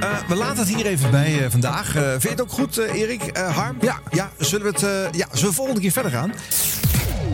Eh, 0.00 0.28
we 0.28 0.34
laten 0.34 0.58
het 0.58 0.68
hier 0.68 0.86
even 0.86 1.10
bij 1.10 1.44
eh, 1.44 1.50
vandaag. 1.50 1.96
Eh, 1.96 2.10
vind 2.10 2.22
je 2.22 2.28
het 2.28 2.40
ook 2.40 2.50
goed, 2.50 2.76
Erik? 2.76 3.22
Eh, 3.22 3.56
Harm? 3.56 3.76
Ja. 3.80 4.00
ja. 4.10 4.30
Zullen 4.38 4.66
we 4.66 4.72
het 4.72 4.82
eh, 4.82 5.18
ja, 5.20 5.26
zullen 5.32 5.48
we 5.48 5.54
volgende 5.54 5.80
keer 5.80 5.92
verder 5.92 6.12
gaan? 6.12 6.32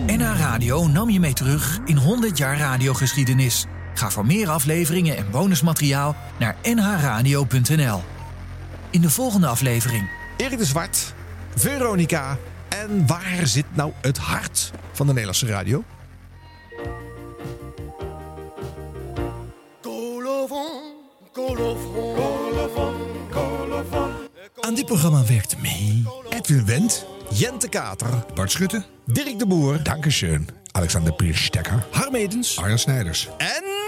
NH 0.06 0.38
Radio 0.38 0.86
nam 0.86 1.10
je 1.10 1.20
mee 1.20 1.32
terug 1.32 1.78
in 1.84 1.96
100 1.96 2.38
jaar 2.38 2.58
radiogeschiedenis. 2.58 3.66
Ga 3.96 4.10
voor 4.10 4.26
meer 4.26 4.48
afleveringen 4.48 5.16
en 5.16 5.30
bonusmateriaal 5.30 6.16
naar 6.38 6.56
nhradio.nl. 6.62 8.02
In 8.90 9.00
de 9.00 9.10
volgende 9.10 9.46
aflevering. 9.46 10.08
Erik 10.36 10.58
de 10.58 10.64
Zwart, 10.64 11.14
Veronica. 11.54 12.38
En 12.68 13.06
waar 13.06 13.40
zit 13.46 13.64
nou 13.74 13.92
het 14.00 14.18
hart 14.18 14.72
van 14.92 15.06
de 15.06 15.12
Nederlandse 15.12 15.46
radio? 15.46 15.84
Aan 24.60 24.74
dit 24.74 24.86
programma 24.86 25.24
werkte 25.24 25.56
mee 25.60 26.04
Edwin 26.28 26.66
Wendt, 26.66 27.06
Jente 27.30 27.68
Kater, 27.68 28.24
Bart 28.34 28.50
Schutte, 28.50 28.84
Dirk 29.04 29.38
de 29.38 29.46
Boer, 29.46 29.82
Dankeschön, 29.82 30.48
Alexander 30.72 31.12
Pierstekker, 31.12 31.86
Harm 31.90 32.14
Edens, 32.14 32.58
Arjan 32.58 32.78
Snijders. 32.78 33.28
en... 33.38 33.65